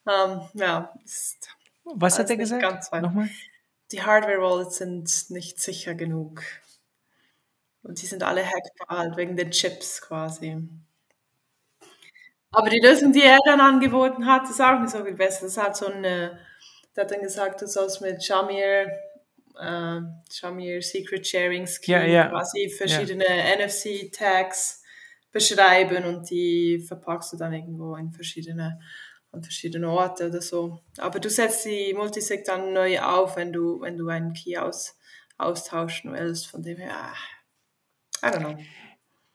Ähm, 0.08 0.42
ja, 0.54 0.94
ist 1.04 1.50
Was 1.84 2.18
hat 2.20 2.30
er 2.30 2.38
gesagt? 2.38 2.92
Nochmal? 2.94 3.30
Die 3.92 4.04
Hardware-Wallets 4.04 4.78
sind 4.78 5.30
nicht 5.30 5.60
sicher 5.62 5.96
genug. 5.96 6.44
Und 7.84 8.02
die 8.02 8.06
sind 8.06 8.24
alle 8.24 8.46
hackbar, 8.46 8.98
halt 8.98 9.18
wegen 9.18 9.38
den 9.38 9.52
Chips 9.52 10.02
quasi. 10.02 10.58
Aber 12.52 12.70
die 12.70 12.80
Lösung, 12.80 13.12
die 13.12 13.22
er 13.22 13.38
dann 13.46 13.62
angeboten 13.62 14.26
hat, 14.26 14.50
ist 14.50 14.62
auch 14.62 14.80
nicht 14.80 14.92
so 14.92 15.04
viel 15.04 15.14
besser. 15.14 15.42
Das 15.42 15.52
ist 15.52 15.64
halt 15.64 15.76
so 15.76 15.88
eine, 15.88 16.40
der 16.98 17.04
hat 17.04 17.12
dann 17.12 17.22
gesagt, 17.22 17.62
du 17.62 17.68
sollst 17.68 18.02
mit 18.02 18.24
Shamir, 18.24 18.92
äh, 19.60 20.02
Shamir 20.32 20.82
Secret 20.82 21.26
Sharing 21.26 21.68
Scheme 21.68 22.00
Ja, 22.00 22.06
ja. 22.06 22.28
quasi 22.30 22.70
verschiedene 22.70 23.24
NFC-Tags 23.24 24.84
beschreiben 25.32 26.06
und 26.06 26.28
die 26.32 26.80
verpackst 26.80 27.34
du 27.34 27.38
dann 27.38 27.54
irgendwo 27.54 27.96
in 27.96 28.12
verschiedene, 28.12 28.80
an 29.32 29.44
verschiedene 29.44 29.88
Orte 29.90 30.30
oder 30.30 30.42
so. 30.42 30.82
Aber 30.98 31.20
du 31.20 31.30
setzt 31.30 31.66
die 31.66 31.94
Multisig 31.94 32.44
dann 32.46 32.74
neu 32.74 33.00
auf, 33.00 33.36
wenn 33.36 33.54
du, 33.54 33.80
wenn 33.82 33.96
du 33.96 34.08
einen 34.08 34.34
Key 34.34 34.58
aus, 34.58 34.98
austauschen 35.38 36.14
willst. 36.14 36.48
Von 36.48 36.64
dem 36.64 36.78
her, 36.78 37.14
I 38.24 38.28
don't 38.28 38.40
know. 38.40 38.58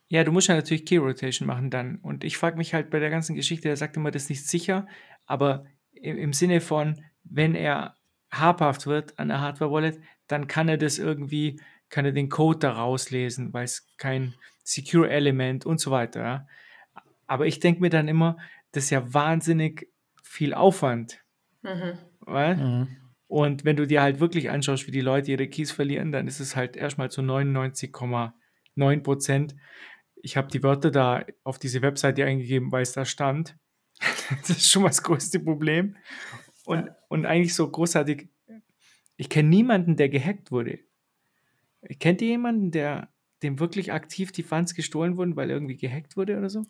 Ja, 0.08 0.24
du 0.24 0.32
musst 0.32 0.48
ja 0.48 0.56
natürlich 0.56 0.84
Key 0.84 0.96
Rotation 0.96 1.46
machen 1.46 1.70
dann. 1.70 1.98
Und 2.02 2.24
ich 2.24 2.36
frage 2.36 2.56
mich 2.56 2.74
halt 2.74 2.90
bei 2.90 2.98
der 2.98 3.10
ganzen 3.10 3.36
Geschichte, 3.36 3.68
er 3.68 3.76
sagt 3.76 3.96
immer, 3.96 4.10
das 4.10 4.24
ist 4.24 4.30
nicht 4.30 4.48
sicher, 4.48 4.88
aber 5.26 5.64
im, 5.92 6.18
im 6.18 6.32
Sinne 6.32 6.60
von, 6.60 7.02
wenn 7.24 7.54
er 7.54 7.96
habhaft 8.30 8.86
wird 8.86 9.18
an 9.18 9.28
der 9.28 9.40
Hardware-Wallet, 9.40 10.00
dann 10.26 10.46
kann 10.46 10.68
er 10.68 10.78
das 10.78 10.98
irgendwie, 10.98 11.60
kann 11.90 12.04
er 12.04 12.12
den 12.12 12.28
Code 12.28 12.60
da 12.60 12.72
rauslesen, 12.72 13.52
weil 13.52 13.64
es 13.64 13.86
kein 13.98 14.34
Secure-Element 14.64 15.66
und 15.66 15.80
so 15.80 15.90
weiter. 15.90 16.22
Ja. 16.22 16.46
Aber 17.26 17.46
ich 17.46 17.60
denke 17.60 17.80
mir 17.80 17.90
dann 17.90 18.08
immer, 18.08 18.38
das 18.72 18.84
ist 18.84 18.90
ja 18.90 19.12
wahnsinnig 19.12 19.88
viel 20.22 20.54
Aufwand. 20.54 21.22
Mhm. 21.62 21.98
Weil? 22.20 22.56
Mhm. 22.56 22.96
Und 23.26 23.64
wenn 23.64 23.76
du 23.76 23.86
dir 23.86 24.02
halt 24.02 24.20
wirklich 24.20 24.50
anschaust, 24.50 24.86
wie 24.86 24.90
die 24.90 25.00
Leute 25.00 25.30
ihre 25.30 25.48
Keys 25.48 25.72
verlieren, 25.72 26.12
dann 26.12 26.26
ist 26.26 26.40
es 26.40 26.54
halt 26.56 26.76
erstmal 26.76 27.10
zu 27.10 27.22
99,9 27.22 29.02
Prozent. 29.02 29.56
Ich 30.16 30.36
habe 30.36 30.48
die 30.48 30.62
Wörter 30.62 30.90
da 30.90 31.24
auf 31.42 31.58
diese 31.58 31.82
Webseite 31.82 32.24
eingegeben, 32.24 32.72
weil 32.72 32.82
es 32.82 32.92
da 32.92 33.04
stand. 33.04 33.56
das 34.40 34.50
ist 34.50 34.70
schon 34.70 34.82
mal 34.82 34.88
das 34.88 35.02
größte 35.02 35.40
Problem. 35.40 35.96
Und, 36.64 36.90
und 37.08 37.26
eigentlich 37.26 37.54
so 37.54 37.68
großartig, 37.68 38.28
ich 39.16 39.28
kenne 39.28 39.48
niemanden, 39.48 39.96
der 39.96 40.08
gehackt 40.08 40.50
wurde. 40.50 40.78
Kennt 41.98 42.22
ihr 42.22 42.28
jemanden, 42.28 42.70
der 42.70 43.08
dem 43.42 43.58
wirklich 43.58 43.92
aktiv 43.92 44.30
die 44.32 44.44
Funds 44.44 44.74
gestohlen 44.74 45.16
wurden, 45.16 45.36
weil 45.36 45.50
irgendwie 45.50 45.76
gehackt 45.76 46.16
wurde 46.16 46.38
oder 46.38 46.48
so? 46.48 46.64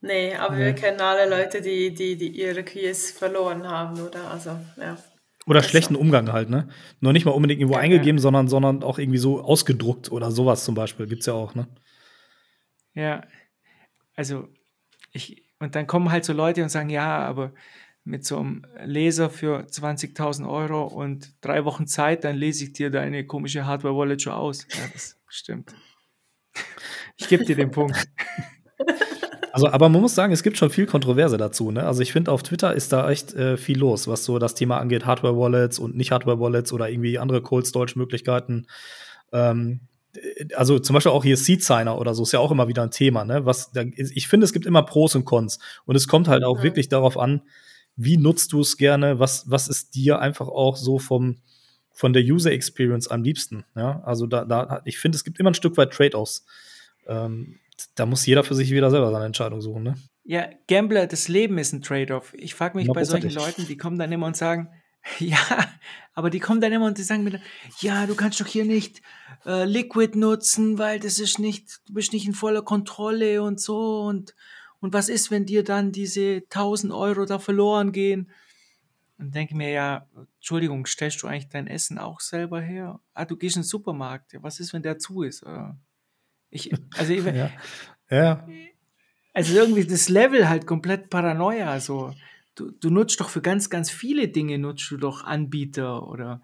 Nee, 0.00 0.34
aber 0.34 0.58
wir 0.58 0.74
kennen 0.74 1.00
alle 1.00 1.28
Leute, 1.28 1.60
die, 1.62 1.94
die, 1.94 2.16
die 2.16 2.28
ihre 2.28 2.62
Keys 2.62 3.10
verloren 3.10 3.66
haben, 3.66 3.98
oder? 4.00 4.30
Also, 4.30 4.50
ja. 4.76 4.98
Oder 5.46 5.60
Das 5.60 5.70
schlechten. 5.70 5.96
Umgang 5.96 6.30
halt, 6.30 6.50
ne? 6.50 6.68
Nur 7.00 7.14
nicht 7.14 7.24
mal 7.24 7.30
unbedingt 7.32 7.60
irgendwo 7.60 7.78
Ja, 7.78 7.82
eingegeben, 7.82 8.18
sondern, 8.18 8.48
sondern 8.48 8.82
auch 8.82 8.98
irgendwie 8.98 9.18
so 9.18 9.40
ausgedruckt 9.40 10.12
oder 10.12 10.30
sowas 10.30 10.64
zum 10.64 10.74
Beispiel. 10.74 11.06
Gibt's 11.06 11.24
ja 11.26 11.32
auch, 11.32 11.54
ne? 11.54 11.66
Ja, 12.94 13.26
also 14.14 14.48
ich, 15.12 15.42
und 15.58 15.74
dann 15.74 15.86
kommen 15.86 16.10
halt 16.10 16.24
so 16.26 16.34
Leute 16.34 16.62
und 16.62 16.68
sagen, 16.68 16.90
ja, 16.90 17.20
aber 17.20 17.54
mit 18.08 18.24
so 18.24 18.38
einem 18.38 18.64
Laser 18.84 19.30
für 19.30 19.60
20.000 19.66 20.48
Euro 20.48 20.84
und 20.84 21.34
drei 21.40 21.64
Wochen 21.64 21.86
Zeit, 21.86 22.24
dann 22.24 22.36
lese 22.36 22.64
ich 22.64 22.72
dir 22.72 22.90
deine 22.90 23.26
komische 23.26 23.66
Hardware-Wallet 23.66 24.22
schon 24.22 24.32
aus. 24.32 24.66
Ja, 24.70 24.84
das 24.92 25.16
stimmt. 25.28 25.74
Ich 27.16 27.28
gebe 27.28 27.44
dir 27.44 27.56
den 27.56 27.70
Punkt. 27.70 27.96
Also, 29.50 29.70
aber 29.70 29.88
man 29.88 30.02
muss 30.02 30.14
sagen, 30.14 30.32
es 30.32 30.44
gibt 30.44 30.56
schon 30.56 30.70
viel 30.70 30.86
Kontroverse 30.86 31.36
dazu. 31.36 31.72
Ne? 31.72 31.82
Also 31.82 32.00
ich 32.02 32.12
finde, 32.12 32.30
auf 32.30 32.44
Twitter 32.44 32.74
ist 32.74 32.92
da 32.92 33.10
echt 33.10 33.34
äh, 33.34 33.56
viel 33.56 33.76
los, 33.78 34.06
was 34.06 34.24
so 34.24 34.38
das 34.38 34.54
Thema 34.54 34.78
angeht, 34.78 35.04
Hardware-Wallets 35.04 35.80
und 35.80 35.96
nicht 35.96 36.12
Hardware-Wallets 36.12 36.72
oder 36.72 36.88
irgendwie 36.88 37.18
andere 37.18 37.42
Cold-Storage-Möglichkeiten. 37.42 38.66
Ähm, 39.32 39.80
äh, 40.14 40.54
also 40.54 40.78
zum 40.78 40.94
Beispiel 40.94 41.10
auch 41.10 41.24
hier 41.24 41.36
Seed-Signer 41.36 41.98
oder 41.98 42.14
so 42.14 42.22
ist 42.22 42.32
ja 42.32 42.38
auch 42.38 42.52
immer 42.52 42.68
wieder 42.68 42.82
ein 42.84 42.92
Thema. 42.92 43.24
Ne? 43.24 43.46
Was, 43.46 43.72
da, 43.72 43.82
ich 43.96 44.28
finde, 44.28 44.44
es 44.44 44.52
gibt 44.52 44.64
immer 44.66 44.82
Pros 44.84 45.16
und 45.16 45.24
Cons. 45.24 45.58
Und 45.86 45.96
es 45.96 46.06
kommt 46.06 46.28
halt 46.28 46.44
auch 46.44 46.58
Mhm. 46.58 46.62
wirklich 46.62 46.88
darauf 46.88 47.18
an, 47.18 47.42
wie 47.98 48.16
nutzt 48.16 48.52
du 48.52 48.60
es 48.60 48.76
gerne, 48.76 49.18
was, 49.18 49.50
was 49.50 49.68
ist 49.68 49.96
dir 49.96 50.20
einfach 50.20 50.46
auch 50.46 50.76
so 50.76 50.98
vom, 51.00 51.42
von 51.92 52.12
der 52.12 52.22
User 52.22 52.52
Experience 52.52 53.08
am 53.08 53.24
liebsten. 53.24 53.64
Ja? 53.74 54.00
Also 54.04 54.26
da, 54.26 54.44
da, 54.44 54.80
ich 54.84 54.98
finde, 54.98 55.16
es 55.16 55.24
gibt 55.24 55.40
immer 55.40 55.50
ein 55.50 55.54
Stück 55.54 55.76
weit 55.76 55.92
Trade-offs. 55.92 56.46
Ähm, 57.08 57.58
da 57.96 58.06
muss 58.06 58.24
jeder 58.24 58.44
für 58.44 58.54
sich 58.54 58.70
wieder 58.70 58.90
selber 58.90 59.10
seine 59.10 59.26
Entscheidung 59.26 59.60
suchen. 59.60 59.82
Ne? 59.82 59.94
Ja, 60.22 60.48
Gambler, 60.68 61.08
das 61.08 61.26
Leben 61.26 61.58
ist 61.58 61.72
ein 61.72 61.82
Trade-off. 61.82 62.34
Ich 62.34 62.54
frage 62.54 62.78
mich 62.78 62.86
bei 62.86 63.02
solchen. 63.02 63.30
Leuten, 63.30 63.66
die 63.66 63.76
kommen 63.76 63.98
dann 63.98 64.12
immer 64.12 64.28
und 64.28 64.36
sagen, 64.36 64.68
ja, 65.18 65.38
aber 66.14 66.30
die 66.30 66.40
kommen 66.40 66.60
dann 66.60 66.72
immer 66.72 66.86
und 66.86 66.98
die 66.98 67.02
sagen 67.02 67.24
mir, 67.24 67.30
dann, 67.30 67.42
ja, 67.80 68.06
du 68.06 68.14
kannst 68.14 68.40
doch 68.40 68.46
hier 68.46 68.64
nicht 68.64 69.02
äh, 69.44 69.64
Liquid 69.64 70.16
nutzen, 70.16 70.78
weil 70.78 71.00
das 71.00 71.18
ist 71.18 71.40
nicht, 71.40 71.80
du 71.86 71.94
bist 71.94 72.12
nicht 72.12 72.26
in 72.26 72.34
voller 72.34 72.62
Kontrolle 72.62 73.42
und 73.42 73.60
so 73.60 74.02
und 74.02 74.34
und 74.80 74.92
was 74.92 75.08
ist, 75.08 75.30
wenn 75.30 75.46
dir 75.46 75.64
dann 75.64 75.92
diese 75.92 76.42
1000 76.50 76.92
Euro 76.92 77.24
da 77.24 77.38
verloren 77.38 77.92
gehen? 77.92 78.30
Und 79.18 79.34
denke 79.34 79.56
mir, 79.56 79.70
ja, 79.70 80.06
Entschuldigung, 80.36 80.86
stellst 80.86 81.22
du 81.22 81.26
eigentlich 81.26 81.48
dein 81.48 81.66
Essen 81.66 81.98
auch 81.98 82.20
selber 82.20 82.60
her? 82.60 83.00
Ah, 83.14 83.24
du 83.24 83.36
gehst 83.36 83.56
in 83.56 83.62
den 83.62 83.66
Supermarkt. 83.68 84.32
Ja, 84.32 84.42
was 84.42 84.60
ist, 84.60 84.72
wenn 84.72 84.82
der 84.82 84.98
zu 84.98 85.22
ist? 85.22 85.42
Äh, 85.42 85.70
Ich, 86.50 86.72
also 86.96 87.12
ich, 87.12 87.24
Ja. 87.26 87.50
ja. 88.10 88.46
also 89.32 89.54
irgendwie 89.54 89.84
das 89.86 90.08
Level 90.08 90.48
halt 90.48 90.66
komplett 90.66 91.10
Paranoia. 91.10 91.80
So, 91.80 92.14
du, 92.54 92.70
du 92.70 92.90
nutzt 92.90 93.20
doch 93.20 93.28
für 93.28 93.42
ganz, 93.42 93.70
ganz 93.70 93.90
viele 93.90 94.28
Dinge 94.28 94.58
nutzt 94.58 94.90
du 94.90 94.96
doch 94.96 95.24
Anbieter 95.24 96.06
oder 96.08 96.42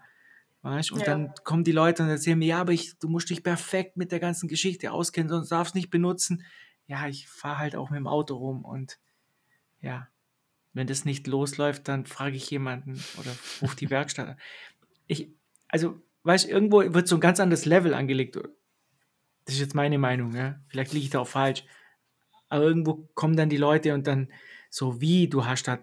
weißt 0.61 0.91
und 0.91 0.99
Ja. 0.99 1.05
dann 1.05 1.33
kommen 1.43 1.63
die 1.63 1.71
Leute 1.71 2.03
und 2.03 2.09
erzählen 2.09 2.39
mir, 2.39 2.47
ja, 2.47 2.61
aber 2.61 2.73
ich, 2.73 2.97
du 2.99 3.07
musst 3.07 3.29
dich 3.29 3.43
perfekt 3.43 3.97
mit 3.97 4.11
der 4.11 4.19
ganzen 4.19 4.47
Geschichte 4.47 4.91
auskennen, 4.91 5.29
sonst 5.29 5.51
darfst 5.51 5.75
du 5.75 5.79
nicht 5.79 5.89
benutzen. 5.91 6.43
Ja, 6.87 7.07
ich 7.07 7.27
fahre 7.27 7.57
halt 7.57 7.75
auch 7.75 7.89
mit 7.89 7.97
dem 7.97 8.07
Auto 8.07 8.35
rum 8.35 8.63
und 8.63 8.99
ja, 9.81 10.07
wenn 10.73 10.87
das 10.87 11.05
nicht 11.05 11.25
losläuft, 11.25 11.87
dann 11.87 12.05
frage 12.05 12.35
ich 12.35 12.49
jemanden 12.49 13.01
oder 13.17 13.31
rufe 13.61 13.75
die 13.75 13.89
Werkstatt 13.89 14.29
an. 14.29 14.39
Ich, 15.07 15.29
also, 15.67 16.01
weißt 16.23 16.49
irgendwo 16.49 16.93
wird 16.93 17.07
so 17.07 17.15
ein 17.15 17.21
ganz 17.21 17.39
anderes 17.39 17.65
Level 17.65 17.93
angelegt. 17.93 18.35
Das 18.35 19.55
ist 19.55 19.61
jetzt 19.61 19.75
meine 19.75 19.97
Meinung, 19.97 20.35
ja. 20.35 20.59
Vielleicht 20.67 20.91
liege 20.91 21.05
ich 21.05 21.11
da 21.11 21.19
auch 21.19 21.27
falsch. 21.27 21.63
Aber 22.49 22.63
irgendwo 22.63 23.07
kommen 23.13 23.37
dann 23.37 23.49
die 23.49 23.57
Leute 23.57 23.93
und 23.93 24.05
dann 24.05 24.31
so 24.69 24.99
wie, 25.01 25.29
du 25.29 25.45
hast 25.45 25.63
da 25.67 25.79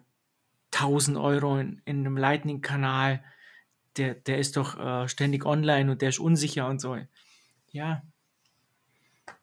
1000 0.72 1.16
Euro 1.16 1.58
in, 1.58 1.80
in 1.84 2.00
einem 2.00 2.16
Lightning-Kanal, 2.16 3.24
der, 3.96 4.14
der 4.14 4.38
ist 4.38 4.56
doch 4.56 4.78
äh, 4.78 5.08
ständig 5.08 5.44
online 5.46 5.90
und 5.90 6.02
der 6.02 6.10
ist 6.10 6.18
unsicher 6.18 6.66
und 6.66 6.80
so. 6.80 6.98
Ja, 7.70 8.02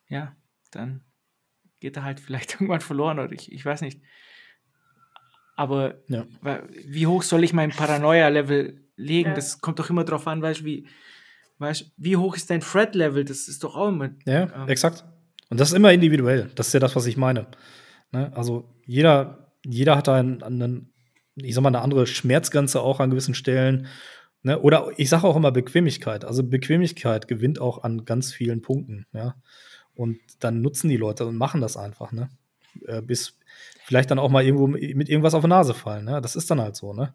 ja, 0.07 0.36
dann 0.72 1.03
geht 1.80 1.97
er 1.97 2.03
halt 2.03 2.19
vielleicht 2.19 2.53
irgendwann 2.56 2.81
verloren 2.81 3.19
oder 3.19 3.31
ich, 3.31 3.51
ich 3.51 3.65
weiß 3.65 3.81
nicht. 3.81 4.01
Aber 5.56 5.95
Ja. 6.07 6.26
wie 6.88 7.07
hoch 7.07 7.23
soll 7.23 7.43
ich 7.43 7.53
mein 7.53 7.72
Paranoia-Level 7.72 8.81
legen? 8.95 9.30
Ja. 9.30 9.35
Das 9.35 9.60
kommt 9.60 9.80
doch 9.80 9.89
immer 9.89 10.06
drauf 10.06 10.26
an, 10.27 10.41
weißt 10.41 10.61
du, 10.61 10.65
wie, 10.65 10.88
weißt, 11.57 11.91
wie 11.97 12.15
hoch 12.18 12.35
ist 12.35 12.49
dein 12.49 12.61
Threat-Level? 12.61 13.26
Das 13.26 13.47
ist 13.47 13.64
doch 13.64 13.76
auch 13.76 13.89
immer. 13.89 14.11
Ja, 14.26 14.43
ähm, 14.64 14.69
exakt. 14.69 15.03
Und 15.49 15.60
das 15.60 15.69
ist 15.72 15.76
immer 15.76 15.91
individuell. 15.91 16.49
Das 16.56 16.68
ist 16.68 16.73
ja 16.73 16.80
das, 16.80 16.95
was 16.95 17.06
ich 17.07 17.18
meine. 17.18 17.47
Ne? 18.11 18.31
Also 18.35 18.73
jeder, 18.85 19.51
jeder 19.65 19.97
hat 19.97 20.07
da 20.07 20.15
einen, 20.15 20.41
einen, 20.43 20.93
ich 21.35 21.56
sag 21.56 21.61
mal, 21.61 21.69
eine 21.69 21.81
andere 21.81 22.07
Schmerzgrenze 22.07 22.80
auch 22.81 22.99
an 23.01 23.10
gewissen 23.10 23.34
Stellen. 23.34 23.88
Ne? 24.43 24.60
Oder 24.60 24.91
ich 24.95 25.10
sage 25.10 25.26
auch 25.27 25.35
immer 25.35 25.51
Bequemlichkeit. 25.51 26.23
Also 26.23 26.43
Bequemlichkeit 26.43 27.27
gewinnt 27.27 27.60
auch 27.60 27.84
an 27.84 28.06
ganz 28.06 28.31
vielen 28.31 28.61
Punkten. 28.61 29.07
Ja? 29.11 29.35
Und 29.99 30.17
dann 30.39 30.61
nutzen 30.61 30.88
die 30.88 30.95
Leute 30.95 31.26
und 31.26 31.35
machen 31.35 31.59
das 31.59 31.76
einfach. 31.76 32.13
Ne? 32.13 32.30
Äh, 32.85 33.01
bis 33.01 33.38
vielleicht 33.84 34.09
dann 34.09 34.17
auch 34.17 34.30
mal 34.30 34.45
irgendwo 34.45 34.65
mit 34.65 35.09
irgendwas 35.09 35.34
auf 35.34 35.41
die 35.41 35.49
Nase 35.49 35.73
fallen. 35.73 36.05
Ne? 36.05 36.21
Das 36.21 36.38
ist 36.38 36.49
dann 36.49 36.61
halt 36.61 36.77
so. 36.77 36.93
Ne? 36.93 37.13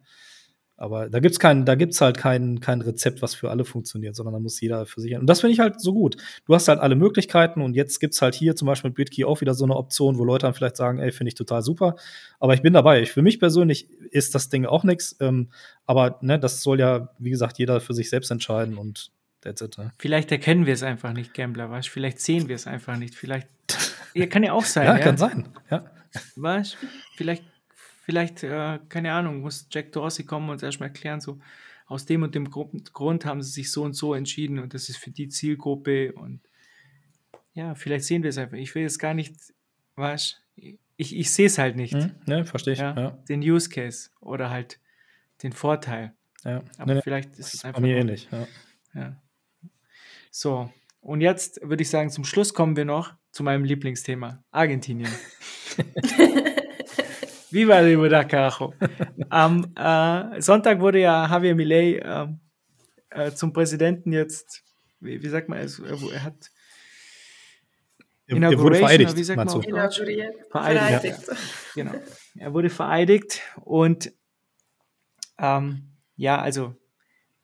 Aber 0.77 1.09
da 1.09 1.19
gibt's 1.19 1.39
kein, 1.39 1.65
halt 1.67 2.19
kein, 2.19 2.61
kein 2.61 2.83
Rezept, 2.83 3.23
was 3.23 3.35
für 3.35 3.49
alle 3.49 3.65
funktioniert, 3.65 4.15
sondern 4.15 4.35
da 4.35 4.39
muss 4.39 4.61
jeder 4.61 4.85
für 4.85 5.01
sich. 5.01 5.17
Und 5.17 5.27
das 5.27 5.41
finde 5.41 5.55
ich 5.55 5.61
halt 5.61 5.81
so 5.81 5.95
gut. 5.95 6.19
Du 6.45 6.55
hast 6.55 6.69
halt 6.69 6.79
alle 6.79 6.95
Möglichkeiten 6.95 7.63
und 7.63 7.75
jetzt 7.75 8.01
gibt's 8.01 8.21
halt 8.21 8.35
hier 8.35 8.55
zum 8.55 8.67
Beispiel 8.67 8.91
mit 8.91 8.97
BitKey 8.97 9.25
auch 9.25 9.41
wieder 9.41 9.55
so 9.55 9.65
eine 9.65 9.77
Option, 9.77 10.19
wo 10.19 10.25
Leute 10.25 10.45
dann 10.45 10.53
vielleicht 10.53 10.77
sagen, 10.77 10.99
ey, 10.99 11.11
finde 11.11 11.29
ich 11.29 11.37
total 11.37 11.63
super. 11.63 11.97
Aber 12.39 12.53
ich 12.53 12.61
bin 12.61 12.75
dabei. 12.75 13.01
Ich, 13.01 13.13
für 13.13 13.23
mich 13.23 13.41
persönlich 13.41 13.89
ist 14.11 14.35
das 14.35 14.51
Ding 14.51 14.67
auch 14.67 14.85
nichts. 14.85 15.17
Ähm, 15.21 15.49
aber 15.87 16.19
ne, 16.21 16.39
das 16.39 16.63
soll 16.63 16.81
ja, 16.81 17.09
wie 17.19 17.31
gesagt, 17.31 17.59
jeder 17.59 17.81
für 17.81 17.95
sich 17.95 18.11
selbst 18.11 18.31
entscheiden 18.31 18.77
und 18.77 19.11
it. 19.47 19.79
Ne? 19.79 19.93
Vielleicht 19.99 20.33
erkennen 20.33 20.67
wir 20.67 20.75
es 20.75 20.83
einfach 20.83 21.13
nicht, 21.13 21.35
Gambler, 21.35 21.71
weißt? 21.71 21.89
Vielleicht 21.89 22.21
sehen 22.21 22.49
wir 22.49 22.57
es 22.57 22.67
einfach 22.67 22.97
nicht. 22.97 23.15
Vielleicht. 23.15 23.49
Ja, 24.17 24.27
kann 24.27 24.45
ja 24.45 24.53
auch 24.53 24.65
sein. 24.65 24.87
Ja, 24.87 24.97
Ja, 24.97 25.03
kann 25.03 25.17
sein. 25.17 25.49
Ja. 25.73 25.91
was? 26.37 26.77
Vielleicht, 27.17 27.43
vielleicht, 28.05 28.45
äh, 28.45 28.79
keine 28.89 29.13
Ahnung, 29.13 29.41
muss 29.41 29.67
Jack 29.73 29.91
Dorsey 29.91 30.25
kommen 30.25 30.51
und 30.51 30.63
erstmal 30.63 30.91
erklären, 30.91 31.21
so 31.21 31.41
aus 31.87 32.07
dem 32.07 32.23
und 32.23 32.33
dem 32.37 32.49
Grund 32.49 33.25
haben 33.25 33.43
sie 33.43 33.51
sich 33.51 33.73
so 33.73 33.83
und 33.83 33.95
so 33.95 34.15
entschieden 34.15 34.61
und 34.61 34.73
das 34.73 34.89
ist 34.89 34.99
für 34.99 35.11
die 35.11 35.29
Zielgruppe 35.29 36.13
und 36.13 36.41
ja, 37.55 37.75
vielleicht 37.75 38.05
sehen 38.05 38.23
wir 38.23 38.31
es 38.31 38.39
einfach. 38.39 38.57
Ich 38.57 38.75
will 38.75 38.83
jetzt 38.83 38.99
gar 38.99 39.15
nicht, 39.15 39.35
was? 39.97 40.41
Ich, 40.97 41.17
ich 41.17 41.33
sehe 41.33 41.47
es 41.47 41.59
halt 41.59 41.77
nicht. 41.77 41.95
Hm, 41.95 42.13
ne, 42.27 42.45
verstehe 42.45 42.75
ich. 42.75 42.81
Ja, 42.81 42.95
ja. 42.97 43.11
Den 43.29 43.41
Use 43.41 43.69
Case 43.69 44.11
oder 44.21 44.51
halt 44.51 44.79
den 45.43 45.53
Vorteil. 45.53 46.15
Ja. 46.45 46.63
Aber 46.79 46.95
nee, 46.95 47.03
vielleicht 47.03 47.39
ist 47.39 47.55
es 47.55 47.65
einfach. 47.65 47.81
Bei 47.81 47.87
mir 47.87 47.97
ähnlich. 47.97 48.29
Ja. 48.95 49.17
So, 50.37 50.69
und 51.01 51.21
jetzt 51.21 51.61
würde 51.63 51.85
ich 51.85 51.91
sagen, 51.91 52.11
zum 52.11 52.25
Schluss 52.25 52.55
kommen 52.55 52.75
wir 52.77 52.85
noch 52.85 53.15
zu 53.31 53.45
meinem 53.45 53.63
Lieblingsthema: 53.63 54.43
Argentinien. 54.51 55.09
Viva 57.53 57.79
el 57.79 58.27
Carajo. 58.27 58.75
Am 59.29 59.73
äh, 59.77 60.41
Sonntag 60.41 60.81
wurde 60.81 60.99
ja 60.99 61.31
Javier 61.31 61.55
Milei 61.55 61.99
äh, 61.99 62.27
äh, 63.11 63.33
zum 63.33 63.53
Präsidenten 63.53 64.13
jetzt, 64.13 64.65
wie, 64.99 65.23
wie 65.23 65.29
sagt 65.29 65.49
man, 65.49 65.59
es, 65.59 65.79
er 65.79 66.25
hat 66.25 66.51
er 68.27 68.59
wurde 68.59 68.79
vereidigt, 68.79 69.17
wie 69.17 69.23
sagt 69.23 69.37
man 69.37 69.49
Vereidigt. 69.49 70.41
vereidigt. 70.51 71.29
Ja. 71.29 71.35
Genau. 71.77 71.95
Er 72.39 72.53
wurde 72.53 72.71
vereidigt 72.71 73.41
und 73.63 74.13
ähm, 75.39 75.93
ja, 76.17 76.43
also 76.43 76.75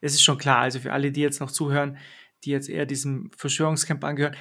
es 0.01 0.15
ist 0.15 0.25
schon 0.25 0.39
klar, 0.39 0.63
also 0.63 0.81
für 0.81 0.93
alle, 0.93 1.13
die 1.13 1.21
jetzt 1.21 1.39
noch 1.39 1.53
zuhören, 1.53 1.97
die 2.45 2.51
jetzt 2.51 2.69
eher 2.69 2.87
diesem 2.87 3.31
Verschwörungscamp 3.37 4.03
angehören, 4.05 4.37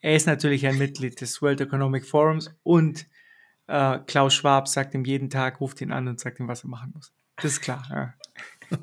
er 0.00 0.16
ist 0.16 0.26
natürlich 0.26 0.66
ein 0.66 0.78
Mitglied 0.78 1.20
des 1.20 1.42
World 1.42 1.60
Economic 1.60 2.06
Forums 2.06 2.50
und 2.62 3.06
äh, 3.66 3.98
Klaus 4.06 4.34
Schwab 4.34 4.66
sagt 4.66 4.94
ihm 4.94 5.04
jeden 5.04 5.30
Tag, 5.30 5.60
ruft 5.60 5.80
ihn 5.80 5.92
an 5.92 6.08
und 6.08 6.18
sagt 6.18 6.40
ihm, 6.40 6.48
was 6.48 6.64
er 6.64 6.70
machen 6.70 6.92
muss. 6.94 7.12
Das 7.36 7.52
ist 7.52 7.60
klar. 7.60 7.86
Ja. 7.90 8.14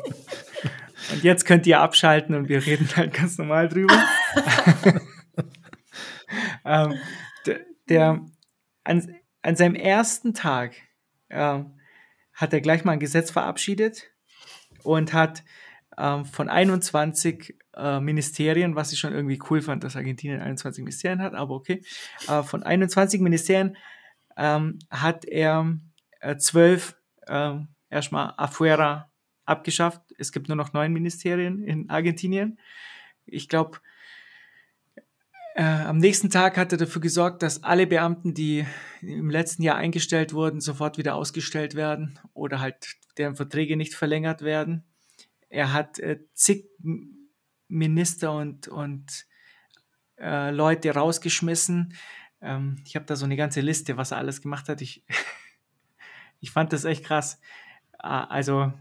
und 1.11 1.23
jetzt 1.23 1.45
könnt 1.45 1.65
ihr 1.67 1.79
abschalten 1.79 2.35
und 2.35 2.49
wir 2.49 2.65
reden 2.65 2.87
halt 2.95 3.13
ganz 3.13 3.37
normal 3.37 3.67
drüber. 3.67 4.01
ähm, 6.65 6.95
der, 7.45 7.59
der 7.89 8.25
an, 8.83 9.15
an, 9.41 9.55
seinem 9.55 9.75
ersten 9.75 10.33
Tag 10.33 10.75
äh, 11.29 11.63
hat 12.33 12.53
er 12.53 12.61
gleich 12.61 12.85
mal 12.85 12.93
ein 12.93 12.99
Gesetz 12.99 13.31
verabschiedet 13.31 14.03
und 14.83 15.13
hat 15.13 15.43
ähm, 15.97 16.25
von 16.25 16.49
21 16.49 17.57
äh, 17.77 17.99
Ministerien, 17.99 18.75
was 18.75 18.91
ich 18.91 18.99
schon 18.99 19.13
irgendwie 19.13 19.39
cool 19.49 19.61
fand, 19.61 19.83
dass 19.83 19.95
Argentinien 19.95 20.41
21 20.41 20.83
Ministerien 20.83 21.21
hat, 21.21 21.33
aber 21.33 21.55
okay, 21.55 21.83
äh, 22.27 22.43
von 22.43 22.63
21 22.63 23.21
Ministerien 23.21 23.77
ähm, 24.35 24.79
hat 24.89 25.25
er 25.25 25.77
äh, 26.19 26.37
zwölf 26.37 26.95
äh, 27.27 27.55
erstmal 27.89 28.33
afuera 28.37 29.09
abgeschafft. 29.45 30.01
Es 30.17 30.31
gibt 30.31 30.47
nur 30.47 30.57
noch 30.57 30.73
neun 30.73 30.93
Ministerien 30.93 31.63
in 31.63 31.89
Argentinien. 31.89 32.59
Ich 33.25 33.49
glaube, 33.49 33.79
äh, 35.55 35.63
am 35.63 35.97
nächsten 35.97 36.29
Tag 36.29 36.57
hat 36.57 36.71
er 36.71 36.77
dafür 36.77 37.01
gesorgt, 37.01 37.41
dass 37.41 37.63
alle 37.63 37.87
Beamten, 37.87 38.33
die 38.33 38.65
im 39.01 39.29
letzten 39.29 39.63
Jahr 39.63 39.77
eingestellt 39.77 40.33
wurden, 40.33 40.61
sofort 40.61 40.97
wieder 40.97 41.15
ausgestellt 41.15 41.75
werden 41.75 42.19
oder 42.33 42.59
halt 42.59 42.95
deren 43.17 43.35
Verträge 43.35 43.75
nicht 43.75 43.95
verlängert 43.95 44.43
werden. 44.43 44.83
Er 45.49 45.73
hat 45.73 45.97
äh, 45.99 46.19
zig 46.33 46.65
Minister 47.67 48.33
und, 48.33 48.67
und 48.67 49.25
äh, 50.17 50.51
Leute 50.51 50.91
rausgeschmissen. 50.91 51.93
Ähm, 52.41 52.81
ich 52.85 52.95
habe 52.95 53.05
da 53.05 53.15
so 53.15 53.25
eine 53.25 53.37
ganze 53.37 53.61
Liste, 53.61 53.97
was 53.97 54.11
er 54.11 54.17
alles 54.17 54.41
gemacht 54.41 54.69
hat. 54.69 54.81
Ich, 54.81 55.03
ich 56.39 56.51
fand 56.51 56.73
das 56.73 56.85
echt 56.85 57.03
krass. 57.03 57.39
Ah, 57.97 58.25
also, 58.25 58.71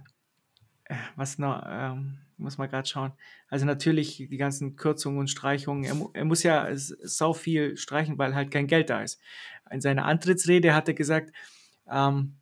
äh, 0.84 0.94
was 1.16 1.38
noch? 1.38 1.62
Ähm, 1.66 2.18
muss 2.38 2.58
man 2.58 2.68
gerade 2.68 2.86
schauen. 2.86 3.12
Also 3.48 3.64
natürlich 3.64 4.16
die 4.16 4.36
ganzen 4.36 4.76
Kürzungen 4.76 5.18
und 5.18 5.30
Streichungen. 5.30 5.84
Er, 5.84 5.96
er, 6.12 6.24
muss 6.24 6.42
ja 6.42 6.68
sau 6.74 7.32
viel 7.32 7.76
streichen, 7.76 8.18
weil 8.18 8.34
halt 8.34 8.50
kein 8.50 8.66
Geld 8.66 8.90
da 8.90 9.02
ist. 9.02 9.20
In 9.70 9.80
seiner 9.80 10.04
Antrittsrede 10.04 10.74
hat 10.74 10.88
er 10.88 10.94
gesagt, 10.94 11.32
ähm, 11.88 12.36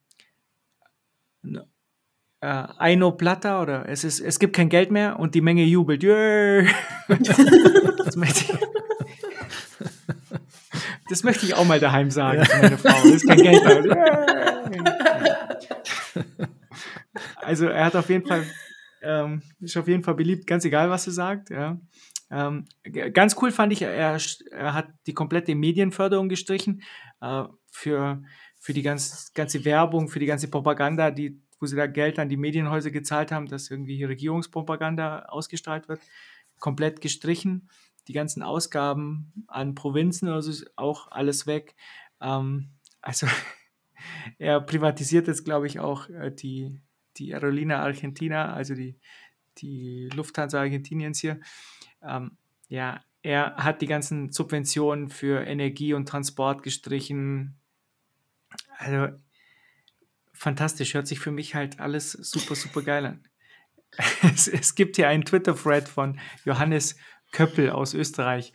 äh, 2.45 2.67
Eino 2.79 3.13
Plata 3.13 3.63
oder 3.63 3.89
es, 3.89 4.05
ist, 4.05 4.21
es 4.21 4.39
gibt 4.39 4.55
kein 4.55 4.69
Geld 4.69 4.91
mehr 4.91 5.19
und 5.19 5.35
die 5.35 5.41
Menge 5.41 5.65
jubelt. 5.65 6.03
das, 6.03 8.17
möchte 8.17 8.41
ich, 8.41 8.53
das 11.09 11.25
möchte 11.25 11.47
ich 11.47 11.55
auch 11.55 11.65
mal 11.65 11.81
daheim 11.81 12.11
sagen 12.11 12.41
ja. 12.41 12.45
zu 12.69 12.77
Frau. 12.79 12.99
Es 12.99 13.07
ist 13.15 13.27
kein 13.27 13.39
Geld 13.39 13.65
da. 13.65 13.81
Also 17.37 17.67
er 17.67 17.87
hat 17.87 17.97
auf 17.97 18.11
jeden 18.11 18.27
Fall 18.27 18.45
ähm, 19.03 19.43
ist 19.61 19.77
auf 19.77 19.89
jeden 19.89 20.03
Fall 20.03 20.15
beliebt, 20.15 20.47
ganz 20.47 20.65
egal, 20.65 20.89
was 20.91 21.07
er 21.07 21.13
sagt. 21.13 21.51
Ja. 21.51 21.79
Ähm, 22.31 22.67
ganz 23.13 23.37
cool 23.41 23.53
fand 23.53 23.73
ich, 23.73 23.83
er, 23.83 24.19
er, 24.51 24.75
hat 24.75 24.89
die 25.07 25.15
komplette 25.15 25.55
Medienförderung 25.55 26.29
gestrichen 26.29 26.83
äh, 27.21 27.45
für, 27.71 28.23
für 28.59 28.73
die 28.73 28.83
ganz, 28.83 29.33
ganze 29.35 29.65
Werbung, 29.65 30.09
für 30.09 30.19
die 30.21 30.27
ganze 30.27 30.49
Propaganda, 30.49 31.11
die, 31.11 31.41
wo 31.65 31.67
sie 31.67 31.77
da 31.77 31.87
Geld 31.87 32.19
an 32.19 32.29
die 32.29 32.37
Medienhäuser 32.37 32.91
gezahlt 32.91 33.33
haben, 33.33 33.47
dass 33.47 33.71
irgendwie 33.71 34.05
Regierungspropaganda 34.05 35.21
ausgestrahlt 35.31 35.89
wird, 35.89 36.03
komplett 36.59 37.01
gestrichen. 37.01 37.71
Die 38.07 38.13
ganzen 38.13 38.43
Ausgaben 38.43 39.33
an 39.47 39.75
Provinzen 39.75 40.29
also 40.29 40.51
ist 40.51 40.77
auch 40.77 41.11
alles 41.11 41.47
weg. 41.47 41.75
Ähm, 42.21 42.69
also 43.01 43.27
er 44.39 44.61
privatisiert 44.61 45.27
jetzt, 45.27 45.47
glaube 45.47 45.67
ich, 45.67 45.81
auch 45.81 46.11
äh, 46.11 46.31
die, 46.31 46.83
die 47.17 47.35
Aerolina 47.35 47.83
Argentina, 47.83 48.53
also 48.53 48.75
die, 48.75 48.99
die 49.57 50.11
Lufthansa 50.15 50.61
Argentiniens 50.61 51.19
hier, 51.19 51.41
ähm, 52.03 52.37
ja, 52.69 53.01
er 53.23 53.57
hat 53.57 53.81
die 53.81 53.87
ganzen 53.87 54.33
Subventionen 54.33 55.09
für 55.09 55.47
Energie 55.47 55.95
und 55.95 56.11
Transport 56.11 56.63
gestrichen. 56.63 57.59
Also 58.77 59.17
fantastisch, 60.45 60.93
hört 60.93 61.07
sich 61.07 61.21
für 61.21 61.31
mich 61.31 61.55
halt 61.55 61.81
alles 61.81 62.13
super, 62.13 62.55
super 62.55 62.83
geil 62.83 63.07
an. 63.07 63.25
Es, 64.23 64.49
es 64.49 64.75
gibt 64.75 64.97
hier 64.97 65.09
einen 65.09 65.25
Twitter-Thread 65.25 65.89
von 65.89 66.19
Johannes 66.45 66.97
Köppel 67.33 67.71
aus 67.71 67.95
Österreich. 67.95 68.53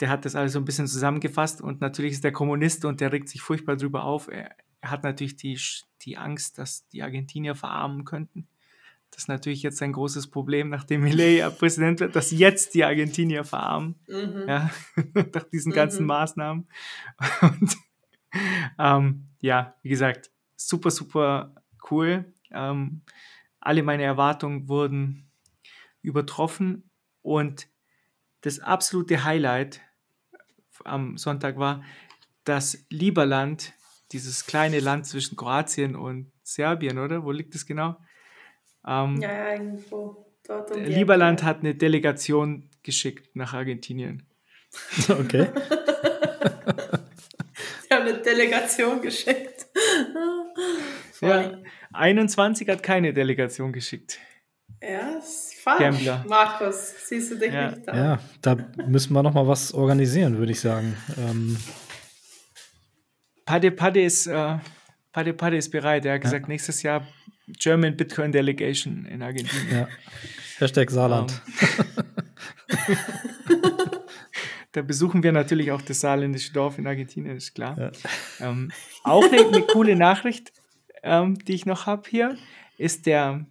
Der 0.00 0.08
hat 0.08 0.24
das 0.24 0.34
alles 0.34 0.54
so 0.54 0.58
ein 0.58 0.64
bisschen 0.64 0.86
zusammengefasst 0.86 1.60
und 1.60 1.80
natürlich 1.80 2.12
ist 2.12 2.24
der 2.24 2.32
Kommunist 2.32 2.84
und 2.84 3.00
der 3.00 3.12
regt 3.12 3.28
sich 3.28 3.42
furchtbar 3.42 3.76
drüber 3.76 4.04
auf. 4.04 4.28
Er, 4.28 4.56
er 4.80 4.90
hat 4.90 5.04
natürlich 5.04 5.36
die, 5.36 5.60
die 6.02 6.16
Angst, 6.16 6.58
dass 6.58 6.88
die 6.88 7.02
Argentinier 7.02 7.54
verarmen 7.54 8.04
könnten. 8.04 8.48
Das 9.10 9.24
ist 9.24 9.28
natürlich 9.28 9.62
jetzt 9.62 9.80
ein 9.82 9.92
großes 9.92 10.28
Problem, 10.28 10.70
nachdem 10.70 11.02
Millet 11.02 11.58
Präsident 11.58 12.00
wird, 12.00 12.16
dass 12.16 12.32
jetzt 12.32 12.74
die 12.74 12.84
Argentinier 12.84 13.44
verarmen. 13.44 13.94
Mhm. 14.08 14.44
Ja, 14.48 14.70
nach 15.34 15.44
diesen 15.44 15.72
ganzen 15.72 16.02
mhm. 16.02 16.08
Maßnahmen. 16.08 16.68
Und 17.42 17.76
ähm, 18.78 19.28
ja, 19.40 19.76
wie 19.82 19.90
gesagt, 19.90 20.30
super, 20.68 20.90
super 20.90 21.54
cool. 21.90 22.24
Ähm, 22.50 23.02
alle 23.60 23.82
meine 23.82 24.02
Erwartungen 24.02 24.68
wurden 24.68 25.30
übertroffen 26.02 26.90
und 27.22 27.68
das 28.42 28.60
absolute 28.60 29.24
Highlight 29.24 29.80
am 30.84 31.16
Sonntag 31.16 31.58
war, 31.58 31.82
dass 32.44 32.84
Lieberland 32.90 33.72
dieses 34.12 34.46
kleine 34.46 34.80
Land 34.80 35.06
zwischen 35.06 35.36
Kroatien 35.36 35.96
und 35.96 36.30
Serbien, 36.42 36.98
oder? 36.98 37.24
Wo 37.24 37.30
liegt 37.32 37.54
das 37.54 37.64
genau? 37.64 37.96
Ähm, 38.86 39.16
ja, 39.20 39.32
ja, 39.32 39.52
irgendwo. 39.54 40.26
Dort 40.46 40.70
um 40.72 40.84
Lieberland 40.84 41.42
hat 41.42 41.60
eine 41.60 41.74
Delegation 41.74 42.68
geschickt 42.82 43.34
nach 43.34 43.54
Argentinien. 43.54 44.26
Okay. 45.08 45.48
Sie 47.82 47.94
haben 47.94 48.08
eine 48.08 48.18
Delegation 48.18 49.00
geschickt. 49.00 49.53
Ja, 51.28 51.58
21 51.92 52.68
hat 52.68 52.82
keine 52.82 53.12
Delegation 53.12 53.72
geschickt. 53.72 54.18
Ja, 54.82 55.18
ist 55.18 55.54
falsch. 55.62 55.80
Gambler. 55.80 56.24
Markus, 56.28 57.08
siehst 57.08 57.30
du 57.30 57.38
dich 57.38 57.52
ja. 57.52 57.70
nicht 57.70 57.88
da? 57.88 57.96
Ja, 57.96 58.18
da 58.42 58.56
müssen 58.86 59.14
wir 59.14 59.22
noch 59.22 59.34
mal 59.34 59.46
was 59.46 59.72
organisieren, 59.72 60.38
würde 60.38 60.52
ich 60.52 60.60
sagen. 60.60 60.96
Ähm, 61.16 61.56
Pade 63.46 63.70
Pade 63.70 64.02
ist, 64.02 64.26
äh, 64.26 64.58
Pade 65.12 65.32
Pade 65.32 65.56
ist 65.56 65.70
bereit. 65.70 66.04
Er 66.04 66.14
hat 66.14 66.22
gesagt, 66.22 66.46
ja. 66.46 66.48
nächstes 66.48 66.82
Jahr 66.82 67.06
German 67.46 67.96
Bitcoin 67.96 68.32
Delegation 68.32 69.06
in 69.06 69.22
Argentinien. 69.22 69.70
Ja. 69.70 69.88
Hashtag 70.58 70.90
Saarland. 70.90 71.42
Um, 72.88 72.96
da 74.72 74.82
besuchen 74.82 75.22
wir 75.22 75.32
natürlich 75.32 75.72
auch 75.72 75.82
das 75.82 76.00
saarländische 76.00 76.52
Dorf 76.52 76.78
in 76.78 76.86
Argentinien, 76.86 77.36
ist 77.36 77.54
klar. 77.54 77.78
Ja. 77.78 77.92
Ähm, 78.48 78.72
auch 79.02 79.24
eine, 79.24 79.46
eine, 79.46 79.62
coole 79.62 79.96
Nachricht, 79.96 80.52
ähm, 81.04 81.38
die 81.38 81.54
ich 81.54 81.66
noch 81.66 81.86
habe 81.86 82.08
hier, 82.08 82.36
ist 82.78 83.06
der, 83.06 83.46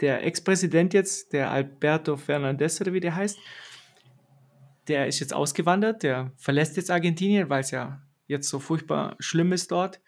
der 0.00 0.24
Ex-Präsident 0.24 0.92
jetzt, 0.92 1.32
der 1.32 1.50
Alberto 1.50 2.16
Fernandez 2.16 2.80
oder 2.80 2.92
wie 2.92 3.00
der 3.00 3.14
heißt, 3.14 3.38
der 4.88 5.06
ist 5.06 5.20
jetzt 5.20 5.32
ausgewandert, 5.32 6.02
der 6.02 6.32
verlässt 6.36 6.76
jetzt 6.76 6.90
Argentinien, 6.90 7.48
weil 7.48 7.60
es 7.60 7.70
ja 7.70 8.02
jetzt 8.26 8.48
so 8.48 8.58
furchtbar 8.58 9.16
schlimm 9.18 9.52
ist 9.52 9.70
dort. 9.70 10.00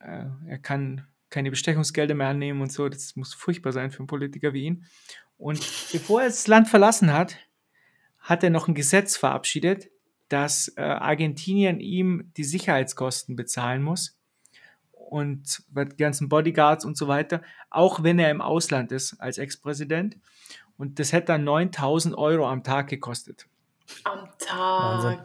Äh, 0.00 0.26
er 0.46 0.58
kann 0.62 1.06
keine 1.28 1.50
Bestechungsgelder 1.50 2.14
mehr 2.14 2.28
annehmen 2.28 2.62
und 2.62 2.72
so. 2.72 2.88
Das 2.88 3.16
muss 3.16 3.34
furchtbar 3.34 3.72
sein 3.72 3.90
für 3.90 3.98
einen 3.98 4.06
Politiker 4.06 4.54
wie 4.54 4.64
ihn. 4.64 4.86
Und 5.36 5.58
bevor 5.90 6.22
er 6.22 6.28
das 6.28 6.46
Land 6.46 6.68
verlassen 6.68 7.12
hat, 7.12 7.36
hat 8.18 8.44
er 8.44 8.50
noch 8.50 8.68
ein 8.68 8.74
Gesetz 8.74 9.16
verabschiedet, 9.16 9.90
dass 10.28 10.72
äh, 10.76 10.82
Argentinien 10.82 11.80
ihm 11.80 12.30
die 12.36 12.44
Sicherheitskosten 12.44 13.34
bezahlen 13.34 13.82
muss 13.82 14.21
und 15.12 15.62
die 15.68 15.96
ganzen 15.98 16.30
Bodyguards 16.30 16.86
und 16.86 16.96
so 16.96 17.06
weiter, 17.06 17.42
auch 17.68 18.02
wenn 18.02 18.18
er 18.18 18.30
im 18.30 18.40
Ausland 18.40 18.92
ist 18.92 19.20
als 19.20 19.36
Ex-Präsident. 19.36 20.16
Und 20.78 20.98
das 20.98 21.12
hätte 21.12 21.26
dann 21.26 21.44
9000 21.44 22.16
Euro 22.16 22.48
am 22.48 22.64
Tag 22.64 22.88
gekostet. 22.88 23.46
Am 24.04 24.26
Tag. 24.38 24.58
Wahnsinn. 24.58 25.18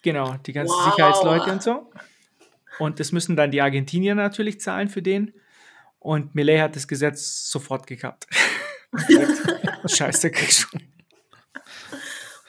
Genau, 0.00 0.34
die 0.46 0.54
ganzen 0.54 0.74
wow. 0.74 0.84
Sicherheitsleute 0.90 1.52
und 1.52 1.62
so. 1.62 1.92
Und 2.78 3.00
das 3.00 3.12
müssen 3.12 3.36
dann 3.36 3.50
die 3.50 3.60
Argentinier 3.60 4.14
natürlich 4.14 4.60
zahlen 4.60 4.88
für 4.88 5.02
den. 5.02 5.34
Und 5.98 6.34
Millet 6.34 6.62
hat 6.62 6.74
das 6.74 6.88
Gesetz 6.88 7.50
sofort 7.50 7.86
gekappt. 7.86 8.26
Scheiße, 9.86 10.30
krieg 10.30 10.52
schon. 10.52 10.82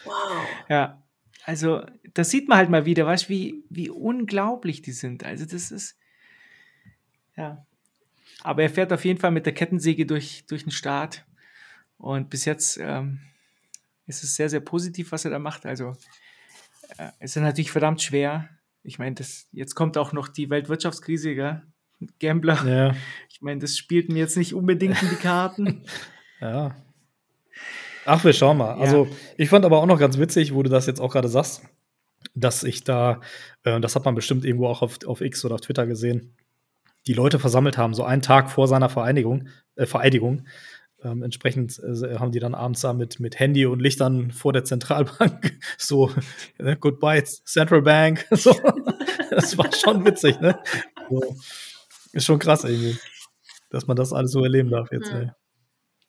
Wow. 0.06 0.48
Ja, 0.70 1.04
also 1.44 1.84
da 2.14 2.24
sieht 2.24 2.48
man 2.48 2.58
halt 2.58 2.70
mal 2.70 2.86
wieder, 2.86 3.06
weißt 3.06 3.28
wie, 3.28 3.66
wie 3.70 3.90
unglaublich 3.90 4.82
die 4.82 4.94
sind. 4.94 5.26
Also 5.26 5.44
das 5.44 5.70
ist, 5.72 5.98
ja. 7.36 7.66
Aber 8.42 8.64
er 8.64 8.70
fährt 8.70 8.92
auf 8.92 9.06
jeden 9.06 9.20
Fall 9.20 9.32
mit 9.32 9.46
der 9.46 9.54
Kettensäge 9.54 10.06
durch, 10.06 10.46
durch 10.48 10.64
den 10.64 10.72
Staat. 10.72 11.26
Und 11.98 12.30
bis 12.30 12.46
jetzt 12.46 12.78
ähm, 12.82 13.20
ist 14.08 14.24
es 14.24 14.36
sehr, 14.36 14.50
sehr 14.50 14.60
positiv, 14.60 15.12
was 15.12 15.26
er 15.26 15.32
da 15.32 15.40
macht. 15.40 15.66
Also 15.66 15.94
äh, 16.98 17.10
es 17.20 17.36
ist 17.36 17.42
natürlich 17.42 17.72
verdammt 17.72 18.02
schwer. 18.02 18.50
Ich 18.84 19.00
meine, 19.00 19.16
jetzt 19.52 19.76
kommt 19.76 19.98
auch 19.98 20.12
noch 20.12 20.28
die 20.28 20.50
Weltwirtschaftskrise, 20.50 21.36
gell? 21.36 21.62
Gambler. 22.20 22.66
Ja. 22.68 22.96
Ich 23.30 23.42
meine, 23.42 23.62
das 23.62 23.78
spielt 23.78 24.10
mir 24.10 24.20
jetzt 24.20 24.36
nicht 24.36 24.54
unbedingt 24.54 25.02
in 25.02 25.10
die 25.10 25.16
Karten. 25.16 25.86
ja. 26.42 26.76
Ach, 28.06 28.24
wir 28.26 28.34
schauen 28.34 28.58
mal. 28.58 28.76
Ja. 28.76 28.82
Also, 28.82 29.08
ich 29.38 29.48
fand 29.48 29.64
aber 29.64 29.78
auch 29.78 29.86
noch 29.86 30.00
ganz 30.00 30.18
witzig, 30.18 30.54
wo 30.54 30.64
du 30.64 30.70
das 30.70 30.86
jetzt 30.86 31.00
auch 31.00 31.14
gerade 31.14 31.30
sagst, 31.30 31.64
dass 32.36 32.64
ich 32.64 32.84
da, 32.84 33.22
äh, 33.64 33.80
das 33.80 33.96
hat 33.96 34.04
man 34.04 34.16
bestimmt 34.16 34.44
irgendwo 34.44 34.68
auch 34.68 34.82
auf, 34.82 34.98
auf 35.06 35.22
X 35.22 35.46
oder 35.46 35.56
auf 35.56 35.62
Twitter 35.62 35.88
gesehen, 35.88 36.36
die 37.08 37.14
Leute 37.14 37.40
versammelt 37.40 37.78
haben, 37.78 37.94
so 37.94 38.04
einen 38.04 38.22
Tag 38.22 38.50
vor 38.50 38.68
seiner 38.68 38.90
Vereinigung, 38.90 39.48
äh, 39.76 39.86
Vereidigung. 39.86 40.46
Ähm, 41.04 41.22
entsprechend 41.22 41.80
äh, 41.80 42.18
haben 42.18 42.32
die 42.32 42.40
dann 42.40 42.56
abends 42.56 42.82
da 42.82 42.94
mit, 42.94 43.20
mit 43.20 43.38
Handy 43.40 43.66
und 43.66 43.82
Lichtern 43.82 44.32
vor 44.32 44.54
der 44.54 44.64
Zentralbank 44.64 45.60
so, 45.78 46.12
äh, 46.58 46.78
goodbye, 46.80 47.24
Central 47.24 47.82
Bank. 47.82 48.26
So. 48.36 48.56
Das 49.30 49.58
war 49.58 49.72
schon 49.74 50.06
witzig, 50.06 50.40
ne? 50.42 50.60
So. 51.10 51.36
Ist 52.14 52.26
schon 52.26 52.40
krass 52.40 52.64
irgendwie, 52.64 52.98
dass 53.70 53.88
man 53.88 53.98
das 53.98 54.14
alles 54.14 54.32
so 54.32 54.44
erleben 54.44 54.70
darf 54.70 54.92
jetzt. 54.92 55.12
Mhm. 55.12 55.32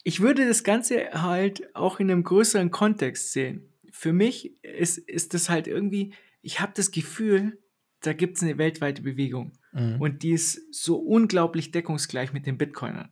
Ich 0.03 0.21
würde 0.21 0.47
das 0.47 0.63
Ganze 0.63 1.11
halt 1.13 1.75
auch 1.75 1.99
in 1.99 2.11
einem 2.11 2.23
größeren 2.23 2.71
Kontext 2.71 3.33
sehen. 3.33 3.73
Für 3.91 4.13
mich 4.13 4.63
ist, 4.63 4.99
ist 4.99 5.33
das 5.33 5.49
halt 5.49 5.67
irgendwie, 5.67 6.13
ich 6.43 6.61
habe 6.61 6.73
das 6.77 6.91
Gefühl, 6.91 7.59
da 8.01 8.13
gibt 8.13 8.37
es 8.37 8.43
eine 8.43 8.59
weltweite 8.59 9.01
Bewegung. 9.01 9.53
Mhm. 9.75 10.01
Und 10.01 10.23
die 10.23 10.33
ist 10.33 10.75
so 10.75 10.97
unglaublich 10.97 11.71
deckungsgleich 11.71 12.33
mit 12.33 12.47
den 12.47 12.57
Bitcoinern. 12.57 13.11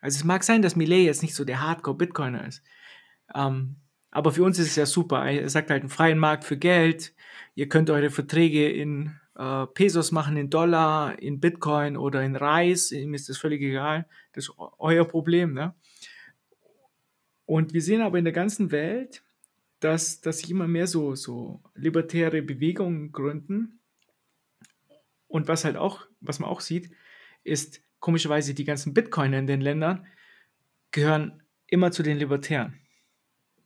Also 0.00 0.16
es 0.16 0.24
mag 0.24 0.42
sein, 0.42 0.62
dass 0.62 0.76
Millet 0.76 1.04
jetzt 1.04 1.22
nicht 1.22 1.34
so 1.34 1.44
der 1.44 1.60
Hardcore-Bitcoiner 1.60 2.46
ist. 2.46 2.62
Ähm, 3.34 3.76
aber 4.10 4.32
für 4.32 4.42
uns 4.42 4.58
ist 4.58 4.68
es 4.68 4.76
ja 4.76 4.86
super. 4.86 5.24
Er 5.24 5.48
sagt 5.48 5.70
halt 5.70 5.82
einen 5.82 5.90
freien 5.90 6.18
Markt 6.18 6.44
für 6.44 6.56
Geld. 6.56 7.14
Ihr 7.54 7.68
könnt 7.68 7.90
eure 7.90 8.10
Verträge 8.10 8.68
in 8.68 9.14
äh, 9.36 9.66
Pesos 9.66 10.10
machen, 10.10 10.36
in 10.36 10.50
Dollar, 10.50 11.20
in 11.20 11.38
Bitcoin 11.38 11.96
oder 11.96 12.22
in 12.22 12.34
Reis. 12.34 12.92
Ihm 12.92 13.14
ist 13.14 13.28
das 13.28 13.38
völlig 13.38 13.62
egal. 13.62 14.06
Das 14.32 14.44
ist 14.44 14.54
euer 14.78 15.04
Problem. 15.04 15.52
Ne? 15.52 15.74
Und 17.44 17.72
wir 17.72 17.82
sehen 17.82 18.00
aber 18.00 18.18
in 18.18 18.24
der 18.24 18.32
ganzen 18.32 18.70
Welt, 18.70 19.22
dass, 19.80 20.20
dass 20.20 20.38
sich 20.38 20.50
immer 20.50 20.66
mehr 20.66 20.86
so, 20.86 21.14
so 21.14 21.60
libertäre 21.74 22.42
Bewegungen 22.42 23.12
gründen. 23.12 23.79
Und 25.30 25.46
was 25.46 25.64
halt 25.64 25.76
auch, 25.76 26.06
was 26.20 26.40
man 26.40 26.50
auch 26.50 26.60
sieht, 26.60 26.90
ist, 27.44 27.82
komischerweise 28.00 28.52
die 28.52 28.64
ganzen 28.64 28.94
Bitcoiner 28.94 29.38
in 29.38 29.46
den 29.46 29.60
Ländern 29.60 30.06
gehören 30.90 31.42
immer 31.68 31.92
zu 31.92 32.02
den 32.02 32.18
Libertären. 32.18 32.80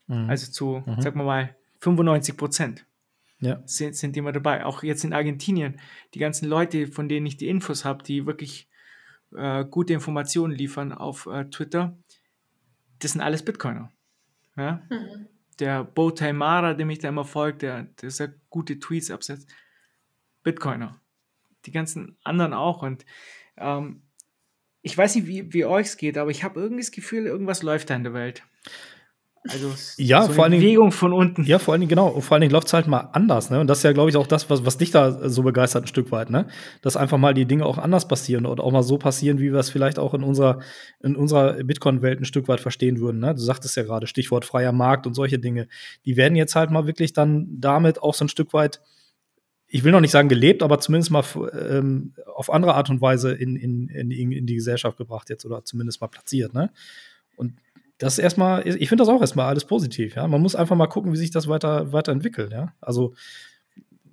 Mhm. 0.06 0.28
Also 0.28 0.52
zu, 0.52 0.82
mhm. 0.84 1.00
sagen 1.00 1.18
wir 1.18 1.24
mal, 1.24 1.56
95 1.80 2.36
Prozent 2.36 2.86
ja. 3.40 3.62
sind, 3.64 3.96
sind 3.96 4.16
immer 4.16 4.32
dabei. 4.32 4.66
Auch 4.66 4.82
jetzt 4.82 5.04
in 5.04 5.14
Argentinien, 5.14 5.80
die 6.12 6.18
ganzen 6.18 6.48
Leute, 6.48 6.86
von 6.86 7.08
denen 7.08 7.24
ich 7.24 7.38
die 7.38 7.48
Infos 7.48 7.86
habe, 7.86 8.02
die 8.02 8.26
wirklich 8.26 8.68
äh, 9.34 9.64
gute 9.64 9.94
Informationen 9.94 10.52
liefern 10.52 10.92
auf 10.92 11.26
äh, 11.26 11.46
Twitter, 11.46 11.96
das 12.98 13.12
sind 13.12 13.22
alles 13.22 13.42
Bitcoiner. 13.42 13.90
Ja? 14.56 14.82
Mhm. 14.90 15.28
Der 15.60 15.84
Bo 15.84 16.10
Taimara, 16.10 16.74
dem 16.74 16.90
ich 16.90 16.98
da 16.98 17.08
immer 17.08 17.24
folge, 17.24 17.58
der, 17.58 17.82
der 17.84 18.10
sehr 18.10 18.34
gute 18.50 18.78
Tweets 18.78 19.10
absetzt, 19.10 19.48
Bitcoiner. 20.42 21.00
Die 21.66 21.72
ganzen 21.72 22.16
anderen 22.24 22.52
auch. 22.52 22.82
Und 22.82 23.04
ähm, 23.56 24.02
ich 24.82 24.96
weiß 24.96 25.14
nicht, 25.14 25.26
wie, 25.26 25.52
wie 25.52 25.64
euch 25.64 25.86
es 25.86 25.96
geht, 25.96 26.18
aber 26.18 26.30
ich 26.30 26.44
habe 26.44 26.60
irgendwie 26.60 26.82
das 26.82 26.90
Gefühl, 26.90 27.26
irgendwas 27.26 27.62
läuft 27.62 27.90
da 27.90 27.94
in 27.94 28.04
der 28.04 28.14
Welt. 28.14 28.42
Also 29.46 29.74
ja, 29.98 30.22
so 30.22 30.32
vor 30.32 30.46
eine 30.46 30.56
Bewegung 30.56 30.90
von 30.90 31.12
unten. 31.12 31.44
Ja, 31.44 31.58
vor 31.58 31.72
allen 31.72 31.82
Dingen, 31.82 31.90
genau. 31.90 32.08
Und 32.08 32.22
vor 32.22 32.34
allen 32.34 32.40
Dingen 32.40 32.52
läuft 32.52 32.68
es 32.68 32.72
halt 32.72 32.86
mal 32.86 33.10
anders. 33.12 33.50
Ne? 33.50 33.60
Und 33.60 33.66
das 33.66 33.78
ist 33.78 33.84
ja, 33.84 33.92
glaube 33.92 34.08
ich, 34.08 34.16
auch 34.16 34.26
das, 34.26 34.48
was, 34.48 34.64
was 34.64 34.78
dich 34.78 34.90
da 34.90 35.28
so 35.28 35.42
begeistert, 35.42 35.84
ein 35.84 35.86
Stück 35.86 36.10
weit. 36.12 36.30
Ne? 36.30 36.46
Dass 36.80 36.96
einfach 36.96 37.18
mal 37.18 37.34
die 37.34 37.44
Dinge 37.44 37.66
auch 37.66 37.76
anders 37.76 38.08
passieren 38.08 38.46
oder 38.46 38.64
auch 38.64 38.72
mal 38.72 38.82
so 38.82 38.96
passieren, 38.96 39.40
wie 39.40 39.52
wir 39.52 39.58
es 39.58 39.68
vielleicht 39.68 39.98
auch 39.98 40.14
in 40.14 40.22
unserer, 40.22 40.60
in 41.02 41.14
unserer 41.14 41.62
Bitcoin-Welt 41.62 42.20
ein 42.20 42.24
Stück 42.24 42.48
weit 42.48 42.60
verstehen 42.60 43.00
würden. 43.00 43.20
Ne? 43.20 43.34
Du 43.34 43.40
sagtest 43.40 43.76
ja 43.76 43.82
gerade, 43.82 44.06
Stichwort 44.06 44.46
freier 44.46 44.72
Markt 44.72 45.06
und 45.06 45.12
solche 45.12 45.38
Dinge. 45.38 45.68
Die 46.06 46.16
werden 46.16 46.36
jetzt 46.36 46.56
halt 46.56 46.70
mal 46.70 46.86
wirklich 46.86 47.12
dann 47.12 47.46
damit 47.50 48.02
auch 48.02 48.14
so 48.14 48.24
ein 48.24 48.30
Stück 48.30 48.54
weit 48.54 48.80
ich 49.74 49.82
will 49.82 49.90
noch 49.90 50.00
nicht 50.00 50.12
sagen 50.12 50.28
gelebt, 50.28 50.62
aber 50.62 50.78
zumindest 50.78 51.10
mal 51.10 51.24
ähm, 51.68 52.12
auf 52.32 52.48
andere 52.48 52.76
Art 52.76 52.90
und 52.90 53.00
Weise 53.00 53.32
in, 53.32 53.56
in, 53.56 53.88
in, 53.88 54.12
in, 54.30 54.46
die 54.46 54.54
Gesellschaft 54.54 54.96
gebracht 54.96 55.30
jetzt 55.30 55.44
oder 55.44 55.64
zumindest 55.64 56.00
mal 56.00 56.06
platziert. 56.06 56.54
Ne? 56.54 56.70
Und 57.34 57.54
das 57.98 58.20
erstmal, 58.20 58.64
ich 58.68 58.88
finde 58.88 59.02
das 59.02 59.08
auch 59.08 59.20
erstmal 59.20 59.48
alles 59.48 59.64
positiv. 59.64 60.14
Ja? 60.14 60.28
Man 60.28 60.40
muss 60.40 60.54
einfach 60.54 60.76
mal 60.76 60.86
gucken, 60.86 61.12
wie 61.12 61.16
sich 61.16 61.32
das 61.32 61.48
weiter, 61.48 61.92
weiterentwickelt. 61.92 62.52
Ja? 62.52 62.72
Also 62.80 63.14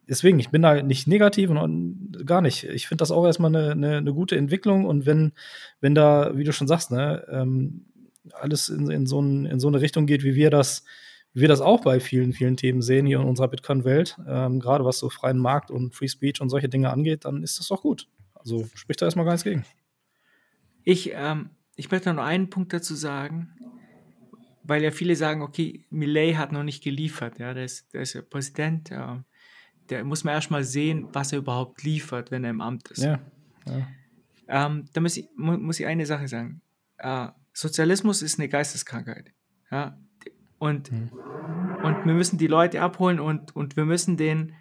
deswegen, 0.10 0.40
ich 0.40 0.50
bin 0.50 0.64
da 0.64 0.82
nicht 0.82 1.08
negativ 1.08 1.52
und 1.52 2.26
gar 2.26 2.42
nicht. 2.42 2.64
Ich 2.64 2.88
finde 2.88 3.04
das 3.04 3.12
auch 3.12 3.28
erstmal 3.28 3.56
eine, 3.56 3.74
eine, 3.74 3.98
eine, 3.98 4.14
gute 4.16 4.38
Entwicklung 4.38 4.86
und 4.86 5.06
wenn, 5.06 5.32
wenn 5.80 5.94
da, 5.94 6.36
wie 6.36 6.44
du 6.44 6.54
schon 6.54 6.68
sagst, 6.68 6.90
ne, 6.90 7.24
ähm, 7.30 7.86
alles 8.34 8.70
in, 8.70 8.90
in, 8.90 9.06
so 9.06 9.22
ein, 9.22 9.46
in 9.46 9.60
so 9.60 9.68
eine 9.68 9.80
Richtung 9.80 10.08
geht, 10.08 10.24
wie 10.24 10.34
wir 10.34 10.50
das 10.50 10.86
wir 11.34 11.48
das 11.48 11.62
auch 11.62 11.82
bei 11.82 12.00
vielen, 12.00 12.34
vielen 12.34 12.58
Themen 12.58 12.82
sehen 12.82 13.06
hier 13.06 13.20
in 13.20 13.28
unserer 13.28 13.48
Bitcoin-Welt, 13.48 14.18
ähm, 14.28 14.60
gerade 14.60 14.84
was 14.84 15.00
so 15.00 15.10
freien 15.10 15.38
Markt 15.38 15.72
und 15.72 15.96
Free 15.96 16.08
Speech 16.08 16.42
und 16.42 16.50
solche 16.50 16.70
Dinge 16.70 16.90
angeht, 16.90 17.26
dann 17.26 17.44
ist 17.44 17.60
das 17.60 17.68
doch 17.68 17.82
gut. 17.82 18.08
Also 18.34 18.66
spricht 18.74 19.02
da 19.02 19.06
erstmal 19.06 19.26
gar 19.26 19.34
nichts 19.34 19.44
gegen. 19.44 19.66
Ich, 20.84 21.12
ähm, 21.14 21.52
ich 21.76 21.90
möchte 21.92 22.14
noch 22.14 22.24
einen 22.24 22.50
Punkt 22.50 22.74
dazu 22.74 22.96
sagen, 22.96 23.54
weil 24.64 24.84
ja 24.84 24.92
viele 24.92 25.16
sagen, 25.16 25.42
okay, 25.42 25.86
Millet 25.90 26.38
hat 26.38 26.52
noch 26.52 26.64
nicht 26.64 26.84
geliefert, 26.84 27.40
ja, 27.40 27.54
der 27.54 27.66
ist, 27.66 27.94
der 27.94 28.02
ist 28.02 28.14
ja 28.14 28.22
Präsident, 28.22 28.90
ja, 28.90 29.24
der 29.90 30.04
muss 30.04 30.24
man 30.24 30.34
erstmal 30.34 30.64
sehen, 30.64 31.08
was 31.14 31.32
er 31.32 31.40
überhaupt 31.40 31.84
liefert, 31.84 32.32
wenn 32.32 32.44
er 32.44 32.50
im 32.50 32.62
Amt 32.62 32.92
ist. 32.92 33.04
Ja. 33.04 33.20
ja. 33.68 33.88
Ähm, 34.48 34.86
da 34.94 35.02
muss 35.02 35.18
ich, 35.18 35.30
muss 35.36 35.80
ich 35.80 35.86
eine 35.86 36.06
Sache 36.06 36.28
sagen. 36.28 36.62
Äh, 36.98 37.28
Sozialismus 37.54 38.22
ist 38.22 38.40
eine 38.40 38.50
Geisteskrankheit. 38.50 39.34
Ja, 39.72 39.98
und, 40.62 40.92
mhm. 40.92 41.10
und 41.84 42.06
wir 42.06 42.14
müssen 42.14 42.38
die 42.38 42.46
Leute 42.46 42.82
abholen 42.82 43.20
und, 43.20 43.56
und 43.56 43.76
wir 43.78 43.86
müssen 43.86 44.16
denen 44.16 44.54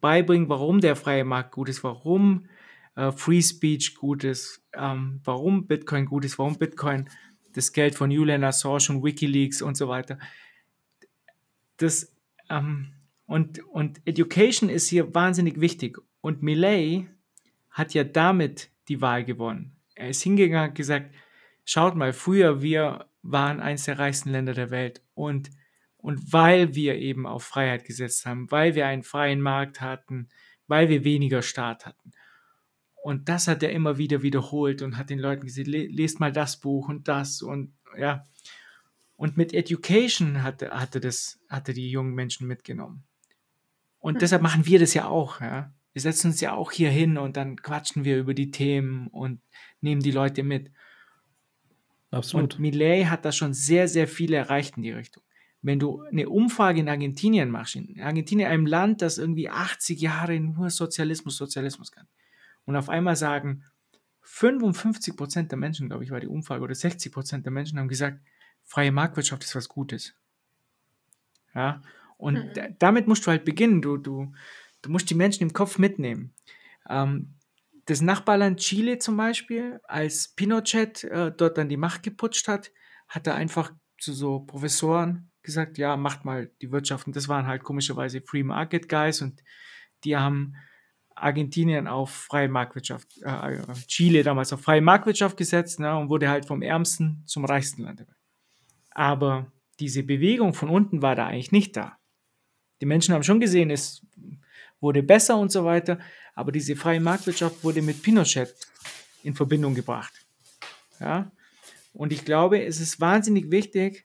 beibringen, 0.00 0.48
warum 0.48 0.80
der 0.80 0.96
freie 0.96 1.26
Markt 1.26 1.52
gut 1.52 1.68
ist, 1.68 1.84
warum 1.84 2.46
äh, 2.94 3.12
Free 3.12 3.42
Speech 3.42 3.96
gut 3.96 4.24
ist, 4.24 4.64
ähm, 4.72 5.20
warum 5.24 5.66
Bitcoin 5.66 6.06
gut 6.06 6.24
ist, 6.24 6.38
warum 6.38 6.56
Bitcoin 6.56 7.10
das 7.52 7.74
Geld 7.74 7.94
von 7.94 8.10
Julian 8.10 8.44
Assange 8.44 8.86
und 8.88 9.04
Wikileaks 9.04 9.60
und 9.60 9.76
so 9.76 9.88
weiter. 9.88 10.18
Das, 11.76 12.16
ähm, 12.48 12.94
und, 13.26 13.62
und 13.66 14.00
Education 14.06 14.70
ist 14.70 14.88
hier 14.88 15.14
wahnsinnig 15.14 15.60
wichtig. 15.60 15.98
Und 16.22 16.42
Millet 16.42 17.08
hat 17.68 17.92
ja 17.92 18.04
damit 18.04 18.70
die 18.88 19.02
Wahl 19.02 19.22
gewonnen. 19.22 19.76
Er 19.96 20.08
ist 20.08 20.22
hingegangen 20.22 20.70
und 20.70 20.76
gesagt, 20.76 21.14
schaut 21.66 21.94
mal, 21.94 22.14
früher 22.14 22.62
wir 22.62 23.04
waren 23.22 23.60
eines 23.60 23.84
der 23.84 23.98
reichsten 23.98 24.30
Länder 24.30 24.54
der 24.54 24.70
Welt. 24.70 25.02
Und, 25.16 25.50
und 25.96 26.32
weil 26.32 26.74
wir 26.74 26.96
eben 26.96 27.26
auf 27.26 27.42
Freiheit 27.42 27.84
gesetzt 27.84 28.26
haben, 28.26 28.50
weil 28.50 28.74
wir 28.74 28.86
einen 28.86 29.02
freien 29.02 29.40
Markt 29.40 29.80
hatten, 29.80 30.28
weil 30.68 30.88
wir 30.88 31.04
weniger 31.04 31.42
Staat 31.42 31.86
hatten. 31.86 32.12
Und 33.02 33.28
das 33.28 33.48
hat 33.48 33.62
er 33.62 33.70
immer 33.72 33.98
wieder 33.98 34.22
wiederholt 34.22 34.82
und 34.82 34.96
hat 34.96 35.10
den 35.10 35.18
Leuten 35.18 35.46
gesagt, 35.46 35.68
lest 35.68 36.20
mal 36.20 36.32
das 36.32 36.60
Buch 36.60 36.88
und 36.88 37.08
das 37.08 37.40
und 37.40 37.72
ja. 37.96 38.26
Und 39.16 39.38
mit 39.38 39.54
Education 39.54 40.42
hatte, 40.42 40.70
hatte, 40.70 41.00
das, 41.00 41.40
hatte 41.48 41.72
die 41.72 41.90
jungen 41.90 42.14
Menschen 42.14 42.46
mitgenommen. 42.46 43.04
Und 43.98 44.20
deshalb 44.20 44.42
machen 44.42 44.66
wir 44.66 44.78
das 44.78 44.92
ja 44.92 45.06
auch. 45.06 45.40
Ja? 45.40 45.72
Wir 45.94 46.02
setzen 46.02 46.32
uns 46.32 46.40
ja 46.42 46.52
auch 46.52 46.70
hier 46.70 46.90
hin 46.90 47.16
und 47.16 47.38
dann 47.38 47.56
quatschen 47.56 48.04
wir 48.04 48.18
über 48.18 48.34
die 48.34 48.50
Themen 48.50 49.06
und 49.06 49.40
nehmen 49.80 50.02
die 50.02 50.10
Leute 50.10 50.42
mit. 50.42 50.70
Absolut. 52.16 52.54
Und 52.54 52.60
Millet 52.60 53.06
hat 53.06 53.24
da 53.24 53.32
schon 53.32 53.54
sehr, 53.54 53.88
sehr 53.88 54.08
viel 54.08 54.32
erreicht 54.32 54.76
in 54.76 54.82
die 54.82 54.92
Richtung. 54.92 55.22
Wenn 55.62 55.78
du 55.78 56.02
eine 56.02 56.28
Umfrage 56.28 56.80
in 56.80 56.88
Argentinien 56.88 57.50
machst, 57.50 57.76
in 57.76 58.00
Argentinien, 58.00 58.48
einem 58.48 58.66
Land, 58.66 59.02
das 59.02 59.18
irgendwie 59.18 59.48
80 59.48 60.00
Jahre 60.00 60.38
nur 60.38 60.70
Sozialismus, 60.70 61.36
Sozialismus 61.36 61.90
kann, 61.90 62.06
und 62.64 62.76
auf 62.76 62.88
einmal 62.88 63.16
sagen 63.16 63.64
55 64.22 65.16
Prozent 65.16 65.50
der 65.52 65.58
Menschen, 65.58 65.88
glaube 65.88 66.04
ich, 66.04 66.10
war 66.10 66.20
die 66.20 66.26
Umfrage, 66.26 66.62
oder 66.62 66.74
60 66.74 67.12
Prozent 67.12 67.44
der 67.46 67.52
Menschen 67.52 67.78
haben 67.78 67.88
gesagt, 67.88 68.20
freie 68.64 68.92
Marktwirtschaft 68.92 69.44
ist 69.44 69.54
was 69.54 69.68
Gutes. 69.68 70.14
Ja, 71.54 71.80
und 72.16 72.34
mhm. 72.34 72.76
damit 72.78 73.06
musst 73.06 73.26
du 73.26 73.30
halt 73.30 73.44
beginnen. 73.44 73.82
Du, 73.82 73.96
du, 73.96 74.32
du 74.82 74.90
musst 74.90 75.08
die 75.10 75.14
Menschen 75.14 75.42
im 75.42 75.52
Kopf 75.52 75.78
mitnehmen. 75.78 76.32
Ähm, 76.88 77.34
das 77.86 78.00
Nachbarland 78.00 78.58
Chile 78.60 78.98
zum 78.98 79.16
Beispiel, 79.16 79.80
als 79.84 80.34
Pinochet 80.34 81.04
äh, 81.04 81.32
dort 81.36 81.56
dann 81.56 81.68
die 81.68 81.76
Macht 81.76 82.02
geputscht 82.02 82.48
hat, 82.48 82.72
hat 83.08 83.26
er 83.26 83.36
einfach 83.36 83.72
zu 83.98 84.12
so 84.12 84.40
Professoren 84.40 85.30
gesagt, 85.42 85.78
ja, 85.78 85.96
macht 85.96 86.24
mal 86.24 86.50
die 86.60 86.72
Wirtschaft. 86.72 87.06
Und 87.06 87.16
das 87.16 87.28
waren 87.28 87.46
halt 87.46 87.62
komischerweise 87.62 88.20
Free 88.20 88.42
Market 88.42 88.88
Guys 88.88 89.22
und 89.22 89.42
die 90.04 90.16
haben 90.16 90.54
Argentinien 91.14 91.86
auf 91.86 92.10
freie 92.10 92.48
Marktwirtschaft, 92.48 93.08
äh, 93.22 93.62
Chile 93.86 94.22
damals 94.22 94.52
auf 94.52 94.60
freie 94.60 94.82
Marktwirtschaft 94.82 95.36
gesetzt 95.36 95.80
ne, 95.80 95.96
und 95.96 96.10
wurde 96.10 96.28
halt 96.28 96.44
vom 96.44 96.60
ärmsten 96.60 97.22
zum 97.24 97.44
reichsten 97.44 97.84
Land. 97.84 98.04
Aber 98.90 99.50
diese 99.80 100.02
Bewegung 100.02 100.52
von 100.52 100.68
unten 100.68 101.00
war 101.02 101.14
da 101.14 101.26
eigentlich 101.26 101.52
nicht 101.52 101.76
da. 101.76 101.98
Die 102.82 102.86
Menschen 102.86 103.14
haben 103.14 103.22
schon 103.22 103.40
gesehen, 103.40 103.70
es 103.70 104.06
wurde 104.80 105.02
besser 105.02 105.38
und 105.38 105.50
so 105.50 105.64
weiter, 105.64 105.98
aber 106.36 106.52
diese 106.52 106.76
freie 106.76 107.00
Marktwirtschaft 107.00 107.64
wurde 107.64 107.82
mit 107.82 108.02
Pinochet 108.02 108.54
in 109.24 109.34
Verbindung 109.34 109.74
gebracht. 109.74 110.12
Ja? 111.00 111.32
Und 111.92 112.12
ich 112.12 112.24
glaube, 112.24 112.62
es 112.62 112.78
ist 112.78 113.00
wahnsinnig 113.00 113.50
wichtig, 113.50 114.04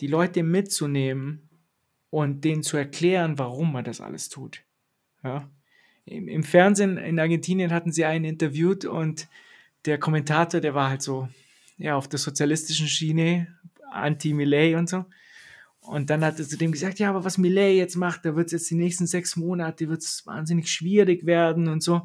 die 0.00 0.08
Leute 0.08 0.42
mitzunehmen 0.42 1.48
und 2.10 2.44
denen 2.44 2.62
zu 2.62 2.76
erklären, 2.76 3.38
warum 3.38 3.72
man 3.72 3.84
das 3.84 4.00
alles 4.00 4.28
tut. 4.28 4.62
Ja? 5.22 5.48
Im, 6.04 6.26
Im 6.26 6.42
Fernsehen 6.42 6.98
in 6.98 7.20
Argentinien 7.20 7.72
hatten 7.72 7.92
sie 7.92 8.04
einen 8.04 8.24
interviewt 8.24 8.84
und 8.84 9.28
der 9.84 9.98
Kommentator, 9.98 10.60
der 10.60 10.74
war 10.74 10.90
halt 10.90 11.02
so 11.02 11.28
ja, 11.78 11.96
auf 11.96 12.08
der 12.08 12.18
sozialistischen 12.18 12.88
Schiene, 12.88 13.46
anti-Millet 13.92 14.74
und 14.74 14.88
so. 14.88 15.04
Und 15.80 16.10
dann 16.10 16.24
hat 16.24 16.38
er 16.38 16.46
zu 16.46 16.58
dem 16.58 16.72
gesagt, 16.72 16.98
ja, 16.98 17.10
aber 17.10 17.24
was 17.24 17.38
Millet 17.38 17.76
jetzt 17.76 17.96
macht, 17.96 18.24
da 18.24 18.36
wird 18.36 18.46
es 18.46 18.52
jetzt 18.52 18.70
die 18.70 18.76
nächsten 18.76 19.06
sechs 19.06 19.36
Monate, 19.36 19.88
wird 19.88 20.02
es 20.02 20.26
wahnsinnig 20.26 20.70
schwierig 20.70 21.26
werden 21.26 21.68
und 21.68 21.82
so. 21.82 22.02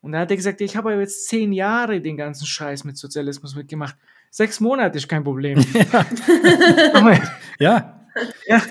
Und 0.00 0.12
dann 0.12 0.20
hat 0.20 0.30
er 0.30 0.36
gesagt, 0.36 0.60
ich 0.60 0.76
habe 0.76 0.94
jetzt 0.94 1.28
zehn 1.28 1.52
Jahre 1.52 2.00
den 2.00 2.16
ganzen 2.16 2.46
Scheiß 2.46 2.84
mit 2.84 2.96
Sozialismus 2.96 3.56
mitgemacht. 3.56 3.96
Sechs 4.30 4.60
Monate 4.60 4.98
ist 4.98 5.08
kein 5.08 5.24
Problem. 5.24 5.58
Ja. 7.58 8.06
ja. 8.46 8.62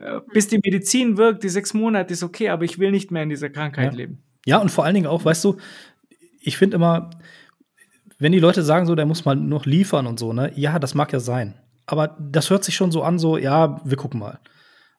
ja. 0.00 0.20
Bis 0.32 0.48
die 0.48 0.60
Medizin 0.62 1.16
wirkt, 1.16 1.42
die 1.42 1.48
sechs 1.48 1.74
Monate 1.74 2.12
ist 2.12 2.22
okay, 2.22 2.48
aber 2.48 2.64
ich 2.64 2.78
will 2.78 2.90
nicht 2.90 3.10
mehr 3.10 3.22
in 3.22 3.30
dieser 3.30 3.50
Krankheit 3.50 3.92
ja. 3.92 3.96
leben. 3.96 4.22
Ja, 4.46 4.58
und 4.58 4.70
vor 4.70 4.84
allen 4.84 4.94
Dingen 4.94 5.06
auch, 5.06 5.24
weißt 5.24 5.44
du, 5.44 5.56
ich 6.40 6.56
finde 6.56 6.76
immer, 6.76 7.10
wenn 8.18 8.32
die 8.32 8.38
Leute 8.38 8.62
sagen 8.62 8.86
so, 8.86 8.94
der 8.94 9.06
muss 9.06 9.24
mal 9.24 9.34
noch 9.34 9.64
liefern 9.64 10.06
und 10.06 10.18
so, 10.18 10.32
ne, 10.32 10.52
ja, 10.54 10.78
das 10.78 10.94
mag 10.94 11.12
ja 11.12 11.20
sein 11.20 11.54
aber 11.90 12.16
das 12.20 12.50
hört 12.50 12.64
sich 12.64 12.74
schon 12.74 12.92
so 12.92 13.02
an, 13.02 13.18
so, 13.18 13.36
ja, 13.36 13.80
wir 13.84 13.96
gucken 13.96 14.20
mal. 14.20 14.38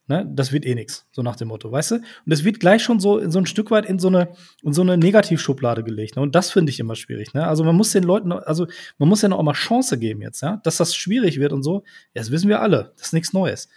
Ne? 0.07 0.29
Das 0.29 0.51
wird 0.51 0.65
eh 0.65 0.75
nichts, 0.75 1.07
so 1.13 1.21
nach 1.21 1.37
dem 1.37 1.47
Motto, 1.47 1.71
weißt 1.71 1.91
du? 1.91 1.95
Und 1.95 2.31
es 2.31 2.43
wird 2.43 2.59
gleich 2.59 2.83
schon 2.83 2.99
so, 2.99 3.29
so 3.29 3.39
ein 3.39 3.45
Stück 3.45 3.71
weit 3.71 3.85
in 3.85 3.97
so 3.97 4.09
eine, 4.09 4.33
in 4.61 4.73
so 4.73 4.81
eine 4.81 4.97
Negativschublade 4.97 5.83
gelegt. 5.83 6.17
Ne? 6.17 6.21
Und 6.21 6.35
das 6.35 6.51
finde 6.51 6.69
ich 6.69 6.81
immer 6.81 6.95
schwierig. 6.95 7.33
Ne? 7.33 7.47
Also 7.47 7.63
man 7.63 7.75
muss 7.75 7.91
den 7.91 8.03
Leuten, 8.03 8.33
also 8.33 8.67
man 8.97 9.07
muss 9.07 9.21
ja 9.21 9.29
noch 9.29 9.41
mal 9.41 9.53
Chance 9.53 9.97
geben 9.97 10.21
jetzt, 10.21 10.41
ja, 10.41 10.57
dass 10.63 10.77
das 10.77 10.95
schwierig 10.95 11.39
wird 11.39 11.53
und 11.53 11.63
so. 11.63 11.83
Das 12.13 12.29
wissen 12.29 12.49
wir 12.49 12.61
alle, 12.61 12.91
das 12.97 13.07
ist 13.07 13.13
nichts 13.13 13.31
Neues. 13.31 13.69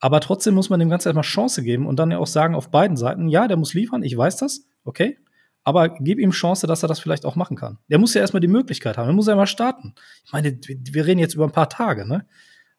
Aber 0.00 0.20
trotzdem 0.20 0.54
muss 0.54 0.70
man 0.70 0.80
dem 0.80 0.90
Ganzen 0.90 1.08
erstmal 1.08 1.22
Chance 1.22 1.62
geben 1.62 1.86
und 1.86 2.00
dann 2.00 2.10
ja 2.10 2.18
auch 2.18 2.26
sagen 2.26 2.56
auf 2.56 2.70
beiden 2.70 2.96
Seiten, 2.96 3.28
ja, 3.28 3.46
der 3.46 3.56
muss 3.56 3.72
liefern, 3.72 4.02
ich 4.02 4.16
weiß 4.16 4.38
das, 4.38 4.66
okay, 4.84 5.18
aber 5.62 5.88
gib 5.88 6.18
ihm 6.18 6.30
Chance, 6.30 6.66
dass 6.66 6.82
er 6.82 6.88
das 6.88 7.00
vielleicht 7.00 7.24
auch 7.24 7.34
machen 7.34 7.56
kann. 7.56 7.78
Der 7.88 7.98
muss 7.98 8.14
ja 8.14 8.20
erstmal 8.20 8.40
die 8.40 8.48
Möglichkeit 8.48 8.98
haben, 8.98 9.08
er 9.08 9.14
muss 9.14 9.26
ja 9.26 9.36
mal 9.36 9.46
starten. 9.46 9.94
Ich 10.24 10.32
meine, 10.32 10.58
wir 10.60 11.06
reden 11.06 11.18
jetzt 11.18 11.34
über 11.34 11.44
ein 11.44 11.52
paar 11.52 11.68
Tage, 11.68 12.06
ne? 12.06 12.26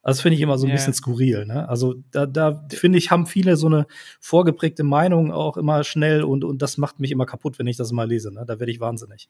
Also 0.08 0.20
das 0.20 0.22
finde 0.22 0.36
ich 0.36 0.42
immer 0.42 0.58
so 0.58 0.66
ein 0.66 0.70
yeah. 0.70 0.78
bisschen 0.78 0.94
skurril. 0.94 1.46
Ne? 1.46 1.68
Also 1.68 1.96
da, 2.12 2.26
da 2.26 2.66
finde 2.70 2.98
ich, 2.98 3.12
haben 3.12 3.26
viele 3.26 3.58
so 3.58 3.68
eine 3.68 3.88
vorgeprägte 4.22 4.86
Meinung 4.86 5.34
auch 5.34 5.58
immer 5.58 5.84
schnell 5.84 6.24
und, 6.24 6.46
und 6.46 6.62
das 6.62 6.78
macht 6.78 7.02
mich 7.02 7.12
immer 7.12 7.26
kaputt, 7.26 7.60
wenn 7.60 7.68
ich 7.68 7.76
das 7.76 7.92
mal 7.92 8.08
lese. 8.08 8.34
Ne? 8.34 8.46
Da 8.48 8.58
werde 8.58 8.72
ich 8.72 8.80
wahnsinnig. 8.80 9.30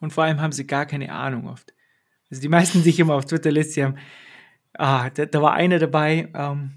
Und 0.00 0.12
vor 0.12 0.24
allem 0.24 0.40
haben 0.40 0.50
sie 0.50 0.66
gar 0.66 0.86
keine 0.86 1.12
Ahnung 1.12 1.46
oft. 1.46 1.72
Also 2.32 2.42
die 2.42 2.48
meisten, 2.48 2.82
die 2.82 2.88
ich 2.88 2.98
immer 2.98 3.14
auf 3.14 3.26
Twitter 3.26 3.52
lese, 3.52 3.74
die 3.74 3.84
haben, 3.84 3.94
ah, 4.72 5.08
da, 5.10 5.26
da 5.26 5.40
war 5.40 5.52
einer 5.52 5.78
dabei, 5.78 6.32
ähm, 6.34 6.72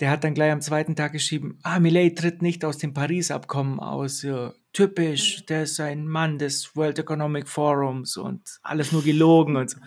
der 0.00 0.10
hat 0.10 0.24
dann 0.24 0.32
gleich 0.32 0.52
am 0.52 0.62
zweiten 0.62 0.96
Tag 0.96 1.12
geschrieben, 1.12 1.58
ah, 1.64 1.80
Millet 1.80 2.16
tritt 2.16 2.40
nicht 2.40 2.64
aus 2.64 2.78
dem 2.78 2.94
Paris-Abkommen 2.94 3.78
aus, 3.78 4.22
ja, 4.22 4.54
typisch, 4.72 5.44
der 5.44 5.64
ist 5.64 5.78
ein 5.78 6.08
Mann 6.08 6.38
des 6.38 6.74
World 6.74 6.98
Economic 6.98 7.46
Forums 7.46 8.16
und 8.16 8.58
alles 8.62 8.90
nur 8.90 9.04
gelogen 9.04 9.56
und 9.56 9.68
so. 9.68 9.80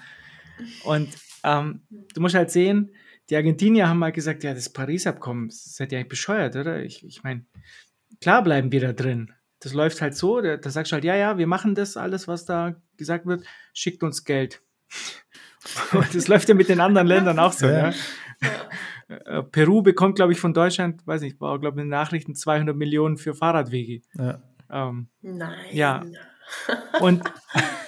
Und 0.83 1.09
ähm, 1.43 1.81
du 2.13 2.21
musst 2.21 2.35
halt 2.35 2.51
sehen, 2.51 2.91
die 3.29 3.35
Argentinier 3.35 3.87
haben 3.87 3.99
mal 3.99 4.07
halt 4.07 4.15
gesagt, 4.15 4.43
ja, 4.43 4.53
das 4.53 4.69
Paris-Abkommen, 4.69 5.49
seid 5.49 5.91
ihr 5.91 5.99
eigentlich 5.99 6.09
bescheuert, 6.09 6.55
oder? 6.55 6.83
Ich, 6.83 7.05
ich 7.05 7.23
meine, 7.23 7.45
klar 8.21 8.43
bleiben 8.43 8.71
wir 8.71 8.81
da 8.81 8.93
drin. 8.93 9.31
Das 9.59 9.73
läuft 9.73 10.01
halt 10.01 10.15
so, 10.15 10.41
da, 10.41 10.57
da 10.57 10.69
sagst 10.69 10.91
du 10.91 10.95
halt, 10.95 11.05
ja, 11.05 11.15
ja, 11.15 11.37
wir 11.37 11.47
machen 11.47 11.73
das 11.73 11.95
alles, 11.95 12.27
was 12.27 12.45
da 12.45 12.75
gesagt 12.97 13.25
wird, 13.25 13.45
schickt 13.73 14.03
uns 14.03 14.25
Geld. 14.25 14.61
Und 15.93 16.13
das 16.13 16.27
läuft 16.27 16.49
ja 16.49 16.55
mit 16.55 16.67
den 16.67 16.81
anderen 16.81 17.07
Ländern 17.07 17.39
auch 17.39 17.53
so. 17.53 17.67
Ja. 17.67 17.93
Ja. 18.41 19.17
Äh, 19.25 19.43
Peru 19.43 19.81
bekommt, 19.81 20.15
glaube 20.15 20.33
ich, 20.33 20.39
von 20.39 20.53
Deutschland, 20.53 21.05
weiß 21.07 21.21
nicht, 21.21 21.39
war, 21.39 21.59
glaube 21.59 21.79
ich, 21.79 21.83
in 21.83 21.87
den 21.87 21.97
Nachrichten 21.97 22.35
200 22.35 22.75
Millionen 22.75 23.17
für 23.17 23.33
Fahrradwege. 23.33 24.01
Ja. 24.17 24.41
Ähm, 24.69 25.07
Nein. 25.21 25.65
Ja. 25.71 26.03
Und 26.99 27.23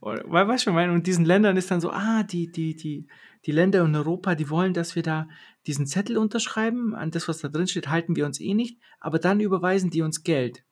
Weißt 0.00 0.66
du, 0.66 0.72
meine? 0.72 0.92
Und 0.92 1.06
diesen 1.06 1.24
Ländern 1.24 1.56
ist 1.56 1.70
dann 1.70 1.80
so, 1.80 1.90
ah, 1.90 2.22
die, 2.22 2.50
die, 2.50 2.74
die, 2.76 3.06
die 3.46 3.52
Länder 3.52 3.84
in 3.84 3.94
Europa, 3.94 4.34
die 4.34 4.50
wollen, 4.50 4.74
dass 4.74 4.94
wir 4.94 5.02
da 5.02 5.28
diesen 5.66 5.86
Zettel 5.86 6.16
unterschreiben, 6.18 6.94
an 6.94 7.10
das, 7.10 7.28
was 7.28 7.38
da 7.38 7.48
drin 7.48 7.66
steht, 7.66 7.88
halten 7.88 8.16
wir 8.16 8.26
uns 8.26 8.40
eh 8.40 8.54
nicht, 8.54 8.78
aber 8.98 9.18
dann 9.18 9.40
überweisen 9.40 9.90
die 9.90 10.02
uns 10.02 10.22
Geld. 10.22 10.64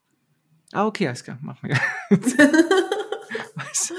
Ah, 0.73 0.87
okay, 0.87 1.07
alles 1.07 1.25
klar, 1.25 1.39
machen 1.41 1.71
wir. 1.71 1.77
weißt 3.55 3.91
du? 3.91 3.95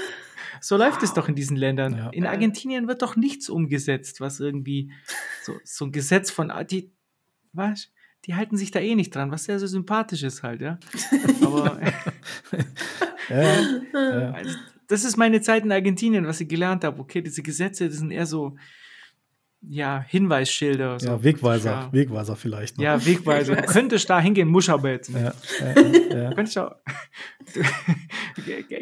So 0.60 0.76
läuft 0.76 1.02
es 1.02 1.14
doch 1.14 1.28
in 1.28 1.34
diesen 1.34 1.56
Ländern. 1.56 1.96
Ja. 1.96 2.10
In 2.10 2.26
Argentinien 2.26 2.86
wird 2.86 3.02
doch 3.02 3.16
nichts 3.16 3.48
umgesetzt, 3.48 4.20
was 4.20 4.40
irgendwie 4.40 4.92
so, 5.42 5.54
so 5.64 5.86
ein 5.86 5.92
Gesetz 5.92 6.30
von, 6.30 6.50
ah, 6.50 6.64
die, 6.64 6.92
was? 7.52 7.90
Die 8.26 8.34
halten 8.34 8.58
sich 8.58 8.70
da 8.70 8.78
eh 8.80 8.94
nicht 8.94 9.14
dran, 9.14 9.30
was 9.30 9.44
sehr 9.44 9.58
so 9.58 9.66
sympathisch 9.66 10.22
ist 10.22 10.42
halt, 10.42 10.60
ja. 10.60 10.78
Aber 11.42 11.80
ja, 13.28 13.42
ja. 13.92 14.30
Also, 14.34 14.56
das 14.88 15.04
ist 15.04 15.16
meine 15.16 15.40
Zeit 15.40 15.64
in 15.64 15.72
Argentinien, 15.72 16.26
was 16.26 16.40
ich 16.40 16.48
gelernt 16.48 16.82
habe. 16.84 17.00
Okay, 17.00 17.22
diese 17.22 17.42
Gesetze, 17.42 17.88
das 17.88 17.98
sind 17.98 18.10
eher 18.10 18.26
so, 18.26 18.56
ja, 19.62 20.04
Hinweisschilder. 20.08 20.98
So. 20.98 21.06
Ja, 21.06 21.22
Wegweiser, 21.22 21.70
ja. 21.70 21.92
Wegweiser 21.92 22.36
vielleicht. 22.36 22.78
Noch. 22.78 22.84
Ja, 22.84 23.04
Wegweiser. 23.04 23.56
Du 23.56 23.62
könntest 23.62 24.08
da 24.08 24.18
hingehen, 24.20 24.48
muss 24.48 24.68
aber 24.68 24.90
jetzt 24.90 25.10
nicht. 25.10 25.22
Ja, 25.22 26.22
ja, 26.22 26.30
könntest 26.34 26.58
auch, 26.58 26.76
du, 27.54 27.62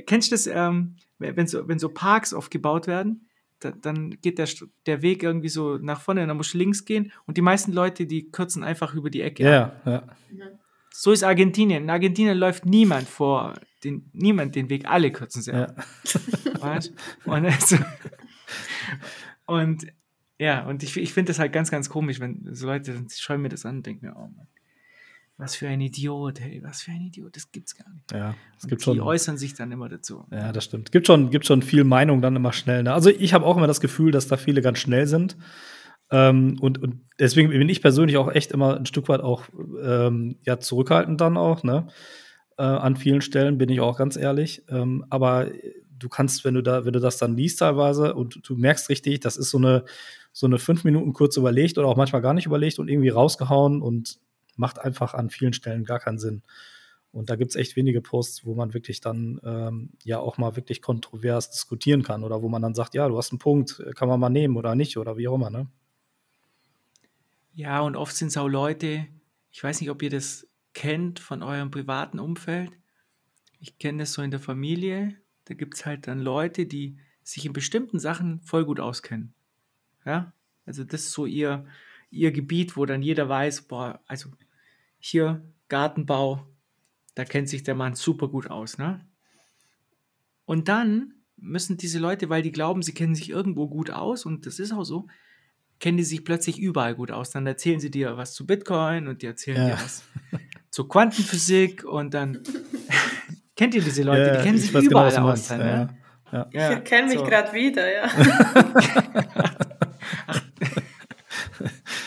kennst 0.07 0.31
du 0.31 0.35
das, 0.35 0.47
ähm, 0.47 0.97
wenn, 1.19 1.47
so, 1.47 1.67
wenn 1.67 1.79
so 1.79 1.89
Parks 1.89 2.33
aufgebaut 2.33 2.87
werden? 2.87 3.29
Da, 3.61 3.73
dann 3.73 4.21
geht 4.21 4.39
der, 4.39 4.49
der 4.87 5.03
Weg 5.03 5.25
irgendwie 5.25 5.49
so 5.49 5.79
nach 5.79 6.01
vorne, 6.01 6.25
dann 6.27 6.37
musst 6.37 6.55
du 6.55 6.59
links 6.59 6.85
gehen 6.85 7.11
und 7.27 7.37
die 7.37 7.43
meisten 7.43 7.73
Leute, 7.73 8.07
die 8.07 8.31
kürzen 8.31 8.63
einfach 8.63 8.95
über 8.95 9.11
die 9.11 9.23
Ecke. 9.23 9.43
Ja, 9.43 9.73
ja. 9.85 10.03
So 10.93 11.13
ist 11.13 11.23
Argentinien. 11.23 11.85
In 11.85 11.91
Argentinien 11.91 12.37
läuft 12.37 12.67
niemand 12.67 13.09
vor 13.09 13.55
den, 13.85 14.11
niemand 14.13 14.55
den 14.55 14.69
Weg, 14.71 14.89
alle 14.89 15.13
kürzen 15.13 15.43
sie 15.43 15.53
ab. 15.53 15.77
Ja. 16.63 16.81
und, 17.25 17.45
also, 17.45 17.77
und 19.47 19.87
ja, 20.39 20.67
und 20.67 20.83
ich, 20.83 20.97
ich 20.97 21.13
finde 21.13 21.31
das 21.31 21.39
halt 21.39 21.53
ganz, 21.53 21.71
ganz 21.71 21.89
komisch, 21.89 22.21
wenn 22.21 22.49
so 22.53 22.67
Leute 22.67 22.93
dann 22.93 23.09
schauen 23.11 23.43
mir 23.43 23.49
das 23.49 23.65
an 23.65 23.79
und 23.79 23.87
denken 23.87 24.07
mir, 24.07 24.17
oh 24.17 24.29
Mann, 24.29 24.49
was 25.37 25.55
für 25.55 25.69
ein 25.69 25.81
Idiot, 25.81 26.41
hey, 26.41 26.61
was 26.65 26.83
für 26.83 26.91
ein 26.91 27.01
Idiot, 27.01 27.37
das 27.37 27.53
gibt's 27.53 27.77
gar 27.77 27.89
nicht. 27.93 28.11
Ja, 28.13 28.35
es 28.57 28.67
gibt 28.67 28.81
die 28.81 28.85
schon. 28.85 28.95
Die 28.95 29.01
äußern 29.01 29.39
sich 29.39 29.55
dann 29.55 29.71
immer 29.71 29.89
dazu. 29.89 30.27
Ja, 30.33 30.51
das 30.51 30.65
stimmt. 30.65 30.91
Gibt 30.91 31.07
schon, 31.07 31.31
gibt 31.31 31.47
schon 31.47 31.63
viel 31.63 31.85
Meinung 31.85 32.21
dann 32.21 32.35
immer 32.35 32.53
schnell. 32.53 32.83
Ne? 32.83 32.93
Also 32.93 33.11
ich 33.11 33.35
habe 33.35 33.47
auch 33.47 33.57
immer 33.57 33.69
das 33.69 33.81
Gefühl, 33.81 34.11
dass 34.11 34.27
da 34.27 34.37
viele 34.37 34.63
ganz 34.63 34.79
schnell 34.81 35.07
sind. 35.07 35.37
Ähm, 36.11 36.57
und, 36.61 36.83
und 36.83 37.01
deswegen 37.19 37.51
bin 37.51 37.69
ich 37.69 37.83
persönlich 37.83 38.17
auch 38.17 38.33
echt 38.33 38.53
immer 38.53 38.77
ein 38.77 38.87
Stück 38.87 39.09
weit 39.09 39.21
auch 39.21 39.45
ähm, 39.83 40.37
ja, 40.45 40.59
zurückhaltend 40.59 41.21
dann 41.21 41.37
auch, 41.37 41.63
ne? 41.63 41.89
äh, 42.59 42.63
an 42.63 42.97
vielen 42.97 43.23
Stellen, 43.23 43.57
bin 43.57 43.71
ich 43.71 43.81
auch 43.81 43.97
ganz 43.97 44.17
ehrlich. 44.17 44.63
Ähm, 44.69 45.05
aber 45.09 45.51
du 45.99 46.09
kannst, 46.09 46.45
wenn 46.45 46.55
du 46.55 46.63
da, 46.63 46.85
wenn 46.85 46.93
du 46.93 47.01
das 47.01 47.17
dann 47.17 47.37
liest 47.37 47.61
teilweise 47.61 48.15
und 48.15 48.41
du 48.47 48.57
merkst 48.57 48.89
richtig, 48.89 49.21
das 49.21 49.37
ist 49.37 49.51
so 49.51 49.59
eine, 49.59 49.85
so 50.33 50.47
eine 50.47 50.59
fünf 50.59 50.85
Minuten 50.85 51.13
kurz 51.13 51.37
überlegt 51.37 51.79
oder 51.79 51.89
auch 51.89 51.97
manchmal 51.97 52.23
gar 52.23 52.35
nicht 52.35 52.47
überlegt 52.47 52.79
und 52.79 52.89
irgendwie 52.89 53.09
rausgehauen 53.09 53.81
und 53.81 54.19
macht 54.57 54.81
einfach 54.81 55.15
an 55.15 55.31
vielen 55.31 55.53
Stellen 55.53 55.85
gar 55.85 56.01
keinen 56.01 56.19
Sinn. 56.19 56.43
Und 57.11 57.31
da 57.31 57.37
gibt 57.37 57.51
es 57.51 57.57
echt 57.57 57.75
wenige 57.77 58.03
Posts, 58.03 58.45
wo 58.45 58.55
man 58.55 58.75
wirklich 58.75 59.01
dann 59.01 59.41
ähm, 59.43 59.91
ja 60.05 60.19
auch 60.19 60.37
mal 60.37 60.57
wirklich 60.57 60.83
kontrovers 60.83 61.51
diskutieren 61.51 62.03
kann 62.03 62.23
oder 62.23 62.43
wo 62.43 62.49
man 62.49 62.61
dann 62.61 62.75
sagt, 62.75 62.95
ja, 62.95 63.09
du 63.09 63.17
hast 63.17 63.33
einen 63.33 63.39
Punkt, 63.39 63.83
kann 63.95 64.09
man 64.09 64.21
mal 64.21 64.29
nehmen 64.29 64.57
oder 64.57 64.75
nicht 64.75 64.99
oder 64.99 65.17
wie 65.17 65.27
auch 65.29 65.37
immer, 65.37 65.51
ne? 65.51 65.69
Ja, 67.59 67.81
und 67.81 67.97
oft 67.97 68.15
sind 68.15 68.29
es 68.29 68.37
auch 68.37 68.47
Leute, 68.47 69.09
ich 69.51 69.65
weiß 69.65 69.81
nicht, 69.81 69.91
ob 69.91 70.01
ihr 70.05 70.11
das 70.11 70.47
kennt 70.75 71.19
von 71.19 71.43
eurem 71.43 71.73
privaten 71.73 72.21
Umfeld. 72.21 72.71
Ich 73.59 73.81
kenne 73.81 73.99
das 73.99 74.13
so 74.13 74.23
in 74.23 74.31
der 74.31 74.39
Familie. 74.39 75.17
Da 75.47 75.55
gibt 75.55 75.75
es 75.75 75.85
halt 75.85 76.07
dann 76.07 76.21
Leute, 76.21 76.67
die 76.67 76.99
sich 77.25 77.45
in 77.47 77.53
bestimmten 77.53 77.99
Sachen 77.99 78.41
voll 78.43 78.65
gut 78.65 78.79
auskennen. 78.79 79.35
Ja, 80.07 80.33
also 80.67 80.85
das 80.85 81.07
ist 81.07 81.11
so 81.11 81.27
ihr, 81.27 81.67
ihr 82.13 82.31
Gebiet, 82.31 82.77
wo 82.77 82.87
dann 82.87 83.03
jeder 83.03 83.29
weiß, 83.29 83.63
boah, 83.63 84.01
also 84.07 84.31
hier 85.01 85.43
Gartenbau, 85.67 86.47
da 87.17 87.25
kennt 87.25 87.49
sich 87.49 87.65
der 87.65 87.75
Mann 87.75 87.97
super 87.97 88.29
gut 88.29 88.49
aus, 88.49 88.79
ne? 88.79 89.05
Und 90.45 90.69
dann 90.69 91.13
müssen 91.37 91.77
diese 91.77 91.99
Leute, 91.99 92.29
weil 92.29 92.43
die 92.43 92.53
glauben, 92.53 92.83
sie 92.83 92.95
kennen 92.95 93.17
sich 93.17 93.31
irgendwo 93.31 93.67
gut 93.67 93.91
aus, 93.91 94.25
und 94.27 94.47
das 94.47 94.61
ist 94.61 94.71
auch 94.71 94.85
so, 94.85 95.09
kennen 95.81 95.97
die 95.99 96.05
sich 96.05 96.25
plötzlich 96.25 96.59
überall 96.59 96.95
gut 96.95 97.11
aus. 97.11 97.31
Dann 97.31 97.47
erzählen 97.47 97.81
sie 97.81 97.91
dir 97.91 98.17
was 98.17 98.35
zu 98.35 98.47
Bitcoin 98.47 99.09
und 99.09 99.23
die 99.23 99.27
erzählen 99.27 99.57
ja. 99.57 99.67
dir 99.77 99.83
was 99.83 100.05
zur 100.71 100.89
Quantenphysik 100.89 101.85
und 101.85 102.15
dann 102.15 102.43
kennt 103.57 103.75
ihr 103.75 103.83
diese 103.83 104.03
Leute, 104.03 104.23
ja, 104.23 104.37
die 104.37 104.43
kennen 104.43 104.59
sich 104.59 104.75
überall 104.75 105.11
genau, 105.11 105.31
aus. 105.31 105.49
Dann, 105.49 105.61
ja. 105.61 105.89
Ja. 106.53 106.73
Ich 106.73 106.85
kenne 106.85 107.09
mich 107.09 107.19
so. 107.19 107.25
gerade 107.25 107.53
wieder, 107.53 107.91
ja. 107.91 108.05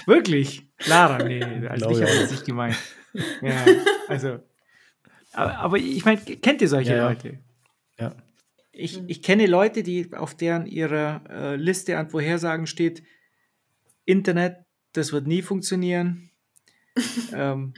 Wirklich? 0.06 0.68
Lara, 0.88 1.24
nee, 1.24 1.44
als 1.68 1.82
ich 1.82 2.02
habe 2.02 2.20
das 2.22 2.32
nicht 2.32 2.46
gemeint. 2.46 2.78
Ja, 3.42 3.66
also, 4.08 4.40
aber, 5.34 5.58
aber 5.58 5.78
ich 5.78 6.06
meine, 6.06 6.22
kennt 6.22 6.62
ihr 6.62 6.68
solche 6.68 6.96
ja, 6.96 7.08
Leute? 7.08 7.40
Ja. 8.00 8.16
Ich, 8.72 9.02
ich 9.08 9.22
kenne 9.22 9.48
Leute, 9.48 9.84
die 9.84 10.14
auf 10.14 10.36
deren 10.36 10.66
ihrer 10.66 11.22
äh, 11.30 11.56
Liste 11.56 11.98
an 11.98 12.10
Vorhersagen 12.10 12.68
steht, 12.68 13.04
Internet, 14.12 14.58
das 14.94 15.12
wird 15.14 15.28
nie 15.28 15.42
funktionieren. 15.42 16.30
ähm, 17.34 17.74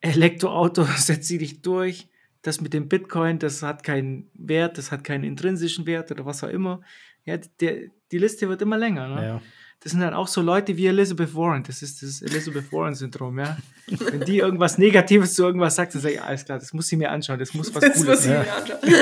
Elektroauto 0.00 0.84
setzt 0.96 1.28
sie 1.28 1.38
dich 1.38 1.62
durch 1.62 2.08
das 2.42 2.60
mit 2.60 2.74
dem 2.74 2.88
Bitcoin, 2.88 3.38
das 3.38 3.62
hat 3.62 3.84
keinen 3.84 4.28
Wert, 4.34 4.76
das 4.76 4.90
hat 4.90 5.04
keinen 5.04 5.24
intrinsischen 5.24 5.86
Wert 5.86 6.10
oder 6.10 6.26
was 6.26 6.42
auch 6.44 6.48
immer. 6.48 6.82
Ja, 7.24 7.36
der, 7.36 7.90
die 8.10 8.18
Liste 8.18 8.48
wird 8.48 8.60
immer 8.62 8.76
länger. 8.76 9.08
Ne? 9.08 9.26
Ja. 9.26 9.42
Das 9.82 9.90
sind 9.90 10.00
dann 10.00 10.14
auch 10.14 10.28
so 10.28 10.40
Leute 10.40 10.76
wie 10.76 10.86
Elizabeth 10.86 11.34
Warren. 11.34 11.64
Das 11.64 11.82
ist 11.82 12.02
das 12.02 12.22
Elizabeth 12.22 12.72
Warren-Syndrom, 12.72 13.38
ja. 13.40 13.56
Wenn 13.88 14.20
die 14.20 14.38
irgendwas 14.38 14.78
Negatives 14.78 15.34
zu 15.34 15.42
irgendwas 15.42 15.74
sagt, 15.74 15.94
dann 15.94 16.02
sage 16.02 16.14
ich, 16.14 16.22
alles 16.22 16.44
klar, 16.44 16.60
das 16.60 16.72
muss 16.72 16.86
sie 16.86 16.96
mir 16.96 17.10
anschauen, 17.10 17.38
das 17.40 17.52
muss 17.52 17.74
was 17.74 17.82
das 17.82 17.96
Cooles 17.96 18.22
sein. 18.22 18.44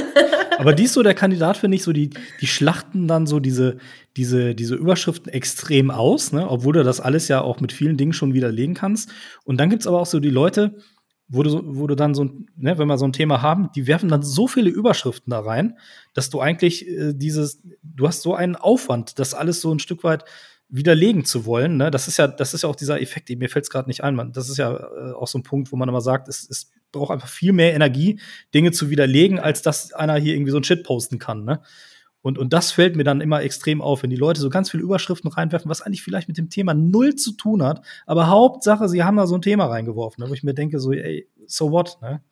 Aber 0.59 0.73
die 0.73 0.85
ist 0.85 0.95
so 0.95 1.03
der 1.03 1.15
Kandidat, 1.15 1.59
finde 1.59 1.77
ich, 1.77 1.83
so, 1.83 1.93
die, 1.93 2.11
die 2.41 2.47
schlachten 2.47 3.09
dann 3.09 3.27
so 3.27 3.41
diese, 3.41 3.77
diese, 4.17 4.55
diese 4.55 4.75
Überschriften 4.75 5.31
extrem 5.31 5.91
aus, 5.91 6.33
ne? 6.33 6.49
obwohl 6.49 6.73
du 6.73 6.83
das 6.83 7.01
alles 7.01 7.29
ja 7.29 7.43
auch 7.43 7.61
mit 7.61 7.73
vielen 7.73 7.99
Dingen 7.99 8.15
schon 8.15 8.33
widerlegen 8.33 8.75
kannst. 8.75 9.11
Und 9.45 9.61
dann 9.61 9.69
gibt 9.69 9.83
es 9.83 9.87
aber 9.87 10.01
auch 10.01 10.07
so 10.07 10.19
die 10.19 10.31
Leute, 10.31 10.77
wo 11.29 11.43
du, 11.43 11.63
wo 11.65 11.87
du 11.87 11.95
dann 11.95 12.15
so, 12.15 12.25
ne, 12.57 12.77
wenn 12.77 12.89
wir 12.89 12.99
so 12.99 13.07
ein 13.07 13.13
Thema 13.13 13.41
haben, 13.41 13.71
die 13.75 13.87
werfen 13.87 14.09
dann 14.09 14.23
so 14.23 14.49
viele 14.49 14.69
Überschriften 14.69 15.31
da 15.31 15.41
rein, 15.41 15.79
dass 16.13 16.29
du 16.29 16.41
eigentlich 16.41 16.89
äh, 16.89 17.13
dieses, 17.15 17.63
du 17.83 18.09
hast 18.09 18.23
so 18.23 18.35
einen 18.35 18.57
Aufwand, 18.57 19.19
das 19.19 19.33
alles 19.35 19.61
so 19.61 19.73
ein 19.73 19.79
Stück 19.79 20.03
weit 20.03 20.25
widerlegen 20.71 21.25
zu 21.25 21.45
wollen. 21.47 21.77
Ne? 21.77 21.91
Das 21.91 22.09
ist 22.09 22.17
ja, 22.17 22.27
das 22.27 22.55
ist 22.55 22.63
ja 22.63 22.69
auch 22.69 22.77
dieser 22.77 23.01
Effekt, 23.01 23.29
mir 23.31 23.49
fällt 23.49 23.65
es 23.65 23.71
gerade 23.71 23.89
nicht 23.89 24.03
ein, 24.03 24.15
man. 24.15 24.33
Das 24.33 24.49
ist 24.49 24.57
ja 24.57 24.73
äh, 24.75 25.13
auch 25.13 25.27
so 25.27 25.39
ein 25.39 25.43
Punkt, 25.43 25.73
wo 25.73 25.77
man 25.77 25.89
immer 25.89 26.01
sagt, 26.01 26.29
es, 26.29 26.49
es 26.49 26.71
braucht 26.93 27.13
einfach 27.13 27.29
viel 27.29 27.53
mehr 27.53 27.75
Energie, 27.75 28.21
Dinge 28.55 28.73
zu 28.73 28.91
widerlegen, 28.91 29.39
als 29.39 29.63
dass 29.63 29.93
einer 29.93 30.17
hier 30.17 30.35
irgendwie 30.35 30.53
so 30.53 30.59
ein 30.59 30.65
Shit 30.65 30.85
posten 30.85 31.19
kann. 31.19 31.45
Ne? 31.45 31.61
Und, 32.23 32.39
und 32.39 32.53
das 32.53 32.73
fällt 32.73 32.97
mir 32.97 33.05
dann 33.05 33.21
immer 33.21 33.43
extrem 33.43 33.81
auf, 33.81 34.03
wenn 34.03 34.11
die 34.11 34.17
Leute 34.17 34.41
so 34.41 34.51
ganz 34.51 34.71
viele 34.71 34.83
Überschriften 34.83 35.31
reinwerfen, 35.31 35.71
was 35.71 35.81
eigentlich 35.81 36.03
vielleicht 36.03 36.29
mit 36.29 36.37
dem 36.37 36.51
Thema 36.51 36.75
null 36.75 37.15
zu 37.15 37.33
tun 37.33 37.63
hat. 37.63 37.85
Aber 38.07 38.29
Hauptsache, 38.29 38.89
sie 38.89 39.03
haben 39.03 39.17
da 39.17 39.27
so 39.27 39.37
ein 39.37 39.43
Thema 39.43 39.67
reingeworfen, 39.67 40.23
ne, 40.23 40.31
wo 40.31 40.35
ich 40.35 40.43
mir 40.43 40.55
denke, 40.55 40.79
so, 40.79 40.93
ey, 40.93 41.29
so 41.47 41.71
what, 41.71 41.99
ne? 42.03 42.23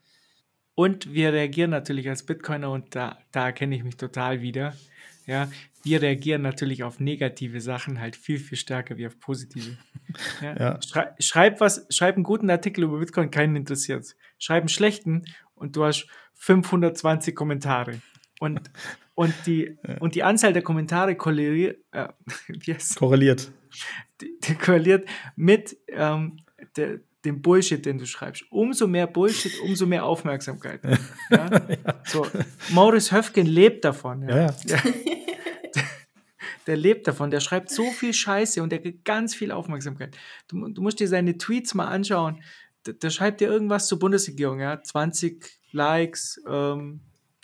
Und 0.75 1.13
wir 1.13 1.33
reagieren 1.33 1.71
natürlich 1.71 2.09
als 2.09 2.23
Bitcoiner, 2.25 2.71
und 2.71 2.95
da, 2.95 3.19
da 3.33 3.47
erkenne 3.47 3.75
ich 3.75 3.83
mich 3.83 3.97
total 3.97 4.43
wieder. 4.43 4.75
Ja, 5.27 5.51
wir 5.83 6.03
reagieren 6.03 6.43
natürlich 6.43 6.83
auf 6.83 7.01
negative 7.01 7.61
Sachen 7.61 8.01
halt 8.01 8.17
viel, 8.17 8.39
viel 8.39 8.59
stärker 8.59 8.97
wie 8.97 9.07
auf 9.07 9.19
positive. 9.19 9.77
Ja. 10.41 10.57
ja. 10.57 10.81
Schrei, 10.81 11.13
schreib 11.19 11.61
was, 11.61 11.87
schreib 11.91 12.15
einen 12.15 12.25
guten 12.25 12.49
Artikel 12.49 12.85
über 12.85 12.99
Bitcoin, 12.99 13.31
keinen 13.31 13.57
interessiert. 13.57 14.17
Schreib 14.39 14.63
einen 14.63 14.71
schlechten 14.71 15.27
und 15.55 15.77
du 15.77 15.85
hast 15.85 16.07
520 16.37 17.37
Kommentare. 17.37 18.01
Und 18.41 18.71
und 19.19 19.35
die, 19.47 19.77
ja. 19.87 19.99
und 19.99 20.15
die 20.15 20.23
Anzahl 20.23 20.53
der 20.53 20.63
Kommentare 20.63 21.17
korreliert, 21.17 21.79
äh, 21.91 22.09
korreliert. 22.97 23.51
Die, 24.21 24.39
die 24.41 24.55
korreliert 24.55 25.09
mit 25.35 25.77
ähm, 25.89 26.39
der, 26.77 27.01
dem 27.25 27.43
Bullshit, 27.43 27.85
den 27.85 27.99
du 27.99 28.07
schreibst. 28.07 28.45
Umso 28.51 28.87
mehr 28.87 29.09
Bullshit, 29.09 29.61
umso 29.61 29.87
mehr 29.87 30.05
Aufmerksamkeit. 30.05 30.81
Ja? 30.85 31.51
ja. 31.51 32.01
So, 32.05 32.27
Maurice 32.71 33.15
Höfgen 33.15 33.47
lebt 33.47 33.85
davon. 33.85 34.29
Ja. 34.29 34.55
Der, 36.69 36.77
lebt 36.77 37.09
davon. 37.09 37.31
Der 37.31 37.41
schreibt 37.41 37.71
so 37.71 37.91
viel 37.91 38.13
Scheiße 38.13 38.63
und 38.63 38.71
der 38.71 38.81
kriegt 38.81 39.05
ganz 39.05 39.35
viel 39.35 39.51
Aufmerksamkeit. 39.51 40.17
Du, 40.47 40.69
du 40.69 40.83
musst 40.83 41.01
dir 41.01 41.09
seine 41.09 41.39
Tweets 41.39 41.75
mal 41.75 41.87
anschauen. 41.87 42.43
Der, 42.87 42.95
der 42.95 43.11
schreibt 43.11 43.41
dir 43.41 43.49
irgendwas 43.49 43.89
zur 43.89 43.99
Bundesregierung. 43.99 44.61
Ja? 44.61 44.81
20 44.81 45.45
Likes, 45.73 46.41
ähm, 46.47 47.01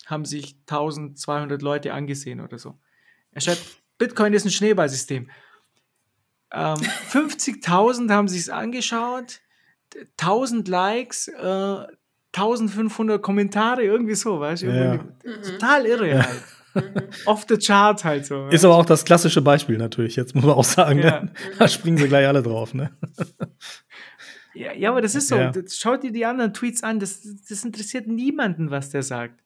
haben 0.06 0.24
sich 0.24 0.56
1200 0.68 1.62
Leute 1.62 1.94
angesehen 1.94 2.40
oder 2.40 2.58
so. 2.58 2.78
Er 3.32 3.40
schreibt, 3.40 3.62
Bitcoin 3.98 4.34
ist 4.34 4.44
ein 4.44 4.50
Schneeballsystem. 4.50 5.30
Ähm, 6.52 6.76
50.000 7.10 8.10
haben 8.10 8.28
sich 8.28 8.42
es 8.42 8.48
angeschaut, 8.50 9.40
1000 10.18 10.68
Likes, 10.68 11.28
äh, 11.28 11.86
1500 12.32 13.22
Kommentare, 13.22 13.84
irgendwie 13.84 14.14
so, 14.16 14.40
weißt 14.40 14.64
du? 14.64 14.66
Ja. 14.66 14.98
Total 15.42 15.86
irre 15.86 16.22
halt. 16.22 16.42
Off 17.26 17.46
the 17.48 17.56
chart 17.58 18.04
halt 18.04 18.26
so. 18.26 18.48
Ist 18.48 18.64
aber 18.64 18.76
auch 18.76 18.86
das 18.86 19.04
klassische 19.04 19.42
Beispiel 19.42 19.78
natürlich, 19.78 20.16
jetzt 20.16 20.34
muss 20.34 20.44
man 20.44 20.54
auch 20.54 20.64
sagen. 20.64 21.00
Ja. 21.00 21.22
Ne? 21.22 21.32
Da 21.58 21.68
springen 21.68 21.98
sie 21.98 22.08
gleich 22.08 22.26
alle 22.26 22.42
drauf, 22.42 22.74
ne? 22.74 22.90
Ja, 24.56 24.72
ja, 24.72 24.90
aber 24.90 25.00
das 25.00 25.16
ist 25.16 25.26
so. 25.26 25.36
Ja. 25.36 25.52
Schaut 25.68 26.04
dir 26.04 26.12
die 26.12 26.24
anderen 26.24 26.54
Tweets 26.54 26.84
an. 26.84 27.00
Das, 27.00 27.26
das 27.48 27.64
interessiert 27.64 28.06
niemanden, 28.06 28.70
was 28.70 28.90
der 28.90 29.02
sagt. 29.02 29.42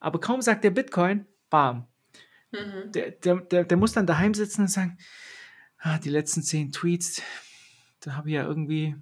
Aber 0.00 0.20
kaum 0.20 0.42
sagt 0.42 0.64
der 0.64 0.70
Bitcoin, 0.70 1.24
bam. 1.48 1.86
Mhm. 2.52 2.92
Der, 2.92 3.10
der, 3.12 3.36
der, 3.36 3.64
der, 3.64 3.76
muss 3.78 3.92
dann 3.92 4.06
daheim 4.06 4.34
sitzen 4.34 4.62
und 4.62 4.68
sagen, 4.68 4.98
ah, 5.78 5.98
die 5.98 6.10
letzten 6.10 6.42
zehn 6.42 6.72
Tweets, 6.72 7.22
da 8.00 8.16
habe 8.16 8.28
ich 8.28 8.34
ja 8.34 8.44
irgendwie 8.44 8.96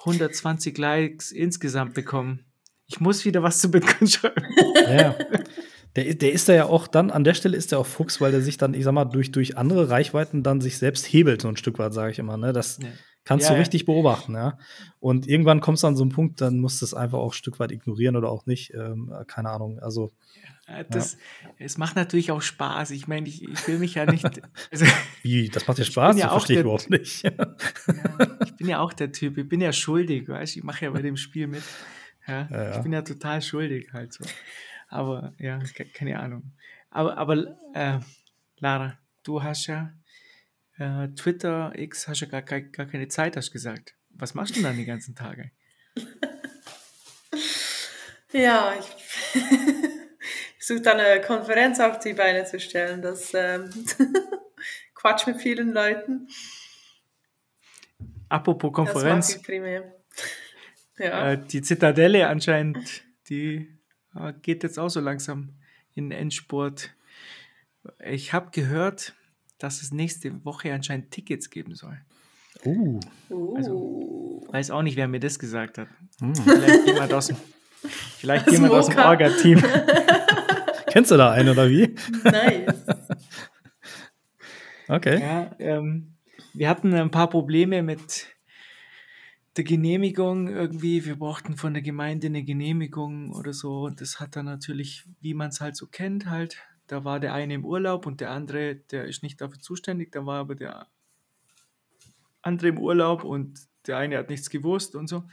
120 0.00 0.78
Likes 0.78 1.32
insgesamt 1.32 1.94
bekommen. 1.94 2.44
Ich 2.86 3.00
muss 3.00 3.24
wieder 3.24 3.42
was 3.42 3.58
zu 3.58 3.70
Bitcoin 3.70 4.08
schreiben. 4.08 4.46
Ja. 4.88 5.16
Der, 5.96 6.14
der 6.14 6.32
ist 6.32 6.48
da 6.48 6.52
ja 6.52 6.66
auch 6.66 6.86
dann, 6.86 7.10
an 7.10 7.24
der 7.24 7.32
Stelle 7.32 7.56
ist 7.56 7.72
er 7.72 7.78
auch 7.78 7.86
Fuchs, 7.86 8.20
weil 8.20 8.30
der 8.30 8.42
sich 8.42 8.58
dann, 8.58 8.74
ich 8.74 8.84
sag 8.84 8.92
mal, 8.92 9.06
durch, 9.06 9.32
durch 9.32 9.56
andere 9.56 9.88
Reichweiten 9.88 10.42
dann 10.42 10.60
sich 10.60 10.76
selbst 10.76 11.06
hebelt, 11.06 11.40
so 11.40 11.48
ein 11.48 11.56
Stück 11.56 11.78
weit, 11.78 11.94
sage 11.94 12.12
ich 12.12 12.18
immer. 12.18 12.36
Ne? 12.36 12.52
Das 12.52 12.78
ja. 12.82 12.88
kannst 13.24 13.48
ja, 13.48 13.54
du 13.54 13.58
richtig 13.58 13.86
beobachten, 13.86 14.34
ja. 14.34 14.58
Und 15.00 15.26
irgendwann 15.26 15.60
kommst 15.62 15.82
du 15.82 15.86
an 15.86 15.96
so 15.96 16.02
einen 16.02 16.12
Punkt, 16.12 16.42
dann 16.42 16.58
musst 16.58 16.82
du 16.82 16.84
es 16.84 16.92
einfach 16.92 17.18
auch 17.18 17.32
ein 17.32 17.36
Stück 17.36 17.58
weit 17.58 17.72
ignorieren 17.72 18.14
oder 18.14 18.30
auch 18.30 18.44
nicht. 18.44 18.74
Ähm, 18.74 19.12
keine 19.26 19.48
Ahnung. 19.48 19.78
Also. 19.80 20.12
Das, 20.90 21.16
Es 21.58 21.78
macht 21.78 21.94
natürlich 21.94 22.32
auch 22.32 22.42
Spaß. 22.42 22.90
Ich 22.90 23.06
meine, 23.06 23.28
ich, 23.28 23.44
ich 23.44 23.68
will 23.68 23.78
mich 23.78 23.94
ja 23.94 24.04
nicht. 24.04 24.24
Also, 24.72 24.84
Wie? 25.22 25.48
Das 25.48 25.66
macht 25.66 25.78
dir 25.78 25.84
Spaß? 25.84 26.18
Ja 26.18 26.26
das 26.26 26.32
verstehe 26.32 26.56
ich 26.56 26.62
überhaupt 26.62 26.90
nicht. 26.90 27.24
ich 27.24 28.56
bin 28.56 28.68
ja 28.68 28.80
auch 28.80 28.92
der 28.92 29.12
Typ. 29.12 29.38
Ich 29.38 29.48
bin 29.48 29.60
ja 29.60 29.72
schuldig, 29.72 30.28
weißt 30.28 30.56
du? 30.56 30.58
Ich 30.58 30.64
mache 30.64 30.84
ja 30.84 30.90
bei 30.90 31.02
dem 31.02 31.16
Spiel 31.16 31.46
mit. 31.46 31.62
Ja, 32.26 32.72
Ich 32.76 32.82
bin 32.82 32.92
ja 32.92 33.02
total 33.02 33.40
schuldig 33.40 33.92
halt 33.92 34.12
so. 34.12 34.24
Aber 34.88 35.34
ja, 35.38 35.60
keine 35.94 36.18
Ahnung. 36.18 36.52
Aber, 36.90 37.16
aber 37.18 37.58
äh, 37.74 37.98
Lara, 38.58 38.98
du 39.22 39.42
hast 39.42 39.66
ja 39.66 39.92
äh, 40.78 41.08
Twitter, 41.08 41.72
X, 41.76 42.08
hast 42.08 42.20
ja 42.20 42.26
gar, 42.26 42.42
gar, 42.42 42.60
gar 42.60 42.86
keine 42.86 43.08
Zeit, 43.08 43.36
hast 43.36 43.50
gesagt. 43.50 43.94
Was 44.10 44.34
machst 44.34 44.56
du 44.56 44.62
dann 44.62 44.76
die 44.76 44.84
ganzen 44.84 45.14
Tage? 45.14 45.50
ja, 48.32 48.74
ich, 48.78 49.42
ich 50.58 50.66
suche 50.66 50.80
dann 50.80 51.00
eine 51.00 51.20
Konferenz 51.20 51.80
auf 51.80 51.98
die 51.98 52.14
Beine 52.14 52.44
zu 52.44 52.60
stellen. 52.60 53.02
Das 53.02 53.32
ähm, 53.34 53.70
Quatsch 54.94 55.26
mit 55.26 55.40
vielen 55.40 55.72
Leuten. 55.72 56.28
Apropos 58.28 58.72
Konferenz. 58.72 59.28
Das 59.28 59.36
mag 59.36 59.42
ich 59.42 59.46
primär. 59.46 59.94
Ja. 60.98 61.32
Äh, 61.32 61.46
die 61.46 61.62
Zitadelle 61.62 62.26
anscheinend, 62.26 63.04
die 63.28 63.75
geht 64.42 64.62
jetzt 64.62 64.78
auch 64.78 64.88
so 64.88 65.00
langsam 65.00 65.50
in 65.94 66.10
den 66.10 66.18
Endspurt. 66.18 66.94
Ich 68.04 68.32
habe 68.32 68.50
gehört, 68.50 69.14
dass 69.58 69.82
es 69.82 69.92
nächste 69.92 70.44
Woche 70.44 70.72
anscheinend 70.72 71.10
Tickets 71.10 71.50
geben 71.50 71.74
soll. 71.74 71.98
Uh. 72.64 73.00
Also, 73.54 74.42
Weiß 74.48 74.70
auch 74.70 74.82
nicht, 74.82 74.96
wer 74.96 75.08
mir 75.08 75.20
das 75.20 75.38
gesagt 75.38 75.78
hat. 75.78 75.88
Hm. 76.20 76.34
Vielleicht 76.34 76.86
jemand 76.86 77.12
aus 77.12 77.26
dem, 77.28 77.36
vielleicht 78.18 78.46
jemand 78.50 78.72
aus 78.72 78.88
dem 78.88 78.98
Orga-Team. 78.98 79.62
Kennst 80.86 81.10
du 81.10 81.16
da 81.16 81.32
einen 81.32 81.50
oder 81.50 81.68
wie? 81.68 81.94
Nice. 82.24 82.74
okay. 84.88 85.20
Ja, 85.20 85.50
ähm, 85.58 86.14
wir 86.54 86.68
hatten 86.68 86.94
ein 86.94 87.10
paar 87.10 87.28
Probleme 87.28 87.82
mit 87.82 88.26
der 89.56 89.64
Genehmigung 89.64 90.48
irgendwie. 90.48 91.04
Wir 91.04 91.18
brauchten 91.18 91.56
von 91.56 91.72
der 91.72 91.82
Gemeinde 91.82 92.26
eine 92.26 92.42
Genehmigung 92.42 93.32
oder 93.32 93.52
so. 93.52 93.84
Und 93.84 94.00
das 94.00 94.20
hat 94.20 94.36
dann 94.36 94.46
natürlich, 94.46 95.04
wie 95.20 95.34
man 95.34 95.48
es 95.48 95.60
halt 95.60 95.76
so 95.76 95.86
kennt, 95.86 96.26
halt. 96.26 96.58
Da 96.86 97.04
war 97.04 97.18
der 97.18 97.34
eine 97.34 97.54
im 97.54 97.64
Urlaub 97.64 98.06
und 98.06 98.20
der 98.20 98.30
andere, 98.30 98.76
der 98.76 99.06
ist 99.06 99.22
nicht 99.22 99.40
dafür 99.40 99.58
zuständig. 99.58 100.12
Da 100.12 100.24
war 100.24 100.40
aber 100.40 100.54
der 100.54 100.86
andere 102.42 102.68
im 102.68 102.78
Urlaub 102.78 103.24
und 103.24 103.58
der 103.86 103.98
eine 103.98 104.18
hat 104.18 104.30
nichts 104.30 104.50
gewusst 104.50 104.94
und 104.94 105.08
so. 105.08 105.24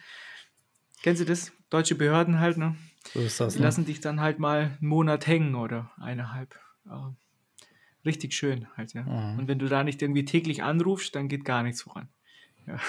Kennen 1.03 1.17
Sie 1.17 1.25
das? 1.25 1.51
Deutsche 1.69 1.95
Behörden 1.95 2.39
halt, 2.39 2.57
ne? 2.57 2.75
So 3.13 3.19
ist 3.19 3.39
das. 3.39 3.53
Die 3.53 3.59
ne? 3.59 3.65
lassen 3.65 3.85
dich 3.85 3.99
dann 3.99 4.21
halt 4.21 4.39
mal 4.39 4.77
einen 4.79 4.87
Monat 4.87 5.27
hängen 5.27 5.55
oder 5.55 5.91
eineinhalb. 5.97 6.57
Ja. 6.85 7.13
Richtig 8.05 8.33
schön 8.33 8.67
halt, 8.75 8.93
ja. 8.93 9.03
Mhm. 9.03 9.39
Und 9.39 9.47
wenn 9.47 9.59
du 9.59 9.67
da 9.67 9.83
nicht 9.83 10.01
irgendwie 10.01 10.25
täglich 10.25 10.63
anrufst, 10.63 11.13
dann 11.15 11.27
geht 11.27 11.45
gar 11.45 11.63
nichts 11.63 11.83
voran. 11.83 12.09
Ja. 12.65 12.79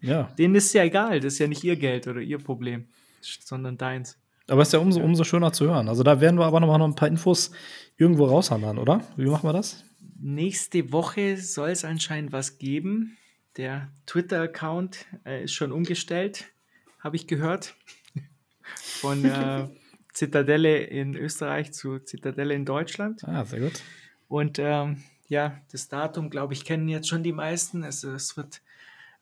Ja. 0.00 0.24
Denen 0.38 0.54
ist 0.54 0.72
ja 0.72 0.84
egal, 0.84 1.20
das 1.20 1.34
ist 1.34 1.38
ja 1.38 1.46
nicht 1.46 1.64
ihr 1.64 1.76
Geld 1.76 2.06
oder 2.06 2.20
ihr 2.20 2.38
Problem, 2.38 2.86
sondern 3.20 3.76
deins. 3.78 4.18
Aber 4.48 4.62
es 4.62 4.68
ist 4.68 4.72
ja 4.72 4.80
umso, 4.80 5.00
umso 5.00 5.22
schöner 5.22 5.52
zu 5.52 5.66
hören. 5.66 5.88
Also 5.88 6.02
da 6.02 6.20
werden 6.20 6.38
wir 6.38 6.44
aber 6.44 6.58
noch 6.58 6.66
mal 6.66 6.78
noch 6.78 6.88
ein 6.88 6.96
paar 6.96 7.08
Infos 7.08 7.52
irgendwo 7.96 8.24
raushandern, 8.24 8.78
oder? 8.78 9.02
Wie 9.16 9.26
machen 9.26 9.48
wir 9.48 9.52
das? 9.52 9.84
Nächste 10.18 10.92
Woche 10.92 11.36
soll 11.36 11.70
es 11.70 11.84
anscheinend 11.84 12.32
was 12.32 12.58
geben. 12.58 13.16
Der 13.56 13.88
Twitter-Account 14.06 15.06
äh, 15.24 15.44
ist 15.44 15.52
schon 15.52 15.70
umgestellt, 15.70 16.46
habe 16.98 17.16
ich 17.16 17.26
gehört. 17.26 17.74
Von 19.00 19.24
äh, 19.24 19.68
Zitadelle 20.12 20.78
in 20.78 21.14
Österreich 21.14 21.72
zu 21.72 21.98
Zitadelle 22.00 22.54
in 22.54 22.64
Deutschland. 22.64 23.22
Ah, 23.24 23.44
sehr 23.44 23.60
gut. 23.60 23.82
Und 24.28 24.58
ähm, 24.58 25.02
ja, 25.28 25.60
das 25.70 25.88
Datum, 25.88 26.28
glaube 26.28 26.54
ich, 26.54 26.64
kennen 26.64 26.88
jetzt 26.88 27.08
schon 27.08 27.22
die 27.22 27.32
meisten. 27.32 27.84
Es, 27.84 28.02
es 28.02 28.36
wird 28.36 28.62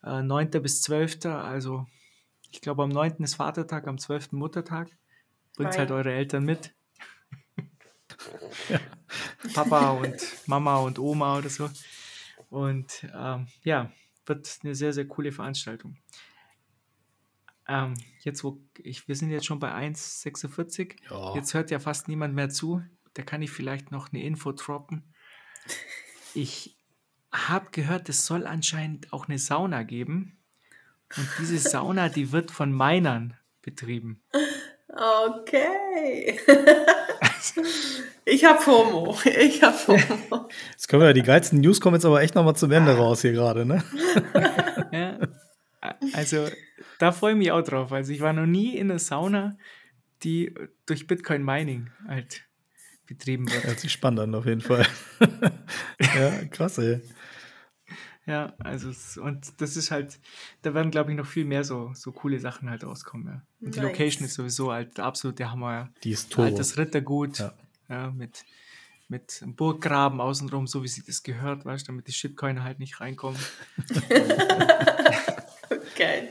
äh, 0.03 0.21
9. 0.21 0.49
bis 0.61 0.81
12. 0.81 1.25
Also 1.25 1.87
ich 2.51 2.61
glaube, 2.61 2.83
am 2.83 2.89
9. 2.89 3.17
ist 3.23 3.35
Vatertag, 3.35 3.87
am 3.87 3.97
12. 3.97 4.33
Muttertag. 4.33 4.89
Bringt 5.55 5.77
halt 5.77 5.91
eure 5.91 6.13
Eltern 6.13 6.45
mit. 6.45 6.73
ja. 8.69 8.79
Papa 9.53 9.91
und 9.91 10.17
Mama 10.47 10.77
und 10.77 10.99
Oma 10.99 11.37
oder 11.37 11.49
so. 11.49 11.69
Und 12.49 13.07
ähm, 13.13 13.47
ja, 13.63 13.91
wird 14.25 14.59
eine 14.63 14.75
sehr, 14.75 14.93
sehr 14.93 15.07
coole 15.07 15.31
Veranstaltung. 15.31 15.97
Ähm, 17.67 17.95
jetzt, 18.21 18.43
wo 18.43 18.61
ich, 18.77 19.07
wir 19.07 19.15
sind 19.15 19.29
jetzt 19.29 19.45
schon 19.45 19.59
bei 19.59 19.71
1,46. 19.71 20.95
Ja. 21.09 21.35
Jetzt 21.35 21.53
hört 21.53 21.71
ja 21.71 21.79
fast 21.79 22.07
niemand 22.07 22.33
mehr 22.33 22.49
zu. 22.49 22.81
Da 23.13 23.23
kann 23.23 23.41
ich 23.41 23.51
vielleicht 23.51 23.91
noch 23.91 24.11
eine 24.11 24.23
Info 24.23 24.51
droppen. 24.51 25.13
Ich 26.33 26.78
habe 27.31 27.67
gehört, 27.71 28.09
es 28.09 28.25
soll 28.25 28.45
anscheinend 28.45 29.13
auch 29.13 29.27
eine 29.27 29.37
Sauna 29.37 29.83
geben. 29.83 30.37
Und 31.17 31.27
diese 31.39 31.57
Sauna, 31.57 32.09
die 32.09 32.31
wird 32.31 32.51
von 32.51 32.75
Minern 32.75 33.35
betrieben. 33.61 34.21
Okay. 34.89 36.39
ich 38.25 38.45
habe 38.45 38.61
FOMO. 38.61 39.17
Ich 39.23 39.61
habe 39.63 39.77
FOMO. 39.77 40.49
Jetzt 40.71 40.87
können 40.87 41.01
wir 41.01 41.07
ja 41.07 41.13
die 41.13 41.23
geilsten 41.23 41.61
News 41.61 41.79
kommen 41.79 41.95
jetzt 41.95 42.05
aber 42.05 42.21
echt 42.21 42.35
nochmal 42.35 42.55
zum 42.55 42.71
Ende 42.71 42.91
raus 42.97 43.21
hier 43.21 43.33
gerade, 43.33 43.65
ne? 43.65 43.83
ja. 44.91 45.19
Also, 46.13 46.47
da 46.97 47.11
freue 47.11 47.33
ich 47.33 47.37
mich 47.37 47.51
auch 47.51 47.61
drauf. 47.61 47.91
Also, 47.91 48.11
ich 48.11 48.21
war 48.21 48.33
noch 48.33 48.45
nie 48.45 48.75
in 48.75 48.89
einer 48.89 48.99
Sauna, 48.99 49.57
die 50.23 50.53
durch 50.85 51.07
Bitcoin 51.07 51.43
Mining 51.43 51.91
halt 52.07 52.43
betrieben 53.05 53.49
wird. 53.51 53.63
Hört 53.63 53.79
sich 53.79 53.91
spannend 53.91 54.19
an, 54.19 54.35
auf 54.35 54.45
jeden 54.45 54.61
Fall. 54.61 54.85
ja, 55.99 56.45
krass, 56.51 56.77
ey. 56.79 57.01
Ja, 58.29 58.53
also 58.59 58.91
und 59.21 59.59
das 59.59 59.75
ist 59.75 59.89
halt, 59.89 60.19
da 60.61 60.75
werden, 60.75 60.91
glaube 60.91 61.09
ich, 61.09 61.17
noch 61.17 61.25
viel 61.25 61.45
mehr 61.45 61.63
so, 61.63 61.91
so 61.95 62.11
coole 62.11 62.37
Sachen 62.39 62.69
halt 62.69 62.83
rauskommen. 62.83 63.25
Ja. 63.27 63.41
Und 63.65 63.75
die 63.75 63.79
Location 63.79 64.23
ist 64.25 64.35
sowieso 64.35 64.71
halt 64.71 64.99
der 64.99 65.05
absolute 65.05 65.49
Hammer. 65.49 65.71
Ja. 65.71 65.89
Die 66.03 66.11
ist 66.11 66.31
toll. 66.31 66.45
Altes 66.45 66.77
Rittergut, 66.77 67.39
ja. 67.39 67.53
ja. 67.89 68.11
mit, 68.11 68.45
mit 69.07 69.39
einem 69.41 69.55
Burggraben 69.55 70.21
außenrum, 70.21 70.67
so 70.67 70.83
wie 70.83 70.87
sich 70.87 71.03
das 71.05 71.23
gehört, 71.23 71.65
weißt 71.65 71.87
du, 71.87 71.91
damit 71.91 72.07
die 72.07 72.11
Shitcoiner 72.11 72.63
halt 72.63 72.77
nicht 72.77 73.01
reinkommen. 73.01 73.39
geil. 75.97 76.29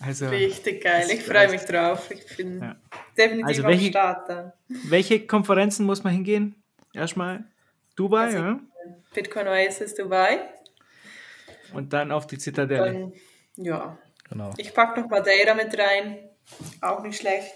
Also, 0.00 0.28
Richtig 0.28 0.82
geil. 0.82 1.06
Ich 1.10 1.22
freue 1.22 1.50
mich 1.50 1.62
drauf. 1.62 2.10
Ich 2.10 2.36
bin 2.36 2.60
ja. 2.60 2.76
definitiv 3.16 3.48
also 3.48 3.62
welche, 3.62 3.86
am 3.86 3.90
Start. 3.90 4.52
Welche 4.68 5.26
Konferenzen 5.26 5.86
muss 5.86 6.04
man 6.04 6.12
hingehen? 6.12 6.62
Erstmal 6.92 7.44
Dubai, 7.96 8.26
also, 8.26 8.38
ja? 8.38 8.60
Bitcoin 9.14 9.48
Oasis 9.48 9.94
Dubai. 9.94 10.53
Und 11.74 11.92
dann 11.92 12.12
auf 12.12 12.26
die 12.26 12.38
Zitadelle. 12.38 12.92
Dann, 12.92 13.12
ja. 13.56 13.98
Genau. 14.28 14.52
Ich 14.56 14.74
packe 14.74 15.00
noch 15.00 15.10
Madeira 15.10 15.54
mit 15.54 15.76
rein. 15.78 16.18
Auch 16.80 17.02
nicht 17.02 17.20
schlecht. 17.20 17.54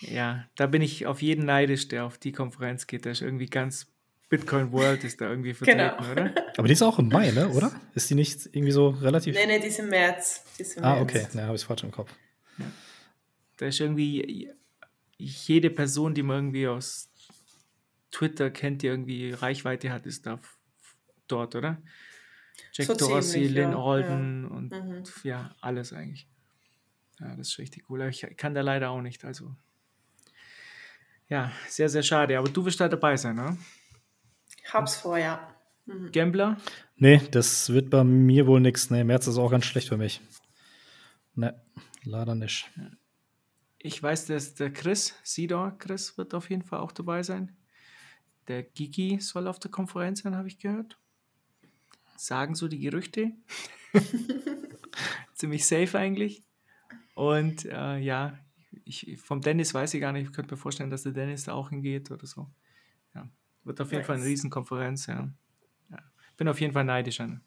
Ja, 0.00 0.44
da 0.56 0.66
bin 0.66 0.82
ich 0.82 1.06
auf 1.06 1.22
jeden 1.22 1.44
neidisch, 1.44 1.88
der 1.88 2.04
auf 2.04 2.18
die 2.18 2.32
Konferenz 2.32 2.86
geht. 2.86 3.06
Da 3.06 3.10
ist 3.10 3.22
irgendwie 3.22 3.46
ganz 3.46 3.86
Bitcoin 4.28 4.72
World 4.72 5.04
ist 5.04 5.20
da 5.20 5.30
irgendwie 5.30 5.54
vertreten, 5.54 5.96
genau. 5.96 6.12
oder? 6.12 6.34
Aber 6.58 6.66
die 6.66 6.74
ist 6.74 6.82
auch 6.82 6.98
im 6.98 7.08
Mai, 7.08 7.30
ne? 7.30 7.48
oder? 7.48 7.72
Ist 7.94 8.10
die 8.10 8.14
nicht 8.14 8.46
irgendwie 8.46 8.72
so 8.72 8.90
relativ. 8.90 9.34
Nee, 9.34 9.46
nee, 9.46 9.58
die 9.58 9.68
ist 9.68 9.78
im 9.78 9.88
März. 9.88 10.44
Ist 10.58 10.76
im 10.76 10.84
ah, 10.84 10.96
März. 10.96 11.02
okay. 11.02 11.26
Ne, 11.32 11.44
habe 11.44 11.56
ich 11.56 11.64
falsch 11.64 11.82
im 11.82 11.90
Kopf. 11.90 12.12
Ja. 12.58 12.66
Da 13.56 13.66
ist 13.66 13.80
irgendwie 13.80 14.52
jede 15.16 15.70
Person, 15.70 16.14
die 16.14 16.22
man 16.22 16.36
irgendwie 16.36 16.68
aus 16.68 17.08
Twitter 18.10 18.50
kennt, 18.50 18.82
die 18.82 18.88
irgendwie 18.88 19.32
Reichweite 19.32 19.90
hat, 19.90 20.06
ist 20.06 20.26
da 20.26 20.38
dort, 21.26 21.54
oder? 21.54 21.78
Jack 22.72 22.86
so 22.86 22.94
Dorsey, 22.94 23.46
Lynn 23.48 23.72
ja. 23.72 23.78
Alden 23.78 24.44
ja. 24.44 24.50
und 24.50 24.70
mhm. 24.70 25.04
ja, 25.24 25.54
alles 25.60 25.92
eigentlich. 25.92 26.28
Ja, 27.20 27.34
das 27.34 27.48
ist 27.48 27.58
richtig 27.58 27.90
cool. 27.90 28.02
Ich 28.08 28.26
kann 28.36 28.54
da 28.54 28.60
leider 28.60 28.90
auch 28.90 29.00
nicht, 29.00 29.24
also. 29.24 29.54
Ja, 31.28 31.52
sehr, 31.68 31.88
sehr 31.88 32.02
schade. 32.02 32.38
Aber 32.38 32.48
du 32.48 32.64
wirst 32.64 32.80
da 32.80 32.88
dabei 32.88 33.16
sein, 33.16 33.36
ne? 33.36 33.56
Ich 34.64 34.72
hab's 34.72 34.96
vor, 34.96 35.18
ja. 35.18 35.54
Mhm. 35.86 36.12
Gambler? 36.12 36.56
Nee, 36.96 37.20
das 37.30 37.70
wird 37.70 37.90
bei 37.90 38.04
mir 38.04 38.46
wohl 38.46 38.60
nichts. 38.60 38.90
Nee, 38.90 39.04
März 39.04 39.26
ist 39.26 39.38
auch 39.38 39.50
ganz 39.50 39.64
schlecht 39.64 39.88
für 39.88 39.96
mich. 39.96 40.20
Ne, 41.34 41.60
leider 42.04 42.34
nicht. 42.34 42.70
Ich 43.78 44.02
weiß, 44.02 44.26
dass 44.26 44.54
der 44.54 44.72
Chris, 44.72 45.14
Sidor 45.22 45.76
Chris, 45.78 46.18
wird 46.18 46.34
auf 46.34 46.50
jeden 46.50 46.62
Fall 46.62 46.80
auch 46.80 46.92
dabei 46.92 47.22
sein. 47.22 47.56
Der 48.48 48.62
Gigi 48.62 49.18
soll 49.20 49.46
auf 49.46 49.58
der 49.58 49.70
Konferenz 49.70 50.22
sein, 50.22 50.36
habe 50.36 50.48
ich 50.48 50.58
gehört 50.58 50.98
sagen 52.20 52.54
so 52.54 52.68
die 52.68 52.78
Gerüchte. 52.78 53.32
Ziemlich 55.34 55.66
safe 55.66 55.98
eigentlich. 55.98 56.42
Und 57.14 57.64
äh, 57.64 57.98
ja, 57.98 58.38
ich, 58.84 59.18
vom 59.22 59.40
Dennis 59.40 59.74
weiß 59.74 59.94
ich 59.94 60.00
gar 60.00 60.12
nicht. 60.12 60.28
Ich 60.28 60.32
könnte 60.32 60.54
mir 60.54 60.58
vorstellen, 60.58 60.90
dass 60.90 61.02
der 61.02 61.12
Dennis 61.12 61.44
da 61.44 61.52
auch 61.52 61.70
hingeht 61.70 62.10
oder 62.10 62.26
so. 62.26 62.48
Ja, 63.14 63.28
wird 63.64 63.80
auf 63.80 63.88
jeden 63.90 64.00
nice. 64.00 64.06
Fall 64.06 64.16
eine 64.16 64.24
Riesenkonferenz. 64.24 65.06
Ja. 65.06 65.28
ja. 65.90 65.98
Bin 66.36 66.48
auf 66.48 66.60
jeden 66.60 66.72
Fall 66.72 66.84
neidisch 66.84 67.20
an, 67.20 67.40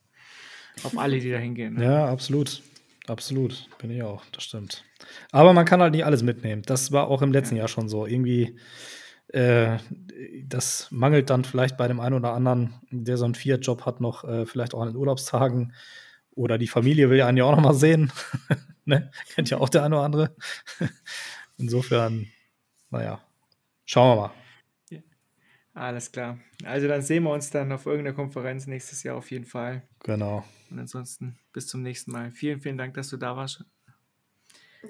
auf 0.83 0.97
alle, 0.97 1.19
die 1.19 1.29
da 1.29 1.37
hingehen. 1.37 1.75
Ne? 1.75 1.85
Ja, 1.85 2.09
absolut. 2.09 2.61
Absolut. 3.07 3.67
Bin 3.79 3.91
ich 3.91 4.03
auch. 4.03 4.23
Das 4.31 4.43
stimmt. 4.43 4.83
Aber 5.31 5.53
man 5.53 5.65
kann 5.65 5.81
halt 5.81 5.93
nicht 5.93 6.05
alles 6.05 6.23
mitnehmen. 6.23 6.61
Das 6.61 6.91
war 6.91 7.07
auch 7.07 7.21
im 7.21 7.31
letzten 7.31 7.55
ja. 7.55 7.61
Jahr 7.61 7.67
schon 7.67 7.89
so. 7.89 8.05
Irgendwie 8.05 8.57
äh, 9.33 9.77
das 10.45 10.87
mangelt 10.91 11.29
dann 11.29 11.43
vielleicht 11.43 11.77
bei 11.77 11.87
dem 11.87 11.99
einen 11.99 12.15
oder 12.15 12.33
anderen, 12.33 12.73
der 12.91 13.17
so 13.17 13.25
einen 13.25 13.35
Fiat-Job 13.35 13.85
hat, 13.85 14.01
noch 14.01 14.23
äh, 14.23 14.45
vielleicht 14.45 14.73
auch 14.73 14.81
an 14.81 14.89
den 14.89 14.97
Urlaubstagen. 14.97 15.73
Oder 16.33 16.57
die 16.57 16.67
Familie 16.67 17.09
will 17.09 17.17
ja 17.17 17.27
einen 17.27 17.37
ja 17.37 17.45
auch 17.45 17.55
noch 17.55 17.63
mal 17.63 17.73
sehen. 17.73 18.11
ne? 18.85 19.11
Kennt 19.33 19.49
ja 19.49 19.57
auch 19.57 19.69
der 19.69 19.83
eine 19.83 19.95
oder 19.95 20.05
andere. 20.05 20.35
Insofern, 21.57 22.27
naja, 22.89 23.21
schauen 23.85 24.17
wir 24.17 24.21
mal. 24.21 24.31
Alles 25.73 26.11
klar. 26.11 26.37
Also 26.65 26.87
dann 26.87 27.01
sehen 27.01 27.23
wir 27.23 27.31
uns 27.31 27.49
dann 27.49 27.71
auf 27.71 27.85
irgendeiner 27.85 28.15
Konferenz 28.15 28.67
nächstes 28.67 29.03
Jahr 29.03 29.15
auf 29.15 29.31
jeden 29.31 29.45
Fall. 29.45 29.83
Genau. 30.03 30.43
Und 30.69 30.79
ansonsten 30.79 31.37
bis 31.53 31.67
zum 31.67 31.81
nächsten 31.81 32.11
Mal. 32.11 32.31
Vielen, 32.31 32.59
vielen 32.59 32.77
Dank, 32.77 32.93
dass 32.95 33.09
du 33.09 33.17
da 33.17 33.37
warst. 33.37 33.63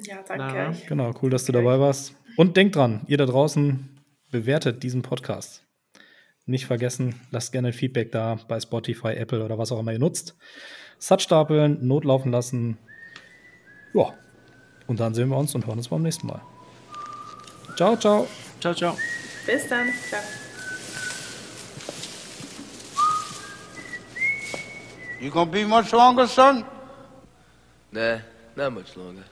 Ja, 0.03 0.23
danke. 0.23 0.37
Lara. 0.37 0.73
Genau, 0.87 1.13
cool, 1.21 1.29
dass 1.29 1.45
du 1.45 1.51
dabei 1.51 1.79
warst. 1.79 2.15
Und 2.35 2.57
denkt 2.57 2.75
dran, 2.75 3.01
ihr 3.07 3.17
da 3.17 3.25
draußen, 3.25 4.00
bewertet 4.31 4.81
diesen 4.83 5.01
Podcast. 5.01 5.65
Nicht 6.45 6.65
vergessen, 6.65 7.19
lasst 7.29 7.51
gerne 7.51 7.73
Feedback 7.73 8.11
da 8.11 8.39
bei 8.47 8.59
Spotify, 8.59 9.09
Apple 9.09 9.43
oder 9.43 9.57
was 9.57 9.71
auch 9.71 9.79
immer 9.79 9.93
ihr 9.93 9.99
nutzt. 9.99 10.35
Sat 10.97 11.21
stapeln, 11.21 11.85
notlaufen 11.85 12.31
lassen. 12.31 12.77
Ja. 13.93 14.13
Und 14.87 14.99
dann 14.99 15.13
sehen 15.13 15.29
wir 15.29 15.37
uns 15.37 15.53
und 15.53 15.67
hören 15.67 15.77
uns 15.77 15.89
beim 15.89 16.01
nächsten 16.01 16.27
Mal. 16.27 16.41
Ciao, 17.75 17.95
ciao. 17.95 18.27
Ciao, 18.59 18.73
ciao. 18.73 18.97
Bis 19.45 19.67
dann. 19.67 19.87
Ciao. 20.09 20.21
You 25.19 25.29
gonna 25.29 25.51
be 25.51 25.65
much 25.65 25.91
longer, 25.91 26.27
son? 26.27 26.65
Nah. 27.91 28.21
Not 28.55 28.73
much 28.73 28.95
longer. 28.95 29.23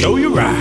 Show 0.00 0.16
you 0.16 0.34
right. 0.34 0.59